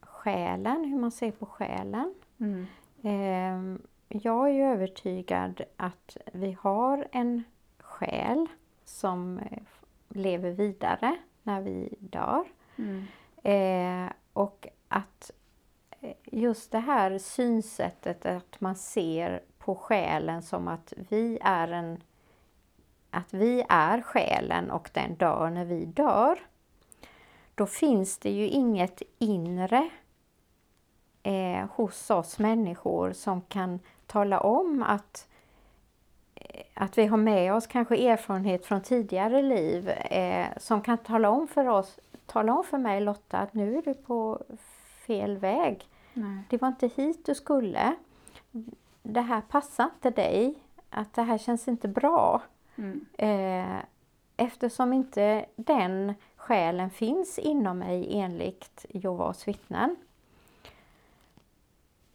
själen, 0.01 0.85
hur 0.85 0.99
man 0.99 1.11
ser 1.11 1.31
på 1.31 1.47
själen. 1.47 2.15
Mm. 2.41 2.67
Jag 4.09 4.49
är 4.49 4.53
ju 4.53 4.63
övertygad 4.63 5.61
att 5.77 6.17
vi 6.33 6.57
har 6.61 7.09
en 7.13 7.45
själ 7.79 8.47
som 8.85 9.39
eh, 9.39 9.63
lever 10.09 10.51
vidare 10.51 11.17
när 11.43 11.61
vi 11.61 11.95
dör. 12.01 12.45
Mm. 12.77 13.05
Eh, 13.43 14.13
och 14.33 14.69
att 14.89 15.31
eh, 16.01 16.13
just 16.25 16.73
det 16.73 16.79
här 16.79 17.19
synsättet 17.19 18.27
att 18.27 18.61
man 18.61 18.77
ser 18.77 19.43
på 19.59 19.75
själen 19.75 20.43
som 20.43 20.69
att 20.69 20.93
vi 20.97 21.39
är 21.43 21.69
en 21.69 22.03
att 23.11 23.35
vi 23.35 23.65
är 23.69 24.01
själen 24.01 24.71
och 24.71 24.91
den 24.93 25.15
dör 25.15 25.51
när 25.51 25.65
vi 25.65 25.85
dör. 25.85 26.39
Då 27.55 27.67
finns 27.67 28.19
det 28.19 28.31
ju 28.31 28.49
inget 28.49 29.03
inre 29.19 29.91
eh, 31.23 31.67
hos 31.71 32.11
oss 32.11 32.39
människor 32.39 33.13
som 33.13 33.41
kan 33.41 33.81
tala 34.07 34.41
om 34.41 34.83
att, 34.83 35.29
eh, 36.35 36.63
att 36.75 36.99
vi 36.99 37.07
har 37.07 37.17
med 37.17 37.55
oss 37.55 37.67
kanske 37.67 37.97
erfarenhet 37.97 38.67
från 38.67 38.83
tidigare 38.83 39.43
liv 39.43 39.89
eh, 39.89 40.47
som 40.57 40.83
kan 40.83 40.99
tala 40.99 41.31
om 41.31 41.49
för 41.49 41.69
oss, 41.69 41.99
tala 42.27 42.55
om 42.55 42.65
för 42.65 42.79
mig 42.79 43.01
Lotta 43.01 43.39
att 43.39 43.55
nu 43.55 43.79
är 43.79 43.83
du 43.83 43.95
på 43.95 44.43
fel 45.07 45.39
väg. 45.39 45.89
Nej. 46.13 46.39
Det 46.51 46.63
var 46.63 46.69
inte 46.69 46.87
hit 46.87 47.27
du 47.27 47.35
skulle. 47.35 47.95
Det 49.03 49.21
här 49.21 49.41
passar 49.41 49.85
inte 49.85 50.11
dig. 50.11 50.55
Att 50.91 51.15
det 51.15 51.23
här 51.23 51.39
känns 51.39 51.69
inte 51.69 51.89
bra. 51.89 52.43
Mm. 52.77 53.07
Eh, 53.19 53.83
eftersom 54.37 54.93
inte 54.93 55.47
den 55.57 56.15
själen 56.37 56.91
finns 56.91 57.39
inom 57.39 57.79
mig 57.79 58.19
enligt 58.19 58.87
Jehovas 58.89 59.49
vittnen 59.49 59.97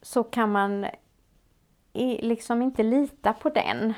så 0.02 0.24
kan 0.24 0.52
man 0.52 0.86
liksom 1.94 2.62
inte 2.62 2.84
lita 2.84 3.34
på 3.34 3.50
den. 3.50 3.94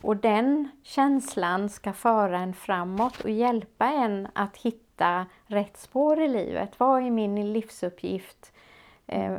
Och 0.00 0.16
den 0.16 0.68
känslan 0.82 1.68
ska 1.68 1.92
föra 1.92 2.38
en 2.38 2.54
framåt 2.54 3.20
och 3.20 3.30
hjälpa 3.30 3.86
en 3.86 4.28
att 4.32 4.56
hitta 4.56 5.26
rätt 5.46 5.76
spår 5.76 6.20
i 6.20 6.28
livet. 6.28 6.80
Vad 6.80 7.02
är 7.02 7.10
min 7.10 7.52
livsuppgift? 7.52 8.52
Eh, 9.06 9.36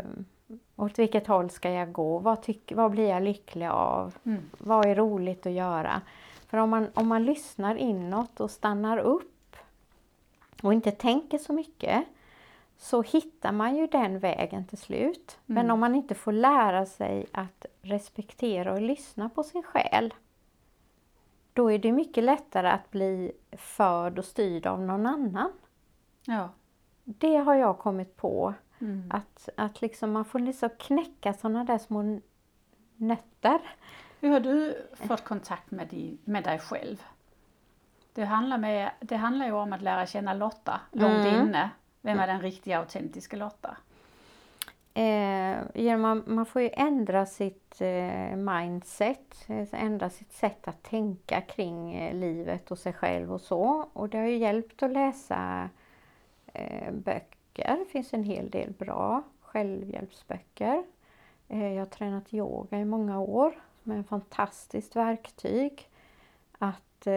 åt 0.75 0.99
vilket 0.99 1.27
håll 1.27 1.49
ska 1.49 1.69
jag 1.71 1.91
gå? 1.91 2.19
Vad, 2.19 2.41
tyck, 2.41 2.71
vad 2.75 2.91
blir 2.91 3.09
jag 3.09 3.23
lycklig 3.23 3.67
av? 3.67 4.15
Mm. 4.23 4.43
Vad 4.57 4.85
är 4.85 4.95
roligt 4.95 5.45
att 5.45 5.51
göra? 5.51 6.01
För 6.47 6.57
om 6.57 6.69
man, 6.69 6.87
om 6.93 7.07
man 7.07 7.25
lyssnar 7.25 7.75
inåt 7.75 8.39
och 8.39 8.51
stannar 8.51 8.97
upp 8.97 9.55
och 10.63 10.73
inte 10.73 10.91
tänker 10.91 11.37
så 11.37 11.53
mycket 11.53 12.05
så 12.81 13.01
hittar 13.01 13.51
man 13.51 13.75
ju 13.75 13.87
den 13.87 14.19
vägen 14.19 14.65
till 14.67 14.77
slut. 14.77 15.39
Men 15.45 15.57
Mm. 15.65 15.73
om 15.73 15.79
man 15.79 15.95
inte 15.95 16.15
får 16.15 16.31
lära 16.31 16.85
sig 16.85 17.25
att 17.31 17.65
respektera 17.81 18.73
och 18.73 18.81
lyssna 18.81 19.29
på 19.29 19.43
sin 19.43 19.63
själ 19.63 20.13
då 21.53 21.71
är 21.71 21.79
det 21.79 21.91
mycket 21.91 22.23
lättare 22.23 22.67
att 22.69 22.91
bli 22.91 23.31
förd 23.51 24.19
och 24.19 24.25
styrd 24.25 24.65
av 24.67 24.81
någon 24.81 25.05
annan. 25.05 25.51
Ja. 26.25 26.49
Det 27.03 27.35
har 27.37 27.55
jag 27.55 27.77
kommit 27.79 28.15
på. 28.15 28.53
Mm. 28.79 29.11
Att, 29.13 29.49
att 29.57 29.81
liksom 29.81 30.11
man 30.11 30.25
får 30.25 30.39
liksom 30.39 30.69
knäcka 30.79 31.33
sådana 31.33 31.63
där 31.63 31.77
små 31.77 32.19
nötter. 32.95 33.59
Hur 34.19 34.29
har 34.29 34.39
du 34.39 34.87
fått 34.93 35.23
kontakt 35.23 35.71
med, 35.71 35.87
di, 35.87 36.17
med 36.23 36.43
dig 36.43 36.59
själv? 36.59 37.03
Det 38.13 38.25
handlar, 38.25 38.57
med, 38.57 38.91
det 38.99 39.15
handlar 39.15 39.45
ju 39.45 39.51
om 39.51 39.73
att 39.73 39.81
lära 39.81 40.05
känna 40.05 40.33
Lotta 40.33 40.81
långt 40.91 41.25
Mm. 41.27 41.47
inne. 41.47 41.69
Vem 42.01 42.19
är 42.19 42.27
den 42.27 42.41
riktiga 42.41 42.79
autentiska 42.79 43.37
Lotta? 43.37 43.77
Eh, 44.93 45.97
man, 45.97 46.23
man 46.27 46.45
får 46.45 46.61
ju 46.61 46.69
ändra 46.73 47.25
sitt 47.25 47.81
eh, 47.81 48.35
mindset, 48.35 49.45
eh, 49.47 49.67
ändra 49.71 50.09
sitt 50.09 50.33
sätt 50.33 50.67
att 50.67 50.83
tänka 50.83 51.41
kring 51.41 51.95
eh, 51.95 52.15
livet 52.15 52.71
och 52.71 52.79
sig 52.79 52.93
själv 52.93 53.33
och 53.33 53.41
så. 53.41 53.89
Och 53.93 54.09
det 54.09 54.17
har 54.17 54.25
ju 54.25 54.37
hjälpt 54.37 54.83
att 54.83 54.91
läsa 54.91 55.69
eh, 56.53 56.91
böcker. 56.91 57.77
Det 57.79 57.85
finns 57.91 58.13
en 58.13 58.23
hel 58.23 58.49
del 58.49 58.71
bra 58.71 59.23
självhjälpsböcker. 59.41 60.83
Eh, 61.47 61.73
jag 61.73 61.81
har 61.81 61.85
tränat 61.85 62.33
yoga 62.33 62.79
i 62.79 62.85
många 62.85 63.19
år 63.19 63.61
som 63.83 63.91
är 63.91 63.99
ett 63.99 64.07
fantastiskt 64.07 64.95
verktyg 64.95 65.89
att, 66.57 67.07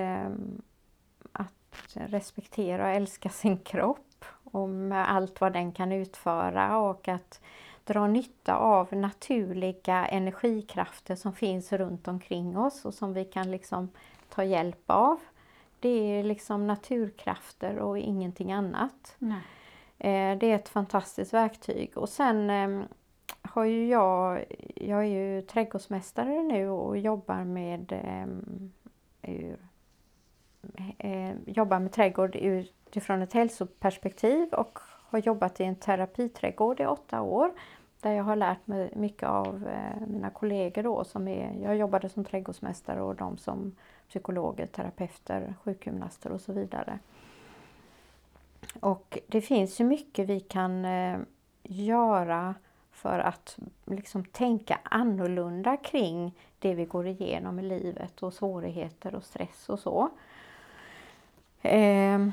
att 1.33 1.95
respektera 1.95 2.85
och 2.85 2.95
älska 2.95 3.29
sin 3.29 3.59
kropp 3.59 4.12
om 4.53 4.93
allt 4.93 5.41
vad 5.41 5.53
den 5.53 5.73
kan 5.73 5.93
utföra 5.93 6.79
och 6.79 7.09
att 7.09 7.41
dra 7.85 8.07
nytta 8.07 8.57
av 8.57 8.93
naturliga 8.93 10.07
energikrafter 10.07 11.15
som 11.15 11.33
finns 11.33 11.73
runt 11.73 12.09
omkring 12.09 12.59
oss 12.59 12.85
och 12.85 12.95
som 12.95 13.13
vi 13.13 13.25
kan 13.25 13.51
liksom 13.51 13.89
ta 14.29 14.45
hjälp 14.45 14.85
av. 14.87 15.21
Det 15.81 15.89
är 15.89 16.25
liksom 16.25 16.67
naturkrafter 16.67 17.79
och 17.79 17.99
ingenting 17.99 18.53
annat. 18.53 19.17
Nej. 19.19 19.43
Eh, 19.99 20.39
det 20.39 20.51
är 20.51 20.55
ett 20.55 20.69
fantastiskt 20.69 21.35
verktyg. 21.35 21.99
Och 21.99 22.09
sen 22.09 22.51
ehm, 22.51 22.85
har 23.43 23.65
ju 23.65 23.89
jag, 23.89 24.45
jag 24.75 24.99
är 24.99 25.09
ju 25.09 25.43
trädgårdsmästare 25.43 26.43
nu 26.43 26.69
och 26.69 26.99
jobbar 26.99 27.45
med, 27.45 27.93
ur, 29.23 29.57
eh, 30.99 31.33
jobbar 31.47 31.79
med 31.79 31.93
trädgård 31.93 32.37
utifrån 32.37 33.23
ett 33.23 33.33
hälsoperspektiv 33.33 34.49
och 34.53 34.79
har 34.85 35.19
jobbat 35.19 35.61
i 35.61 35.65
en 35.65 35.77
terapiträdgård 35.77 36.81
i 36.81 36.87
åtta 36.87 37.21
år 37.21 37.53
där 38.01 38.13
jag 38.13 38.25
har 38.25 38.37
lärt 38.37 38.67
mig 38.67 38.91
mycket 38.97 39.29
av 39.29 39.69
eh, 39.69 40.07
mina 40.07 40.31
kollegor 40.31 40.83
då 40.83 41.05
som 41.05 41.29
är, 41.29 41.63
jag 41.63 41.77
jobbade 41.77 42.09
som 42.09 42.25
trädgårdsmästare 42.25 43.03
och 43.03 43.15
de 43.15 43.37
som 43.39 43.77
psykologer, 44.09 44.67
terapeuter, 44.67 45.55
sjukgymnaster 45.65 46.33
och 46.33 46.41
så 46.41 46.53
vidare. 46.53 46.99
Och 48.81 49.19
det 49.27 49.41
finns 49.41 49.81
ju 49.81 49.85
mycket 49.85 50.29
vi 50.29 50.41
kan 50.41 50.85
eh, 50.85 51.19
göra 51.63 52.55
för 52.91 53.19
att 53.19 53.59
liksom 53.85 54.25
tänka 54.25 54.79
annorlunda 54.83 55.77
kring 55.77 56.39
det 56.59 56.75
vi 56.75 56.85
går 56.85 57.07
igenom 57.07 57.59
i 57.59 57.63
livet 57.63 58.23
och 58.23 58.35
svårigheter 58.35 59.15
och 59.15 59.25
stress 59.25 59.69
och 59.69 59.79
så. 59.79 60.11
Eh, 61.63 62.29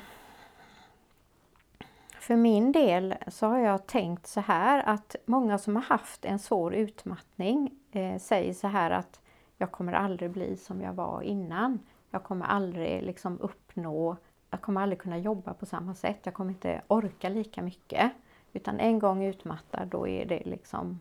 för 2.19 2.35
min 2.35 2.71
del 2.71 3.15
så 3.27 3.47
har 3.47 3.57
jag 3.57 3.87
tänkt 3.87 4.27
så 4.27 4.39
här 4.41 4.83
att 4.85 5.15
många 5.25 5.57
som 5.57 5.75
har 5.75 5.83
haft 5.83 6.25
en 6.25 6.39
svår 6.39 6.73
utmattning 6.73 7.71
eh, 7.91 8.17
säger 8.17 8.53
så 8.53 8.67
här 8.67 8.91
att 8.91 9.19
jag 9.57 9.71
kommer 9.71 9.93
aldrig 9.93 10.31
bli 10.31 10.57
som 10.57 10.81
jag 10.81 10.93
var 10.93 11.21
innan. 11.21 11.79
Jag 12.11 12.23
kommer 12.23 12.45
aldrig 12.45 13.03
liksom 13.03 13.39
uppnå, 13.39 14.17
jag 14.49 14.61
kommer 14.61 14.81
aldrig 14.81 14.99
kunna 14.99 15.17
jobba 15.17 15.53
på 15.53 15.65
samma 15.65 15.95
sätt. 15.95 16.19
Jag 16.23 16.33
kommer 16.33 16.51
inte 16.51 16.81
orka 16.87 17.29
lika 17.29 17.61
mycket. 17.61 18.11
Utan 18.53 18.79
en 18.79 18.99
gång 18.99 19.23
utmattad 19.23 19.87
då 19.87 20.07
är 20.07 20.25
det 20.25 20.41
liksom, 20.45 20.99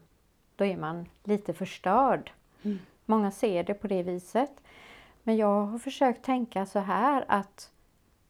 då 0.56 0.64
är 0.64 0.76
man 0.76 1.06
lite 1.24 1.52
förstörd. 1.52 2.32
Mm. 2.62 2.78
Många 3.04 3.30
ser 3.30 3.64
det 3.64 3.74
på 3.74 3.86
det 3.86 4.02
viset. 4.02 4.60
Men 5.22 5.36
jag 5.36 5.66
har 5.66 5.78
försökt 5.78 6.24
tänka 6.24 6.66
så 6.66 6.78
här 6.78 7.24
att 7.28 7.70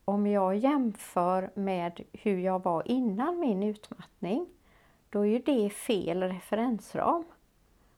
om 0.08 0.26
jag 0.26 0.56
jämför 0.56 1.50
med 1.54 2.00
hur 2.12 2.38
jag 2.38 2.62
var 2.62 2.82
innan 2.88 3.40
min 3.40 3.62
utmattning, 3.62 4.46
då 5.10 5.20
är 5.20 5.24
ju 5.24 5.38
det 5.38 5.70
fel 5.70 6.22
referensram. 6.22 7.24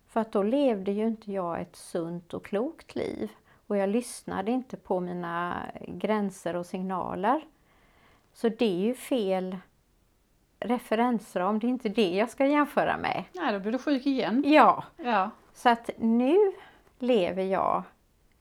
För 0.08 0.20
att 0.20 0.32
då 0.32 0.42
levde 0.42 0.92
ju 0.92 1.06
inte 1.06 1.32
jag 1.32 1.60
ett 1.60 1.76
sunt 1.76 2.34
och 2.34 2.44
klokt 2.44 2.94
liv 2.94 3.30
och 3.66 3.76
jag 3.76 3.88
lyssnade 3.88 4.50
inte 4.50 4.76
på 4.76 5.00
mina 5.00 5.66
gränser 5.88 6.56
och 6.56 6.66
signaler. 6.66 7.44
Så 8.32 8.48
det 8.48 8.64
är 8.64 8.80
ju 8.80 8.94
fel 8.94 9.56
referensram, 10.60 11.58
det 11.58 11.66
är 11.66 11.68
inte 11.68 11.88
det 11.88 12.16
jag 12.16 12.30
ska 12.30 12.46
jämföra 12.46 12.96
med. 12.96 13.24
Nej, 13.32 13.52
då 13.52 13.60
blir 13.60 13.72
du 13.72 13.78
sjuk 13.78 14.06
igen. 14.06 14.42
Ja. 14.46 14.84
ja. 14.96 15.30
Så 15.52 15.68
att 15.68 15.90
nu 15.98 16.52
lever 16.98 17.42
jag 17.42 17.82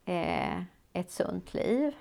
eh, 0.05 0.61
ett 0.93 1.11
sunt 1.11 1.53
liv. 1.53 1.95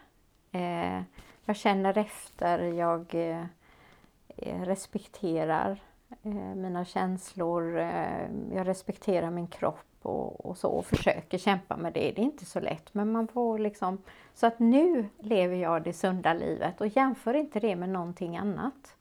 Eh, 0.52 1.02
jag 1.48 1.56
känner 1.56 1.98
efter, 1.98 2.58
jag 2.58 3.14
eh, 3.14 4.62
respekterar 4.62 5.82
eh, 6.22 6.54
mina 6.54 6.84
känslor, 6.84 7.78
eh, 7.78 8.28
jag 8.54 8.68
respekterar 8.68 9.30
min 9.30 9.46
kropp 9.46 9.86
och, 10.02 10.46
och, 10.46 10.58
så 10.58 10.68
och 10.68 10.86
försöker 10.86 11.38
kämpa 11.38 11.76
med 11.76 11.92
det. 11.92 12.00
Det 12.00 12.20
är 12.20 12.24
inte 12.24 12.46
så 12.46 12.60
lätt 12.60 12.94
men 12.94 13.12
man 13.12 13.28
får 13.28 13.58
liksom... 13.58 13.98
Så 14.34 14.46
att 14.46 14.58
nu 14.58 15.08
lever 15.18 15.56
jag 15.56 15.82
det 15.82 15.92
sunda 15.92 16.34
livet 16.34 16.80
och 16.80 16.86
jämför 16.86 17.34
inte 17.34 17.60
det 17.60 17.76
med 17.76 17.88
någonting 17.88 18.36
annat. 18.36 18.96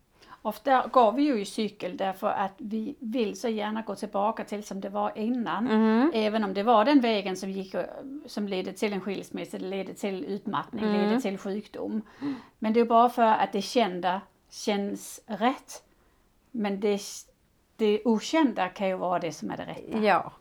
Ofta 0.47 0.87
går 0.87 1.11
vi 1.11 1.23
ju 1.23 1.41
i 1.41 1.45
cykel 1.45 1.97
därför 1.97 2.27
att 2.27 2.53
vi 2.57 2.95
vill 2.99 3.39
så 3.39 3.49
gärna 3.49 3.81
gå 3.81 3.95
tillbaka 3.95 4.43
till 4.43 4.63
som 4.63 4.81
det 4.81 4.89
var 4.89 5.17
innan. 5.17 5.67
Mm. 5.67 6.11
Även 6.13 6.43
om 6.43 6.53
det 6.53 6.63
var 6.63 6.85
den 6.85 6.99
vägen 6.99 7.37
som, 7.37 7.49
gick, 7.49 7.75
som 8.25 8.47
ledde 8.47 8.73
till 8.73 8.93
en 8.93 9.01
skilsmässa, 9.01 9.57
ledde 9.57 9.93
till 9.93 10.25
utmattning, 10.25 10.83
mm. 10.83 11.01
ledde 11.01 11.21
till 11.21 11.37
sjukdom. 11.37 12.01
Men 12.59 12.73
det 12.73 12.79
är 12.79 12.85
bara 12.85 13.09
för 13.09 13.23
att 13.23 13.53
det 13.53 13.61
kända 13.61 14.21
känns 14.49 15.21
rätt. 15.25 15.83
Men 16.51 16.79
det, 16.79 17.01
det 17.75 18.01
okända 18.05 18.69
kan 18.69 18.87
ju 18.87 18.95
vara 18.95 19.19
det 19.19 19.31
som 19.31 19.51
är 19.51 19.57
det 19.57 19.65
rätta. 19.65 19.97
Ja, 19.97 20.31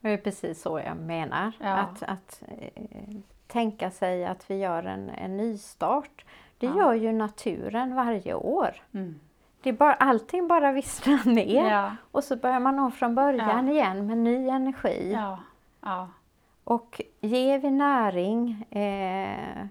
det 0.00 0.10
är 0.10 0.16
precis 0.16 0.62
så 0.62 0.78
jag 0.78 0.96
menar. 0.96 1.52
Ja. 1.60 1.66
Att, 1.66 2.02
att 2.02 2.42
äh, 2.48 3.16
tänka 3.46 3.90
sig 3.90 4.24
att 4.24 4.50
vi 4.50 4.54
gör 4.54 4.82
en, 4.82 5.08
en 5.08 5.36
nystart. 5.36 6.24
Det 6.58 6.66
ja. 6.66 6.76
gör 6.76 6.94
ju 6.94 7.12
naturen 7.12 7.94
varje 7.94 8.34
år. 8.34 8.82
Mm. 8.92 9.20
Det 9.66 9.70
är 9.70 9.74
bara, 9.74 9.94
allting 9.94 10.48
bara 10.48 10.72
vissnar 10.72 11.24
ner 11.34 11.70
ja. 11.70 11.96
och 12.12 12.24
så 12.24 12.36
börjar 12.36 12.60
man 12.60 12.78
om 12.78 12.92
från 12.92 13.14
början 13.14 13.66
ja. 13.68 13.72
igen 13.72 14.06
med 14.06 14.18
ny 14.18 14.48
energi. 14.48 15.12
Ja. 15.12 15.38
Ja. 15.80 16.08
Och 16.64 17.00
ger 17.20 17.58
vi 17.58 17.70
näring 17.70 18.66
eh, 18.70 19.66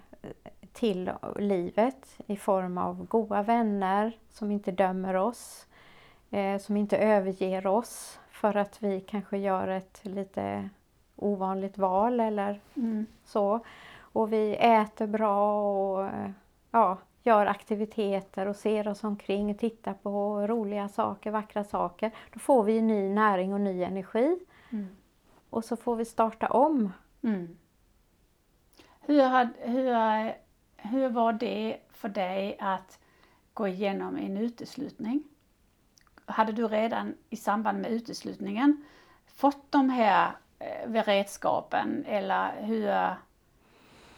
till 0.73 1.11
livet 1.35 2.15
i 2.27 2.37
form 2.37 2.77
av 2.77 3.05
goda 3.05 3.41
vänner 3.41 4.17
som 4.29 4.51
inte 4.51 4.71
dömer 4.71 5.15
oss, 5.15 5.67
eh, 6.31 6.57
som 6.57 6.77
inte 6.77 6.97
överger 6.97 7.67
oss 7.67 8.19
för 8.31 8.57
att 8.57 8.83
vi 8.83 9.01
kanske 9.01 9.37
gör 9.37 9.67
ett 9.67 9.99
lite 10.01 10.69
ovanligt 11.15 11.77
val 11.77 12.19
eller 12.19 12.59
mm. 12.75 13.05
så. 13.25 13.59
Och 13.99 14.33
vi 14.33 14.55
äter 14.55 15.07
bra 15.07 15.61
och 15.61 16.09
ja, 16.71 16.97
gör 17.25 17.45
aktiviteter 17.45 18.47
och 18.47 18.55
ser 18.55 18.87
oss 18.87 19.03
omkring 19.03 19.51
och 19.51 19.59
tittar 19.59 19.93
på 19.93 20.47
roliga 20.47 20.89
saker, 20.89 21.31
vackra 21.31 21.63
saker. 21.63 22.11
Då 22.33 22.39
får 22.39 22.63
vi 22.63 22.81
ny 22.81 23.09
näring 23.09 23.53
och 23.53 23.61
ny 23.61 23.83
energi. 23.83 24.39
Mm. 24.69 24.87
Och 25.49 25.65
så 25.65 25.75
får 25.75 25.95
vi 25.95 26.05
starta 26.05 26.47
om. 26.47 26.93
Mm. 27.21 27.57
Hur, 28.99 29.49
hur, 29.67 30.33
hur 30.77 31.09
var 31.09 31.33
det 31.33 31.77
för 31.91 32.09
dig 32.09 32.57
att 32.59 32.99
gå 33.53 33.67
igenom 33.67 34.17
en 34.17 34.37
uteslutning? 34.37 35.23
Hade 36.25 36.51
du 36.51 36.67
redan 36.67 37.13
i 37.29 37.35
samband 37.35 37.81
med 37.81 37.91
uteslutningen 37.91 38.85
fått 39.25 39.71
de 39.71 39.89
här 39.89 40.31
eh, 40.59 41.03
redskapen 41.03 42.05
eller 42.07 42.51
hur, 42.61 43.15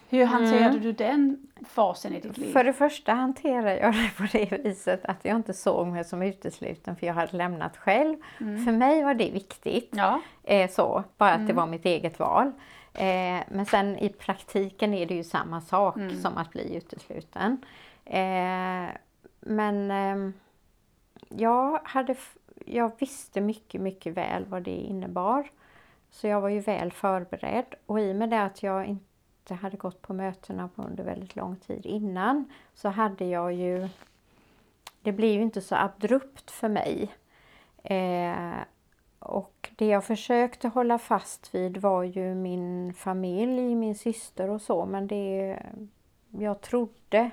hur 0.09 0.25
hanterade 0.25 0.65
mm. 0.65 0.81
du 0.81 0.91
den 0.91 1.47
fasen 1.65 2.13
i 2.13 2.19
ditt 2.19 2.38
liv? 2.38 2.53
För 2.53 2.63
det 2.63 2.73
första 2.73 3.13
hanterade 3.13 3.79
jag 3.79 3.93
det 3.93 4.11
på 4.17 4.23
det 4.31 4.63
viset 4.63 5.05
att 5.05 5.25
jag 5.25 5.35
inte 5.35 5.53
såg 5.53 5.88
mig 5.88 6.03
som 6.03 6.21
utesluten 6.21 6.95
för 6.95 7.07
jag 7.07 7.13
hade 7.13 7.38
lämnat 7.38 7.77
själv. 7.77 8.17
Mm. 8.39 8.65
För 8.65 8.71
mig 8.71 9.03
var 9.03 9.13
det 9.13 9.31
viktigt. 9.31 9.89
Ja. 9.91 10.21
Eh, 10.43 10.69
så, 10.69 11.03
bara 11.17 11.29
att 11.29 11.35
mm. 11.35 11.47
det 11.47 11.53
var 11.53 11.67
mitt 11.67 11.85
eget 11.85 12.19
val. 12.19 12.51
Eh, 12.93 13.43
men 13.49 13.65
sen 13.65 13.97
i 13.97 14.09
praktiken 14.09 14.93
är 14.93 15.05
det 15.05 15.15
ju 15.15 15.23
samma 15.23 15.61
sak 15.61 15.97
mm. 15.97 16.21
som 16.21 16.38
att 16.38 16.51
bli 16.51 16.75
utesluten. 16.75 17.57
Eh, 18.05 18.88
men 19.39 19.91
ehm, 19.91 20.34
jag, 21.29 21.79
hade, 21.84 22.15
jag 22.65 22.91
visste 22.99 23.41
mycket, 23.41 23.81
mycket 23.81 24.13
väl 24.13 24.45
vad 24.45 24.63
det 24.63 24.71
innebar. 24.71 25.49
Så 26.09 26.27
jag 26.27 26.41
var 26.41 26.49
ju 26.49 26.59
väl 26.59 26.91
förberedd 26.91 27.75
och 27.85 27.99
i 27.99 28.11
och 28.11 28.15
med 28.15 28.29
det 28.29 28.43
att 28.43 28.63
jag 28.63 28.85
inte 28.85 29.03
inte 29.48 29.61
hade 29.61 29.78
gått 29.78 30.02
på 30.02 30.14
mötena 30.14 30.69
under 30.76 31.03
väldigt 31.03 31.36
lång 31.36 31.56
tid 31.56 31.86
innan 31.86 32.45
så 32.74 32.90
hade 32.90 33.26
jag 33.26 33.53
ju... 33.53 33.90
Det 35.02 35.11
blev 35.11 35.32
ju 35.32 35.41
inte 35.41 35.61
så 35.61 35.76
abrupt 35.76 36.52
för 36.52 36.69
mig. 36.69 37.11
Eh, 37.84 38.57
och 39.19 39.69
det 39.76 39.86
jag 39.88 40.03
försökte 40.03 40.68
hålla 40.68 40.98
fast 40.98 41.56
vid 41.56 41.78
var 41.78 42.03
ju 42.03 42.36
min 42.36 42.94
familj, 42.94 43.76
min 43.76 43.95
syster 43.95 44.49
och 44.49 44.61
så 44.61 44.86
men 44.86 45.07
det... 45.07 45.60
Jag 46.30 46.61
trodde 46.61 47.32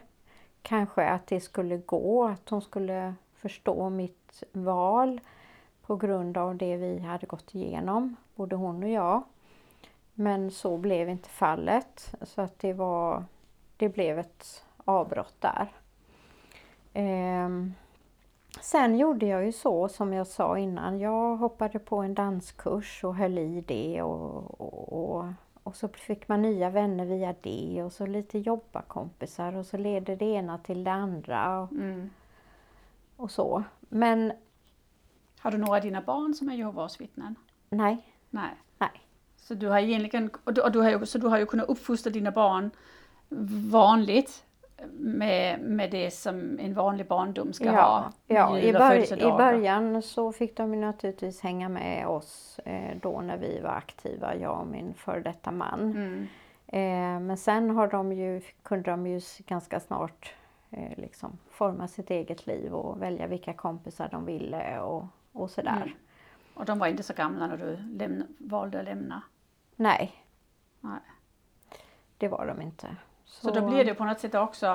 kanske 0.62 1.08
att 1.08 1.26
det 1.26 1.40
skulle 1.40 1.76
gå, 1.76 2.24
att 2.24 2.48
hon 2.48 2.62
skulle 2.62 3.14
förstå 3.34 3.90
mitt 3.90 4.42
val 4.52 5.20
på 5.82 5.96
grund 5.96 6.36
av 6.36 6.56
det 6.56 6.76
vi 6.76 6.98
hade 6.98 7.26
gått 7.26 7.54
igenom, 7.54 8.16
både 8.34 8.56
hon 8.56 8.82
och 8.82 8.90
jag. 8.90 9.22
Men 10.14 10.50
så 10.50 10.76
blev 10.76 11.08
inte 11.08 11.28
fallet, 11.28 12.14
så 12.22 12.40
att 12.40 12.58
det 12.58 12.72
var 12.72 13.24
det 13.76 13.88
blev 13.88 14.18
ett 14.18 14.64
avbrott 14.84 15.34
där. 15.40 15.72
Ehm, 16.92 17.74
sen 18.60 18.98
gjorde 18.98 19.26
jag 19.26 19.44
ju 19.46 19.52
så 19.52 19.88
som 19.88 20.12
jag 20.12 20.26
sa 20.26 20.58
innan. 20.58 20.98
Jag 21.00 21.36
hoppade 21.36 21.78
på 21.78 21.96
en 21.96 22.14
danskurs 22.14 23.04
och 23.04 23.16
höll 23.16 23.38
i 23.38 23.60
det 23.60 24.02
och, 24.02 24.60
och, 24.60 24.92
och, 25.16 25.26
och 25.62 25.76
så 25.76 25.88
fick 25.88 26.28
man 26.28 26.42
nya 26.42 26.70
vänner 26.70 27.04
via 27.04 27.34
det 27.40 27.82
och 27.84 27.92
så 27.92 28.06
lite 28.06 28.38
jobbarkompisar 28.38 29.56
och 29.56 29.66
så 29.66 29.76
leder 29.76 30.16
det 30.16 30.24
ena 30.24 30.58
till 30.58 30.84
det 30.84 30.92
andra. 30.92 31.60
Och, 31.60 31.72
Mm. 31.72 32.10
och 33.16 33.30
så. 33.30 33.62
Men 33.80 34.32
Har 35.40 35.50
du 35.50 35.58
några 35.58 35.76
av 35.76 35.82
dina 35.82 36.02
barn 36.02 36.34
som 36.34 36.48
är 36.48 36.54
Jehovas 36.54 37.00
vittnen? 37.00 37.34
nej, 37.68 38.08
Nej. 38.30 38.54
Så 39.44 39.54
du 39.54 39.68
har 39.68 39.78
egentligen, 39.78 40.30
och 40.44 40.54
du, 40.54 40.60
och 40.60 40.72
du 40.72 40.80
har 40.80 40.90
ju, 40.90 41.06
så 41.06 41.18
du 41.18 41.26
har 41.26 41.38
ju 41.38 41.46
kunnat 41.46 41.68
uppfostra 41.68 42.10
dina 42.10 42.30
barn 42.30 42.70
vanligt 43.70 44.44
med, 44.92 45.60
med 45.60 45.90
det 45.90 46.10
som 46.10 46.58
en 46.58 46.74
vanlig 46.74 47.06
barndom 47.06 47.52
ska 47.52 47.70
ha. 47.70 48.12
ja. 48.26 48.58
I, 48.58 48.72
bör, 48.72 49.18
I 49.18 49.32
början 49.32 50.02
så 50.02 50.32
fick 50.32 50.56
de 50.56 50.80
naturligtvis 50.80 51.40
hänga 51.40 51.68
med 51.68 52.06
oss 52.06 52.60
eh, 52.64 52.96
då 53.02 53.20
när 53.20 53.36
vi 53.36 53.60
var 53.60 53.70
aktiva, 53.70 54.36
jag 54.36 54.60
och 54.60 54.66
min 54.66 54.94
före 54.94 55.20
detta 55.20 55.50
man. 55.50 55.80
Mm. 55.80 56.26
Eh, 56.66 57.20
men 57.20 57.36
sen 57.36 57.70
har 57.70 57.88
de 57.88 58.12
ju, 58.12 58.40
kunde 58.62 58.90
de 58.90 59.06
ju 59.06 59.20
ganska 59.46 59.80
snart 59.80 60.34
eh, 60.70 60.98
liksom 60.98 61.38
forma 61.50 61.88
sitt 61.88 62.10
eget 62.10 62.46
liv 62.46 62.74
och 62.74 63.02
välja 63.02 63.26
vilka 63.26 63.52
kompisar 63.52 64.08
de 64.10 64.24
ville 64.24 64.80
och, 64.80 65.06
och 65.32 65.50
sådär. 65.50 65.76
Mm. 65.76 65.88
Och 66.54 66.64
de 66.64 66.78
var 66.78 66.86
inte 66.86 67.02
så 67.02 67.14
gamla 67.14 67.46
när 67.46 67.56
du 67.56 67.76
lämna, 67.98 68.24
valde 68.38 68.78
att 68.78 68.84
lämna. 68.84 69.22
Nej, 69.76 70.12
Nej. 70.80 71.00
det 72.18 72.28
var 72.28 72.46
de 72.46 72.62
inte. 72.62 72.96
Så 73.24 73.50
då 73.50 73.68
blir 73.70 73.84
det 73.84 73.94
på 73.94 74.04
något 74.04 74.20
sätt 74.20 74.34
också 74.34 74.66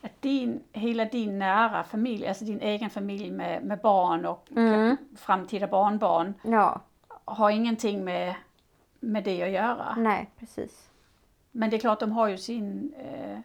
att 0.00 0.22
din, 0.22 0.62
hela 0.72 1.04
din 1.04 1.38
nära 1.38 1.84
familj, 1.84 2.26
alltså 2.28 2.44
din 2.44 2.60
egen 2.60 2.90
familj 2.90 3.30
med, 3.30 3.64
med 3.64 3.78
barn 3.80 4.26
och 4.26 4.48
Mm. 4.56 4.96
framtida 5.16 5.66
barnbarn 5.66 6.34
Ja, 6.42 6.80
har 7.24 7.50
ingenting 7.50 8.04
med, 8.04 8.34
med 9.00 9.24
det 9.24 9.42
att 9.42 9.50
göra. 9.50 9.94
nej 9.96 10.30
precis. 10.38 10.90
Men 11.50 11.70
det 11.70 11.76
är 11.76 11.80
klart 11.80 12.00
de 12.00 12.12
har 12.12 12.28
ju 12.28 12.38
sin, 12.38 12.94
eh, 12.98 13.38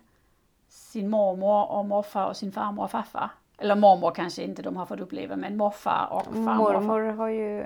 sin 0.68 1.10
mormor 1.10 1.72
och 1.72 1.86
morfar 1.86 2.26
och 2.28 2.38
sin 2.38 2.52
farmor 2.52 2.84
och 2.84 2.92
farfar. 2.92 3.30
Eller 3.58 3.76
mormor 3.76 4.12
kanske 4.12 4.44
inte 4.44 4.62
de 4.62 4.78
har 4.78 4.86
fått 4.86 5.00
uppleva 5.00 5.36
men 5.36 5.58
morfar 5.58 6.08
och 6.12 6.24
farmor. 6.26 6.54
Mormor 6.82 7.02
har 7.02 7.28
ju, 7.28 7.66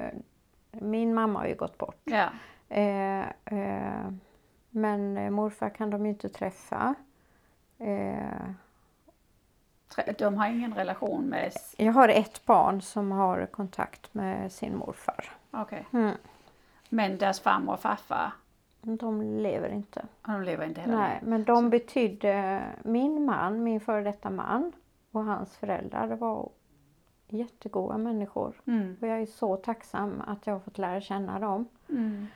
min 0.72 1.14
mamma 1.14 1.40
har 1.40 1.48
ju 1.48 1.56
gått 1.56 1.78
bort. 1.78 2.00
Ja. 2.04 2.30
Eh, 2.70 3.22
eh, 3.46 4.12
men 4.70 5.18
eh, 5.18 5.30
morfar 5.30 5.70
kan 5.70 5.90
de 5.90 6.06
ju 6.06 6.10
inte 6.12 6.30
träffa. 6.30 6.96
Eh, 7.78 8.50
De 10.18 10.38
har 10.38 10.48
ingen 10.48 10.74
relation 10.74 11.26
med... 11.26 11.52
jag 11.78 11.94
har 11.94 12.10
ett 12.10 12.46
barn 12.46 12.82
som 12.82 13.12
har 13.12 13.46
kontakt 13.46 14.14
med 14.14 14.52
sin 14.52 14.78
morfar. 14.78 15.32
Okej. 15.52 15.86
Mm. 15.94 16.16
Men 16.90 17.18
deras 17.18 17.40
farmor 17.40 17.74
och 17.74 17.80
farfar, 17.80 18.32
De 18.82 19.22
lever 19.22 19.70
inte. 19.70 20.06
de 20.22 20.42
lever 20.42 20.66
inte 20.66 20.82
heller. 20.82 20.98
Nej, 20.98 21.20
men 21.24 21.44
de 21.44 21.70
betydde, 21.70 22.64
min 22.84 23.26
man, 23.26 23.64
min 23.64 23.80
före 23.80 24.04
detta 24.04 24.30
man 24.30 24.72
och 25.12 25.24
hans 25.24 25.58
föräldrar, 25.58 26.08
var 26.08 26.50
jättegoda 27.28 27.98
människor. 27.98 28.62
Mm. 28.68 28.98
Och 29.02 29.08
jag 29.08 29.22
är 29.22 29.26
så 29.26 29.56
tacksam 29.56 30.22
att 30.28 30.48
jag 30.48 30.54
har 30.54 30.60
fått 30.60 30.78
lära 30.78 31.02
känna 31.02 31.40
dem. 31.40 31.66
Mm. 31.90 32.28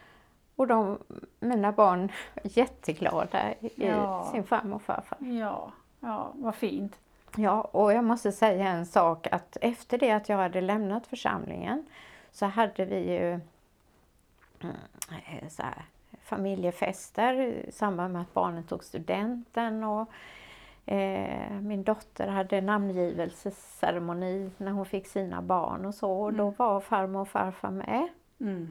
Och 0.55 0.67
de, 0.67 0.97
mina 1.39 1.71
barn 1.71 2.11
är 2.35 2.41
jätteglada 2.57 3.51
i 3.53 3.71
Ja. 3.75 4.29
sin 4.31 4.43
farmor 4.43 4.75
och 4.75 4.81
farfar. 4.81 5.17
Ja, 5.21 5.71
ja, 5.99 6.31
vad 6.35 6.55
fint. 6.55 6.97
Ja, 7.35 7.61
och 7.61 7.93
jag 7.93 8.03
måste 8.03 8.31
säga 8.31 8.67
en 8.67 8.85
sak 8.85 9.27
att 9.31 9.57
efter 9.61 9.97
det 9.97 10.11
att 10.11 10.29
jag 10.29 10.37
hade 10.37 10.61
lämnat 10.61 11.07
församlingen 11.07 11.85
så 12.31 12.45
hade 12.45 12.85
vi 12.85 13.11
ju 13.13 13.27
mm, 14.61 14.75
eh, 15.11 15.47
så 15.49 15.63
här, 15.63 15.85
familjefester 16.23 17.33
i 17.41 17.71
samband 17.71 18.13
med 18.13 18.21
att 18.21 18.33
barnen 18.33 18.63
tog 18.63 18.83
studenten 18.83 19.83
och 19.83 20.09
eh, 20.85 21.51
min 21.61 21.83
dotter 21.83 22.27
hade 22.27 22.61
namngivelsesceremoni 22.61 24.51
när 24.57 24.71
hon 24.71 24.85
fick 24.85 25.07
sina 25.07 25.41
barn 25.41 25.85
och 25.85 25.95
så 25.95 26.11
och 26.21 26.33
då 26.33 26.43
Mm. 26.43 26.53
var 26.57 26.79
farmor 26.79 27.21
och 27.21 27.27
farfar 27.27 27.69
med. 27.71 28.07
Mm. 28.39 28.69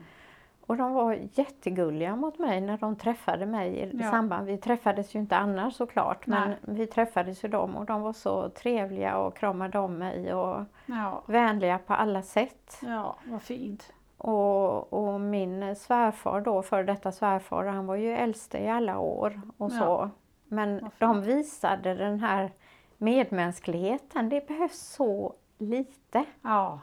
Och 0.67 0.77
de 0.77 0.93
var 0.93 1.13
jättegulliga 1.33 2.15
mot 2.15 2.39
mig 2.39 2.61
när 2.61 2.77
de 2.77 2.95
träffade 2.95 3.45
mig 3.45 3.75
i 3.75 3.89
Ja. 4.01 4.11
samband. 4.11 4.45
Vi 4.47 4.57
träffades 4.57 5.15
ju 5.15 5.19
inte 5.19 5.37
annars 5.37 5.73
såklart 5.75 6.27
men 6.27 6.49
Nej. 6.49 6.57
vi 6.61 6.87
träffades 6.87 7.43
ju 7.43 7.49
dem 7.49 7.75
och 7.75 7.85
de 7.85 8.01
var 8.01 8.13
så 8.13 8.49
trevliga 8.49 9.17
och 9.17 9.37
kramade 9.37 9.79
om 9.79 9.97
mig 9.97 10.33
och 10.33 10.63
Ja, 10.85 11.23
vänliga 11.25 11.77
på 11.77 11.93
alla 11.93 12.21
sätt. 12.21 12.79
ja, 12.81 13.15
vad 13.25 13.41
fint. 13.41 13.93
Och, 14.17 14.93
och 14.93 15.21
min 15.21 15.75
svärfar 15.75 16.41
då, 16.41 16.61
för 16.61 16.83
detta 16.83 17.11
svärfar, 17.11 17.65
han 17.65 17.85
var 17.85 17.95
ju 17.95 18.11
äldste 18.11 18.57
i 18.57 18.69
alla 18.69 18.99
år 18.99 19.41
och 19.57 19.71
Ja. 19.71 19.77
så. 19.79 20.09
Men 20.47 20.89
de 20.97 21.21
visade 21.21 21.93
den 21.95 22.19
här 22.19 22.51
medmänskligheten, 22.97 24.29
det 24.29 24.47
behövs 24.47 24.79
så 24.79 25.33
lite. 25.57 26.25
Ja. 26.41 26.79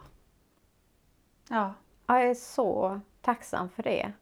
Ja, 1.50 1.72
Jag 2.06 2.22
är 2.22 2.34
så 2.34 3.00
tacksam 3.32 3.68
för 3.68 3.82
det. 3.82 4.12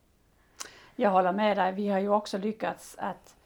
jag 0.97 1.11
håller 1.11 1.33
med 1.33 1.57
dig. 1.57 1.73
Vi 1.73 1.89
har 1.89 1.99
ju 1.99 2.09
också 2.09 2.39
lyckats 2.39 2.97
att 2.99 3.37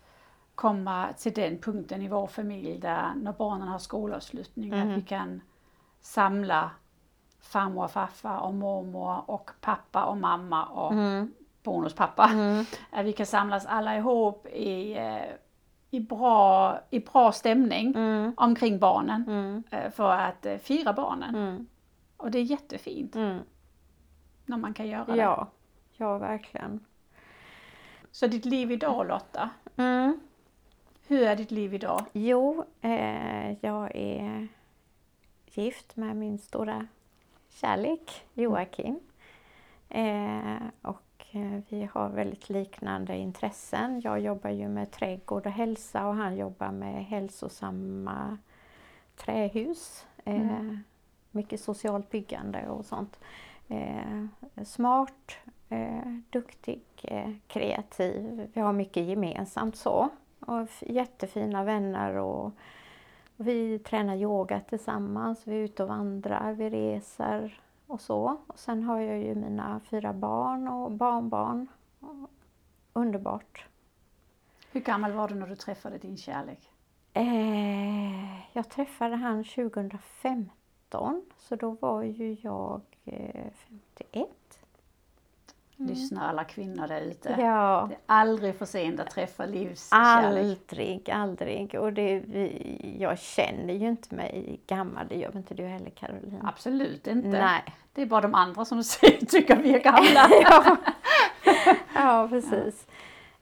komma 0.55 1.09
till 1.19 1.33
den 1.33 1.59
punkten 1.59 2.03
i 2.03 2.09
vår 2.09 2.27
familj 2.27 2.79
där 2.79 3.13
när 3.17 3.33
barnen 3.33 3.69
har 3.69 3.79
skolavslutning 3.79 4.71
Mhm. 4.71 4.91
att 4.91 4.99
vi 4.99 5.03
kan 5.03 5.41
samla 6.01 6.71
farmor 7.41 7.85
och 7.85 7.91
farfar 7.91 8.39
och 8.39 8.55
mormor 8.55 9.31
och 9.31 9.51
pappa 9.61 10.05
och 10.05 10.17
mamma 10.17 10.65
och 10.67 10.93
Mm. 10.93 11.35
bonuspappa. 11.63 12.25
Mm. 12.33 12.65
Att 12.91 13.05
vi 13.07 13.13
kan 13.13 13.27
samlas 13.27 13.67
alla 13.67 13.97
ihop 13.97 14.47
i, 14.47 14.97
eh, 14.99 15.25
i, 15.91 16.01
bra, 16.01 16.79
i 16.91 17.01
bra 17.01 17.33
stämning 17.33 17.95
Mm. 17.97 18.35
omkring 18.37 18.79
barnen 18.79 19.25
Mm. 19.29 19.63
eh, 19.71 19.91
för 19.91 20.11
att 20.13 20.47
eh, 20.47 20.59
fira 20.59 20.93
barnen. 20.93 21.35
Mm. 21.35 21.67
Och 22.17 22.31
det 22.31 22.39
är 22.39 22.43
jättefint 22.43 23.15
Mm. 23.17 23.39
När 24.51 24.57
man 24.57 24.75
kan 24.75 24.89
göra 24.89 25.05
det. 25.05 25.17
Ja, 25.17 25.47
ja 25.97 26.19
verkligen. 26.19 26.85
Så 28.11 28.27
ditt 28.27 28.45
liv 28.45 28.73
idag 28.73 29.07
Lotta, 29.09 29.51
Mm. 29.77 30.21
hur 31.07 31.23
är 31.23 31.37
ditt 31.37 31.51
liv 31.51 31.75
idag? 31.75 32.05
Jo, 32.13 32.65
eh, 32.81 33.51
jag 33.65 33.91
är 33.97 34.49
gift 35.47 35.97
med 35.97 36.17
min 36.17 36.39
stora 36.39 36.87
kärlek 37.49 38.25
Joakim. 38.35 39.01
Eh, 39.89 40.57
och 40.83 41.27
eh, 41.31 41.61
vi 41.69 41.89
har 41.93 42.09
väldigt 42.09 42.49
liknande 42.49 43.17
intressen. 43.17 44.01
Jag 44.01 44.21
jobbar 44.21 44.51
ju 44.51 44.69
med 44.69 44.91
trädgård 44.91 45.47
och 45.47 45.53
hälsa 45.53 46.07
och 46.07 46.15
han 46.15 46.37
jobbar 46.37 46.71
med 46.73 47.05
hälsosamma 47.05 48.39
trähus. 49.17 50.07
Eh, 50.25 50.35
Mm. 50.35 50.85
Mycket 51.33 51.61
socialt 51.61 52.11
byggande 52.11 52.69
och 52.69 52.85
sånt. 52.85 53.21
Eh, 53.71 54.65
smart, 54.65 55.37
eh, 55.69 56.17
duktig, 56.31 56.83
eh, 57.03 57.31
kreativ. 57.47 58.51
Vi 58.55 58.61
har 58.61 58.73
mycket 58.73 59.05
gemensamt 59.07 59.77
så. 59.77 60.09
Och 60.41 60.69
jättefina 60.81 61.65
vänner 61.65 62.15
och 62.15 62.53
vi 63.37 63.79
tränar 63.79 64.17
yoga 64.17 64.61
tillsammans, 64.61 65.47
vi 65.47 65.55
är 65.55 65.61
ute 65.61 65.83
och 65.83 65.89
vandrar, 65.89 66.53
vi 66.53 66.71
reser 66.71 67.61
och 67.87 68.01
så. 68.01 68.37
Och 68.47 68.59
sen 68.59 68.83
har 68.83 69.01
jag 69.01 69.19
ju 69.19 69.35
mina 69.35 69.81
fyra 69.91 70.13
barn 70.13 70.69
och 70.69 70.91
barnbarn. 70.91 71.67
Underbart. 72.93 73.67
Hur 74.73 74.81
gammal 74.81 75.13
var 75.13 75.29
du 75.29 75.35
när 75.35 75.47
du 75.47 75.57
träffade 75.57 75.99
din 75.99 76.17
kärlek? 76.17 76.71
Eh, 77.13 78.41
jag 78.53 78.69
träffade 78.69 79.17
han 79.17 79.45
2015 79.45 81.23
så 81.39 81.57
då 81.57 81.71
var 81.71 82.03
ju 82.03 82.37
jag 82.41 82.81
eh, 83.05 83.45
51. 83.69 84.29
Lyssna 85.89 86.29
alla 86.29 86.45
kvinnor 86.45 86.89
där 86.89 87.01
ute. 87.01 87.37
Ja. 87.39 87.87
Det 87.89 87.95
är 87.95 88.01
aldrig 88.07 88.55
för 88.55 88.67
sent 88.67 89.01
att 89.01 89.11
träffa 89.11 89.47
livskärlek. 89.47 90.69
Aldrig, 90.71 91.11
aldrig. 91.11 91.75
Och 91.75 91.93
det, 91.93 92.19
vi, 92.19 92.97
jag 93.01 93.19
känner 93.19 93.75
ju 93.75 93.89
inte 93.89 94.15
mig 94.15 94.61
gammal, 94.67 95.09
det 95.09 95.17
gör 95.17 95.37
inte 95.37 95.55
du 95.55 95.65
heller 95.65 95.91
Caroline. 95.91 96.41
Absolut 96.43 97.07
inte. 97.07 97.29
Nej. 97.29 97.63
Det 97.93 98.03
är 98.03 98.07
bara 98.07 98.21
de 98.21 98.35
andra 98.35 98.65
som 98.65 98.83
tycker 99.29 99.57
vi 99.57 99.75
är 99.75 99.81
gamla. 99.81 100.29
ja. 100.43 100.77
ja, 101.95 102.29
precis. 102.31 102.87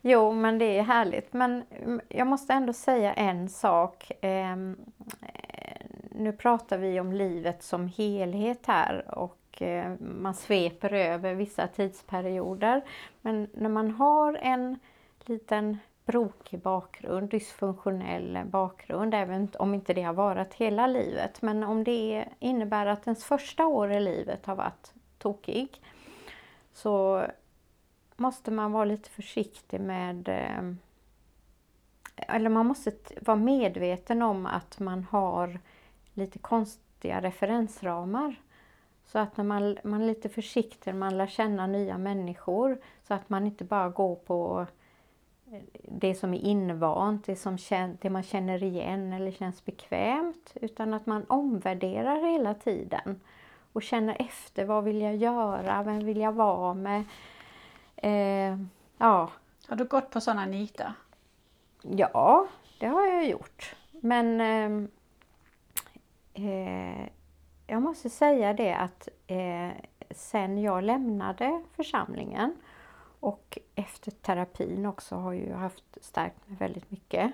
Jo, 0.00 0.32
men 0.32 0.58
det 0.58 0.78
är 0.78 0.82
härligt. 0.82 1.32
Men 1.32 1.62
mm, 1.70 2.00
jag 2.08 2.26
måste 2.26 2.52
ändå 2.52 2.72
säga 2.72 3.12
en 3.14 3.48
sak. 3.48 4.12
Ehm, 4.20 4.76
eh, 5.22 5.86
nu 6.10 6.32
pratar 6.32 6.78
vi 6.78 7.00
om 7.00 7.12
livet 7.12 7.62
som 7.62 7.88
helhet 7.88 8.66
här 8.66 9.18
och 9.18 9.38
och 9.60 10.00
man 10.00 10.34
sveper 10.34 10.92
över 10.92 11.34
vissa 11.34 11.66
tidsperioder. 11.66 12.82
Men 13.20 13.48
när 13.54 13.68
man 13.68 13.90
har 13.90 14.34
en 14.34 14.78
liten 15.24 15.78
brokig 16.06 16.60
bakgrund, 16.60 17.30
dysfunktionell 17.30 18.38
bakgrund, 18.44 19.14
även 19.14 19.48
om 19.58 19.74
inte 19.74 19.94
det 19.94 20.02
har 20.02 20.12
varit 20.12 20.54
hela 20.54 20.86
livet. 20.86 21.42
Men 21.42 21.64
om 21.64 21.84
det 21.84 22.24
innebär 22.38 22.86
att 22.86 23.06
ens 23.06 23.24
första 23.24 23.66
år 23.66 23.92
i 23.92 24.00
livet 24.00 24.46
har 24.46 24.56
varit 24.56 24.92
tokig 25.18 25.82
så 26.72 27.26
måste 28.16 28.50
man 28.50 28.72
vara 28.72 28.84
lite 28.84 29.10
försiktig 29.10 29.80
med 29.80 30.28
eh, 30.28 30.72
eller 32.16 32.50
man 32.50 32.66
måste 32.66 32.92
vara 33.20 33.36
medveten 33.36 34.22
om 34.22 34.46
att 34.46 34.80
man 34.80 35.04
har 35.10 35.60
lite 36.14 36.38
konstiga 36.38 37.20
referensramar. 37.20 38.36
Så 39.12 39.18
att 39.18 39.36
när 39.36 39.44
man, 39.44 39.78
man 39.84 40.02
är 40.02 40.06
lite 40.06 40.28
försiktig 40.28 40.94
man 40.94 41.18
lär 41.18 41.26
känna 41.26 41.66
nya 41.66 41.98
människor 41.98 42.78
så 43.02 43.14
att 43.14 43.28
man 43.28 43.46
inte 43.46 43.64
bara 43.64 43.88
går 43.88 44.14
på 44.14 44.66
det 45.82 46.14
som 46.14 46.34
är 46.34 46.38
invant, 46.38 47.26
det, 47.26 47.36
som 47.36 47.58
det 48.00 48.10
man 48.10 48.22
känner 48.22 48.62
igen 48.62 49.12
eller 49.12 49.32
känns 49.32 49.64
bekvämt. 49.64 50.52
Utan 50.54 50.94
att 50.94 51.06
man 51.06 51.24
omvärderar 51.28 52.32
hela 52.32 52.54
tiden 52.54 53.20
och 53.72 53.82
känner 53.82 54.16
efter. 54.18 54.64
Vad 54.64 54.84
vill 54.84 55.00
jag 55.00 55.16
göra? 55.16 55.82
Vem 55.82 56.04
vill 56.04 56.20
jag 56.20 56.32
vara 56.32 56.74
med? 56.74 57.04
Eh, 57.96 58.58
ja. 58.98 59.30
Har 59.68 59.76
du 59.76 59.84
gått 59.84 60.10
på 60.10 60.20
sådana 60.20 60.46
nitar? 60.46 60.92
Ja, 61.82 62.46
det 62.80 62.86
har 62.86 63.06
jag 63.06 63.28
gjort. 63.28 63.76
Men 63.90 64.40
eh, 64.40 64.88
eh, 66.44 67.08
jag 67.70 67.82
måste 67.82 68.10
säga 68.10 68.52
det 68.52 68.72
att 68.74 69.08
eh, 69.26 69.70
sen 70.10 70.58
jag 70.58 70.84
lämnade 70.84 71.62
församlingen 71.72 72.56
och 73.20 73.58
efter 73.74 74.10
terapin 74.10 74.86
också 74.86 75.16
har 75.16 75.32
jag 75.32 75.56
haft 75.56 75.98
stärkt 76.00 76.48
mig 76.48 76.56
väldigt 76.58 76.90
mycket. 76.90 77.32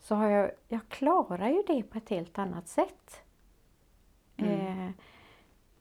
Så 0.00 0.14
har 0.14 0.28
jag, 0.28 0.50
jag 0.68 0.80
klarar 0.88 1.48
ju 1.48 1.62
det 1.66 1.82
på 1.82 1.98
ett 1.98 2.08
helt 2.08 2.38
annat 2.38 2.68
sätt. 2.68 3.22
Mm. 4.36 4.86
Eh, 4.86 4.90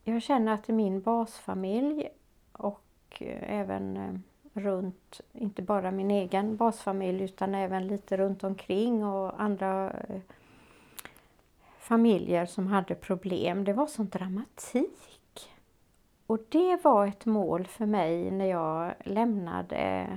jag 0.03 0.21
känner 0.21 0.53
att 0.53 0.67
min 0.67 1.01
basfamilj 1.01 2.09
och 2.51 2.83
eh, 3.19 3.59
även 3.59 3.97
eh, 3.97 4.13
runt, 4.53 5.21
inte 5.33 5.61
bara 5.61 5.91
min 5.91 6.11
egen 6.11 6.57
basfamilj 6.57 7.23
utan 7.23 7.55
även 7.55 7.87
lite 7.87 8.17
runt 8.17 8.43
omkring 8.43 9.05
och 9.05 9.41
andra 9.41 9.91
eh, 9.91 10.21
familjer 11.89 12.45
som 12.45 12.67
hade 12.67 12.95
problem. 12.95 13.63
Det 13.63 13.73
var 13.73 13.87
sån 13.87 14.09
dramatik. 14.09 15.49
Och 16.27 16.39
det 16.49 16.83
var 16.83 17.07
ett 17.07 17.25
mål 17.25 17.67
för 17.67 17.85
mig 17.85 18.31
när 18.31 18.45
jag 18.45 18.93
lämnade 19.03 20.07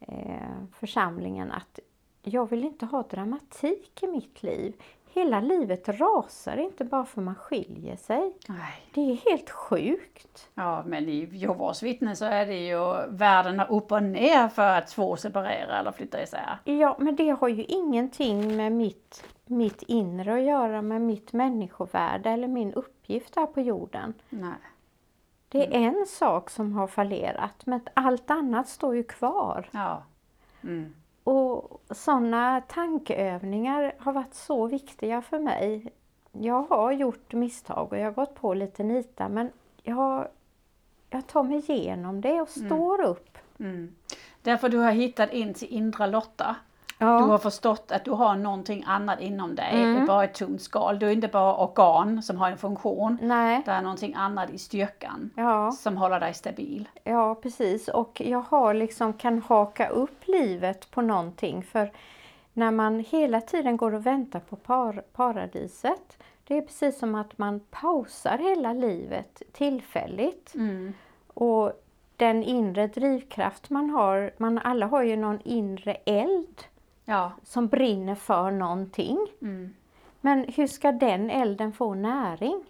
eh, 0.00 0.56
församlingen 0.72 1.52
att 1.52 1.78
jag 2.22 2.50
vill 2.50 2.64
inte 2.64 2.86
ha 2.86 3.02
dramatik 3.02 4.02
i 4.02 4.06
mitt 4.06 4.42
liv 4.42 4.74
hela 5.18 5.40
livet 5.40 5.88
rasar 5.88 6.56
inte 6.56 6.84
bara 6.84 7.04
för 7.04 7.20
man 7.20 7.34
skiljer 7.34 7.96
sig. 7.96 8.36
Nej. 8.48 8.82
Det 8.94 9.00
är 9.00 9.30
helt 9.30 9.50
sjukt. 9.50 10.48
Ja, 10.54 10.82
men 10.86 11.08
i 11.08 11.28
Jehovas 11.32 11.82
vittnen 11.82 12.16
så 12.16 12.24
är 12.24 12.46
det 12.46 12.66
ju 12.66 13.06
världen 13.08 13.60
upp 13.60 13.92
och 13.92 14.02
ner 14.02 14.48
för 14.48 14.78
att 14.78 14.88
två 14.88 15.16
separera 15.16 15.78
eller 15.78 15.92
flytta 15.92 16.22
isär. 16.22 16.58
Ja, 16.64 16.96
men 17.00 17.16
det 17.16 17.30
har 17.30 17.48
ju 17.48 17.64
ingenting 17.64 18.56
med 18.56 18.72
mitt, 18.72 19.24
mitt 19.50 19.82
inre 19.82 20.34
att 20.34 20.42
göra, 20.42 20.82
med 20.82 21.00
mitt 21.00 21.32
människovärde 21.32 22.30
eller 22.30 22.48
min 22.48 22.72
uppgift 22.72 23.36
här 23.36 23.46
på 23.46 23.60
jorden. 23.60 24.14
Nej. 24.30 24.58
Det 25.48 25.66
är 25.66 25.78
mm. 25.78 25.94
en 25.94 26.06
sak 26.06 26.50
som 26.50 26.72
har 26.72 26.86
fallerat, 26.86 27.66
men 27.66 27.80
allt 27.94 28.30
annat 28.30 28.68
står 28.68 28.96
ju 28.96 29.02
kvar. 29.02 29.68
Ja. 29.72 30.02
Mm. 30.62 30.94
Och 31.24 31.82
sådana 31.90 32.60
tankeövningar 32.60 33.94
har 33.98 34.12
varit 34.12 34.34
så 34.34 34.66
viktiga 34.66 35.22
för 35.22 35.38
mig. 35.38 35.92
Jag 36.32 36.62
har 36.62 36.92
gjort 36.92 37.32
misstag 37.32 37.92
och 37.92 37.98
jag 37.98 38.04
har 38.04 38.12
gått 38.12 38.34
på 38.34 38.54
lite 38.54 38.82
nitar 38.82 39.28
men 39.28 39.50
jag, 39.82 40.28
jag 41.10 41.26
tar 41.26 41.42
mig 41.42 41.64
igenom 41.68 42.20
det 42.20 42.40
och 42.40 42.56
mm. 42.56 42.68
står 42.68 42.98
mm. 42.98 43.10
upp. 43.10 43.38
Därför 44.42 44.68
du 44.68 44.78
har 44.78 44.92
hittat 44.92 45.32
in 45.32 45.54
till 45.54 45.68
Indra 45.68 46.06
Lotta. 46.06 46.56
Ja. 46.98 47.18
Du 47.18 47.24
har 47.24 47.38
förstått 47.38 47.92
att 47.92 48.04
du 48.04 48.10
har 48.10 48.36
någonting 48.36 48.84
annat 48.86 49.20
inom 49.20 49.54
dig 49.54 49.70
mm. 49.72 49.96
än 49.96 50.06
bara 50.06 50.24
ett 50.24 50.34
tomt 50.34 50.62
skal. 50.62 50.98
Du 50.98 51.06
är 51.06 51.10
inte 51.10 51.28
bara 51.28 51.56
organ 51.56 52.22
som 52.22 52.36
har 52.36 52.50
en 52.50 52.58
funktion. 52.58 53.18
Nej. 53.22 53.62
Det 53.64 53.70
är 53.70 53.82
någonting 53.82 54.14
annat 54.14 54.50
i 54.50 54.58
styrkan 54.58 55.30
ja. 55.36 55.72
som 55.72 55.96
håller 55.96 56.20
dig 56.20 56.34
stabil. 56.34 56.88
Ja 57.04 57.34
precis 57.34 57.88
och 57.88 58.22
jag 58.24 58.40
har 58.40 58.74
liksom 58.74 59.12
kan 59.12 59.42
haka 59.42 59.88
upp 59.88 60.22
livet 60.26 60.90
på 60.90 61.02
någonting 61.02 61.62
för 61.62 61.92
när 62.52 62.70
man 62.70 63.04
hela 63.08 63.40
tiden 63.40 63.76
går 63.76 63.94
och 63.94 64.06
väntar 64.06 64.40
på 64.40 64.56
par, 64.56 65.02
paradiset 65.12 66.18
det 66.48 66.56
är 66.56 66.62
precis 66.62 66.98
som 66.98 67.14
att 67.14 67.38
man 67.38 67.60
pausar 67.70 68.38
hela 68.38 68.72
livet 68.72 69.42
tillfälligt. 69.52 70.54
Mm. 70.54 70.94
Och 71.34 71.72
den 72.16 72.42
inre 72.42 72.86
drivkraft 72.86 73.70
man 73.70 73.90
har, 73.90 74.32
man 74.36 74.58
alla 74.58 74.86
har 74.86 75.02
ju 75.02 75.16
någon 75.16 75.40
inre 75.44 75.94
eld 75.94 76.62
ja. 77.08 77.32
som 77.42 77.66
brinner 77.68 78.14
för 78.14 78.50
någonting. 78.50 79.18
Mm. 79.42 79.74
Men 80.20 80.44
hur 80.48 80.66
ska 80.66 80.92
den 80.92 81.30
elden 81.30 81.72
få 81.72 81.94
näring? 81.94 82.64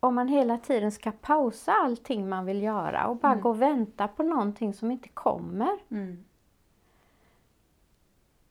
Om 0.00 0.14
man 0.14 0.28
hela 0.28 0.58
tiden 0.58 0.92
ska 0.92 1.12
pausa 1.12 1.72
allting 1.72 2.28
man 2.28 2.46
vill 2.46 2.62
göra 2.62 3.06
och 3.06 3.16
bara 3.16 3.32
mm. 3.32 3.42
gå 3.42 3.48
och 3.48 3.62
vänta 3.62 4.08
på 4.08 4.22
någonting 4.22 4.74
som 4.74 4.90
inte 4.90 5.08
kommer. 5.08 5.78
Mm. 5.90 6.24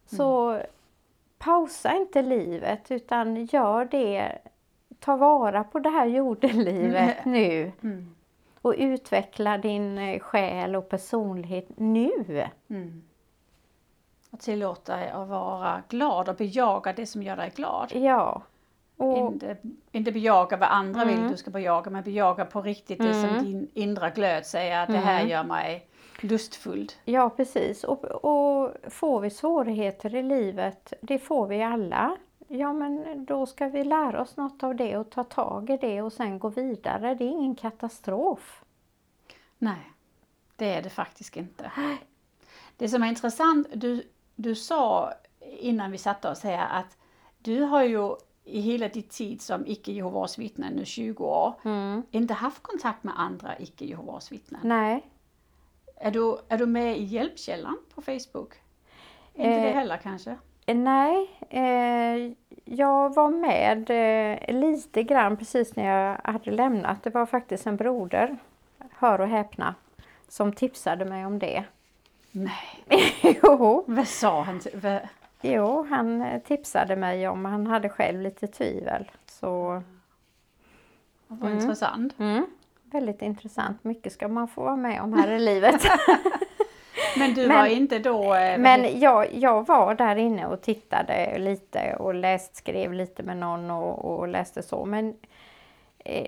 Så 0.06 0.62
pausa 1.38 1.96
inte 1.96 2.22
livet 2.22 2.92
utan 2.92 3.46
gör 3.46 3.86
det. 3.86 4.40
Ta 5.00 5.16
vara 5.16 5.64
på 5.64 5.80
det 5.80 5.90
här 5.90 6.06
jordelivet 6.06 7.18
nu. 7.26 7.72
Mm. 7.84 8.16
Och 8.62 8.76
utveckla 8.78 9.58
din 9.58 9.98
eh, 9.98 10.20
själ 10.20 10.76
och 10.76 10.90
personlighet 10.90 11.70
nu. 11.76 12.48
Mm. 12.70 13.09
Och 14.30 14.40
tillåta 14.40 14.96
dig 14.96 15.10
att 15.10 15.28
vara 15.28 15.84
glad 15.90 16.30
och 16.30 16.36
bejaka 16.36 16.94
det 16.94 17.06
som 17.06 17.24
gör 17.24 17.36
dig 17.36 17.52
glad. 17.56 17.92
Ja. 17.96 18.42
Och... 18.98 19.18
Inte, 19.18 19.58
inte 19.92 20.12
bejaka 20.12 20.58
vad 20.58 20.70
andra 20.70 21.02
mm. 21.02 21.22
vill 21.22 21.32
du 21.32 21.38
ska 21.38 21.52
bejaka, 21.52 21.90
men 21.90 22.04
bejaka 22.04 22.46
på 22.46 22.62
riktigt 22.62 22.98
det 22.98 23.12
mm. 23.12 23.36
som 23.36 23.46
din 23.46 23.70
inre 23.74 24.10
glöd 24.10 24.46
säger 24.46 24.84
att 24.84 24.90
det 24.90 24.98
här 24.98 25.20
mm. 25.20 25.32
gör 25.32 25.44
mig 25.44 25.88
lustfull. 26.22 26.92
Ja 27.06 27.30
precis 27.30 27.84
och, 27.84 28.06
och 28.06 28.74
får 28.88 29.20
vi 29.20 29.30
svårigheter 29.30 30.16
i 30.16 30.24
livet, 30.24 30.94
det 31.02 31.20
får 31.20 31.48
vi 31.48 31.64
alla, 31.64 32.18
ja 32.48 32.74
men 32.74 33.26
då 33.26 33.46
ska 33.46 33.68
vi 33.68 33.84
lära 33.84 34.22
oss 34.22 34.38
något 34.38 34.64
av 34.64 34.76
det 34.76 34.98
och 34.98 35.10
ta 35.10 35.24
tag 35.24 35.70
i 35.70 35.78
det 35.78 36.02
och 36.02 36.14
sen 36.14 36.40
gå 36.40 36.50
vidare. 36.50 37.16
Det 37.16 37.24
är 37.24 37.30
ingen 37.30 37.56
katastrof. 37.56 38.64
Nej, 39.58 39.94
det 40.56 40.74
är 40.74 40.82
det 40.82 40.90
faktiskt 40.90 41.38
inte. 41.38 41.72
Det 42.78 42.90
som 42.90 43.04
är 43.04 43.08
intressant, 43.08 43.68
du, 43.74 44.04
du 44.42 44.56
sa 44.56 45.14
innan 45.60 45.92
vi 45.92 45.98
satte 45.98 46.30
oss 46.30 46.44
här 46.44 46.80
att 46.80 46.98
du 47.40 47.62
har 47.62 47.84
ju 47.84 48.16
i 48.44 48.60
hela 48.60 48.88
din 48.88 49.04
tid 49.04 49.42
som 49.42 49.68
icke 49.68 49.92
Jehovas 49.92 50.38
vittnen, 50.38 50.74
nu 50.74 50.86
20 50.86 51.26
år, 51.26 51.54
mm. 51.66 52.04
inte 52.12 52.34
haft 52.34 52.64
kontakt 52.64 53.04
med 53.04 53.20
andra 53.20 53.60
icke 53.60 53.86
Jehovas 53.86 54.32
vittnen. 54.32 54.62
Nej. 54.64 55.10
Är 55.96 56.12
du, 56.12 56.38
är 56.50 56.58
du 56.58 56.66
med 56.66 56.98
i 56.98 57.04
Hjälpkällan 57.04 57.78
på 57.96 58.02
Facebook? 58.02 58.54
Inte 59.34 59.50
eh, 59.50 59.64
det 59.64 59.72
heller 59.72 59.98
kanske? 59.98 60.38
Nej, 60.66 61.30
eh, 61.50 62.34
jag 62.66 63.16
var 63.16 63.30
med 63.30 63.90
eh, 63.90 64.56
lite 64.56 65.04
grann 65.04 65.38
precis 65.38 65.76
när 65.76 65.86
jag 65.86 66.34
hade 66.34 66.52
lämnat. 66.52 67.04
Det 67.04 67.10
var 67.10 67.26
faktiskt 67.26 67.68
en 67.68 67.78
broder, 67.78 68.38
hör 68.92 69.22
och 69.22 69.28
häpna, 69.28 69.76
som 70.28 70.54
tipsade 70.54 71.06
mig 71.06 71.26
om 71.26 71.40
det. 71.40 71.64
Nej. 72.32 73.10
jo. 73.44 73.84
Vad 73.88 74.08
sa 74.08 74.42
han? 74.42 74.62
Vad... 74.74 75.00
Jo, 75.42 75.88
han 75.90 76.22
eh, 76.22 76.42
tipsade 76.42 76.96
mig 76.96 77.28
om, 77.28 77.46
han 77.46 77.68
hade 77.68 77.90
själv 77.90 78.22
lite 78.22 78.48
tvivel. 78.48 79.12
Så... 79.26 79.84
Vad 81.28 81.50
mm. 81.50 81.62
intressant. 81.62 82.20
Mm. 82.20 82.46
Väldigt 82.84 83.22
intressant. 83.22 83.84
Mycket 83.84 84.14
ska 84.14 84.28
man 84.28 84.48
få 84.48 84.64
vara 84.64 84.76
med 84.76 85.02
om 85.02 85.14
här 85.14 85.32
i 85.32 85.40
livet. 85.40 85.84
men 87.18 87.34
du 87.34 87.48
men, 87.48 87.58
var 87.58 87.66
inte 87.66 88.00
då... 88.00 88.36
Eh, 88.36 88.60
men 88.60 89.00
jag, 89.00 89.34
jag 89.34 89.68
var 89.68 89.96
där 89.96 90.16
inne 90.16 90.48
och 90.48 90.62
tittade 90.62 91.38
lite 91.40 91.96
och 92.00 92.14
läst, 92.14 92.56
skrev 92.56 92.94
lite 92.94 93.24
med 93.24 93.38
någon 93.38 93.72
och, 93.72 94.06
och 94.06 94.28
läste 94.28 94.64
så. 94.64 94.86
Men 94.86 95.16
eh, 96.06 96.28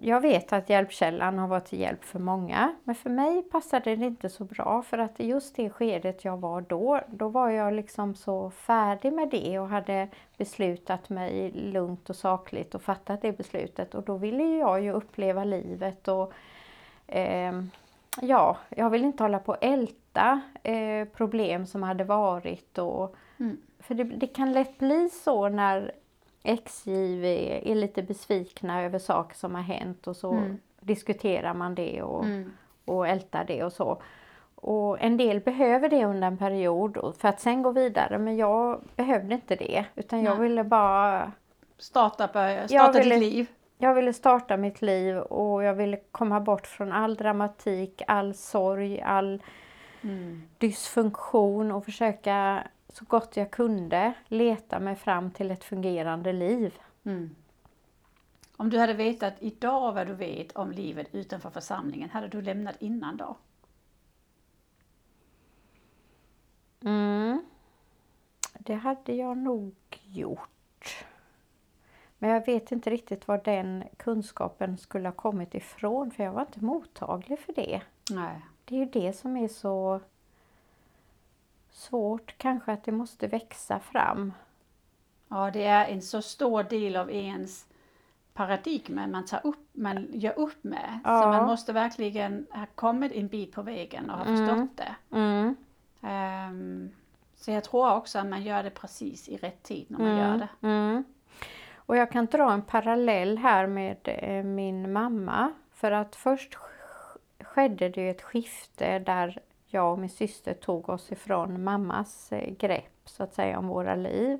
jag 0.00 0.20
vet 0.20 0.52
att 0.52 0.70
Hjälpkällan 0.70 1.38
har 1.38 1.48
varit 1.48 1.64
till 1.64 1.80
hjälp 1.80 2.04
för 2.04 2.18
många, 2.18 2.74
men 2.84 2.94
för 2.94 3.10
mig 3.10 3.42
passade 3.42 3.96
det 3.96 4.06
inte 4.06 4.28
så 4.28 4.44
bra 4.44 4.82
för 4.82 4.98
att 4.98 5.20
just 5.20 5.56
det 5.56 5.70
skedet 5.70 6.24
jag 6.24 6.36
var 6.36 6.60
då, 6.60 7.00
då 7.06 7.28
var 7.28 7.50
jag 7.50 7.72
liksom 7.72 8.14
så 8.14 8.50
färdig 8.50 9.12
med 9.12 9.28
det 9.28 9.58
och 9.58 9.68
hade 9.68 10.08
beslutat 10.36 11.08
mig 11.08 11.50
lugnt 11.50 12.10
och 12.10 12.16
sakligt 12.16 12.74
och 12.74 12.82
fattat 12.82 13.22
det 13.22 13.32
beslutet 13.32 13.94
och 13.94 14.02
då 14.02 14.16
ville 14.16 14.44
jag 14.44 14.82
ju 14.82 14.92
uppleva 14.92 15.44
livet 15.44 16.08
och 16.08 16.32
eh, 17.06 17.62
ja, 18.20 18.56
jag 18.68 18.90
vill 18.90 19.04
inte 19.04 19.22
hålla 19.22 19.38
på 19.38 19.52
och 19.52 19.64
älta 19.64 20.40
eh, 20.62 21.08
problem 21.08 21.66
som 21.66 21.82
hade 21.82 22.04
varit 22.04 22.78
och 22.78 23.16
mm. 23.38 23.56
för 23.78 23.94
det, 23.94 24.04
det 24.04 24.26
kan 24.26 24.52
lätt 24.52 24.78
bli 24.78 25.08
så 25.08 25.48
när 25.48 25.92
XJV 26.56 27.24
är 27.64 27.74
lite 27.74 28.02
besvikna 28.02 28.82
över 28.82 28.98
saker 28.98 29.36
som 29.36 29.54
har 29.54 29.62
hänt 29.62 30.06
och 30.06 30.16
så 30.16 30.32
mm. 30.32 30.58
diskuterar 30.80 31.54
man 31.54 31.74
det 31.74 32.02
och, 32.02 32.24
mm. 32.24 32.52
och 32.84 33.08
ältar 33.08 33.44
det 33.44 33.64
och 33.64 33.72
så. 33.72 34.02
Och 34.54 35.00
en 35.00 35.16
del 35.16 35.40
behöver 35.40 35.88
det 35.88 36.04
under 36.04 36.28
en 36.28 36.38
period 36.38 37.14
för 37.18 37.28
att 37.28 37.40
sen 37.40 37.62
gå 37.62 37.70
vidare 37.70 38.18
men 38.18 38.36
jag 38.36 38.80
behövde 38.96 39.34
inte 39.34 39.56
det 39.56 39.84
utan 39.94 40.22
jag 40.22 40.36
ville 40.36 40.64
bara 40.64 41.32
Starta, 41.78 42.28
starta 42.68 42.98
ville, 42.98 43.14
ditt 43.14 43.34
liv? 43.34 43.46
Jag 43.78 43.94
ville 43.94 44.12
starta 44.12 44.56
mitt 44.56 44.82
liv 44.82 45.18
och 45.18 45.64
jag 45.64 45.74
ville 45.74 45.96
komma 46.10 46.40
bort 46.40 46.66
från 46.66 46.92
all 46.92 47.14
dramatik, 47.14 48.02
all 48.06 48.34
sorg, 48.34 49.00
all 49.00 49.42
mm. 50.02 50.42
dysfunktion 50.58 51.72
och 51.72 51.84
försöka 51.84 52.62
så 52.88 53.04
gott 53.04 53.36
jag 53.36 53.50
kunde 53.50 54.14
leta 54.28 54.80
mig 54.80 54.96
fram 54.96 55.30
till 55.30 55.50
ett 55.50 55.64
fungerande 55.64 56.32
liv. 56.32 56.78
Mm. 57.04 57.36
Om 58.56 58.70
du 58.70 58.78
hade 58.78 58.94
vetat 58.94 59.34
idag 59.38 59.92
vad 59.92 60.06
du 60.06 60.14
vet 60.14 60.52
om 60.52 60.70
livet 60.70 61.14
utanför 61.14 61.50
församlingen, 61.50 62.10
hade 62.10 62.28
du 62.28 62.42
lämnat 62.42 62.82
innan 62.82 63.16
då? 63.16 63.36
Mm. 66.80 67.44
Det 68.58 68.74
hade 68.74 69.12
jag 69.12 69.36
nog 69.36 69.74
gjort. 70.04 71.04
Men 72.18 72.30
jag 72.30 72.46
vet 72.46 72.72
inte 72.72 72.90
riktigt 72.90 73.28
var 73.28 73.40
den 73.44 73.84
kunskapen 73.96 74.78
skulle 74.78 75.08
ha 75.08 75.12
kommit 75.12 75.54
ifrån 75.54 76.10
för 76.10 76.24
jag 76.24 76.32
var 76.32 76.42
inte 76.42 76.64
mottaglig 76.64 77.38
för 77.38 77.52
det. 77.52 77.82
Nej. 78.10 78.40
Det 78.64 78.74
är 78.74 78.78
ju 78.78 78.84
det 78.84 79.12
som 79.12 79.36
är 79.36 79.48
så 79.48 80.00
svårt 81.78 82.38
kanske 82.38 82.72
att 82.72 82.84
det 82.84 82.92
måste 82.92 83.26
växa 83.26 83.80
fram. 83.80 84.32
Ja, 85.28 85.50
det 85.50 85.64
är 85.64 85.86
en 85.86 86.02
så 86.02 86.22
stor 86.22 86.62
del 86.62 86.96
av 86.96 87.10
ens 87.10 87.66
paradigm 88.34 89.10
man, 89.10 89.24
tar 89.24 89.40
upp, 89.46 89.68
man 89.72 90.06
gör 90.12 90.38
upp 90.38 90.64
med. 90.64 91.00
Ja. 91.04 91.22
Så 91.22 91.28
man 91.28 91.46
måste 91.46 91.72
verkligen 91.72 92.46
ha 92.50 92.66
kommit 92.74 93.12
en 93.12 93.28
bit 93.28 93.52
på 93.52 93.62
vägen 93.62 94.10
och 94.10 94.18
ha 94.18 94.24
förstått 94.24 94.48
mm. 94.48 94.68
det. 94.74 94.94
Mm. 95.16 95.56
Um, 96.50 96.90
så 97.36 97.50
jag 97.50 97.64
tror 97.64 97.94
också 97.94 98.18
att 98.18 98.26
man 98.26 98.42
gör 98.42 98.62
det 98.62 98.70
precis 98.70 99.28
i 99.28 99.36
rätt 99.36 99.62
tid 99.62 99.86
när 99.88 99.98
man 99.98 100.08
mm. 100.08 100.18
gör 100.18 100.38
det. 100.38 100.66
Mm. 100.66 101.04
Och 101.76 101.96
jag 101.96 102.10
kan 102.10 102.26
dra 102.26 102.52
en 102.52 102.62
parallell 102.62 103.38
här 103.38 103.66
med 103.66 103.96
eh, 104.04 104.44
min 104.44 104.92
mamma. 104.92 105.52
För 105.72 105.92
att 105.92 106.16
först 106.16 106.58
skedde 107.40 107.88
det 107.88 108.08
ett 108.08 108.22
skifte 108.22 108.98
där 108.98 109.40
jag 109.68 109.92
och 109.92 109.98
min 109.98 110.10
syster 110.10 110.54
tog 110.54 110.88
oss 110.88 111.12
ifrån 111.12 111.64
mammas 111.64 112.32
eh, 112.32 112.50
grepp 112.50 113.00
så 113.04 113.22
att 113.22 113.34
säga 113.34 113.58
om 113.58 113.68
våra 113.68 113.94
liv. 113.94 114.38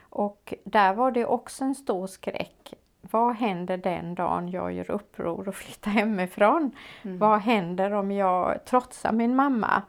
Och 0.00 0.54
där 0.64 0.94
var 0.94 1.10
det 1.10 1.26
också 1.26 1.64
en 1.64 1.74
stor 1.74 2.06
skräck. 2.06 2.74
Vad 3.00 3.36
händer 3.36 3.76
den 3.76 4.14
dagen 4.14 4.48
jag 4.48 4.72
gör 4.72 4.90
uppror 4.90 5.48
och 5.48 5.54
flyttar 5.54 5.90
hemifrån? 5.90 6.70
Mm. 7.02 7.18
Vad 7.18 7.40
händer 7.40 7.92
om 7.92 8.10
jag 8.12 8.64
trotsar 8.64 9.12
min 9.12 9.36
mamma? 9.36 9.82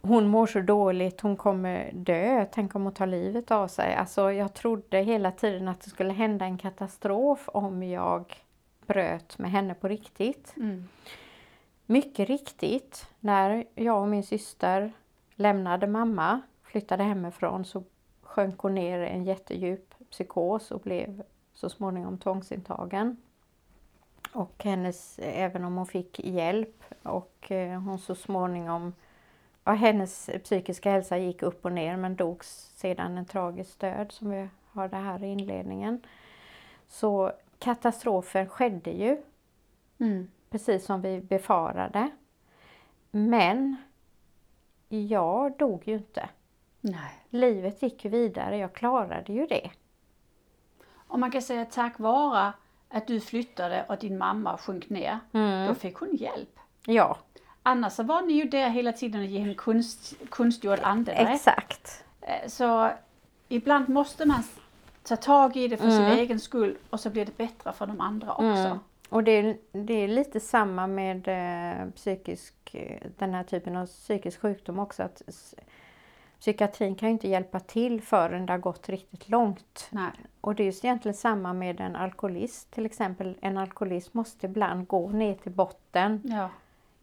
Hon 0.00 0.26
mår 0.26 0.46
så 0.46 0.60
dåligt, 0.60 1.20
hon 1.20 1.36
kommer 1.36 1.90
dö. 1.92 2.46
Tänk 2.52 2.74
om 2.74 2.82
hon 2.82 2.94
tar 2.94 3.06
livet 3.06 3.50
av 3.50 3.68
sig. 3.68 3.94
Alltså 3.94 4.32
jag 4.32 4.54
trodde 4.54 4.98
hela 4.98 5.30
tiden 5.30 5.68
att 5.68 5.80
det 5.80 5.90
skulle 5.90 6.12
hända 6.12 6.44
en 6.44 6.58
katastrof 6.58 7.48
om 7.52 7.82
jag 7.82 8.34
bröt 8.86 9.38
med 9.38 9.50
henne 9.50 9.74
på 9.74 9.88
riktigt. 9.88 10.54
Mm. 10.56 10.88
Mycket 11.88 12.28
riktigt, 12.28 13.06
när 13.20 13.64
jag 13.74 14.02
och 14.02 14.08
min 14.08 14.22
syster 14.22 14.92
lämnade 15.34 15.86
mamma, 15.86 16.40
flyttade 16.62 17.02
hemifrån, 17.02 17.64
så 17.64 17.84
sjönk 18.22 18.58
hon 18.58 18.74
ner 18.74 19.00
i 19.00 19.08
en 19.08 19.24
jättedjup 19.24 19.94
psykos 20.10 20.70
och 20.70 20.80
blev 20.80 21.22
så 21.52 21.68
småningom 21.68 22.18
tvångsintagen. 22.18 23.16
Och 24.32 24.64
hennes, 24.64 25.18
även 25.18 25.64
om 25.64 25.76
hon 25.76 25.86
fick 25.86 26.24
hjälp 26.24 26.84
och 27.02 27.50
eh, 27.50 27.80
hon 27.80 27.98
så 27.98 28.14
småningom, 28.14 28.94
ja, 29.64 29.72
hennes 29.72 30.30
psykiska 30.44 30.90
hälsa 30.90 31.18
gick 31.18 31.42
upp 31.42 31.64
och 31.64 31.72
ner 31.72 31.96
men 31.96 32.16
dog 32.16 32.44
sedan 32.44 33.18
en 33.18 33.26
tragisk 33.26 33.78
död 33.78 34.12
som 34.12 34.30
vi 34.30 34.48
hörde 34.72 34.96
här 34.96 35.24
i 35.24 35.26
inledningen. 35.26 36.02
Så 36.88 37.32
katastrofen 37.58 38.48
skedde 38.48 38.90
ju. 38.90 39.22
Mm 39.98 40.28
precis 40.50 40.84
som 40.84 41.00
vi 41.00 41.20
befarade. 41.20 42.10
Men 43.10 43.76
jag 44.88 45.58
dog 45.58 45.82
ju 45.88 45.94
inte. 45.94 46.28
Nej. 46.80 47.24
Livet 47.30 47.82
gick 47.82 48.04
ju 48.04 48.10
vidare, 48.10 48.58
jag 48.58 48.72
klarade 48.72 49.32
ju 49.32 49.46
det. 49.46 49.70
Och 51.08 51.18
man 51.18 51.30
kan 51.30 51.42
säga 51.42 51.64
tack 51.64 51.98
vare 51.98 52.52
att 52.88 53.06
du 53.06 53.20
flyttade 53.20 53.84
och 53.88 53.98
din 53.98 54.18
mamma 54.18 54.58
sjönk 54.58 54.90
ner, 54.90 55.18
mm. 55.32 55.68
då 55.68 55.74
fick 55.74 55.96
hon 55.96 56.16
hjälp. 56.16 56.58
Ja. 56.86 57.18
Annars 57.62 57.92
så 57.92 58.02
var 58.02 58.22
ni 58.22 58.32
ju 58.32 58.44
där 58.44 58.68
hela 58.68 58.92
tiden 58.92 59.20
och 59.20 59.28
henne 59.28 59.54
konst, 59.54 60.14
konstgjord 60.28 60.78
ande. 60.82 61.12
Exakt. 61.12 62.04
Eh, 62.20 62.48
så 62.48 62.90
ibland 63.48 63.88
måste 63.88 64.26
man 64.26 64.42
ta 65.02 65.16
tag 65.16 65.56
i 65.56 65.68
det 65.68 65.76
för 65.76 65.88
mm. 65.88 65.96
sin 65.96 66.18
egen 66.18 66.40
skull 66.40 66.78
och 66.90 67.00
så 67.00 67.10
blir 67.10 67.24
det 67.24 67.36
bättre 67.36 67.72
för 67.72 67.86
de 67.86 68.00
andra 68.00 68.32
också. 68.32 68.44
Mm. 68.44 68.78
Och 69.08 69.24
det 69.24 69.30
är, 69.30 69.56
det 69.72 69.94
är 69.94 70.08
lite 70.08 70.40
samma 70.40 70.86
med 70.86 71.28
eh, 71.28 71.90
psykisk, 71.90 72.54
den 73.16 73.34
här 73.34 73.44
typen 73.44 73.76
av 73.76 73.86
psykisk 73.86 74.40
sjukdom 74.40 74.78
också. 74.78 75.02
Att 75.02 75.22
psykiatrin 76.40 76.94
kan 76.94 77.08
ju 77.08 77.12
inte 77.12 77.28
hjälpa 77.28 77.60
till 77.60 78.02
förrän 78.02 78.46
det 78.46 78.52
har 78.52 78.58
gått 78.58 78.88
riktigt 78.88 79.28
långt. 79.28 79.88
Nej. 79.90 80.10
Och 80.40 80.54
det 80.54 80.64
är 80.64 80.84
egentligen 80.84 81.14
samma 81.14 81.52
med 81.52 81.80
en 81.80 81.96
alkoholist. 81.96 82.70
Till 82.70 82.86
exempel 82.86 83.38
en 83.40 83.58
alkoholist 83.58 84.14
måste 84.14 84.46
ibland 84.46 84.86
gå 84.86 85.08
ner 85.08 85.34
till 85.34 85.52
botten, 85.52 86.22
ja. 86.24 86.50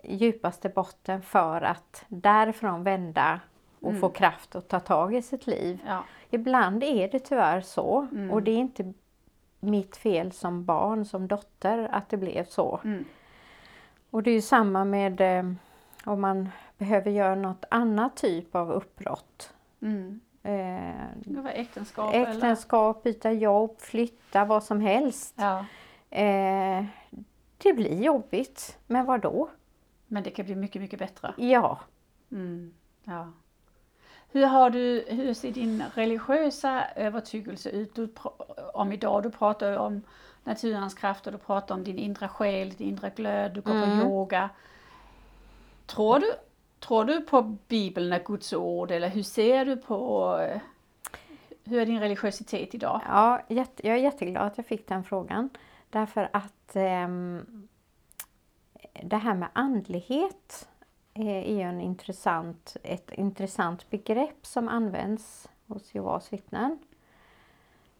djupaste 0.03 0.69
botten 0.69 1.21
för 1.21 1.61
att 1.61 2.05
därifrån 2.07 2.83
vända 2.83 3.39
och 3.79 3.89
mm. 3.89 4.01
få 4.01 4.09
kraft 4.09 4.55
att 4.55 4.67
ta 4.67 4.79
tag 4.79 5.15
i 5.15 5.21
sitt 5.21 5.47
liv. 5.47 5.79
Ja. 5.87 6.03
Ibland 6.29 6.83
är 6.83 7.07
det 7.07 7.19
tyvärr 7.19 7.61
så 7.61 8.07
mm. 8.11 8.31
och 8.31 8.43
det 8.43 8.51
är 8.51 8.57
inte 8.57 8.93
mitt 9.63 9.97
fel 9.97 10.31
som 10.31 10.65
barn, 10.65 11.05
som 11.05 11.27
dotter, 11.27 11.87
att 11.91 12.09
det 12.09 12.17
blev 12.17 12.45
så. 12.45 12.79
Mm. 12.83 13.05
Och 14.09 14.23
det 14.23 14.31
är 14.31 14.35
ju 14.35 14.41
samma 14.41 14.85
med 14.85 15.21
eh, 15.21 15.53
om 16.05 16.21
man 16.21 16.49
behöver 16.77 17.11
göra 17.11 17.35
något 17.35 17.65
annat 17.71 18.17
typ 18.17 18.55
av 18.55 18.71
uppbrott. 18.71 19.53
Mm. 19.81 20.19
Eh, 20.43 21.49
äktenskap? 21.53 22.15
Äktenskap, 22.15 23.05
eller? 23.05 23.13
byta 23.13 23.31
jobb, 23.31 23.79
flytta, 23.79 24.45
vad 24.45 24.63
som 24.63 24.81
helst. 24.81 25.35
Ja. 25.37 25.65
Eh, 26.09 26.85
det 27.57 27.73
blir 27.73 28.03
jobbigt, 28.03 28.77
men 28.87 29.05
vad 29.05 29.21
då? 29.21 29.49
Men 30.07 30.23
det 30.23 30.29
kan 30.29 30.45
bli 30.45 30.55
mycket, 30.55 30.81
mycket 30.81 30.99
bättre? 30.99 31.33
Ja. 31.37 31.79
Mm. 32.31 32.73
ja. 33.03 33.31
Hur, 34.33 34.45
har 34.45 34.69
du, 34.69 35.05
hur 35.07 35.33
ser 35.33 35.51
din 35.51 35.83
religiösa 35.95 36.85
övertygelse 36.95 37.69
ut? 37.69 37.95
Du, 37.95 38.13
om 38.73 38.91
idag, 38.91 39.23
du 39.23 39.31
pratar 39.31 39.77
om 39.77 40.01
naturens 40.43 40.93
krafter, 40.93 41.31
du 41.31 41.37
pratar 41.37 41.75
om 41.75 41.83
din 41.83 41.97
inre 41.97 42.27
själ, 42.27 42.69
din 42.69 42.87
inre 42.87 43.11
glöd, 43.15 43.53
du 43.53 43.61
går 43.61 43.71
mm. 43.71 43.99
på 43.99 44.05
yoga. 44.05 44.49
Tror 45.85 46.19
du, 46.19 46.33
tror 46.79 47.05
du 47.05 47.21
på 47.21 47.41
Bibeln 47.67 48.13
är 48.13 48.23
Guds 48.23 48.53
ord 48.53 48.91
eller 48.91 49.09
hur 49.09 49.23
ser 49.23 49.65
du 49.65 49.77
på 49.77 50.39
hur 51.63 51.81
är 51.81 51.85
din 51.85 51.99
religiositet 51.99 52.75
idag? 52.75 53.01
Ja, 53.07 53.41
jag 53.47 53.67
är 53.83 53.95
jätteglad 53.95 54.47
att 54.47 54.57
jag 54.57 54.65
fick 54.65 54.87
den 54.87 55.03
frågan. 55.03 55.49
Därför 55.89 56.29
att 56.33 56.75
eh, 56.75 57.07
det 59.03 59.17
här 59.17 59.33
med 59.33 59.49
andlighet 59.53 60.69
Eh, 61.13 61.27
är 61.27 61.55
ju 61.55 61.61
en 61.61 61.81
intressant, 61.81 62.77
ett 62.83 63.11
intressant 63.11 63.89
begrepp 63.89 64.45
som 64.45 64.67
används 64.67 65.49
hos 65.67 65.95
Jehovas 65.95 66.33
vittnen. 66.33 66.79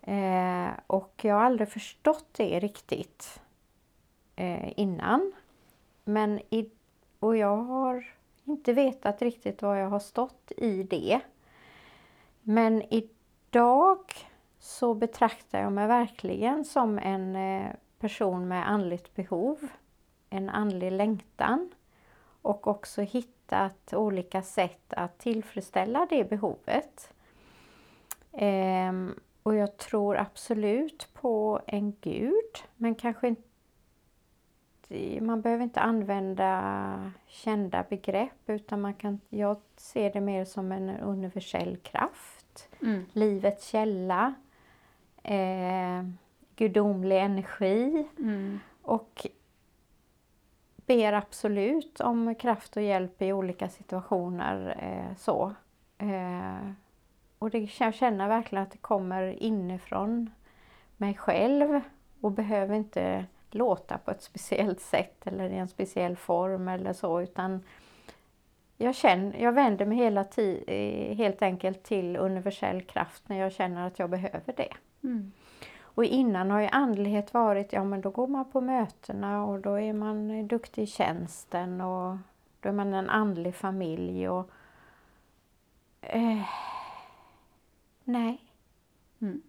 Eh, 0.02 0.69
och 0.88 1.14
jag 1.22 1.35
har 1.35 1.44
aldrig 1.44 1.69
förstått 1.69 2.27
det 2.31 2.60
riktigt 2.60 3.41
eh, 4.35 4.80
innan. 4.80 5.34
Men 6.03 6.40
i, 6.49 6.69
och 7.19 7.38
jag 7.38 7.57
har 7.57 8.14
inte 8.44 8.73
vetat 8.73 9.22
riktigt 9.22 9.61
vad 9.61 9.81
jag 9.81 9.90
har 9.90 9.99
stått 9.99 10.52
i 10.57 10.84
det. 10.84 11.19
Men 12.41 12.81
idag 12.94 13.99
så 14.60 14.94
betraktar 14.94 15.61
jag 15.61 15.72
mig 15.72 15.88
verkligen 15.88 16.65
som 16.65 16.99
en 16.99 17.35
eh, 17.35 17.72
person 17.99 18.48
med 18.48 18.69
andligt 18.69 19.15
behov, 19.15 19.68
en 20.30 20.49
andlig 20.49 20.91
längtan 20.91 21.69
och 22.44 22.68
också 22.68 23.02
hittat 23.02 23.94
olika 23.94 24.41
sätt 24.41 24.94
att 24.94 25.18
tillfredsställa 25.18 26.07
det 26.10 26.30
behovet. 26.30 27.14
Ehm, 28.32 29.20
och 29.44 29.56
jag 29.56 29.78
tror 29.78 30.18
absolut 30.18 31.10
på 31.14 31.60
en 31.68 31.95
gud, 32.02 32.53
men 32.76 32.95
kanske 32.95 33.28
inte 33.28 33.44
man 35.22 35.41
behöver 35.41 35.64
inte 35.64 35.80
använda 35.80 37.11
kända 37.28 37.86
begrepp 37.90 38.49
utan 38.49 38.82
man 38.82 38.94
kan, 38.94 39.20
jag 39.30 39.57
ser 39.76 40.14
det 40.14 40.22
mer 40.22 40.45
som 40.45 40.72
en 40.72 40.90
universell 40.90 41.78
kraft. 41.78 42.70
Mm. 42.82 43.06
Livets 43.14 43.68
källa, 43.68 44.34
eh, 45.24 46.03
gudomlig 46.56 47.18
energi 47.22 48.07
Mm. 48.20 48.60
och 48.82 49.28
ber 50.86 51.14
absolut 51.14 52.02
om 52.02 52.36
kraft 52.36 52.78
och 52.78 52.84
hjälp 52.84 53.22
i 53.22 53.34
olika 53.34 53.70
situationer. 53.70 54.78
Eh, 54.80 55.18
så. 55.18 55.54
Eh, 55.98 56.72
och 57.40 57.50
det, 57.50 57.80
jag 57.80 57.94
känner 57.94 58.28
verkligen 58.28 58.64
att 58.64 58.72
det 58.72 58.78
kommer 58.78 59.44
inifrån 59.44 60.30
mig 60.98 61.14
själv 61.14 61.82
och 62.22 62.32
behöver 62.32 62.76
inte 62.76 63.26
låta 63.52 63.98
på 63.98 64.12
ett 64.12 64.22
speciellt 64.22 64.82
sätt 64.82 65.28
eller 65.28 65.50
i 65.50 65.58
en 65.58 65.68
speciell 65.68 66.16
form 66.16 66.68
eller 66.68 66.94
så 66.94 67.22
utan 67.22 67.64
jag, 68.78 68.96
känner, 68.96 69.40
jag 69.40 69.52
vänder 69.52 69.86
mig 69.86 69.98
hela 69.98 70.26
eh, 70.68 71.16
helt 71.18 71.42
enkelt 71.42 71.84
till 71.84 72.18
universell 72.18 72.82
kraft 72.82 73.30
när 73.30 73.40
jag 73.40 73.52
känner 73.52 73.88
att 73.88 74.00
jag 74.00 74.10
behöver 74.10 74.54
det. 74.58 74.74
Mm. 75.04 75.32
Och 75.95 76.06
innan 76.06 76.52
har 76.52 76.60
ju 76.60 76.68
andlighet 76.68 77.34
varit, 77.34 77.74
ja 77.74 77.84
men 77.84 78.02
då 78.02 78.10
går 78.10 78.28
man 78.28 78.52
på 78.52 78.61
mötena 78.61 79.44
och 79.45 79.60
då 79.60 79.80
är 79.80 79.94
man 79.94 80.48
duktig 80.48 80.84
i 80.84 80.88
tjänsten 80.88 81.82
och 81.82 82.18
då 82.60 82.70
är 82.70 82.74
man 82.74 82.94
en 82.94 83.10
andlig 83.10 83.56
familj 83.56 84.30
och... 84.30 84.49
Eh, 86.02 86.41
nej. 88.03 88.41
Mm. 89.22 89.41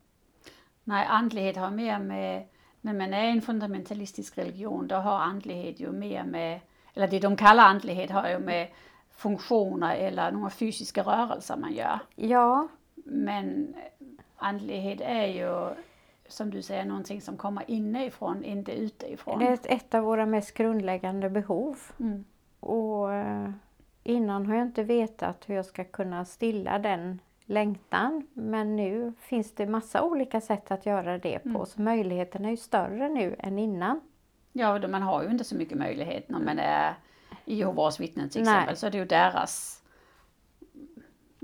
Nej, 0.84 1.06
andlighet 1.06 1.56
har 1.56 1.70
mer 1.70 1.98
med, 1.98 2.46
när 2.80 2.94
man 2.94 3.14
är 3.14 3.24
en 3.24 3.42
fundamentalistisk 3.42 4.38
religion, 4.38 4.86
då 4.86 4.96
har 4.96 5.18
andlighet 5.18 5.80
ju 5.80 5.92
mer 5.92 6.24
med, 6.24 6.60
eller 6.94 7.08
det 7.08 7.18
de 7.18 7.36
kallar 7.36 7.64
andlighet 7.64 8.10
har 8.10 8.28
ju 8.28 8.38
med 8.38 8.68
funktioner 9.10 9.96
eller 9.96 10.32
några 10.32 10.50
fysiska 10.50 11.02
rörelser 11.02 11.56
man 11.56 11.72
gör. 11.72 11.98
Ja, 12.14 12.68
Men 12.94 13.74
andlighet 14.36 15.00
är 15.00 15.26
ju, 15.26 15.74
som 16.34 16.50
du 16.50 16.62
säger, 16.62 16.84
någonting 16.84 17.20
som 17.20 17.36
kommer 17.36 17.70
inifrån, 17.70 18.44
inte 18.44 18.72
utifrån. 18.72 19.38
det 19.38 19.46
är 19.46 19.58
ett, 19.76 19.94
av 19.94 20.04
våra 20.04 20.26
mest 20.26 20.54
grundläggande 20.54 21.30
behov. 21.30 21.78
Mm. 22.00 22.24
Och 22.60 23.12
eh, 23.12 23.50
innan 24.02 24.46
har 24.46 24.54
jag 24.54 24.66
inte 24.66 24.82
vetat 24.82 25.48
hur 25.48 25.54
jag 25.54 25.64
ska 25.64 25.84
kunna 25.84 26.24
stilla 26.24 26.78
den 26.78 27.20
längtan. 27.44 28.26
Men 28.32 28.76
nu 28.76 29.12
finns 29.20 29.54
det 29.54 29.66
massa 29.66 30.02
olika 30.02 30.40
sätt 30.40 30.70
att 30.70 30.86
göra 30.86 31.18
det 31.18 31.38
på. 31.38 31.48
Mm. 31.48 31.66
Så 31.66 31.82
möjligheten 31.82 32.44
är 32.44 32.50
ju 32.50 32.56
större 32.56 33.08
nu 33.08 33.36
än 33.38 33.58
innan. 33.58 34.00
Ja, 34.52 34.88
man 34.88 35.02
har 35.02 35.22
ju 35.22 35.30
inte 35.30 35.44
så 35.44 35.56
mycket 35.56 35.78
möjlighet 35.78 36.28
när 36.28 36.40
man 36.40 36.58
är 36.58 36.94
Jehovas 37.44 38.00
vittnen 38.00 38.28
till 38.28 38.42
Nej. 38.42 38.54
exempel, 38.54 38.76
så 38.76 38.88
det 38.88 38.96
är 38.96 39.00
ju 39.00 39.06
deras, 39.06 39.82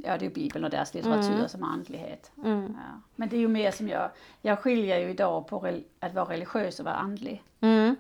ja 0.05 0.19
det 0.19 0.27
är 0.27 0.31
Bibeln 0.31 0.65
och 0.65 0.71
deras 0.71 0.95
litteratur 0.95 1.35
Mm. 1.35 1.49
som 1.49 1.63
andlighet. 1.63 2.33
Mm. 2.45 2.63
Ja. 2.77 3.01
Men 3.17 3.29
det 3.29 3.37
är 3.37 3.41
ju 3.41 3.49
mer 3.49 3.71
som 3.71 3.89
jag, 3.89 4.11
jag 4.43 4.59
skiljer 4.59 4.99
ju 4.99 5.11
idag 5.11 5.47
på 5.49 5.81
att 6.01 6.15
vara 6.15 6.25
religiös 6.33 6.79
och 6.81 6.85
vara 6.85 6.95
andlig. 6.97 7.43
Mm. 7.61 7.97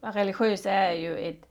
Religiös 0.00 0.66
är 0.66 0.92
ju 0.92 1.16
ett, 1.18 1.48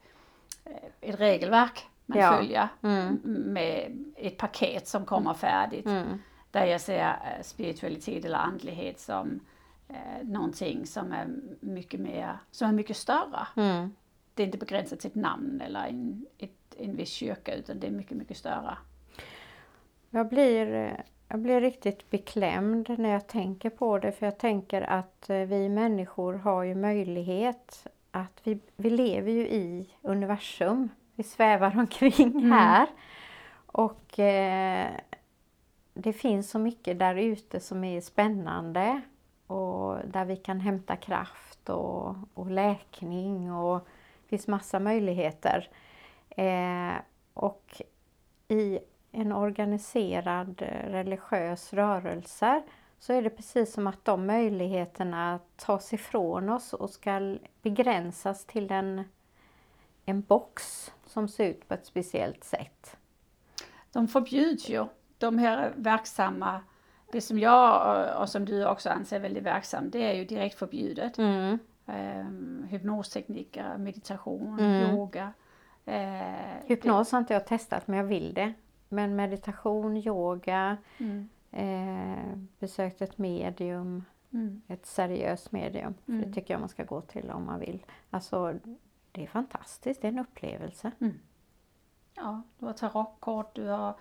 ett 1.01 1.19
regelverk 1.19 1.85
man 2.05 2.17
Ja. 2.19 2.38
följer 2.38 2.67
Mm. 2.81 3.15
med 3.26 3.97
ett 4.15 4.38
paket 4.38 4.88
som 4.88 5.05
kommer 5.05 5.34
färdigt. 5.34 5.85
Mm. 5.85 6.07
Där 6.51 6.65
jag 6.65 6.81
ser 6.81 7.07
eh, 7.09 7.43
spiritualitet 7.43 8.26
eller 8.26 8.38
andlighet 8.38 8.99
som 8.99 9.39
eh, 9.88 10.23
någonting 10.27 10.85
som 10.85 11.11
är 11.11 11.27
mycket 11.59 11.99
mer, 11.99 12.38
som 12.51 12.69
är 12.69 12.73
mycket 12.73 12.97
större. 12.97 13.47
Mm. 13.55 13.95
Det 14.34 14.43
är 14.43 14.45
inte 14.45 14.57
begränsat 14.57 14.99
till 14.99 15.09
ett 15.09 15.15
namn 15.15 15.61
eller 15.61 15.88
en, 15.88 16.26
ett, 16.38 16.76
en 16.77 16.95
viss 16.95 17.09
kyrka 17.09 17.55
utan 17.55 17.80
det 17.80 17.88
är 17.88 17.91
mycket, 17.91 18.17
mycket 18.17 18.38
större. 18.38 18.77
Jag 20.10 20.30
blir, 20.30 20.95
jag 21.27 21.40
blir 21.40 21.61
riktigt 21.61 22.10
beklämd 22.10 22.99
när 22.99 23.10
jag 23.10 23.27
tänker 23.27 23.69
på 23.69 23.99
det 23.99 24.11
för 24.11 24.26
jag 24.26 24.38
tänker 24.38 24.81
att 24.81 25.30
eh, 25.30 25.38
vi 25.38 25.69
människor 25.69 26.34
har 26.34 26.64
ju 26.64 26.76
möjlighet 26.76 27.88
att 28.11 28.41
vi, 28.44 28.60
vi 28.76 28.90
lever 28.90 29.31
ju 29.31 29.48
i 29.48 29.90
universum. 30.02 30.90
Vi 31.15 31.23
svävar 31.23 31.73
omkring 31.80 32.31
Mm. 32.31 32.52
här. 32.52 32.88
Och 33.65 34.19
eh, 34.19 34.88
det 35.94 36.14
finns 36.14 36.49
så 36.49 36.60
mycket 36.60 36.99
där 36.99 37.15
ute 37.15 37.60
som 37.60 37.84
är 37.84 38.02
spännande 38.02 39.02
och 39.48 39.98
där 40.06 40.26
vi 40.26 40.36
kan 40.36 40.60
hämta 40.60 40.95
kraft 40.95 41.69
och, 41.69 42.15
och 42.34 42.52
läkning 42.52 43.53
och 43.53 43.80
det 44.23 44.30
finns 44.30 44.48
massa 44.48 44.80
möjligheter. 44.80 45.69
Eh, 46.30 46.94
och 47.34 47.81
i 48.48 48.80
en 49.11 49.31
organiserad 49.31 50.61
eh, 50.61 50.90
religiös 50.90 51.73
rörelse 51.73 52.61
så 52.99 53.14
är 53.14 53.22
det 53.22 53.30
precis 53.30 53.73
som 53.73 53.88
att 53.88 54.06
de 54.06 54.26
möjligheterna 54.26 55.40
tas 55.56 55.94
ifrån 55.94 56.49
oss 56.49 56.73
och 56.73 56.90
ska 56.90 57.38
begränsas 57.61 58.45
till 58.45 58.72
en, 58.72 59.03
en 60.06 60.22
box 60.22 60.91
som 61.06 61.27
ser 61.27 61.45
ut 61.49 61.68
på 61.68 61.73
ett 61.73 61.86
speciellt 61.86 62.44
sätt. 62.44 62.98
De 63.91 64.07
förbjuds 64.07 64.69
ju, 64.69 64.86
de 65.18 65.38
här 65.38 65.73
verksamma, 65.76 66.61
det 67.11 67.22
som 67.22 67.40
jag 67.40 67.98
och- 68.15 68.22
och 68.22 68.30
som 68.30 68.45
du 68.45 68.65
också 68.68 68.90
anser 68.90 69.19
väldigt 69.19 69.44
verksamt, 69.44 69.91
det 69.94 70.03
är 70.03 70.14
ju 70.14 70.26
direkt 70.26 70.60
förbjudet. 70.60 71.18
Mm. 71.18 71.60
Um, 71.86 72.68
hypnostekniker, 72.69 73.77
meditation, 73.77 74.60
Mm. 74.60 74.95
yoga. 74.95 75.34
Eh, 75.86 76.65
Hypnos 76.65 77.11
har 77.11 77.19
inte 77.19 77.34
jag 77.34 77.45
testat 77.48 77.88
men 77.88 77.98
jag 77.98 78.06
vill 78.06 78.34
det. 78.34 78.53
Men 78.90 79.16
meditation, 79.16 79.98
yoga, 79.98 80.78
Mm, 80.98 81.30
eh, 81.52 82.38
besökt 82.60 83.02
ett 83.02 83.18
medium, 83.18 84.03
mm, 84.34 84.61
ett 84.68 84.86
seriöst 84.86 85.52
medium. 85.52 85.94
Mm. 86.07 86.22
det 86.22 86.34
tycker 86.34 86.53
jag 86.53 86.60
man 86.60 86.70
ska 86.70 86.84
gå 86.84 87.02
till 87.02 87.30
om 87.32 87.45
man 87.45 87.60
vill. 87.60 87.86
Alltså, 88.10 88.53
det 89.11 89.24
är 89.24 89.28
fantastiskt, 89.28 90.02
det 90.02 90.07
är 90.07 90.11
en 90.11 90.20
upplevelse. 90.20 90.91
ja, 92.16 92.41
du 92.60 92.66
har 92.66 92.74
tarotkort, 92.74 93.56
du 93.56 93.68
har 93.68 93.94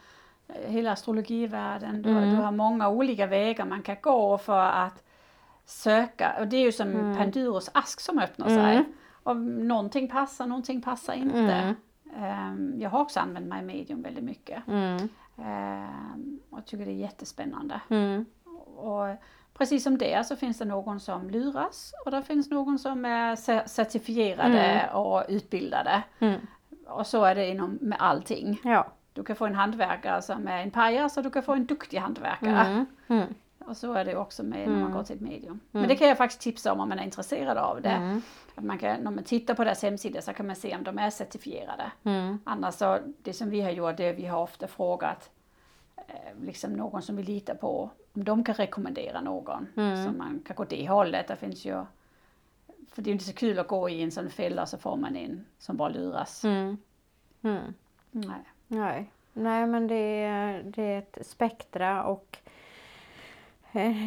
eh, 0.48 0.70
hela 0.70 0.93
astrologivärlden, 0.93 2.02
du, 2.02 2.10
Mm. 2.10 2.31
du 2.31 2.36
har 2.36 2.52
många 2.52 2.89
olika 2.89 3.27
vägar 3.27 3.65
man 3.66 3.82
kan 3.82 3.97
gå 4.02 4.39
för 4.39 4.60
att 4.66 5.02
söka. 5.65 6.36
Och 6.40 6.48
det 6.48 6.56
är 6.56 6.65
ju 6.65 6.73
som 6.73 6.89
Mm. 6.89 7.16
Panduros 7.16 7.70
ask 7.74 8.01
som 8.01 8.19
öppnar 8.19 8.47
Mm. 8.48 8.59
sig. 8.59 8.85
Om 9.23 9.69
någonting 9.69 10.09
passar, 10.09 10.47
någonting 10.47 10.82
passar 10.82 11.15
inte. 11.15 11.74
Mm. 12.16 12.24
Ehm, 12.24 12.74
jag 12.80 12.90
har 12.90 13.01
också 13.01 13.20
använt 13.20 13.47
mig 13.47 13.62
medium 13.62 14.02
väldigt 14.02 14.24
mycket. 14.24 14.68
Mm. 14.68 15.09
Ehm, 15.39 16.40
och 16.51 16.64
tycker 16.66 16.85
det 16.85 16.90
är 16.90 16.94
jättespännande. 16.94 17.80
Mm. 17.90 18.24
Och 18.76 19.06
precis 19.55 19.82
som 19.85 19.98
det 19.98 20.26
så 20.26 20.36
finns 20.36 20.59
det 20.59 20.64
någon 20.64 21.01
som 21.01 21.30
luras 21.30 21.93
och 22.05 22.10
det 22.10 22.22
finns 22.22 22.51
någon 22.51 22.78
som 22.78 23.05
är 23.05 23.36
cer- 23.36 23.66
certifierade 23.66 24.90
och 24.93 25.24
utbildade. 25.28 26.02
Mm. 26.18 26.40
Och 26.86 27.06
så 27.06 27.24
är 27.24 27.35
det 27.35 27.48
inom 27.48 27.78
med 27.80 27.98
allting. 28.01 28.60
Ja. 28.64 28.86
Du 29.12 29.24
kan 29.24 29.36
få 29.36 29.47
en 29.47 29.55
hantverkare 29.55 30.22
som 30.22 30.48
är 30.48 30.62
en 30.62 30.70
pajas 30.70 31.16
och 31.16 31.22
du 31.22 31.30
kan 31.30 31.43
få 31.43 31.52
en 31.52 31.66
duktig 31.66 31.98
hantverkare. 31.98 32.86
Mm. 33.68 33.70
Mm. 33.70 33.70
Och 33.70 33.76
så 33.76 33.92
är 33.92 34.04
det 34.04 34.16
också 34.16 34.42
med 34.42 34.58
när 34.68 34.74
man 34.74 34.80
Mm. 34.80 34.92
går 34.92 35.02
till 35.02 35.16
ett 35.16 35.22
medium. 35.22 35.50
Mm. 35.52 35.60
Men 35.72 35.88
det 35.88 35.96
kan 35.96 36.08
jag 36.08 36.16
faktiskt 36.16 36.40
tipsa 36.40 36.72
om 36.72 36.80
om 36.80 36.88
man 36.88 36.98
är 36.98 37.04
intresserad 37.04 37.58
av 37.58 37.82
det. 37.82 37.88
Mm. 37.88 38.22
Att 38.54 38.64
man 38.64 38.78
kan, 38.78 39.00
när 39.00 39.10
man 39.10 39.24
tittar 39.24 39.54
på 39.54 39.64
deras 39.64 39.82
hemsida 39.82 40.22
så 40.22 40.32
kan 40.32 40.46
man 40.46 40.56
se 40.56 40.76
om 40.76 40.84
de 40.84 40.98
är 40.98 41.10
certifierade. 41.10 41.92
Mm. 42.04 42.38
Annars 42.44 42.74
så, 42.74 42.98
det 43.22 43.32
som 43.32 43.50
vi 43.50 43.60
har 43.60 43.70
gjort, 43.70 43.96
det 43.96 44.04
är 44.04 44.14
vi 44.14 44.26
har 44.26 44.42
ofta 44.42 44.68
frågat 44.68 45.30
eh, 45.96 46.44
liksom 46.44 46.72
någon 46.72 47.02
som 47.02 47.16
vi 47.16 47.22
litar 47.22 47.54
på, 47.54 47.90
om 48.12 48.24
de 48.24 48.44
kan 48.44 48.54
rekommendera 48.54 49.20
någon. 49.20 49.66
Mm. 49.76 50.04
Så 50.04 50.12
man 50.12 50.42
kan 50.46 50.56
gå 50.56 50.64
det 50.64 50.88
hållet. 50.88 51.28
Det 51.28 51.36
finns 51.36 51.64
ju, 51.64 51.84
för 52.90 53.02
det 53.02 53.10
är 53.10 53.12
inte 53.12 53.24
så 53.24 53.32
kul 53.32 53.58
att 53.58 53.68
gå 53.68 53.88
i 53.88 54.02
en 54.02 54.10
sån 54.10 54.30
fälla 54.30 54.66
så 54.66 54.78
får 54.78 54.96
man 54.96 55.16
en 55.16 55.44
som 55.58 55.76
bara 55.76 55.88
luras. 55.88 56.44
Mm. 56.44 56.76
Mm. 57.42 57.74
Nej. 58.10 58.40
Nej. 58.68 59.10
Nej, 59.32 59.66
men 59.66 59.86
det 59.86 60.22
är, 60.24 60.62
det 60.62 60.82
är 60.82 60.98
ett 60.98 61.18
spektra 61.26 62.04
och 62.04 62.38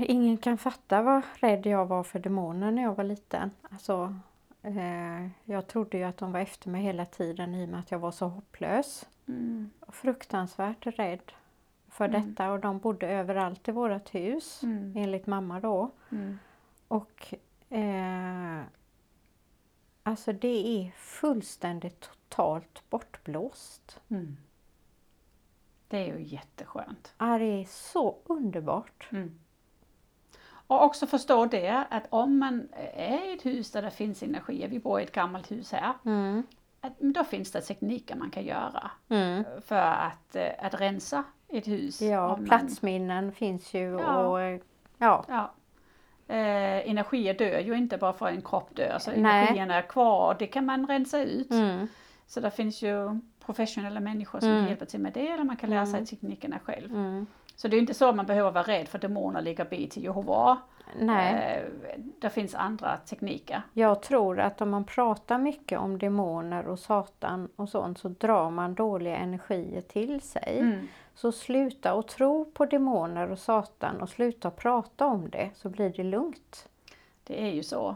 ingen 0.08 0.38
kan 0.38 0.58
fatta 0.58 1.02
vad 1.02 1.22
rädd 1.36 1.66
jag 1.66 1.86
var 1.86 2.04
för 2.04 2.20
demoner 2.20 2.72
när 2.72 2.82
jag 2.84 2.96
var 2.96 3.04
liten. 3.04 3.52
Alltså, 3.72 4.16
eh, 4.62 5.28
jag 5.46 5.68
trodde 5.68 5.98
ju 5.98 6.04
att 6.04 6.18
de 6.18 6.32
var 6.32 6.40
efter 6.40 6.70
mig 6.70 6.82
hela 6.82 7.06
tiden 7.06 7.56
i 7.56 7.66
och 7.66 7.70
med 7.70 7.80
att 7.80 7.92
jag 7.92 8.00
var 8.00 8.12
så 8.12 8.28
hopplös. 8.28 9.06
Mm. 9.28 9.72
Fruktansvärt 9.88 10.88
rädd 10.88 11.32
för 11.90 12.06
Mm. 12.10 12.22
detta 12.30 12.52
och 12.52 12.60
de 12.60 12.80
bodde 12.80 13.08
överallt 13.08 13.68
i 13.68 13.72
vårt 13.72 14.16
hus 14.16 14.64
Mm. 14.64 14.94
enligt 14.98 15.28
mamma 15.28 15.60
då. 15.60 15.92
Mm. 16.12 16.40
Och 16.88 17.34
eh, 17.70 18.62
Alltså 20.04 20.34
det 20.34 20.68
är 20.88 20.92
fullständigt 20.92 22.00
totalt 22.02 22.84
bortblåst. 22.90 24.00
Mm. 24.10 24.38
Det 25.88 25.98
är 26.10 26.18
ju 26.18 26.24
jätteskönt. 26.24 27.14
Ja, 27.18 27.38
det 27.38 27.46
är 27.46 27.66
så 27.66 28.16
underbart. 28.26 29.08
Mm. 29.12 29.40
Och 30.72 30.84
också 30.84 31.08
förstå 31.08 31.46
det 31.46 31.84
att 31.90 32.04
om 32.10 32.38
man 32.40 32.68
är 32.94 33.30
i 33.30 33.34
ett 33.34 33.46
hus 33.46 33.72
där 33.72 33.82
det 33.82 33.92
finns 33.92 34.24
energi, 34.24 34.68
vi 34.70 34.80
bor 34.80 35.00
i 35.00 35.04
ett 35.04 35.12
gammalt 35.12 35.52
hus 35.52 35.72
här, 35.72 35.94
Mm. 36.06 36.44
att, 36.82 37.00
då 37.00 37.24
finns 37.24 37.52
det 37.52 37.62
tekniker 37.62 38.16
man 38.16 38.32
kan 38.32 38.44
göra 38.44 38.92
Mm. 39.10 39.44
för 39.66 39.76
att, 39.82 40.36
eh, 40.36 40.50
att 40.66 40.82
rensa 40.82 41.24
ett 41.48 41.68
hus. 41.68 42.02
Ja, 42.02 42.28
man- 42.28 42.46
platsminnen 42.46 43.32
finns 43.32 43.74
ju 43.74 44.00
Ja. 44.00 44.26
och 44.28 44.40
ja. 44.98 45.26
Ja. 45.28 45.52
Eh, 46.28 46.90
energier 46.90 47.34
dör 47.34 47.60
ju 47.60 47.74
inte 47.78 47.98
bara 47.98 48.14
för 48.14 48.28
en 48.28 48.42
kropp 48.42 48.76
dör, 48.76 48.98
så 49.00 49.12
Nej. 49.12 49.18
energierna 49.20 49.76
är 49.76 49.82
kvar 49.82 50.28
och 50.34 50.38
det 50.40 50.48
kan 50.48 50.66
man 50.66 50.88
rensa 50.88 51.20
ut. 51.24 51.52
Mm. 51.52 51.88
Så 52.28 52.40
det 52.40 52.52
finns 52.52 52.82
ju 52.82 53.20
professionella 53.46 54.00
människor 54.00 54.40
som 54.40 54.50
Mm. 54.50 54.68
hjälper 54.68 54.86
till 54.86 55.00
med 55.00 55.14
det 55.14 55.28
eller 55.28 55.44
man 55.44 55.58
kan 55.58 55.70
lära 55.70 55.86
sig 55.86 55.94
Mm. 55.96 56.06
teknikerna 56.06 56.60
själv. 56.60 56.92
Så 57.62 57.68
det 57.68 57.78
är 57.78 57.80
inte 57.80 57.94
så 57.94 58.10
att 58.10 58.16
man 58.16 58.26
behöver 58.26 58.52
vara 58.52 58.64
rädd 58.64 58.88
för 58.88 59.00
demoner 59.00 59.42
ligger 59.42 59.66
bi 59.66 59.88
till 59.88 60.04
Jehova. 60.04 60.58
Nej. 61.00 61.34
Eh, 61.36 62.00
det 62.20 62.30
finns 62.30 62.56
andra 62.56 62.98
tekniker. 62.98 63.62
Jag 63.74 64.02
tror 64.02 64.40
att 64.40 64.62
om 64.62 64.70
man 64.70 64.84
pratar 64.84 65.38
mycket 65.38 65.80
om 65.80 65.98
demoner 65.98 66.68
och 66.68 66.80
Satan 66.80 67.50
och 67.56 67.70
sånt 67.70 68.00
så 68.00 68.08
drar 68.08 68.50
man 68.50 68.74
dåliga 68.74 69.16
energier 69.18 69.82
till 69.82 70.22
sig. 70.22 70.60
Mm. 70.60 70.88
Så 71.16 71.32
sluta 71.32 71.92
att 71.92 72.08
tro 72.08 72.46
på 72.46 72.66
demoner 72.66 73.32
och 73.32 73.40
Satan 73.40 74.02
och 74.02 74.10
sluta 74.10 74.52
prata 74.52 75.06
om 75.06 75.30
det 75.30 75.50
så 75.56 75.70
blir 75.70 75.90
det 75.90 76.04
lugnt. 76.04 76.68
Det 77.24 77.42
är 77.44 77.52
ju 77.52 77.64
så 77.64 77.96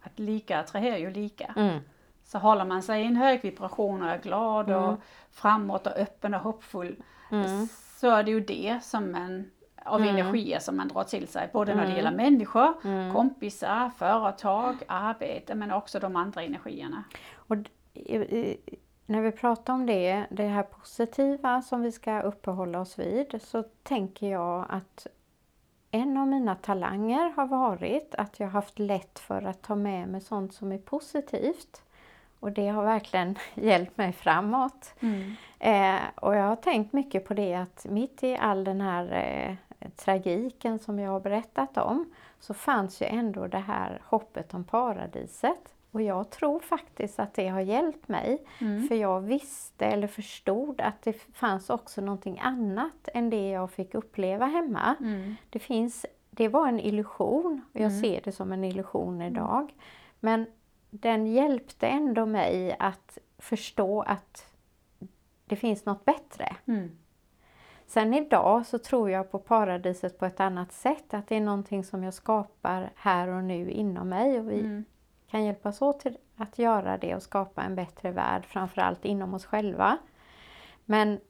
att 0.00 0.18
lika 0.18 0.58
attraherar 0.60 0.96
ju 0.98 1.10
lika. 1.10 1.54
Mm. 1.56 1.78
Så 2.24 2.38
håller 2.38 2.64
man 2.64 2.82
sig 2.82 3.02
i 3.02 3.06
en 3.06 3.16
hög 3.16 3.42
vibration 3.42 4.02
och 4.02 4.08
är 4.08 4.18
glad 4.18 4.70
och 4.70 4.84
Mm. 4.88 4.96
framåt 5.30 5.86
och 5.86 5.96
öppen 5.96 6.34
och 6.34 6.40
hoppfull 6.40 6.96
Mm. 7.32 7.68
Så 8.00 8.10
är 8.10 8.22
det 8.22 8.30
ju 8.30 8.40
det 8.40 8.78
som 8.82 9.12
man 9.12 9.50
av 9.84 10.00
Mm. 10.00 10.16
energier 10.16 10.58
som 10.58 10.76
man 10.76 10.88
drar 10.88 11.04
till 11.04 11.28
sig. 11.28 11.50
Både 11.52 11.74
när 11.74 11.82
det 11.82 11.86
Mm. 11.92 11.96
gäller 11.96 12.16
människor, 12.16 12.72
Mm. 12.84 13.12
kompisar, 13.14 13.90
företag, 13.98 14.76
arbete 14.88 15.54
men 15.54 15.70
också 15.72 16.00
de 16.00 16.16
andra 16.16 16.42
energierna. 16.42 17.04
Och 17.34 17.56
när 19.06 19.20
vi 19.20 19.32
pratar 19.32 19.72
om 19.74 19.86
det, 19.86 20.26
det 20.30 20.46
här 20.46 20.62
positiva 20.62 21.62
som 21.62 21.82
vi 21.82 21.92
ska 21.92 22.20
uppehålla 22.20 22.80
oss 22.80 22.98
vid, 22.98 23.42
så 23.42 23.62
tänker 23.82 24.30
jag 24.30 24.66
att 24.68 25.06
en 25.90 26.16
av 26.16 26.26
mina 26.26 26.54
talanger 26.54 27.32
har 27.36 27.46
varit 27.46 28.14
att 28.14 28.40
jag 28.40 28.48
haft 28.48 28.78
lätt 28.78 29.18
för 29.18 29.42
att 29.42 29.62
ta 29.62 29.74
med 29.74 30.08
mig 30.08 30.20
sånt 30.20 30.54
som 30.54 30.72
är 30.72 30.78
positivt. 30.78 31.82
Och 32.40 32.52
det 32.52 32.68
har 32.68 32.84
verkligen 32.84 33.38
hjälpt 33.54 33.98
mig 33.98 34.12
framåt. 34.12 34.94
Eh, 35.58 35.96
och 36.14 36.36
jag 36.36 36.44
har 36.44 36.56
tänkt 36.56 36.92
mycket 36.92 37.24
på 37.28 37.34
det 37.34 37.54
att 37.54 37.86
mitt 37.88 38.22
i 38.22 38.36
all 38.36 38.64
den 38.64 38.80
här 38.80 39.12
eh, 39.12 39.88
tragiken 39.96 40.78
som 40.78 40.98
jag 40.98 41.10
har 41.10 41.20
berättat 41.20 41.76
om 41.78 42.12
så 42.40 42.54
fanns 42.54 43.02
ju 43.02 43.06
ändå 43.06 43.46
det 43.46 43.58
här 43.58 44.00
hoppet 44.04 44.54
om 44.54 44.64
paradiset. 44.64 45.74
Och 45.92 46.02
jag 46.02 46.30
tror 46.30 46.60
faktiskt 46.60 47.20
att 47.20 47.34
det 47.34 47.48
har 47.48 47.60
hjälpt 47.60 48.08
mig. 48.08 48.42
Mm. 48.60 48.88
För 48.88 48.94
jag 48.94 49.20
visste 49.20 49.86
eller 49.86 50.06
förstod 50.06 50.80
att 50.80 51.02
det 51.02 51.12
fanns 51.34 51.70
också 51.70 52.00
någonting 52.00 52.38
annat 52.42 53.08
än 53.14 53.30
det 53.30 53.50
jag 53.50 53.70
fick 53.70 53.94
uppleva 53.94 54.46
hemma. 54.46 54.94
Mm. 55.00 55.36
Det, 55.50 55.58
finns, 55.58 56.06
det 56.30 56.48
var 56.48 56.68
en 56.68 56.80
illusion 56.80 57.60
och 57.72 57.80
jag 57.80 57.90
Mm. 57.90 58.00
ser 58.00 58.20
det 58.24 58.32
som 58.32 58.52
en 58.52 58.64
illusion 58.64 59.22
idag. 59.22 59.74
Men 60.20 60.46
den 60.90 61.26
hjälpte 61.26 61.88
ändå 61.88 62.26
mig 62.26 62.76
att 62.78 63.18
förstå 63.38 64.02
att 64.02 64.46
det 65.44 65.56
finns 65.56 65.84
något 65.84 66.04
bättre. 66.04 66.56
Mm. 66.66 66.98
Sen 67.86 68.14
idag 68.14 68.66
så 68.66 68.78
tror 68.78 69.10
jag 69.10 69.30
på 69.30 69.38
paradiset 69.38 70.18
på 70.18 70.26
ett 70.26 70.40
annat 70.40 70.72
sätt. 70.72 71.14
Att 71.14 71.26
det 71.28 71.36
är 71.36 71.40
någonting 71.40 71.84
som 71.84 72.04
jag 72.04 72.14
skapar 72.14 72.92
här 72.96 73.28
och 73.28 73.44
nu 73.44 73.70
inom 73.70 74.08
mig. 74.08 74.38
Och 74.40 74.50
vi 74.50 74.60
Mm. 74.60 74.84
kan 75.30 75.44
hjälpas 75.44 75.82
åt 75.82 76.00
till 76.00 76.18
att 76.36 76.58
göra 76.58 76.98
det 76.98 77.14
och 77.14 77.22
skapa 77.22 77.62
en 77.62 77.74
bättre 77.74 78.10
värld, 78.10 78.46
framförallt 78.46 79.04
inom 79.04 79.34
oss 79.34 79.44
själva. 79.44 79.98
Men 80.84 81.20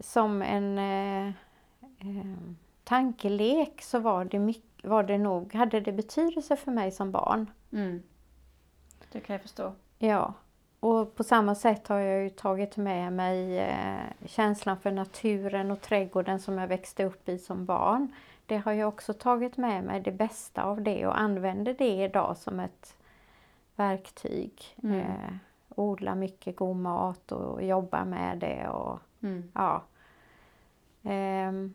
som 0.00 0.42
en 0.42 0.78
eh, 0.78 1.26
eh, 1.98 2.36
tankelek 2.84 3.82
så 3.82 3.98
var 3.98 4.24
det, 4.24 4.38
mycket, 4.38 4.77
var 4.82 5.02
det 5.02 5.18
nog, 5.18 5.54
hade 5.54 5.80
det 5.80 5.92
betydelse 5.92 6.56
för 6.56 6.70
mig 6.72 6.90
som 6.90 7.10
barn. 7.12 7.50
Mm. 7.72 8.02
Det 9.12 9.20
kan 9.20 9.34
jag 9.34 9.42
förstå. 9.42 9.72
Ja, 9.98 10.34
och 10.80 11.14
på 11.14 11.24
samma 11.24 11.54
sätt 11.54 11.88
har 11.88 11.98
jag 11.98 12.22
ju 12.22 12.30
tagit 12.30 12.76
med 12.76 13.12
mig 13.12 13.58
eh, 13.58 14.26
känslan 14.26 14.80
för 14.80 14.90
naturen 14.90 15.70
och 15.70 15.80
trädgården 15.80 16.40
som 16.40 16.58
jag 16.58 16.68
växte 16.68 17.04
upp 17.04 17.28
i 17.28 17.38
som 17.38 17.64
barn. 17.64 18.14
Det 18.46 18.56
har 18.56 18.72
jag 18.72 18.88
också 18.88 19.12
tagit 19.12 19.56
med 19.56 19.84
mig 19.84 20.00
det 20.00 20.12
bästa 20.12 20.62
av 20.62 20.82
det 20.82 21.06
och 21.06 21.20
använder 21.20 21.74
det 21.78 22.04
idag 22.04 22.36
som 22.36 22.60
ett 22.60 22.96
verktyg. 23.76 24.76
Mm. 24.82 25.00
Eh, 25.00 25.32
odla 25.68 26.14
mycket 26.14 26.56
god 26.56 26.76
mat 26.76 27.32
och 27.32 27.62
jobba 27.62 28.04
med 28.04 28.38
det 28.38 28.68
och 28.68 28.98
Mm. 29.20 29.50
ja. 29.54 29.82
Ehm. 31.02 31.74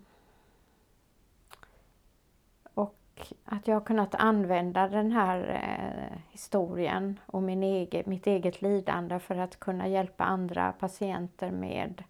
Och 2.74 2.96
att 3.46 3.68
jag 3.68 3.76
har 3.76 3.82
kunnat 3.82 4.16
använda 4.16 4.88
den 4.88 5.12
här 5.12 5.40
eh, 5.50 6.18
historien 6.32 7.20
och 7.26 7.44
min 7.44 7.64
egen, 7.64 8.04
mitt 8.06 8.28
eget 8.28 8.62
lidande 8.62 9.20
för 9.20 9.36
att 9.36 9.60
kunna 9.60 9.88
hjälpa 9.88 10.24
andra 10.24 10.72
patienter 10.72 11.52
med 11.52 12.04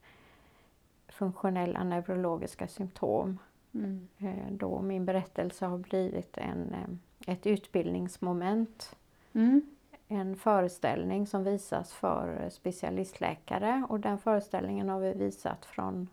funktionella 1.08 1.84
neurologiska 1.84 2.68
symptom. 2.68 3.40
Mm. 3.74 4.08
Eh, 4.18 4.52
då 4.52 4.82
min 4.82 5.06
berättelse 5.06 5.66
har 5.66 5.78
blivit 5.78 6.38
en, 6.38 6.74
eh, 6.74 7.34
ett 7.34 7.48
utbildningsmoment 7.48 8.96
Mm. 9.36 9.62
en 10.08 10.36
föreställning 10.36 11.28
som 11.28 11.44
visas 11.44 11.94
för 11.94 12.50
specialistläkare 12.50 13.86
och 13.90 14.00
den 14.00 14.18
föreställningen 14.18 14.90
har 14.90 15.00
vi 15.00 15.14
visat 15.14 15.66
från 15.66 16.10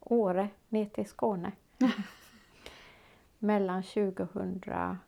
Åre 0.00 0.48
ner 0.68 0.86
till 0.86 1.06
Skåne. 1.06 1.52
Mellan 3.46 3.82
2012 3.82 4.98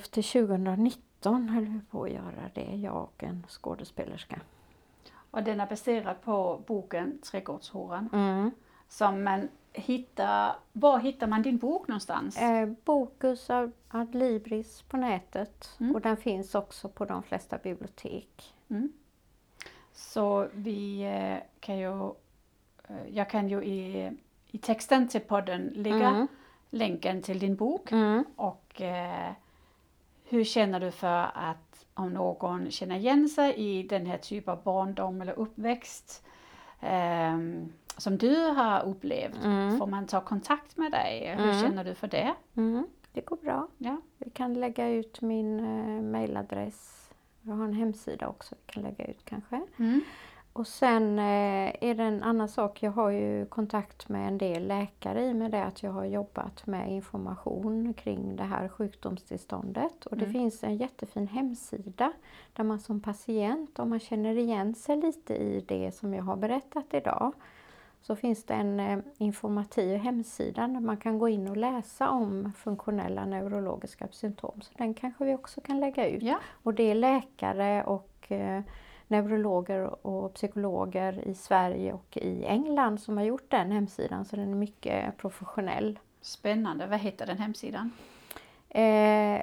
till 0.00 0.24
2019 0.24 1.48
höll 1.48 1.64
vi 1.64 1.80
på 1.90 2.04
att 2.04 2.10
göra 2.10 2.50
det, 2.54 2.76
jag 2.76 2.96
och 3.02 3.22
en 3.24 3.46
skådespelerska. 3.48 4.40
Och 5.30 5.42
den 5.42 5.60
är 5.60 5.66
baserad 5.66 6.22
på 6.22 6.62
boken 6.66 7.18
Trädgårdshoran. 7.18 8.08
Mm. 8.12 8.50
Som 8.88 9.24
man 9.24 9.48
hittar, 9.72 10.56
var 10.72 10.98
hittar 10.98 11.26
man 11.26 11.42
din 11.42 11.58
bok 11.58 11.88
någonstans? 11.88 12.38
Eh, 12.38 12.68
Bokus 12.84 13.50
ad 13.88 14.08
Libris 14.12 14.82
på 14.82 14.96
nätet 14.96 15.76
Mm. 15.80 15.94
och 15.94 16.00
den 16.00 16.16
finns 16.16 16.54
också 16.54 16.88
på 16.88 17.04
de 17.04 17.22
flesta 17.22 17.58
bibliotek. 17.58 18.54
Mm. 18.68 18.92
Så 19.92 20.48
vi 20.52 21.02
eh, 21.02 21.38
kan 21.60 21.78
ju, 21.78 22.06
eh, 22.88 23.06
jag 23.10 23.30
kan 23.30 23.48
ju 23.48 23.64
i, 23.64 24.10
i 24.52 24.58
texten 24.58 25.08
till 25.08 25.20
podden 25.20 25.72
lägga 25.74 26.08
Mm. 26.08 26.26
länken 26.70 27.22
till 27.22 27.38
din 27.38 27.56
bok. 27.56 27.92
Mm. 27.92 28.24
Och 28.36 28.80
eh, 28.82 29.30
hur 30.24 30.44
känner 30.44 30.80
du 30.80 30.90
för 30.90 31.30
att 31.34 31.86
om 31.94 32.12
någon 32.14 32.70
känner 32.70 32.96
igen 32.96 33.28
sig 33.28 33.54
i 33.54 33.82
den 33.82 34.06
här 34.06 34.18
typen 34.18 34.52
av 34.54 34.62
barndom 34.62 35.22
eller 35.22 35.38
uppväxt 35.38 36.24
ehm, 36.80 37.72
som 37.96 38.18
du 38.18 38.36
har 38.36 38.82
upplevt, 38.84 39.44
Mm. 39.44 39.78
får 39.78 39.86
man 39.86 40.06
ta 40.06 40.20
kontakt 40.20 40.76
med 40.76 40.92
dig? 40.92 41.34
Hur 41.38 41.44
Mm. 41.48 41.60
känner 41.62 41.84
du 41.84 41.94
för 41.94 42.08
det? 42.08 42.34
Mm. 42.56 42.86
Det 43.12 43.20
går 43.20 43.36
bra. 43.36 43.68
Ja. 43.78 43.96
Vi 44.18 44.30
kan 44.30 44.54
lägga 44.54 44.88
ut 44.88 45.20
min 45.20 45.60
eh, 45.60 46.02
mailadress. 46.02 47.10
Jag 47.42 47.54
har 47.54 47.64
en 47.64 47.72
hemsida 47.72 48.28
också 48.28 48.54
vi 48.66 48.72
kan 48.72 48.82
lägga 48.82 49.04
ut 49.06 49.24
kanske. 49.24 49.60
Och 50.54 50.66
sen 50.66 51.18
eh, 51.18 51.74
är 51.80 51.94
det 51.94 52.02
en 52.02 52.22
annan 52.22 52.48
sak. 52.48 52.82
Jag 52.82 52.90
har 52.90 53.10
ju 53.10 53.46
kontakt 53.46 54.08
med 54.08 54.28
en 54.28 54.38
del 54.38 54.66
läkare 54.66 55.26
i 55.26 55.32
och 55.32 55.36
med 55.36 55.50
det 55.50 55.64
att 55.64 55.82
jag 55.82 55.92
har 55.92 56.04
jobbat 56.04 56.66
med 56.66 56.92
information 56.92 57.94
kring 57.94 58.36
det 58.36 58.42
här 58.44 58.68
sjukdomstillståndet. 58.68 60.06
Och 60.06 60.16
det 60.16 60.24
Mm. 60.24 60.32
finns 60.32 60.64
en 60.64 60.76
jättefin 60.76 61.26
hemsida 61.28 62.12
där 62.52 62.64
man 62.64 62.80
som 62.80 63.00
patient, 63.00 63.78
om 63.78 63.90
man 63.90 64.00
känner 64.00 64.38
igen 64.38 64.74
sig 64.74 64.96
lite 64.96 65.34
i 65.34 65.64
det 65.68 65.92
som 65.94 66.14
jag 66.14 66.22
har 66.22 66.36
berättat 66.36 66.94
idag, 66.94 67.32
så 68.02 68.16
finns 68.16 68.44
det 68.44 68.54
en 68.54 68.80
eh, 68.80 68.98
informativ 69.18 69.96
hemsida 69.96 70.68
där 70.68 70.80
man 70.80 70.96
kan 70.96 71.18
gå 71.18 71.28
in 71.28 71.48
och 71.48 71.56
läsa 71.56 72.10
om 72.10 72.52
funktionella 72.56 73.24
neurologiska 73.24 74.08
symptom. 74.10 74.60
Så 74.60 74.72
den 74.78 74.94
kanske 74.94 75.24
vi 75.24 75.34
också 75.34 75.60
kan 75.60 75.80
lägga 75.80 76.08
ut. 76.08 76.22
Ja. 76.22 76.38
Och 76.62 76.74
det 76.74 76.90
är 76.90 76.94
läkare 76.94 77.84
och 77.84 78.32
eh, 78.32 78.62
neurologer 79.12 80.06
och 80.06 80.34
psykologer 80.34 81.28
i 81.28 81.34
Sverige 81.34 81.92
och 81.92 82.16
i 82.16 82.44
England 82.44 83.00
som 83.00 83.16
har 83.16 83.24
gjort 83.24 83.50
den 83.50 83.70
hemsidan 83.72 84.24
så 84.24 84.36
den 84.36 84.50
är 84.50 84.54
mycket 84.54 85.16
professionell. 85.16 85.98
Spännande, 86.20 86.86
vad 86.86 86.98
heter 86.98 87.26
den 87.26 87.38
hemsidan? 87.38 87.90
Eh, 88.68 89.42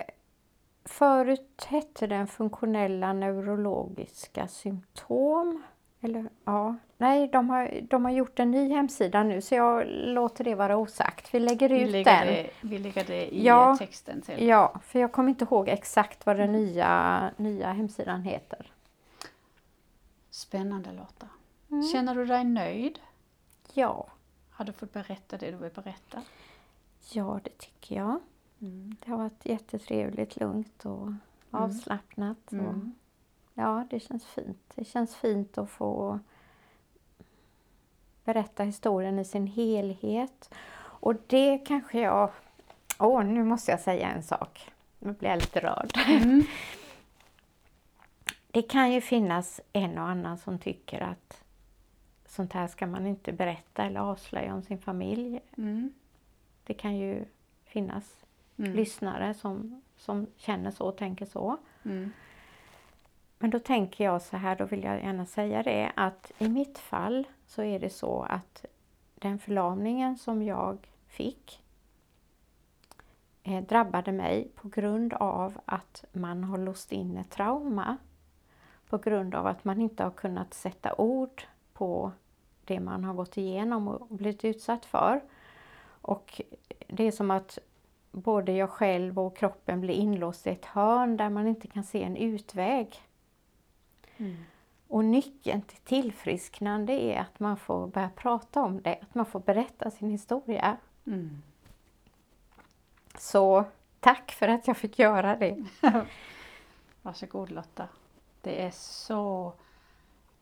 förut 0.86 1.68
hette 1.70 2.08
den 2.08 2.28
funktionella 2.28 3.14
neurologiska 3.14 4.48
symptom. 4.48 5.64
Eller 6.02 6.26
ja, 6.46 6.76
nej, 6.98 7.28
de 7.28 7.50
har, 7.50 7.80
de 7.90 8.06
har 8.06 8.12
gjort 8.12 8.40
en 8.40 8.52
ny 8.52 8.70
hemsida 8.70 9.24
nu 9.24 9.42
så 9.42 9.56
jag 9.56 9.84
låter 9.88 10.44
det 10.44 10.56
vara 10.56 10.78
osagt. 10.78 11.34
Vi 11.34 11.40
lägger 11.40 11.70
Vi 11.70 11.82
ut 11.82 11.92
lägger, 11.92 12.26
den. 12.26 12.28
det, 12.28 12.50
vi 12.62 12.78
lägger 12.78 13.04
det 13.04 13.36
i 13.36 13.46
Ja. 13.46 13.76
texten 13.80 14.22
till. 14.22 14.48
Ja, 14.48 14.74
för 14.84 15.00
jag 15.00 15.12
kommer 15.12 15.30
inte 15.30 15.46
ihåg 15.46 15.70
exakt 15.70 16.26
vad 16.26 16.38
den 16.38 16.52
nya, 16.52 17.22
nya 17.38 17.72
hemsidan 17.72 18.22
heter. 18.24 18.72
Spännande 20.32 20.92
Lotta. 20.92 21.28
Mm. 21.72 21.84
Känner 21.84 22.16
du 22.16 22.26
dig 22.26 22.44
nöjd? 22.44 23.00
Ja, 23.74 24.08
Har 24.50 24.66
du 24.66 24.74
fått 24.74 24.94
berätta 24.94 25.38
det 25.38 25.52
du 25.52 25.58
vill 25.58 25.72
berätta? 25.72 26.22
ja 27.12 27.40
det 27.44 27.58
tycker 27.58 27.96
jag. 27.96 28.20
Det 29.00 29.10
har 29.12 29.18
varit 29.18 29.46
jättetrevligt, 29.46 30.36
lugnt 30.40 30.86
och 30.86 31.12
avslappnat. 31.52 32.38
Och, 32.48 32.54
Mm. 32.54 32.96
ja, 33.54 33.88
det 33.90 34.00
känns 34.00 34.26
fint. 34.26 34.72
Det 34.76 34.86
känns 34.86 35.16
fint 35.16 35.58
att 35.58 35.70
få 35.70 36.20
berätta 38.24 38.64
historien 38.64 39.20
i 39.20 39.26
sin 39.26 39.48
helhet. 39.48 40.54
Och 40.80 41.16
det 41.28 41.58
kanske 41.58 42.00
jag... 42.02 42.32
Åh, 43.00 43.24
nu 43.24 43.44
måste 43.44 43.72
jag 43.72 43.80
säga 43.80 44.10
en 44.10 44.24
sak. 44.24 44.72
Nu 45.00 45.12
blir 45.14 45.30
jag 45.30 45.40
lite 45.40 45.60
rörd. 45.60 45.92
Mm. 46.08 46.44
Det 48.52 48.62
kan 48.62 48.92
ju 48.92 49.02
finnas 49.02 49.62
en 49.74 49.98
och 49.98 50.08
annan 50.10 50.38
som 50.38 50.60
tycker 50.60 51.02
att 51.02 51.44
sånt 52.26 52.54
här 52.54 52.68
ska 52.68 52.88
man 52.88 53.08
inte 53.08 53.32
berätta 53.32 53.84
eller 53.84 54.00
avslöja 54.00 54.54
om 54.54 54.62
sin 54.62 54.80
familj. 54.80 55.40
Mm. 55.58 55.94
Det 56.64 56.74
kan 56.74 56.98
ju 56.98 57.26
finnas 57.66 58.26
Mm. 58.60 58.74
lyssnare 58.74 59.34
som, 59.34 59.82
som 59.98 60.28
känner 60.38 60.72
så 60.72 60.86
och 60.86 60.98
tänker 60.98 61.26
så. 61.26 61.58
Mm. 61.84 62.12
Men 63.38 63.50
då 63.50 63.60
tänker 63.60 64.04
jag 64.04 64.22
så 64.22 64.38
här, 64.38 64.56
då 64.56 64.66
vill 64.66 64.84
jag 64.84 65.04
gärna 65.04 65.26
säga 65.26 65.64
det 65.64 65.92
att 65.96 66.32
i 66.38 66.50
mitt 66.50 66.80
fall 66.80 67.28
så 67.48 67.62
är 67.64 67.80
det 67.80 67.90
så 67.90 68.22
att 68.22 68.66
den 69.16 69.40
förlamningen 69.40 70.18
som 70.18 70.44
jag 70.44 70.78
fick 71.08 71.64
eh, 73.44 73.64
drabbade 73.64 74.12
mig 74.12 74.48
på 74.56 74.70
grund 74.70 75.14
av 75.14 75.60
att 75.66 76.06
man 76.12 76.44
har 76.44 76.58
låst 76.58 76.92
in 76.92 77.18
ett 77.18 77.30
trauma. 77.30 77.98
På 78.90 78.98
grund 78.98 79.36
av 79.36 79.48
att 79.48 79.66
man 79.66 79.82
inte 79.82 80.04
har 80.04 80.12
kunnat 80.12 80.54
sätta 80.54 80.96
ord 80.98 81.44
på 81.74 82.12
det 82.66 82.80
man 82.80 83.04
har 83.04 83.14
gått 83.14 83.38
igenom 83.38 83.88
och 83.88 84.08
blivit 84.08 84.46
utsatt 84.46 84.86
för. 84.86 85.22
Och 86.02 86.42
det 86.88 87.04
är 87.04 87.12
som 87.12 87.32
att 87.32 87.60
både 88.12 88.52
jag 88.52 88.70
själv 88.70 89.20
och 89.20 89.38
kroppen 89.38 89.82
blir 89.82 89.94
inlåst 89.94 90.48
i 90.48 90.50
ett 90.50 90.66
hörn 90.66 91.18
där 91.18 91.30
man 91.30 91.48
inte 91.48 91.68
kan 91.68 91.84
se 91.84 92.04
en 92.04 92.18
utväg. 92.18 93.02
Mm. 94.18 94.38
Och 94.88 95.06
nyckeln 95.06 95.62
till 95.62 95.78
tillfrisknande 95.78 96.94
är 96.94 97.20
att 97.20 97.40
man 97.40 97.58
får 97.58 97.88
börja 97.88 98.10
prata 98.10 98.62
om 98.62 98.82
det, 98.82 99.00
att 99.02 99.16
man 99.16 99.26
får 99.26 99.40
berätta 99.40 99.92
sin 99.92 100.10
historia. 100.10 100.78
Mm. 101.06 101.42
Så 103.18 103.66
tack 104.00 104.32
för 104.32 104.48
att 104.48 104.68
jag 104.68 104.78
fick 104.78 105.00
göra 105.00 105.36
det. 105.36 105.66
Varsågod 107.02 107.52
Lotta. 107.52 107.88
Det 108.42 108.62
är 108.66 108.72
så 108.72 109.54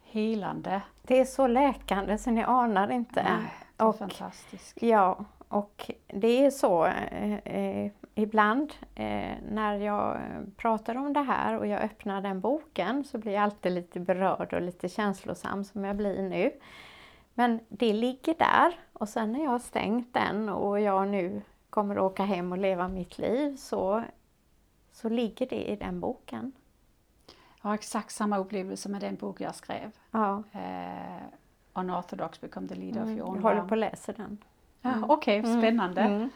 helande. 0.03 0.81
Det 1.01 1.19
är 1.19 1.25
så 1.25 1.47
läkande 1.47 2.17
så 2.17 2.31
ni 2.31 2.43
anar 2.43 2.91
inte. 2.91 3.23
Nej, 3.23 3.53
det 3.77 3.83
är 3.83 3.87
Och- 3.87 3.97
fantastiskt. 3.97 4.81
Ja, 4.81 5.25
och 5.47 5.91
det 6.07 6.45
är 6.45 6.51
så 6.51 6.85
eh, 6.85 7.33
eh, 7.33 7.91
ibland 8.15 8.73
eh, 8.95 9.31
när 9.51 9.73
jag 9.77 10.17
pratar 10.57 10.95
om 10.97 11.13
det 11.13 11.21
här 11.21 11.57
och 11.57 11.67
jag 11.67 11.81
öppnar 11.81 12.21
den 12.21 12.41
boken 12.41 13.03
så 13.03 13.17
blir 13.17 13.33
jag 13.33 13.43
alltid 13.43 13.71
lite 13.71 13.99
berörd 13.99 14.53
och 14.53 14.61
lite 14.61 14.89
känslosam 14.89 15.63
som 15.63 15.83
jag 15.85 15.95
blir 15.95 16.21
nu. 16.21 16.51
Men 17.33 17.59
det 17.69 17.93
ligger 17.93 18.35
där 18.35 18.79
och 18.93 19.09
sen 19.09 19.31
när 19.31 19.43
jag 19.43 19.49
har 19.51 19.59
stängt 19.59 20.13
den 20.13 20.49
och 20.49 20.79
jag 20.81 21.07
nu 21.07 21.41
kommer 21.69 21.95
att 21.95 22.01
åka 22.01 22.23
hem 22.23 22.51
och 22.51 22.57
leva 22.57 22.87
mitt 22.87 23.17
liv 23.17 23.55
så, 23.55 24.03
så 24.91 25.09
ligger 25.09 25.47
det 25.47 25.69
i 25.71 25.75
den 25.75 25.99
boken. 25.99 26.51
Jag 27.61 27.69
har 27.69 27.75
exakt 27.75 28.11
samma 28.11 28.37
upplevelse 28.37 28.89
med 28.89 29.01
den 29.01 29.15
bok 29.15 29.41
jag 29.41 29.55
skrev. 29.55 29.91
Ja, 30.11 30.43
Eh, 30.51 31.23
Unorthodox 31.73 32.41
Become 32.41 32.67
the 32.67 32.75
Leader 32.75 33.01
of 33.01 33.07
mm, 33.07 33.17
Your 33.17 33.27
jag 33.27 33.35
Own 33.35 33.43
håller 33.43 33.55
Life. 33.55 33.67
på 33.67 33.73
att 33.73 33.79
läsa 33.79 34.11
den. 34.13 34.37
Ja, 34.81 34.89
Mm. 34.93 35.09
Okej, 35.09 35.39
Mm, 35.39 35.61
spännande. 35.61 36.01
Mm, 36.01 36.29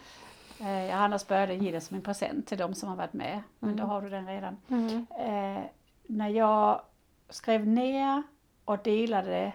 Eh, 0.59 0.85
jag 0.85 0.97
har 0.97 1.03
annars 1.05 1.27
började 1.27 1.53
ge 1.55 1.71
det 1.71 1.81
som 1.81 1.95
en 1.95 2.01
present 2.01 2.47
till 2.47 2.57
de 2.57 2.73
som 2.75 2.89
har 2.89 2.95
varit 2.95 3.13
med. 3.13 3.41
Men 3.59 3.69
Mm. 3.69 3.81
då 3.81 3.87
har 3.93 4.01
du 4.01 4.09
den 4.09 4.27
redan. 4.27 4.57
mm, 4.67 5.05
Eh, 5.19 5.63
när 6.07 6.29
jag 6.29 6.81
skrev 7.29 7.67
ner 7.67 8.23
och 8.65 8.77
delade, 8.83 9.53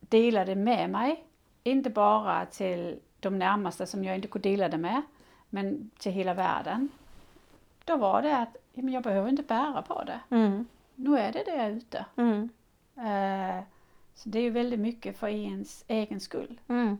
delade 0.00 0.54
med 0.54 0.90
mig, 0.90 1.24
inte 1.62 1.90
bara 1.90 2.46
till 2.46 3.00
de 3.20 3.38
närmaste 3.38 3.86
som 3.86 4.04
jag 4.04 4.14
inte 4.16 4.28
kunde 4.28 4.48
dela 4.48 4.68
det 4.68 4.78
med, 4.78 5.02
men 5.50 5.90
till 5.98 6.12
hela 6.12 6.34
världen. 6.34 6.88
Då 7.84 7.96
var 7.96 8.22
det 8.22 8.36
att 8.36 8.56
men 8.74 8.88
jag 8.94 9.02
behöver 9.02 9.28
inte 9.28 9.42
bära 9.42 9.82
på 9.82 10.04
det. 10.04 10.20
mm, 10.30 10.66
Nu 10.94 11.18
är 11.18 11.32
det 11.32 11.44
där 11.44 11.70
ute. 11.70 12.06
mm, 12.16 12.48
Eh, 12.96 13.64
så 14.14 14.28
det 14.28 14.38
är 14.38 14.42
ju 14.42 14.50
väldigt 14.50 14.80
mycket 14.80 15.16
för 15.16 15.28
ens 15.28 15.84
egen 15.88 16.20
skull. 16.20 16.60
mm, 16.68 16.98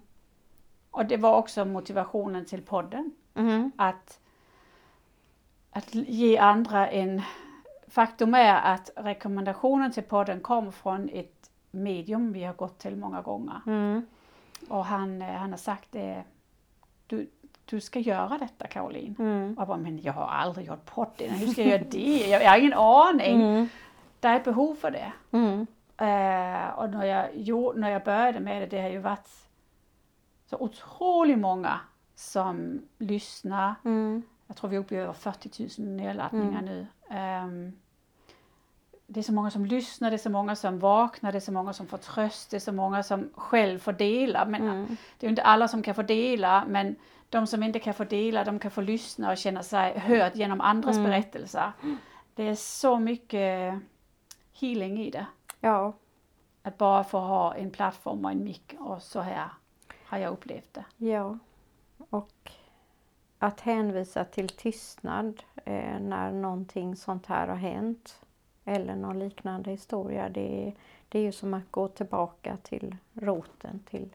Och 0.90 1.06
det 1.06 1.16
var 1.16 1.36
också 1.38 1.64
motivationen 1.64 2.44
till 2.44 2.62
podden. 2.62 3.12
mm, 3.34 3.72
Att, 3.76 4.20
att 5.70 5.94
ge 5.94 6.38
andra 6.38 6.88
en... 6.90 7.22
Faktum 7.88 8.34
är 8.34 8.54
att 8.74 8.90
rekommendationen 8.96 9.92
till 9.92 10.02
podden 10.02 10.40
kom 10.40 10.72
från 10.72 11.08
ett 11.12 11.50
medium 11.70 12.32
vi 12.32 12.44
har 12.44 12.54
gått 12.54 12.78
till 12.78 12.96
många 12.96 13.22
gånger. 13.22 13.60
mm, 13.66 14.06
Och 14.68 14.84
han, 14.84 15.22
eh, 15.22 15.28
han 15.34 15.50
har 15.50 15.58
sagt 15.58 15.88
det, 15.92 16.24
du, 17.06 17.30
du 17.76 17.80
ska 17.80 17.98
göra 17.98 18.38
detta 18.38 18.66
Caroline. 18.66 19.16
mm. 19.18 19.54
Jag 19.58 19.68
bara, 19.68 19.76
men 19.76 20.02
jag 20.02 20.12
har 20.12 20.26
aldrig 20.26 20.66
gjort 20.66 20.84
podden, 20.84 21.30
hur 21.30 21.46
ska 21.46 21.62
jag 21.62 21.70
göra 21.70 21.84
det? 21.90 22.26
Jag, 22.30 22.42
jag 22.42 22.50
har 22.50 22.58
ingen 22.58 22.72
aning. 22.72 23.42
Mm, 23.42 23.68
Det 24.20 24.28
är 24.28 24.36
ett 24.36 24.44
behov 24.44 24.74
för 24.74 24.90
det. 24.90 25.12
mm, 25.30 25.66
Eh, 25.96 26.68
och 26.78 26.90
när 26.90 27.04
jag, 27.04 27.36
gjorde, 27.36 27.80
när 27.80 27.90
jag 27.90 28.04
började 28.04 28.40
med 28.40 28.62
det, 28.62 28.66
det 28.66 28.82
har 28.82 28.88
ju 28.88 28.98
varit 28.98 29.28
så 30.46 30.56
otroligt 30.56 31.38
många 31.38 31.80
som 32.14 32.82
lyssnar. 32.98 33.74
mm, 33.84 34.22
Jag 34.46 34.56
tror 34.56 34.70
vi 34.70 34.76
är 34.76 34.80
uppe 34.80 34.94
i 34.94 34.98
över 34.98 35.12
40 35.12 35.80
000 35.82 35.88
nedladdningar 35.96 36.62
Mm. 36.62 36.64
nu. 36.64 36.86
Ehm, 37.10 37.72
det 39.12 39.20
är 39.20 39.24
så 39.24 39.32
många 39.32 39.50
som 39.50 39.66
lyssnar, 39.66 40.10
det 40.10 40.16
är 40.16 40.18
så 40.18 40.30
många 40.30 40.56
som 40.56 40.78
vaknar, 40.78 41.32
det 41.32 41.38
är 41.38 41.40
så 41.40 41.52
många 41.52 41.72
som 41.72 41.86
får 41.86 41.98
tröst, 41.98 42.50
det 42.50 42.56
är 42.56 42.60
så 42.60 42.72
många 42.72 43.02
som 43.02 43.30
själv 43.34 43.78
får 43.78 43.92
dela. 43.92 44.44
Men 44.44 44.62
mm, 44.62 44.86
det 45.18 45.26
är 45.26 45.28
ju 45.28 45.30
inte 45.30 45.42
alla 45.42 45.68
som 45.68 45.82
kan 45.82 45.94
få 45.94 46.02
dela, 46.02 46.64
men 46.68 46.96
de 47.28 47.46
som 47.46 47.62
inte 47.62 47.78
kan 47.78 47.94
få 47.94 48.04
dela, 48.04 48.44
de 48.44 48.58
kan 48.58 48.70
få 48.70 48.80
lyssna 48.80 49.30
och 49.30 49.36
känna 49.38 49.62
sig 49.62 49.98
hörd 49.98 50.32
genom 50.36 50.60
andras 50.60 50.96
Mm. 50.96 51.10
berättelser. 51.10 51.72
Det 52.34 52.42
är 52.48 52.54
så 52.54 52.98
mycket 52.98 53.78
healing 54.52 55.00
i 55.00 55.10
det. 55.10 55.26
Ja, 55.60 55.92
Att 56.62 56.78
bara 56.78 57.04
få 57.04 57.18
ha 57.18 57.54
en 57.54 57.70
plattform 57.70 58.24
och 58.24 58.30
en 58.30 58.44
mick 58.44 58.74
och 58.78 59.02
så 59.02 59.20
här 59.20 59.48
har 60.04 60.18
jag 60.18 60.32
upplevt 60.32 60.74
det. 60.74 60.84
ja. 60.96 61.38
Och 62.10 62.50
att 63.38 63.60
hänvisa 63.60 64.24
till 64.24 64.48
tystnad 64.48 65.42
eh, 65.64 66.00
när 66.00 66.32
någonting 66.32 66.96
sånt 66.96 67.26
här 67.26 67.48
har 67.48 67.56
hänt 67.56 68.21
eller 68.64 68.96
någon 68.96 69.18
liknande 69.18 69.70
historia, 69.70 70.28
det 70.28 70.66
är, 70.68 70.74
det 71.08 71.18
är 71.18 71.22
ju 71.22 71.32
som 71.32 71.54
att 71.54 71.70
gå 71.70 71.88
tillbaka 71.88 72.56
till 72.62 72.96
roten. 73.14 73.80
till 73.90 74.08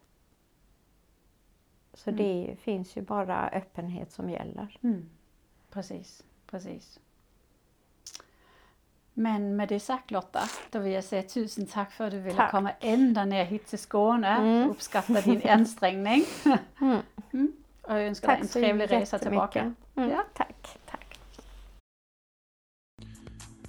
Så 1.93 2.09
Mm. 2.09 2.23
det 2.23 2.55
finns 2.59 2.97
ju 2.97 3.01
bara 3.01 3.49
öppenhet 3.49 4.11
som 4.11 4.29
gäller. 4.29 4.77
Mm. 4.83 5.09
Precis, 5.69 6.23
precis. 6.47 6.99
Men 9.13 9.55
med 9.55 9.69
det 9.69 9.79
sagt 9.79 10.11
Lotta, 10.11 10.41
då 10.71 10.79
vill 10.79 10.93
jag 10.93 11.03
säga 11.03 11.23
tusen 11.23 11.65
tack 11.67 11.91
för 11.91 12.05
att 12.05 12.11
du 12.11 12.19
ville 12.19 12.35
Tack. 12.37 12.51
komma 12.51 12.71
ända 12.79 13.25
ner 13.25 13.45
hit 13.45 13.67
till 13.67 13.79
Skåne. 13.79 14.27
Mm. 14.27 14.69
Uppskatta 14.69 15.21
din 15.21 15.41
ansträngning. 15.49 16.23
Mm. 16.81 16.99
Mm. 17.33 17.51
Och 17.81 17.93
jag 17.93 18.07
önskar 18.07 18.27
dig 18.27 18.37
en 18.41 18.47
trevlig 18.47 18.91
resa 18.91 19.19
tillbaka. 19.19 19.73
Mm, 19.95 20.09
Ja. 20.09 20.23
Tack, 20.33 20.79
tack. 20.85 20.96